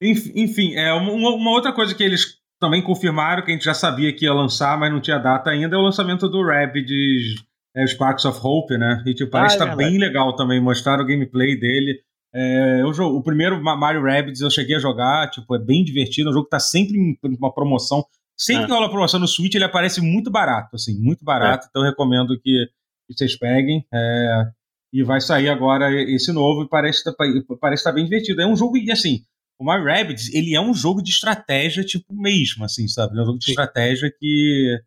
Enfim, 0.00 0.74
é 0.74 0.92
uma, 0.92 1.12
uma, 1.12 1.50
outra 1.50 1.72
coisa 1.72 1.94
que 1.94 2.02
eles 2.02 2.38
também 2.58 2.82
confirmaram, 2.82 3.44
que 3.44 3.50
a 3.50 3.54
gente 3.54 3.64
já 3.64 3.74
sabia 3.74 4.12
que 4.14 4.24
ia 4.24 4.32
lançar, 4.32 4.78
mas 4.78 4.92
não 4.92 5.00
tinha 5.00 5.18
data 5.18 5.50
ainda, 5.50 5.76
é 5.76 5.78
o 5.78 5.82
lançamento 5.82 6.28
do 6.28 6.42
Rabbids 6.42 7.44
é, 7.74 7.86
Sparks 7.86 8.24
of 8.24 8.40
Hope, 8.42 8.76
né? 8.78 9.02
E 9.06 9.14
tipo, 9.14 9.30
parece 9.30 9.56
ah, 9.56 9.66
tá 9.66 9.76
bem 9.76 9.98
legal 9.98 10.34
também, 10.34 10.60
mostraram 10.60 11.04
o 11.04 11.06
gameplay 11.06 11.58
dele. 11.58 12.00
É, 12.32 12.80
eu, 12.82 12.88
o 12.88 13.22
primeiro 13.22 13.62
Mario 13.62 14.02
Rabbids 14.02 14.40
eu 14.40 14.50
cheguei 14.50 14.76
a 14.76 14.80
jogar, 14.80 15.30
tipo, 15.30 15.54
é 15.54 15.58
bem 15.58 15.84
divertido, 15.84 16.28
é 16.28 16.30
um 16.30 16.34
jogo 16.34 16.44
que 16.44 16.50
tá 16.50 16.60
sempre 16.60 16.96
em 16.96 17.18
uma 17.36 17.52
promoção. 17.52 18.04
Sempre 18.36 18.64
é. 18.64 18.66
que 18.66 18.72
rola 18.72 18.88
promoção 18.88 19.20
no 19.20 19.28
Switch, 19.28 19.54
ele 19.54 19.64
aparece 19.64 20.00
muito 20.00 20.30
barato, 20.30 20.76
assim, 20.76 20.98
muito 20.98 21.22
barato, 21.22 21.66
é. 21.66 21.68
então 21.68 21.82
eu 21.82 21.90
recomendo 21.90 22.40
que, 22.40 22.68
que 23.06 23.14
vocês 23.14 23.36
peguem. 23.36 23.84
É, 23.92 24.44
e 24.92 25.02
vai 25.02 25.20
sair 25.20 25.48
agora 25.48 25.92
esse 25.92 26.32
novo 26.32 26.64
e 26.64 26.68
parece 26.68 27.04
tá, 27.04 27.12
parece 27.60 27.80
estar 27.80 27.90
tá 27.90 27.94
bem 27.94 28.04
divertido. 28.04 28.40
É 28.40 28.46
um 28.46 28.56
jogo, 28.56 28.76
e 28.76 28.90
assim, 28.90 29.24
o 29.60 29.64
Mario 29.64 29.84
Rabbids, 29.84 30.32
ele 30.32 30.54
é 30.54 30.60
um 30.60 30.72
jogo 30.72 31.02
de 31.02 31.10
estratégia, 31.10 31.84
tipo, 31.84 32.14
mesmo, 32.14 32.64
assim, 32.64 32.88
sabe? 32.88 33.18
É 33.18 33.22
um 33.22 33.26
jogo 33.26 33.38
de 33.38 33.50
estratégia 33.50 34.10
que. 34.10 34.80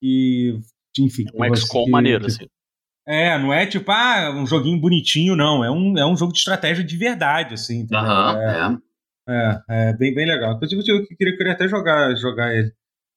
que 0.00 0.60
enfim. 1.00 1.24
Um 1.34 1.56
XCOM 1.56 1.90
maneiro, 1.90 2.26
assim. 2.26 2.46
É, 3.06 3.36
não 3.36 3.52
é 3.52 3.66
tipo, 3.66 3.90
ah, 3.90 4.32
um 4.34 4.46
joguinho 4.46 4.80
bonitinho, 4.80 5.34
não. 5.34 5.64
É 5.64 5.70
um, 5.70 5.98
é 5.98 6.06
um 6.06 6.16
jogo 6.16 6.32
de 6.32 6.38
estratégia 6.38 6.84
de 6.84 6.96
verdade, 6.96 7.54
assim. 7.54 7.86
Aham, 7.92 8.38
é, 8.38 8.60
é. 8.60 8.84
É, 9.26 9.62
é 9.68 9.92
bem, 9.94 10.14
bem 10.14 10.26
legal. 10.26 10.54
Inclusive, 10.54 10.82
eu 10.86 11.04
queria, 11.16 11.36
queria 11.36 11.52
até 11.52 11.66
jogar, 11.66 12.14
jogar 12.14 12.54
ele. 12.54 12.72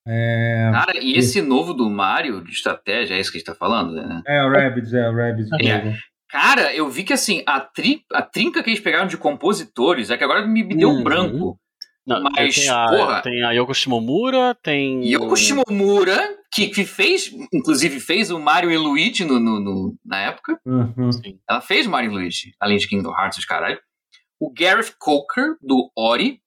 É... 0.08 0.72
Cara, 0.74 0.98
e 0.98 1.14
esse 1.14 1.42
novo 1.42 1.74
do 1.74 1.90
Mario 1.90 2.44
de 2.44 2.52
estratégia, 2.52 3.14
é 3.14 3.20
isso 3.20 3.32
que 3.32 3.38
a 3.38 3.40
gente 3.40 3.48
tá 3.48 3.56
falando, 3.56 3.94
né? 3.94 4.24
É, 4.26 4.44
o 4.44 4.50
Rabbids, 4.50 4.94
é, 4.94 5.10
o 5.10 5.16
Rabbids. 5.16 5.52
É. 5.62 5.98
Cara, 6.30 6.74
eu 6.76 6.90
vi 6.90 7.04
que 7.04 7.14
assim, 7.14 7.42
a, 7.46 7.60
tri, 7.60 8.04
a 8.14 8.22
trinca 8.22 8.62
que 8.62 8.70
eles 8.70 8.82
pegaram 8.82 9.08
de 9.08 9.18
compositores 9.18 10.10
é 10.10 10.18
que 10.18 10.24
agora 10.24 10.46
me, 10.46 10.64
me 10.64 10.76
deu 10.76 10.90
um 10.90 10.98
uhum. 10.98 11.04
branco. 11.04 11.60
Não, 12.06 12.22
mas, 12.22 12.56
tem 12.56 12.70
a, 12.70 12.86
porra. 12.88 13.22
Tem 13.22 13.44
a 13.44 13.52
Yoko 13.52 13.74
Shimomura, 13.74 14.56
tem. 14.56 15.06
Yoko 15.12 15.36
Shimomura, 15.36 16.18
que, 16.54 16.68
que 16.68 16.86
fez, 16.86 17.30
inclusive 17.54 18.00
fez 18.00 18.32
o 18.32 18.40
Mario 18.40 18.72
e 18.72 18.78
Luigi 18.78 19.26
no, 19.26 19.40
no, 19.40 19.60
no 19.60 19.96
na 20.06 20.22
época. 20.22 20.58
Uhum. 20.66 21.10
Ela 21.50 21.60
fez 21.60 21.86
Mario 21.86 22.12
e 22.12 22.14
Luigi, 22.14 22.54
além 22.60 22.78
de 22.78 22.88
Kingdom 22.88 23.12
Hearts, 23.12 23.40
os 23.40 23.46
caralho. 23.46 23.80
O 24.40 24.54
Gareth 24.54 24.94
Coker, 24.98 25.56
do 25.62 25.92
Ori. 25.98 26.40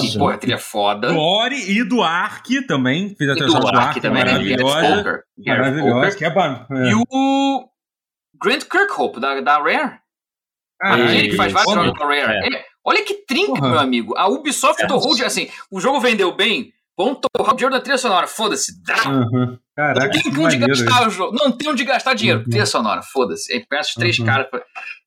Que, 0.00 0.18
porra, 0.18 0.36
trilha 0.36 0.58
foda. 0.58 1.12
Do 1.12 1.18
Ori 1.18 1.70
e 1.70 1.84
do 1.84 2.02
Ark 2.02 2.66
também. 2.66 3.14
Fez 3.14 3.30
a 3.30 3.34
trilha 3.34 3.60
do, 3.60 3.68
Ark, 3.68 4.00
também, 4.00 4.24
né? 4.24 4.32
maravilhosa. 4.32 5.22
Maravilhosa, 5.46 6.16
que 6.18 6.24
é, 6.24 6.28
é. 6.28 6.90
E 6.90 6.94
o 6.94 7.68
Grant 8.42 8.64
Kirkhope, 8.64 9.20
da, 9.20 9.40
da 9.40 9.58
Rare. 9.58 10.00
Ah, 10.82 10.98
ele 10.98 11.30
que 11.30 11.36
faz 11.36 11.52
vários 11.52 11.72
jogos 11.72 11.98
da 11.98 12.04
Rare. 12.04 12.54
É. 12.54 12.56
É, 12.56 12.64
olha 12.84 13.04
que 13.04 13.14
trinca, 13.26 13.60
meu 13.60 13.78
amigo. 13.78 14.14
A 14.16 14.28
Ubisoft 14.28 14.82
é. 14.82 14.86
torrou 14.86 15.14
de 15.14 15.24
assim, 15.24 15.48
o 15.70 15.80
jogo 15.80 16.00
vendeu 16.00 16.34
bem, 16.34 16.72
vamos 16.96 17.20
torrar 17.20 17.54
o 17.54 17.56
dinheiro 17.56 17.74
da 17.74 17.80
trilha 17.80 17.98
sonora, 17.98 18.26
foda-se. 18.26 18.72
Uhum. 19.06 19.58
Caraca, 19.74 20.06
não 20.06 20.22
tem 20.22 20.44
onde 20.44 20.56
gastar 20.58 21.06
o 21.06 21.10
jogo. 21.10 21.36
Não 21.36 21.52
tem 21.52 21.68
onde 21.68 21.84
gastar 21.84 22.14
dinheiro. 22.14 22.40
Uhum. 22.40 22.46
Trilha 22.46 22.66
sonora, 22.66 23.02
foda-se. 23.02 23.52
Aí 23.52 23.64
peça 23.66 23.90
os 23.90 23.94
três 23.94 24.18
uhum. 24.18 24.26
caras, 24.26 24.48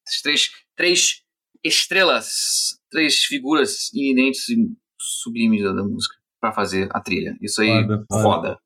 esses 0.08 0.22
três, 0.22 0.50
três 0.76 1.22
estrelas, 1.64 2.80
três 2.90 3.24
figuras 3.24 3.92
iminentes 3.94 4.48
e 4.50 4.56
sublimes 5.00 5.64
da, 5.64 5.74
da 5.74 5.84
música 5.84 6.16
pra 6.40 6.52
fazer 6.52 6.90
a 6.92 7.02
trilha. 7.02 7.38
Isso 7.42 7.62
aí, 7.62 7.86
foda. 7.86 8.06
Foda. 8.12 8.60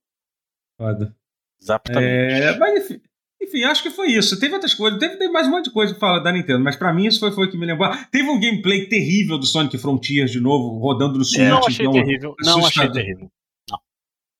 foda. 0.78 1.16
Exatamente. 1.62 2.44
É, 2.44 2.58
mas 2.58 2.90
enfim. 3.44 3.64
Acho 3.64 3.84
que 3.84 3.90
foi 3.90 4.08
isso. 4.08 4.40
Teve 4.40 4.54
outras 4.54 4.74
coisas, 4.74 5.00
teve, 5.00 5.18
teve 5.18 5.32
mais 5.32 5.48
um 5.48 5.52
monte 5.52 5.66
de 5.66 5.72
coisa 5.72 5.94
que 5.94 6.00
fala 6.00 6.20
da 6.20 6.32
Nintendo, 6.32 6.64
mas 6.64 6.76
para 6.76 6.94
mim 6.94 7.06
isso 7.06 7.20
foi, 7.20 7.32
foi 7.32 7.48
o 7.48 7.52
que 7.52 7.58
me 7.58 7.66
lembrou. 7.66 7.90
Teve 8.12 8.30
um 8.30 8.40
gameplay 8.40 8.88
terrível 8.88 9.38
do 9.38 9.46
Sonic 9.46 9.78
Frontiers 9.78 10.32
de 10.32 10.40
novo, 10.40 10.80
rodando 10.80 11.18
no 11.18 11.26
Switch. 11.26 11.48
Não 11.48 11.60
achei 11.60 11.86
então, 11.86 11.94
terrível. 11.94 12.36
Não 12.44 12.66
achei 12.66 12.92
terrível. 12.92 13.30
Não. 13.70 13.80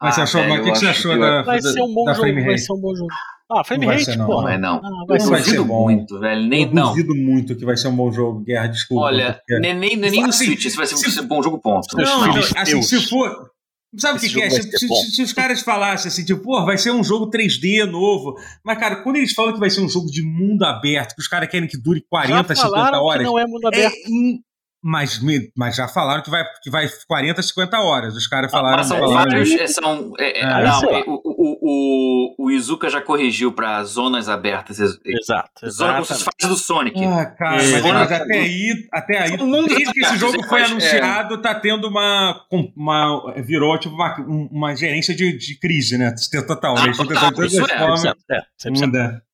Mas, 0.02 0.20
ah, 0.20 0.24
achou, 0.24 0.42
velho, 0.42 0.54
mas 0.54 0.60
o 0.60 0.64
que, 0.64 0.72
que 0.72 0.80
você 0.80 0.88
achou 0.88 1.18
da, 1.18 1.42
vai 1.44 1.62
da, 1.62 1.72
ser 1.72 1.82
um 1.82 1.94
bom 1.94 2.14
jogo, 2.14 2.46
Vai 2.46 2.58
ser 2.58 2.74
um 2.74 2.82
bom 2.82 2.96
jogo. 2.96 3.10
Ah, 3.52 3.64
frame 3.64 3.86
rate, 3.86 4.06
ser, 4.06 4.18
não. 4.18 4.26
porra. 4.26 4.58
Não, 4.58 4.82
não. 4.82 4.90
não 4.90 5.06
vai, 5.06 5.20
ser, 5.20 5.44
ser 5.44 5.64
bom. 5.64 5.84
muito, 5.84 6.20
velho. 6.20 6.48
Nem, 6.48 6.64
eu 6.64 6.70
duvido 6.70 7.16
muito 7.16 7.56
que 7.56 7.66
vai 7.66 7.78
ser 7.78 7.88
um 7.90 7.96
bom 7.96 8.12
jogo, 8.12 8.40
Guerra, 8.40 8.68
desculpa. 8.68 9.06
Olha, 9.06 9.34
porque... 9.34 9.60
nem, 9.60 9.76
nem, 9.76 9.96
nem 9.96 10.22
no 10.22 10.30
assim, 10.30 10.46
Switch 10.46 10.66
isso 10.66 10.78
vai 10.78 10.88
ser 10.88 10.98
se, 10.98 11.20
um 11.20 11.28
bom 11.28 11.44
jogo, 11.44 11.60
ponto. 11.60 11.96
Não, 11.96 12.28
não 12.28 12.40
assim, 12.58 12.82
se 12.82 13.08
for... 13.08 13.53
Sabe 13.98 14.18
o 14.18 14.22
que, 14.22 14.30
que, 14.30 14.42
é? 14.42 14.50
Se, 14.50 14.64
se, 14.72 14.88
se, 15.16 15.22
os 15.22 15.34
caras 15.34 15.62
falassem 15.62 16.10
assim, 16.10 16.26
tipo, 16.26 16.42
pô, 16.42 16.66
vai 16.66 16.78
ser 16.78 16.92
um 16.92 17.04
jogo 17.04 17.30
3D 17.30 17.86
novo. 17.86 18.36
Mas, 18.64 18.80
cara, 18.80 18.98
quando 18.98 19.18
eles 19.18 19.34
falam 19.34 19.54
que 19.54 19.60
vai 19.60 19.70
ser 19.70 19.82
um 19.82 19.90
jogo 19.90 20.08
de 20.10 20.24
mundo 20.24 20.64
aberto, 20.64 21.14
que 21.14 21.22
os 21.22 21.28
caras 21.28 21.50
querem 21.50 21.68
que 21.68 21.78
dure 21.78 22.04
40, 22.10 22.56
50 22.56 23.02
horas. 23.02 23.26
Que 23.26 23.32
não 23.32 23.40
é 23.40 23.46
mundo 23.46 23.68
aberto. 23.68 23.94
É 23.96 24.54
mas, 24.84 25.22
mas 25.56 25.78
já 25.78 25.88
falaram 25.88 26.22
que 26.22 26.30
vai, 26.30 26.44
que 26.62 26.70
vai 26.70 26.90
40, 27.08 27.42
50 27.42 27.80
horas. 27.80 28.16
Os 28.18 28.28
caras 28.28 28.52
falaram. 28.52 28.78
Mas 28.78 28.88
são 28.88 28.98
falaram, 28.98 29.32
vários. 29.32 29.74
São, 29.74 30.14
é, 30.20 30.40
é, 30.40 30.42
é, 30.42 30.64
não, 30.64 30.82
o, 31.08 31.33
o, 31.46 31.58
o, 31.62 32.46
o 32.46 32.52
Izuka 32.52 32.90
já 32.90 33.02
corrigiu 33.02 33.52
para 33.52 33.84
zonas 33.84 34.30
abertas. 34.30 34.80
Exato. 34.80 35.70
Zona 35.70 35.94
como 35.96 36.06
se 36.06 36.24
faz 36.24 36.50
do 36.50 36.56
Sonic. 36.56 37.04
Ah, 37.04 37.26
cara, 37.26 37.58
mas, 37.58 37.82
mas, 37.82 38.12
até 38.14 38.40
aí, 38.40 38.88
até 38.94 39.18
aí 39.18 39.38
desde 39.38 39.92
que 39.92 40.00
esse 40.00 40.18
jogo 40.18 40.42
foi 40.48 40.64
anunciado, 40.64 41.42
tá 41.42 41.54
tendo 41.54 41.90
uma. 41.90 42.46
uma 42.50 43.34
virou 43.44 43.78
tipo 43.78 43.94
uma, 43.94 44.16
uma 44.52 44.76
gerência 44.76 45.14
de, 45.14 45.38
de 45.38 45.60
crise, 45.60 45.98
né? 45.98 46.16
Total. 46.48 46.78
Ah, 46.78 46.92
total, 46.94 47.32
total 47.32 47.46
isso 47.46 47.66
é. 47.66 47.78
Formas, 47.78 48.06
é, 48.06 48.14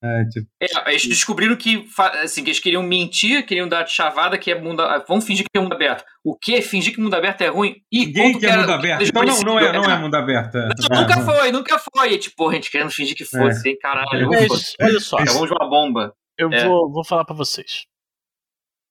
é, 0.02 0.26
tipo. 0.26 0.48
é, 0.60 0.90
eles 0.90 1.06
descobriram 1.06 1.56
que, 1.56 1.88
assim, 2.24 2.44
que 2.44 2.50
eles 2.50 2.60
queriam 2.60 2.82
mentir, 2.82 3.46
queriam 3.46 3.68
dar 3.68 3.84
de 3.84 3.92
chavada 3.92 4.36
que 4.36 4.50
é 4.50 4.60
mundo. 4.60 4.82
Vamos 5.08 5.26
fingir 5.26 5.46
que 5.46 5.58
é 5.58 5.62
mundo 5.62 5.74
aberto. 5.74 6.04
O 6.24 6.38
que? 6.38 6.62
Fingir 6.62 6.94
que 6.94 7.02
mundo 7.02 7.14
aberto 7.14 7.42
é 7.42 7.48
ruim? 7.48 7.82
E 7.92 8.06
Ninguém 8.06 8.38
quer 8.40 8.58
mundo 8.58 8.72
aberto. 8.72 9.04
Então 9.04 9.24
não, 9.24 9.42
não, 9.42 9.60
é, 9.60 9.72
não 9.72 9.86
é 9.86 9.98
mundo 9.98 10.16
aberto. 10.16 10.58
É. 10.58 10.70
Não, 10.90 11.02
nunca 11.02 11.22
foi, 11.22 11.52
nunca 11.52 11.80
foi. 11.80 12.18
Tipo, 12.18 12.50
a 12.50 12.54
gente 12.54 12.70
querendo 12.70 12.92
fingir 12.92 13.16
que 13.16 13.26
fosse, 13.26 13.68
é. 13.68 13.72
hein, 13.72 13.78
caralho. 13.80 14.34
É, 14.34 14.48
olha 14.82 15.00
só. 15.00 15.18
Acabamos 15.18 15.48
de 15.48 15.56
uma 15.56 15.70
bomba. 15.70 16.16
Eu 16.38 16.52
é. 16.52 16.66
vou, 16.66 16.92
vou 16.92 17.06
falar 17.06 17.24
pra 17.24 17.36
vocês. 17.36 17.86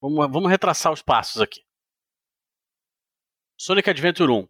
Vamos, 0.01 0.31
vamos 0.31 0.51
retraçar 0.51 0.93
os 0.93 1.03
passos 1.03 1.43
aqui. 1.43 1.63
Sonic 3.59 3.91
Adventure 3.91 4.31
1. 4.31 4.49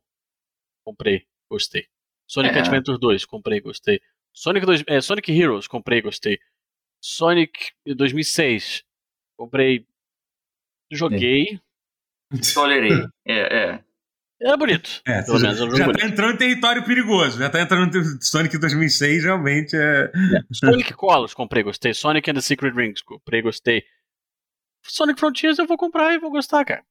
Comprei, 0.85 1.27
gostei. 1.51 1.87
Sonic 2.27 2.57
é. 2.57 2.61
Adventure 2.61 2.99
2, 2.99 3.25
comprei, 3.25 3.61
gostei. 3.61 4.01
Sonic, 4.35 4.67
2, 4.67 4.85
é, 4.87 5.01
Sonic 5.01 5.33
Heroes, 5.33 5.67
comprei, 5.67 6.03
gostei. 6.03 6.39
Sonic 7.01 7.73
2006, 7.87 8.85
comprei, 9.37 9.87
joguei. 10.91 11.61
Tolerei. 12.55 13.07
É, 13.27 13.73
é. 13.73 13.81
Era 14.41 14.57
bonito. 14.57 15.03
É, 15.05 15.23
pelo 15.23 15.41
menos, 15.41 15.59
já, 15.59 15.67
já 15.77 15.93
tá 15.93 16.07
entrando 16.07 16.35
em 16.35 16.37
território 16.37 16.85
perigoso. 16.85 17.39
Já 17.39 17.51
tá 17.51 17.61
entrando 17.61 17.99
em 17.99 18.21
Sonic 18.21 18.57
2006, 18.57 19.25
realmente 19.25 19.75
é. 19.75 20.05
é. 20.05 20.41
Sonic 20.53 20.95
Colors, 20.95 21.35
comprei, 21.35 21.65
gostei. 21.65 21.93
Sonic 21.93 22.31
and 22.31 22.35
the 22.35 22.41
Secret 22.41 22.73
Rings, 22.73 23.03
comprei, 23.03 23.43
gostei. 23.43 23.83
Sonic 24.85 25.19
Frontiers 25.19 25.59
eu 25.59 25.67
vou 25.67 25.77
comprar 25.77 26.15
e 26.15 26.19
vou 26.19 26.31
gostar, 26.31 26.65
cara. 26.65 26.85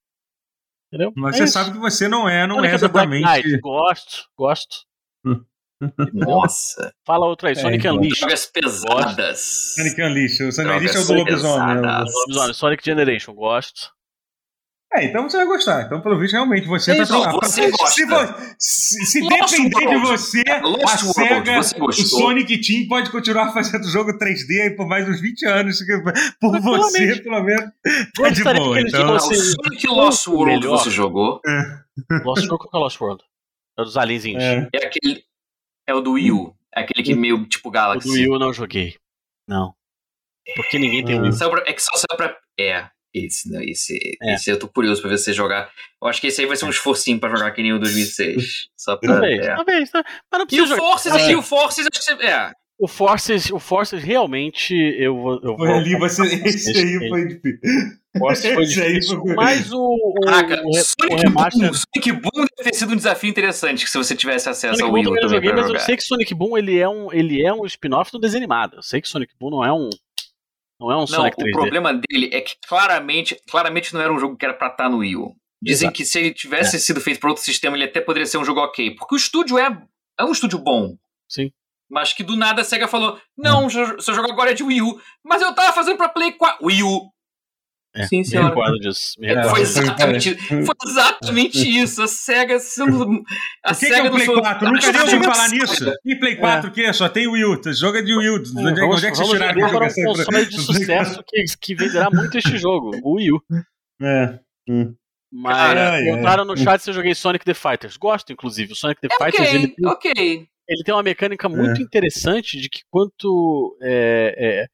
Entendeu? 0.92 1.14
Mas 1.16 1.36
é 1.36 1.38
você 1.38 1.44
isso. 1.46 1.54
sabe 1.54 1.72
que 1.72 1.78
você 1.78 2.08
não 2.08 2.28
é, 2.28 2.46
não 2.46 2.56
Sonic 2.56 2.72
é 2.72 2.76
exatamente. 2.76 3.26
Knight, 3.26 3.60
gosto, 3.60 4.30
gosto. 4.38 4.86
Nossa. 6.14 6.94
Fala 7.06 7.28
outra 7.28 7.50
aí, 7.50 7.54
é, 7.54 7.56
Sonic 7.56 7.80
então. 7.80 7.96
Unleashed. 7.96 8.20
Drogas 8.20 8.46
pesadas. 8.48 9.40
Sonic 9.76 10.02
Unleashed. 10.02 10.44
O 10.44 10.52
Sonic 10.52 10.76
Unleashed 10.76 10.98
é 10.98 11.00
o 11.00 11.06
do 11.06 11.14
lobisomem. 11.14 12.54
Sonic 12.54 12.84
Generation, 12.84 13.34
gosto. 13.34 13.97
É, 14.94 15.06
então 15.06 15.30
você 15.30 15.36
vai 15.38 15.46
gostar. 15.46 15.84
Então, 15.84 16.02
pelo 16.02 16.18
visto, 16.18 16.34
realmente, 16.34 16.66
você 16.66 16.96
tá 16.96 17.06
trocando. 17.06 17.40
Você 17.42 17.70
gosta. 17.70 18.56
Se, 18.58 19.06
se, 19.06 19.22
se 19.22 19.22
depender 19.22 19.86
World. 19.86 20.02
de 20.02 20.08
você, 20.08 20.44
Lost 20.62 20.94
a 20.94 20.98
SEGA, 20.98 21.60
o 21.60 21.92
Sonic 21.92 22.62
Team 22.62 22.88
pode 22.88 23.12
continuar 23.12 23.52
fazendo 23.54 23.88
jogo 23.90 24.18
3D 24.18 24.78
por 24.78 24.88
mais 24.88 25.08
uns 25.08 25.20
20 25.20 25.46
anos. 25.46 25.80
Por 26.40 26.54
Mas, 26.54 26.64
você, 26.64 27.22
pelo 27.22 27.44
menos, 27.44 27.72
tá 28.16 28.30
de 28.30 28.44
boa. 28.44 28.80
Então, 28.80 29.16
o 29.16 29.20
Sonic 29.20 29.88
Lost 29.88 30.28
World 30.28 30.60
melhor. 30.60 30.78
você 30.78 30.90
jogou? 30.90 31.42
É. 31.46 32.24
Lost 32.24 32.48
World, 32.48 32.70
qual 32.70 32.70
é 32.74 32.78
o 32.78 32.80
Lost 32.80 33.02
World? 33.02 33.24
É 33.78 33.82
o 33.82 33.86
dos 33.86 33.98
alienzinhos. 33.98 34.42
É. 34.42 34.70
é 34.74 34.86
aquele... 34.86 35.24
É 35.86 35.94
o 35.94 36.02
do 36.02 36.14
Wii 36.14 36.32
U. 36.32 36.56
É 36.74 36.82
aquele 36.82 37.04
que 37.04 37.14
meio 37.14 37.46
tipo 37.46 37.70
Galaxy. 37.70 38.08
O 38.08 38.12
do 38.12 38.18
Wii 38.18 38.30
U 38.30 38.34
eu 38.36 38.40
não 38.40 38.54
joguei. 38.54 38.96
Não. 39.48 39.74
Porque 40.56 40.80
ninguém 40.80 41.04
tem 41.04 41.18
é. 41.18 41.22
Wii 41.22 41.32
U. 41.32 41.58
É 41.66 41.74
que 41.74 41.82
só 41.82 41.92
saiu 41.96 42.16
pra... 42.16 42.38
É. 42.58 42.90
Esse, 43.26 43.52
né? 43.52 43.64
Esse, 43.66 44.18
é. 44.22 44.36
esse 44.36 44.50
eu 44.50 44.60
tô 44.60 44.68
curioso 44.68 45.02
pra 45.02 45.10
ver 45.10 45.18
você 45.18 45.34
jogar. 45.34 45.70
Eu 46.02 46.08
acho 46.08 46.22
que 46.22 46.28
esse 46.28 46.42
aí 46.42 46.48
vai 46.48 46.56
ser 46.56 46.66
um 46.66 46.70
esforcinho 46.70 47.20
pra 47.20 47.30
jogar 47.30 47.52
que 47.52 47.62
nem 47.62 47.74
o 47.74 47.80
2006. 47.80 48.70
Só 48.78 48.96
pra. 48.98 49.14
Talvez, 49.14 49.46
é. 49.46 49.56
talvez. 49.56 49.90
Tá. 49.90 50.04
Mas 50.32 50.40
não 50.40 50.48
precisa. 50.48 50.76
E 50.76 50.78
o 50.78 50.78
Forces 50.78 51.12
aqui, 51.14 51.36
o 51.36 51.42
Forces, 51.42 51.88
acho 51.92 52.00
que 52.00 52.18
você. 52.18 52.26
É. 52.26 52.52
O 52.80 52.88
Forces, 52.88 53.50
o 53.50 53.58
Forces 53.58 54.04
realmente 54.04 54.76
eu 54.76 55.16
vou. 55.16 55.40
Eu 55.42 55.58
foi 55.58 55.72
ali, 55.72 55.98
você, 55.98 56.22
esse 56.46 56.78
aí 56.78 57.10
foi 57.10 57.28
difícil. 57.28 57.60
Forces 58.20 58.54
foi 58.54 58.66
difícil. 58.66 59.24
Mas 59.36 59.72
o. 59.74 59.80
o, 59.80 60.14
Caraca, 60.26 60.62
o, 60.64 60.74
Sonic, 60.74 61.28
o. 61.28 61.32
Boom, 61.32 61.74
Sonic 61.74 62.12
Boom 62.12 62.46
deve 62.56 62.70
ter 62.70 62.76
sido 62.76 62.94
um 62.94 62.96
desafio 62.96 63.30
interessante 63.32 63.90
se 63.90 63.98
você 63.98 64.16
tivesse 64.16 64.48
acesso 64.48 64.78
Sonic 64.78 64.90
ao 64.90 64.94
Wii 64.94 65.08
U. 65.08 65.18
Eu 65.18 65.30
joguei, 65.30 65.54
mas 65.54 65.70
eu 65.72 65.80
sei 65.80 65.98
que 65.98 66.04
Sonic 66.04 66.36
Boom 66.36 66.56
ele 66.56 66.78
é 66.78 66.88
um, 66.88 67.12
ele 67.12 67.44
é 67.44 67.52
um 67.52 67.66
spin-off 67.66 68.12
do 68.12 68.20
desenho 68.20 68.42
animado. 68.42 68.76
Eu 68.76 68.84
sei 68.84 69.02
que 69.02 69.08
Sonic 69.08 69.34
Boom 69.40 69.50
não 69.50 69.66
é 69.66 69.74
um 69.74 69.90
não 70.80 70.92
é 70.92 70.96
um 70.96 71.00
não, 71.00 71.08
Sonic 71.08 71.38
3D. 71.38 71.50
O 71.50 71.52
problema 71.52 71.94
dele 71.94 72.30
é 72.32 72.42
que 72.42 72.56
claramente, 72.68 73.40
claramente 73.50 73.94
não 73.94 74.02
era 74.02 74.14
um 74.14 74.20
jogo 74.20 74.38
que 74.38 74.46
era 74.46 74.54
pra 74.54 74.68
estar 74.68 74.90
no 74.90 74.98
Wii 74.98 75.16
U. 75.16 75.36
Dizem 75.62 75.88
Exato. 75.88 75.98
que 75.98 76.06
se 76.06 76.20
ele 76.20 76.34
tivesse 76.34 76.76
é. 76.76 76.80
sido 76.80 77.02
feito 77.02 77.20
para 77.20 77.30
outro 77.30 77.44
sistema, 77.44 77.76
ele 77.76 77.86
até 77.86 78.00
poderia 78.00 78.28
ser 78.28 78.38
um 78.38 78.46
jogo 78.46 78.60
ok. 78.60 78.96
Porque 78.96 79.16
o 79.16 79.18
estúdio 79.18 79.58
é, 79.58 79.76
é 80.20 80.24
um 80.24 80.32
estúdio 80.32 80.60
bom. 80.60 80.96
Sim. 81.28 81.52
Mas 81.90 82.14
que 82.14 82.24
do 82.24 82.36
nada 82.36 82.62
a 82.62 82.66
SEGA 82.66 82.88
falou: 82.88 83.20
Não, 83.36 83.66
hum. 83.66 83.70
seu 83.70 84.14
jogo 84.14 84.32
agora 84.32 84.52
é 84.52 84.54
de 84.54 84.64
Wii 84.64 84.82
U. 84.82 85.02
Mas 85.24 85.42
eu 85.42 85.54
tava 85.56 85.74
fazendo 85.74 85.98
pra 85.98 86.10
Play 86.10 86.34
4. 86.34 86.64
Wii 86.64 86.84
U. 86.84 87.10
É, 87.98 88.06
Sim, 88.06 88.24
senhora. 88.24 88.50
Me 88.50 88.56
recordo 88.56 88.80
disso. 88.80 89.14
Me 89.20 89.28
recordo. 89.28 89.50
Foi, 89.50 89.62
exatamente, 89.62 90.36
foi 90.36 90.76
exatamente 90.86 91.82
isso. 91.82 92.04
A 92.04 92.08
SEGA 92.08 92.60
sendo. 92.60 93.24
A 93.64 93.72
o 93.72 93.76
que, 93.76 93.76
SEGA 93.76 94.02
que 94.02 94.08
é 94.08 94.10
o 94.10 94.14
Play 94.14 94.28
4? 94.28 94.72
Nunca 94.72 94.92
nem 94.92 95.02
ouvi 95.02 95.24
falar 95.24 95.50
nisso. 95.50 95.94
E 96.06 96.16
Play 96.16 96.36
4 96.36 96.70
o 96.70 96.74
quê? 96.74 96.94
Só 96.94 97.10
tem 97.10 97.28
Wii 97.28 97.46
U. 97.46 97.62
Joga 97.74 98.04
de 98.04 98.16
Wii 98.16 98.30
U. 98.30 98.36
Onde, 98.36 98.54
vamos, 98.54 99.04
é 99.04 99.10
que 99.10 99.18
vocês 99.18 99.30
tiraram 99.30 99.66
agora 99.66 99.86
um 99.86 100.06
console 100.06 100.46
de 100.46 100.62
sucesso 100.62 101.24
que, 101.28 101.44
que 101.60 101.76
venderá 101.76 102.10
muito 102.12 102.38
este 102.38 102.58
jogo. 102.58 102.92
O 103.04 103.16
Wii 103.16 103.32
U. 103.32 103.42
É. 104.02 104.40
Hum. 104.70 104.94
Mas 105.32 106.04
perguntaram 106.04 106.46
no 106.46 106.56
chat 106.56 106.82
se 106.82 106.90
eu 106.90 106.94
joguei 106.94 107.16
Sonic 107.16 107.44
the 107.44 107.54
Fighters. 107.54 107.98
Gosto, 107.98 108.32
inclusive. 108.32 108.74
O 108.74 108.76
Sonic 108.76 109.02
the 109.02 109.08
é 109.08 109.18
Fighters. 109.18 109.50
Okay, 109.50 109.64
ele, 109.64 109.76
ok. 109.86 110.48
Ele 110.70 110.84
tem 110.84 110.94
uma 110.94 111.04
mecânica 111.04 111.50
muito 111.50 111.80
é. 111.80 111.84
interessante 111.84 112.60
de 112.60 112.70
que 112.70 112.82
quanto. 112.90 113.78
É, 113.82 114.36
é, 114.38 114.66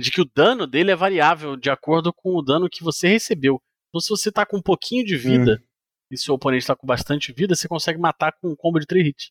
de 0.00 0.10
que 0.10 0.20
o 0.20 0.30
dano 0.34 0.66
dele 0.66 0.90
é 0.90 0.96
variável 0.96 1.56
de 1.56 1.70
acordo 1.70 2.12
com 2.12 2.36
o 2.36 2.42
dano 2.42 2.68
que 2.68 2.82
você 2.82 3.08
recebeu. 3.08 3.60
Então, 3.88 4.00
se 4.00 4.08
você 4.08 4.30
tá 4.30 4.44
com 4.44 4.58
um 4.58 4.62
pouquinho 4.62 5.04
de 5.04 5.16
vida 5.16 5.62
hum. 5.62 5.66
e 6.10 6.18
seu 6.18 6.34
oponente 6.34 6.66
tá 6.66 6.76
com 6.76 6.86
bastante 6.86 7.32
vida, 7.32 7.54
você 7.54 7.68
consegue 7.68 7.98
matar 7.98 8.32
com 8.32 8.48
um 8.48 8.56
combo 8.56 8.78
de 8.78 8.86
3 8.86 9.06
hits. 9.06 9.30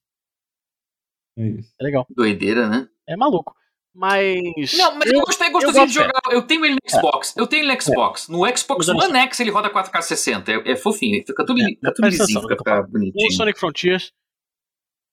É 1.38 1.48
isso. 1.48 1.74
É 1.80 1.84
legal. 1.84 2.08
Doideira, 2.10 2.68
né? 2.70 2.88
É 3.08 3.16
maluco. 3.16 3.56
Mas. 3.94 4.78
Não, 4.78 4.96
mas 4.96 5.08
eu, 5.08 5.20
eu 5.20 5.22
gostei, 5.22 5.50
gostei 5.50 5.82
eu 5.82 5.86
de 5.86 5.94
jogar. 5.94 6.22
Eu 6.30 6.42
tenho 6.42 6.66
ele 6.66 6.76
no 6.76 6.90
Xbox. 6.90 7.36
É. 7.38 7.42
Eu 7.42 7.48
tenho 7.48 7.64
ele 7.64 7.74
no 7.74 7.82
Xbox. 7.82 8.28
É. 8.28 8.32
No 8.32 8.58
Xbox 8.58 8.90
One 8.90 9.18
X 9.20 9.40
ele 9.40 9.52
roda 9.52 9.70
4K 9.70 10.02
60. 10.02 10.52
É, 10.52 10.72
é 10.72 10.76
fofinho. 10.76 11.24
Fica 11.26 11.46
tudo, 11.46 11.62
é. 11.62 11.66
fica 11.66 11.94
tudo 11.94 12.08
lisinho, 12.10 12.42
fica, 12.42 12.58
fica 12.58 12.84
bonitinho. 12.84 13.28
O 13.30 13.32
Sonic 13.32 13.58
Frontiers 13.58 14.12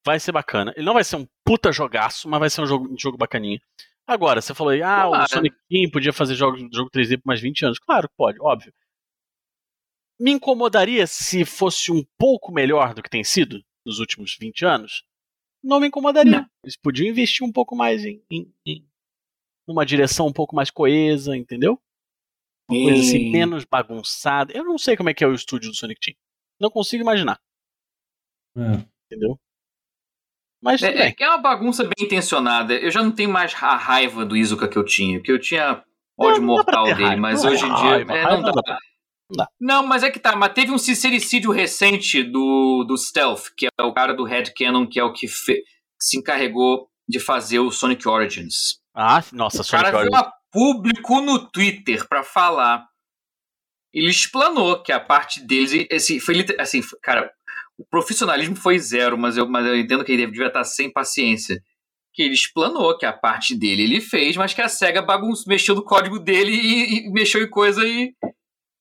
vai 0.04 0.18
ser 0.18 0.32
bacana. 0.32 0.72
Ele 0.76 0.84
não 0.84 0.94
vai 0.94 1.04
ser 1.04 1.16
um 1.16 1.26
puta 1.44 1.70
jogaço, 1.70 2.28
mas 2.28 2.40
vai 2.40 2.50
ser 2.50 2.62
um 2.62 2.66
jogo, 2.66 2.92
um 2.92 2.98
jogo 2.98 3.16
bacaninha. 3.16 3.60
Agora, 4.06 4.40
você 4.40 4.54
falou 4.54 4.72
aí, 4.72 4.82
ah, 4.82 5.04
claro. 5.06 5.24
o 5.24 5.28
Sonic 5.28 5.56
Team 5.68 5.90
podia 5.90 6.12
fazer 6.12 6.34
jogo, 6.34 6.56
jogo 6.72 6.90
3D 6.90 7.18
por 7.18 7.26
mais 7.26 7.40
20 7.40 7.66
anos. 7.66 7.78
Claro 7.78 8.08
que 8.08 8.14
pode, 8.16 8.40
óbvio. 8.40 8.72
Me 10.18 10.32
incomodaria 10.32 11.06
se 11.06 11.44
fosse 11.44 11.90
um 11.90 12.04
pouco 12.18 12.52
melhor 12.52 12.94
do 12.94 13.02
que 13.02 13.10
tem 13.10 13.24
sido 13.24 13.62
nos 13.84 13.98
últimos 13.98 14.36
20 14.38 14.64
anos? 14.64 15.04
Não 15.62 15.80
me 15.80 15.86
incomodaria. 15.86 16.40
Não. 16.40 16.46
Eles 16.64 16.76
podiam 16.76 17.08
investir 17.08 17.46
um 17.46 17.52
pouco 17.52 17.76
mais 17.76 18.04
em, 18.04 18.22
em, 18.30 18.52
em 18.66 18.86
numa 19.66 19.86
direção 19.86 20.26
um 20.26 20.32
pouco 20.32 20.54
mais 20.54 20.70
coesa, 20.70 21.36
entendeu? 21.36 21.80
Uma 22.68 22.78
e... 22.78 22.82
coisa 22.84 23.00
assim 23.00 23.30
menos 23.30 23.64
bagunçada. 23.64 24.52
Eu 24.52 24.64
não 24.64 24.78
sei 24.78 24.96
como 24.96 25.08
é 25.10 25.14
que 25.14 25.22
é 25.22 25.26
o 25.26 25.34
estúdio 25.34 25.70
do 25.70 25.76
Sonic 25.76 26.00
Team. 26.00 26.16
Não 26.60 26.70
consigo 26.70 27.02
imaginar. 27.02 27.40
É. 28.56 28.86
Entendeu? 29.06 29.38
Mas 30.62 30.80
é, 30.82 31.08
é, 31.08 31.14
é 31.18 31.28
uma 31.28 31.38
bagunça 31.38 31.82
bem 31.82 32.06
intencionada. 32.06 32.74
Eu 32.74 32.90
já 32.90 33.02
não 33.02 33.10
tenho 33.10 33.30
mais 33.30 33.52
a 33.60 33.76
raiva 33.76 34.24
do 34.24 34.36
Izuka 34.36 34.68
que 34.68 34.78
eu 34.78 34.84
tinha, 34.84 35.18
porque 35.18 35.32
eu 35.32 35.40
tinha 35.40 35.82
ódio 36.16 36.40
não, 36.40 36.46
mortal 36.46 36.84
dele, 36.84 37.04
raiva. 37.04 37.20
mas 37.20 37.44
hoje 37.44 37.64
em 37.64 37.74
dia 37.74 38.16
é, 38.16 38.24
não, 38.24 38.42
dá. 38.42 38.78
Não. 39.36 39.46
não, 39.60 39.86
mas 39.86 40.04
é 40.04 40.10
que 40.10 40.20
tá. 40.20 40.36
Mas 40.36 40.52
teve 40.52 40.70
um 40.70 40.78
sincericídio 40.78 41.50
recente 41.50 42.22
do, 42.22 42.84
do 42.86 42.96
Stealth, 42.96 43.46
que 43.56 43.66
é 43.66 43.82
o 43.82 43.92
cara 43.92 44.14
do 44.14 44.24
Red 44.24 44.52
Cannon, 44.56 44.86
que 44.86 45.00
é 45.00 45.04
o 45.04 45.12
que 45.12 45.26
fe, 45.26 45.62
se 45.98 46.18
encarregou 46.18 46.88
de 47.08 47.18
fazer 47.18 47.58
o 47.58 47.72
Sonic 47.72 48.06
Origins. 48.06 48.80
Ah, 48.94 49.22
nossa, 49.32 49.62
o 49.62 49.64
Sonic 49.64 49.90
cara 49.90 49.98
Origins. 49.98 50.32
público 50.52 51.20
no 51.20 51.50
Twitter 51.50 52.06
para 52.08 52.22
falar. 52.22 52.86
Ele 53.92 54.08
explanou 54.08 54.80
que 54.80 54.92
a 54.92 55.00
parte 55.00 55.44
deles. 55.44 55.86
Assim, 55.92 56.20
foi 56.20 56.46
assim, 56.58 56.80
cara, 57.02 57.30
o 57.82 57.86
profissionalismo 57.90 58.54
foi 58.54 58.78
zero, 58.78 59.18
mas 59.18 59.36
eu, 59.36 59.48
mas 59.48 59.66
eu 59.66 59.76
entendo 59.76 60.04
que 60.04 60.12
ele 60.12 60.26
devia 60.26 60.46
estar 60.46 60.64
sem 60.64 60.90
paciência. 60.90 61.60
Que 62.14 62.22
ele 62.22 62.34
explanou 62.34 62.96
que 62.96 63.06
a 63.06 63.12
parte 63.12 63.54
dele 63.56 63.82
ele 63.82 64.00
fez, 64.00 64.36
mas 64.36 64.54
que 64.54 64.60
a 64.60 64.68
SEGA 64.68 65.02
bagunçou, 65.02 65.46
mexeu 65.48 65.74
no 65.74 65.84
código 65.84 66.18
dele 66.18 66.52
e, 66.52 67.06
e 67.06 67.12
mexeu 67.12 67.42
em 67.42 67.50
coisa 67.50 67.86
e. 67.86 68.14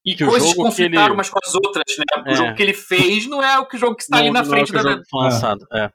E 0.05 0.15
que 0.15 0.25
coisas 0.25 0.53
conflitaram 0.53 1.05
ele... 1.05 1.13
umas 1.13 1.29
com 1.29 1.39
as 1.43 1.53
outras, 1.53 1.83
né? 1.97 2.23
É. 2.25 2.31
O 2.31 2.35
jogo 2.35 2.55
que 2.55 2.63
ele 2.63 2.73
fez 2.73 3.27
não 3.27 3.41
é 3.41 3.59
o 3.59 3.65
que 3.65 3.75
o 3.75 3.79
jogo 3.79 3.95
que 3.95 4.03
está 4.03 4.17
não, 4.17 4.23
ali 4.23 4.33
na 4.33 4.43
frente 4.43 4.71
é 4.71 4.83
da. 4.83 4.91
Jogo 4.91 5.03
lançado. 5.13 5.65
É. 5.71 5.91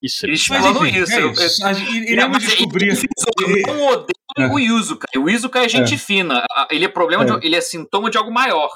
Isso, 0.00 0.24
eles 0.26 0.46
falam 0.46 0.86
isso. 0.86 1.12
É 1.12 1.26
isso. 1.26 1.66
Eu, 1.66 1.70
eu, 1.70 2.02
iremos 2.04 2.38
descobrir. 2.38 2.96
Eu 2.96 3.74
não 3.74 3.86
odeio 3.88 4.08
é. 4.38 4.46
o 4.46 4.58
Izuka. 4.58 5.06
O 5.18 5.28
Izuka 5.28 5.64
é 5.64 5.68
gente 5.68 5.94
é. 5.94 5.98
fina. 5.98 6.44
Ele 6.70 6.84
é 6.84 6.88
problema, 6.88 7.24
De, 7.24 7.46
ele 7.46 7.56
é 7.56 7.60
sintoma 7.60 8.08
de 8.08 8.16
algo 8.16 8.32
maior. 8.32 8.70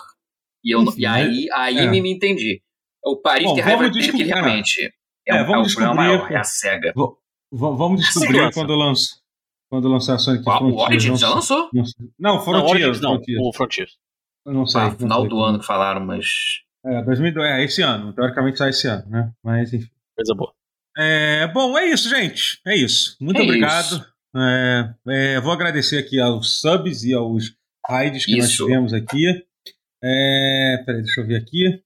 E, 0.65 0.75
eu, 0.75 0.83
Enfim, 0.83 1.01
e 1.01 1.07
aí, 1.07 1.49
aí 1.53 1.89
me, 1.89 2.01
me 2.01 2.13
entendi. 2.13 2.61
O 3.05 3.17
Paris 3.17 3.45
Bom, 3.45 3.55
tem 3.55 3.65
raiva 3.65 3.91
dele 3.91 4.13
que 4.13 4.23
realmente 4.23 4.95
é, 5.29 5.37
é, 5.37 5.45
vamos 5.45 5.63
é 5.63 5.67
descobrir, 5.67 5.95
maior, 5.95 6.33
é 6.33 6.37
a 6.37 6.45
SEGA. 6.45 6.93
Vamos 7.51 8.01
descobrir 8.01 8.53
quando 8.53 8.75
lança. 8.75 9.23
Quando 9.71 9.89
lançar 9.89 10.19
Sonic 10.19 10.45
ah, 10.47 10.59
Frontiers. 10.59 10.81
O 10.81 10.85
Origins 10.85 11.21
já 11.21 11.31
lançou? 11.31 11.71
Não, 12.19 12.41
Frontiers. 12.41 13.01
Não, 13.01 13.15
Frontiers. 13.15 13.41
o 13.41 13.53
Frontiers. 13.53 13.91
não 14.45 14.67
sei. 14.67 14.81
Ah, 14.83 14.85
não 14.91 14.99
final 14.99 15.21
sei 15.21 15.31
do 15.31 15.41
ano 15.43 15.59
que 15.59 15.65
falaram, 15.65 16.05
mas... 16.05 16.27
É, 16.85 17.03
2002, 17.03 17.47
é, 17.47 17.65
esse 17.65 17.81
ano. 17.81 18.13
Teoricamente 18.13 18.59
sai 18.59 18.71
esse 18.71 18.87
ano, 18.87 19.09
né? 19.09 19.33
Mas, 19.43 19.73
enfim. 19.73 19.89
Coisa 20.15 20.35
boa. 20.35 20.53
É, 20.99 21.47
bom, 21.49 21.79
é 21.79 21.87
isso, 21.87 22.09
gente. 22.11 22.61
É 22.67 22.77
isso. 22.77 23.17
Muito 23.19 23.41
é 23.41 23.45
obrigado. 23.45 23.95
Isso. 23.95 24.07
É, 24.37 24.95
é, 25.09 25.41
vou 25.41 25.53
agradecer 25.53 25.99
aqui 25.99 26.21
aos 26.21 26.61
subs 26.61 27.05
e 27.05 27.15
aos 27.15 27.55
raids 27.89 28.27
que 28.27 28.33
isso. 28.33 28.41
nós 28.41 28.53
tivemos 28.53 28.93
aqui. 28.93 29.43
É, 30.05 30.83
peraí, 30.85 31.03
deixa 31.03 31.21
eu 31.21 31.27
ver 31.27 31.37
aqui. 31.37 31.83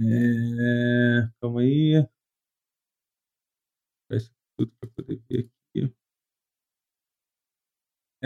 É, 0.00 1.28
calma 1.40 1.60
aí. 1.60 2.04
Tudo 4.56 4.72
para 4.80 4.88
poder 4.96 5.20
ver 5.28 5.48
aqui. 5.74 5.92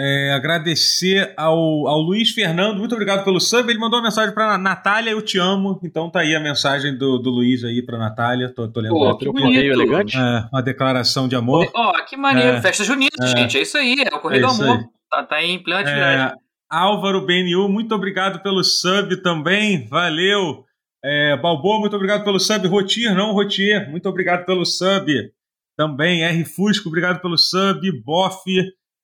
É, 0.00 0.32
agradecer 0.32 1.34
ao, 1.36 1.88
ao 1.88 1.98
Luiz 1.98 2.30
Fernando, 2.30 2.78
muito 2.78 2.92
obrigado 2.92 3.24
pelo 3.24 3.40
sub. 3.40 3.68
Ele 3.68 3.80
mandou 3.80 3.98
uma 3.98 4.04
mensagem 4.04 4.32
para 4.32 4.56
Natália, 4.56 5.10
eu 5.10 5.20
te 5.20 5.38
amo. 5.38 5.80
Então 5.82 6.08
tá 6.08 6.20
aí 6.20 6.36
a 6.36 6.40
mensagem 6.40 6.96
do, 6.96 7.18
do 7.18 7.30
Luiz 7.30 7.64
aí 7.64 7.82
para 7.82 7.98
Natália. 7.98 8.48
Tô, 8.48 8.68
tô 8.68 8.80
lendo 8.80 8.92
Pô, 8.92 9.16
que 9.18 9.26
correio 9.26 9.72
elegante. 9.72 10.16
É, 10.16 10.48
uma 10.52 10.62
declaração 10.62 11.26
de 11.26 11.34
amor. 11.34 11.68
Ó, 11.74 11.90
oh, 11.90 12.04
que 12.04 12.16
maneiro. 12.16 12.58
É, 12.58 12.62
Festa 12.62 12.84
junina, 12.84 13.10
é, 13.20 13.26
gente. 13.26 13.58
É 13.58 13.62
isso 13.62 13.76
aí. 13.76 13.96
É 14.00 14.14
o 14.14 14.20
Correio 14.20 14.44
é 14.44 14.46
do 14.46 14.52
Amor. 14.52 14.84
Tá, 15.10 15.24
tá 15.24 15.36
aí 15.36 15.50
em 15.50 15.62
plena 15.62 15.80
atividade. 15.80 16.32
É, 16.32 16.36
Álvaro 16.70 17.26
BNU, 17.26 17.68
muito 17.68 17.92
obrigado 17.92 18.40
pelo 18.40 18.62
sub 18.62 19.20
também. 19.22 19.88
Valeu. 19.88 20.67
É, 21.04 21.36
Balboa, 21.36 21.80
muito 21.80 21.94
obrigado 21.94 22.24
pelo 22.24 22.40
sub. 22.40 22.66
Rotier, 22.66 23.14
não 23.14 23.32
Rotier, 23.32 23.90
muito 23.90 24.08
obrigado 24.08 24.44
pelo 24.44 24.64
sub. 24.64 25.32
Também 25.76 26.24
R 26.24 26.44
Fusco, 26.44 26.88
obrigado 26.88 27.20
pelo 27.20 27.38
sub. 27.38 27.90
Boff, 28.02 28.42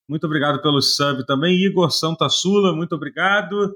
muito 0.09 0.25
obrigado 0.25 0.61
pelo 0.61 0.83
sub 0.83 1.25
também. 1.25 1.55
Igor 1.65 1.91
Santa 1.91 2.29
Sula, 2.29 2.75
muito 2.75 2.95
obrigado. 2.95 3.75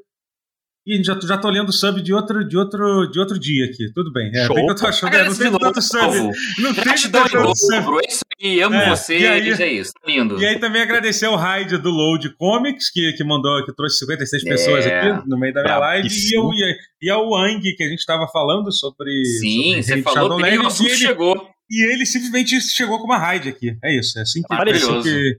E 0.89 1.05
já, 1.05 1.21
já 1.21 1.37
tô 1.37 1.51
lendo 1.51 1.71
sub 1.71 2.01
de 2.01 2.15
outro, 2.15 2.43
de 2.49 2.57
outro, 2.57 3.07
de 3.11 3.21
outro 3.21 3.39
dia 3.39 3.67
aqui. 3.67 3.93
Tudo 3.93 4.11
bem. 4.11 4.31
É, 4.35 4.49
bem 4.49 4.65
que 4.65 4.71
eu 4.73 4.75
tô 4.75 4.87
achando. 4.87 5.15
É, 5.15 5.25
não 5.25 5.37
tem 5.37 5.53
tanto 5.53 5.83
sub. 5.83 6.17
Não 6.59 6.73
tem 6.73 7.11
tanto 7.11 7.57
sub. 7.57 7.99
É 7.99 8.09
isso 8.09 8.25
aí, 8.43 8.63
amo 8.63 8.75
é, 8.75 8.89
você. 8.89 9.19
E 9.19 9.27
aí, 9.27 9.51
é 9.51 9.71
isso. 9.71 9.93
Lindo. 10.07 10.41
E 10.41 10.47
aí 10.47 10.59
também 10.59 10.81
agradecer 10.81 11.27
ao 11.27 11.37
Raid 11.37 11.77
do 11.77 11.91
Load 11.91 12.35
Comics, 12.39 12.91
que, 12.91 13.13
que 13.13 13.23
mandou, 13.23 13.63
que 13.67 13.75
trouxe 13.75 13.99
56 13.99 14.43
é, 14.43 14.49
pessoas 14.49 14.87
aqui 14.87 15.29
no 15.29 15.39
meio 15.39 15.53
da 15.53 15.63
minha 15.63 15.77
live. 15.77 16.09
E, 16.09 16.35
eu, 16.35 16.51
e, 16.55 16.77
e 17.03 17.11
ao 17.11 17.29
Wang, 17.29 17.61
que 17.61 17.85
a 17.85 17.89
gente 17.89 17.99
estava 17.99 18.27
falando 18.27 18.73
sobre. 18.73 19.11
Sim, 19.41 19.83
sobre 19.83 20.03
você 20.03 20.03
falou 20.03 20.39
que 20.39 20.59
o 20.59 20.67
assunto 20.67 20.97
chegou. 20.97 21.51
E 21.71 21.93
ele 21.93 22.07
simplesmente 22.07 22.59
chegou 22.63 22.97
com 22.99 23.05
uma 23.05 23.19
raid 23.19 23.47
aqui. 23.47 23.77
É 23.85 23.95
isso. 23.95 24.19
É 24.19 24.23
assim 24.23 24.41
que, 24.41 24.55
é 24.55 24.73
assim 24.73 25.03
que, 25.03 25.39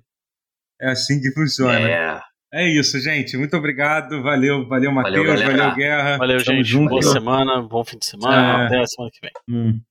é 0.80 0.92
assim 0.92 1.20
que 1.20 1.32
funciona. 1.32 1.80
É. 1.80 2.29
É 2.52 2.68
isso, 2.68 3.00
gente. 3.00 3.38
Muito 3.38 3.56
obrigado. 3.56 4.24
Valeu, 4.24 4.68
valeu, 4.68 4.92
Matheus. 4.92 5.28
Valeu, 5.28 5.58
valeu, 5.58 5.76
Guerra. 5.76 6.18
Valeu, 6.18 6.44
Tamo 6.44 6.58
gente. 6.58 6.68
Junto. 6.68 6.90
Boa 6.90 7.02
semana, 7.04 7.62
bom 7.62 7.84
fim 7.84 7.98
de 7.98 8.06
semana. 8.06 8.64
É... 8.64 8.66
Até 8.66 8.80
a 8.80 8.88
semana 8.88 9.12
que 9.12 9.20
vem. 9.22 9.32
Hum. 9.48 9.82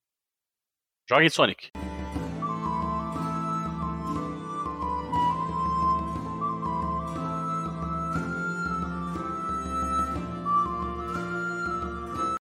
Jogue 1.09 1.31
Sonic. 1.31 1.71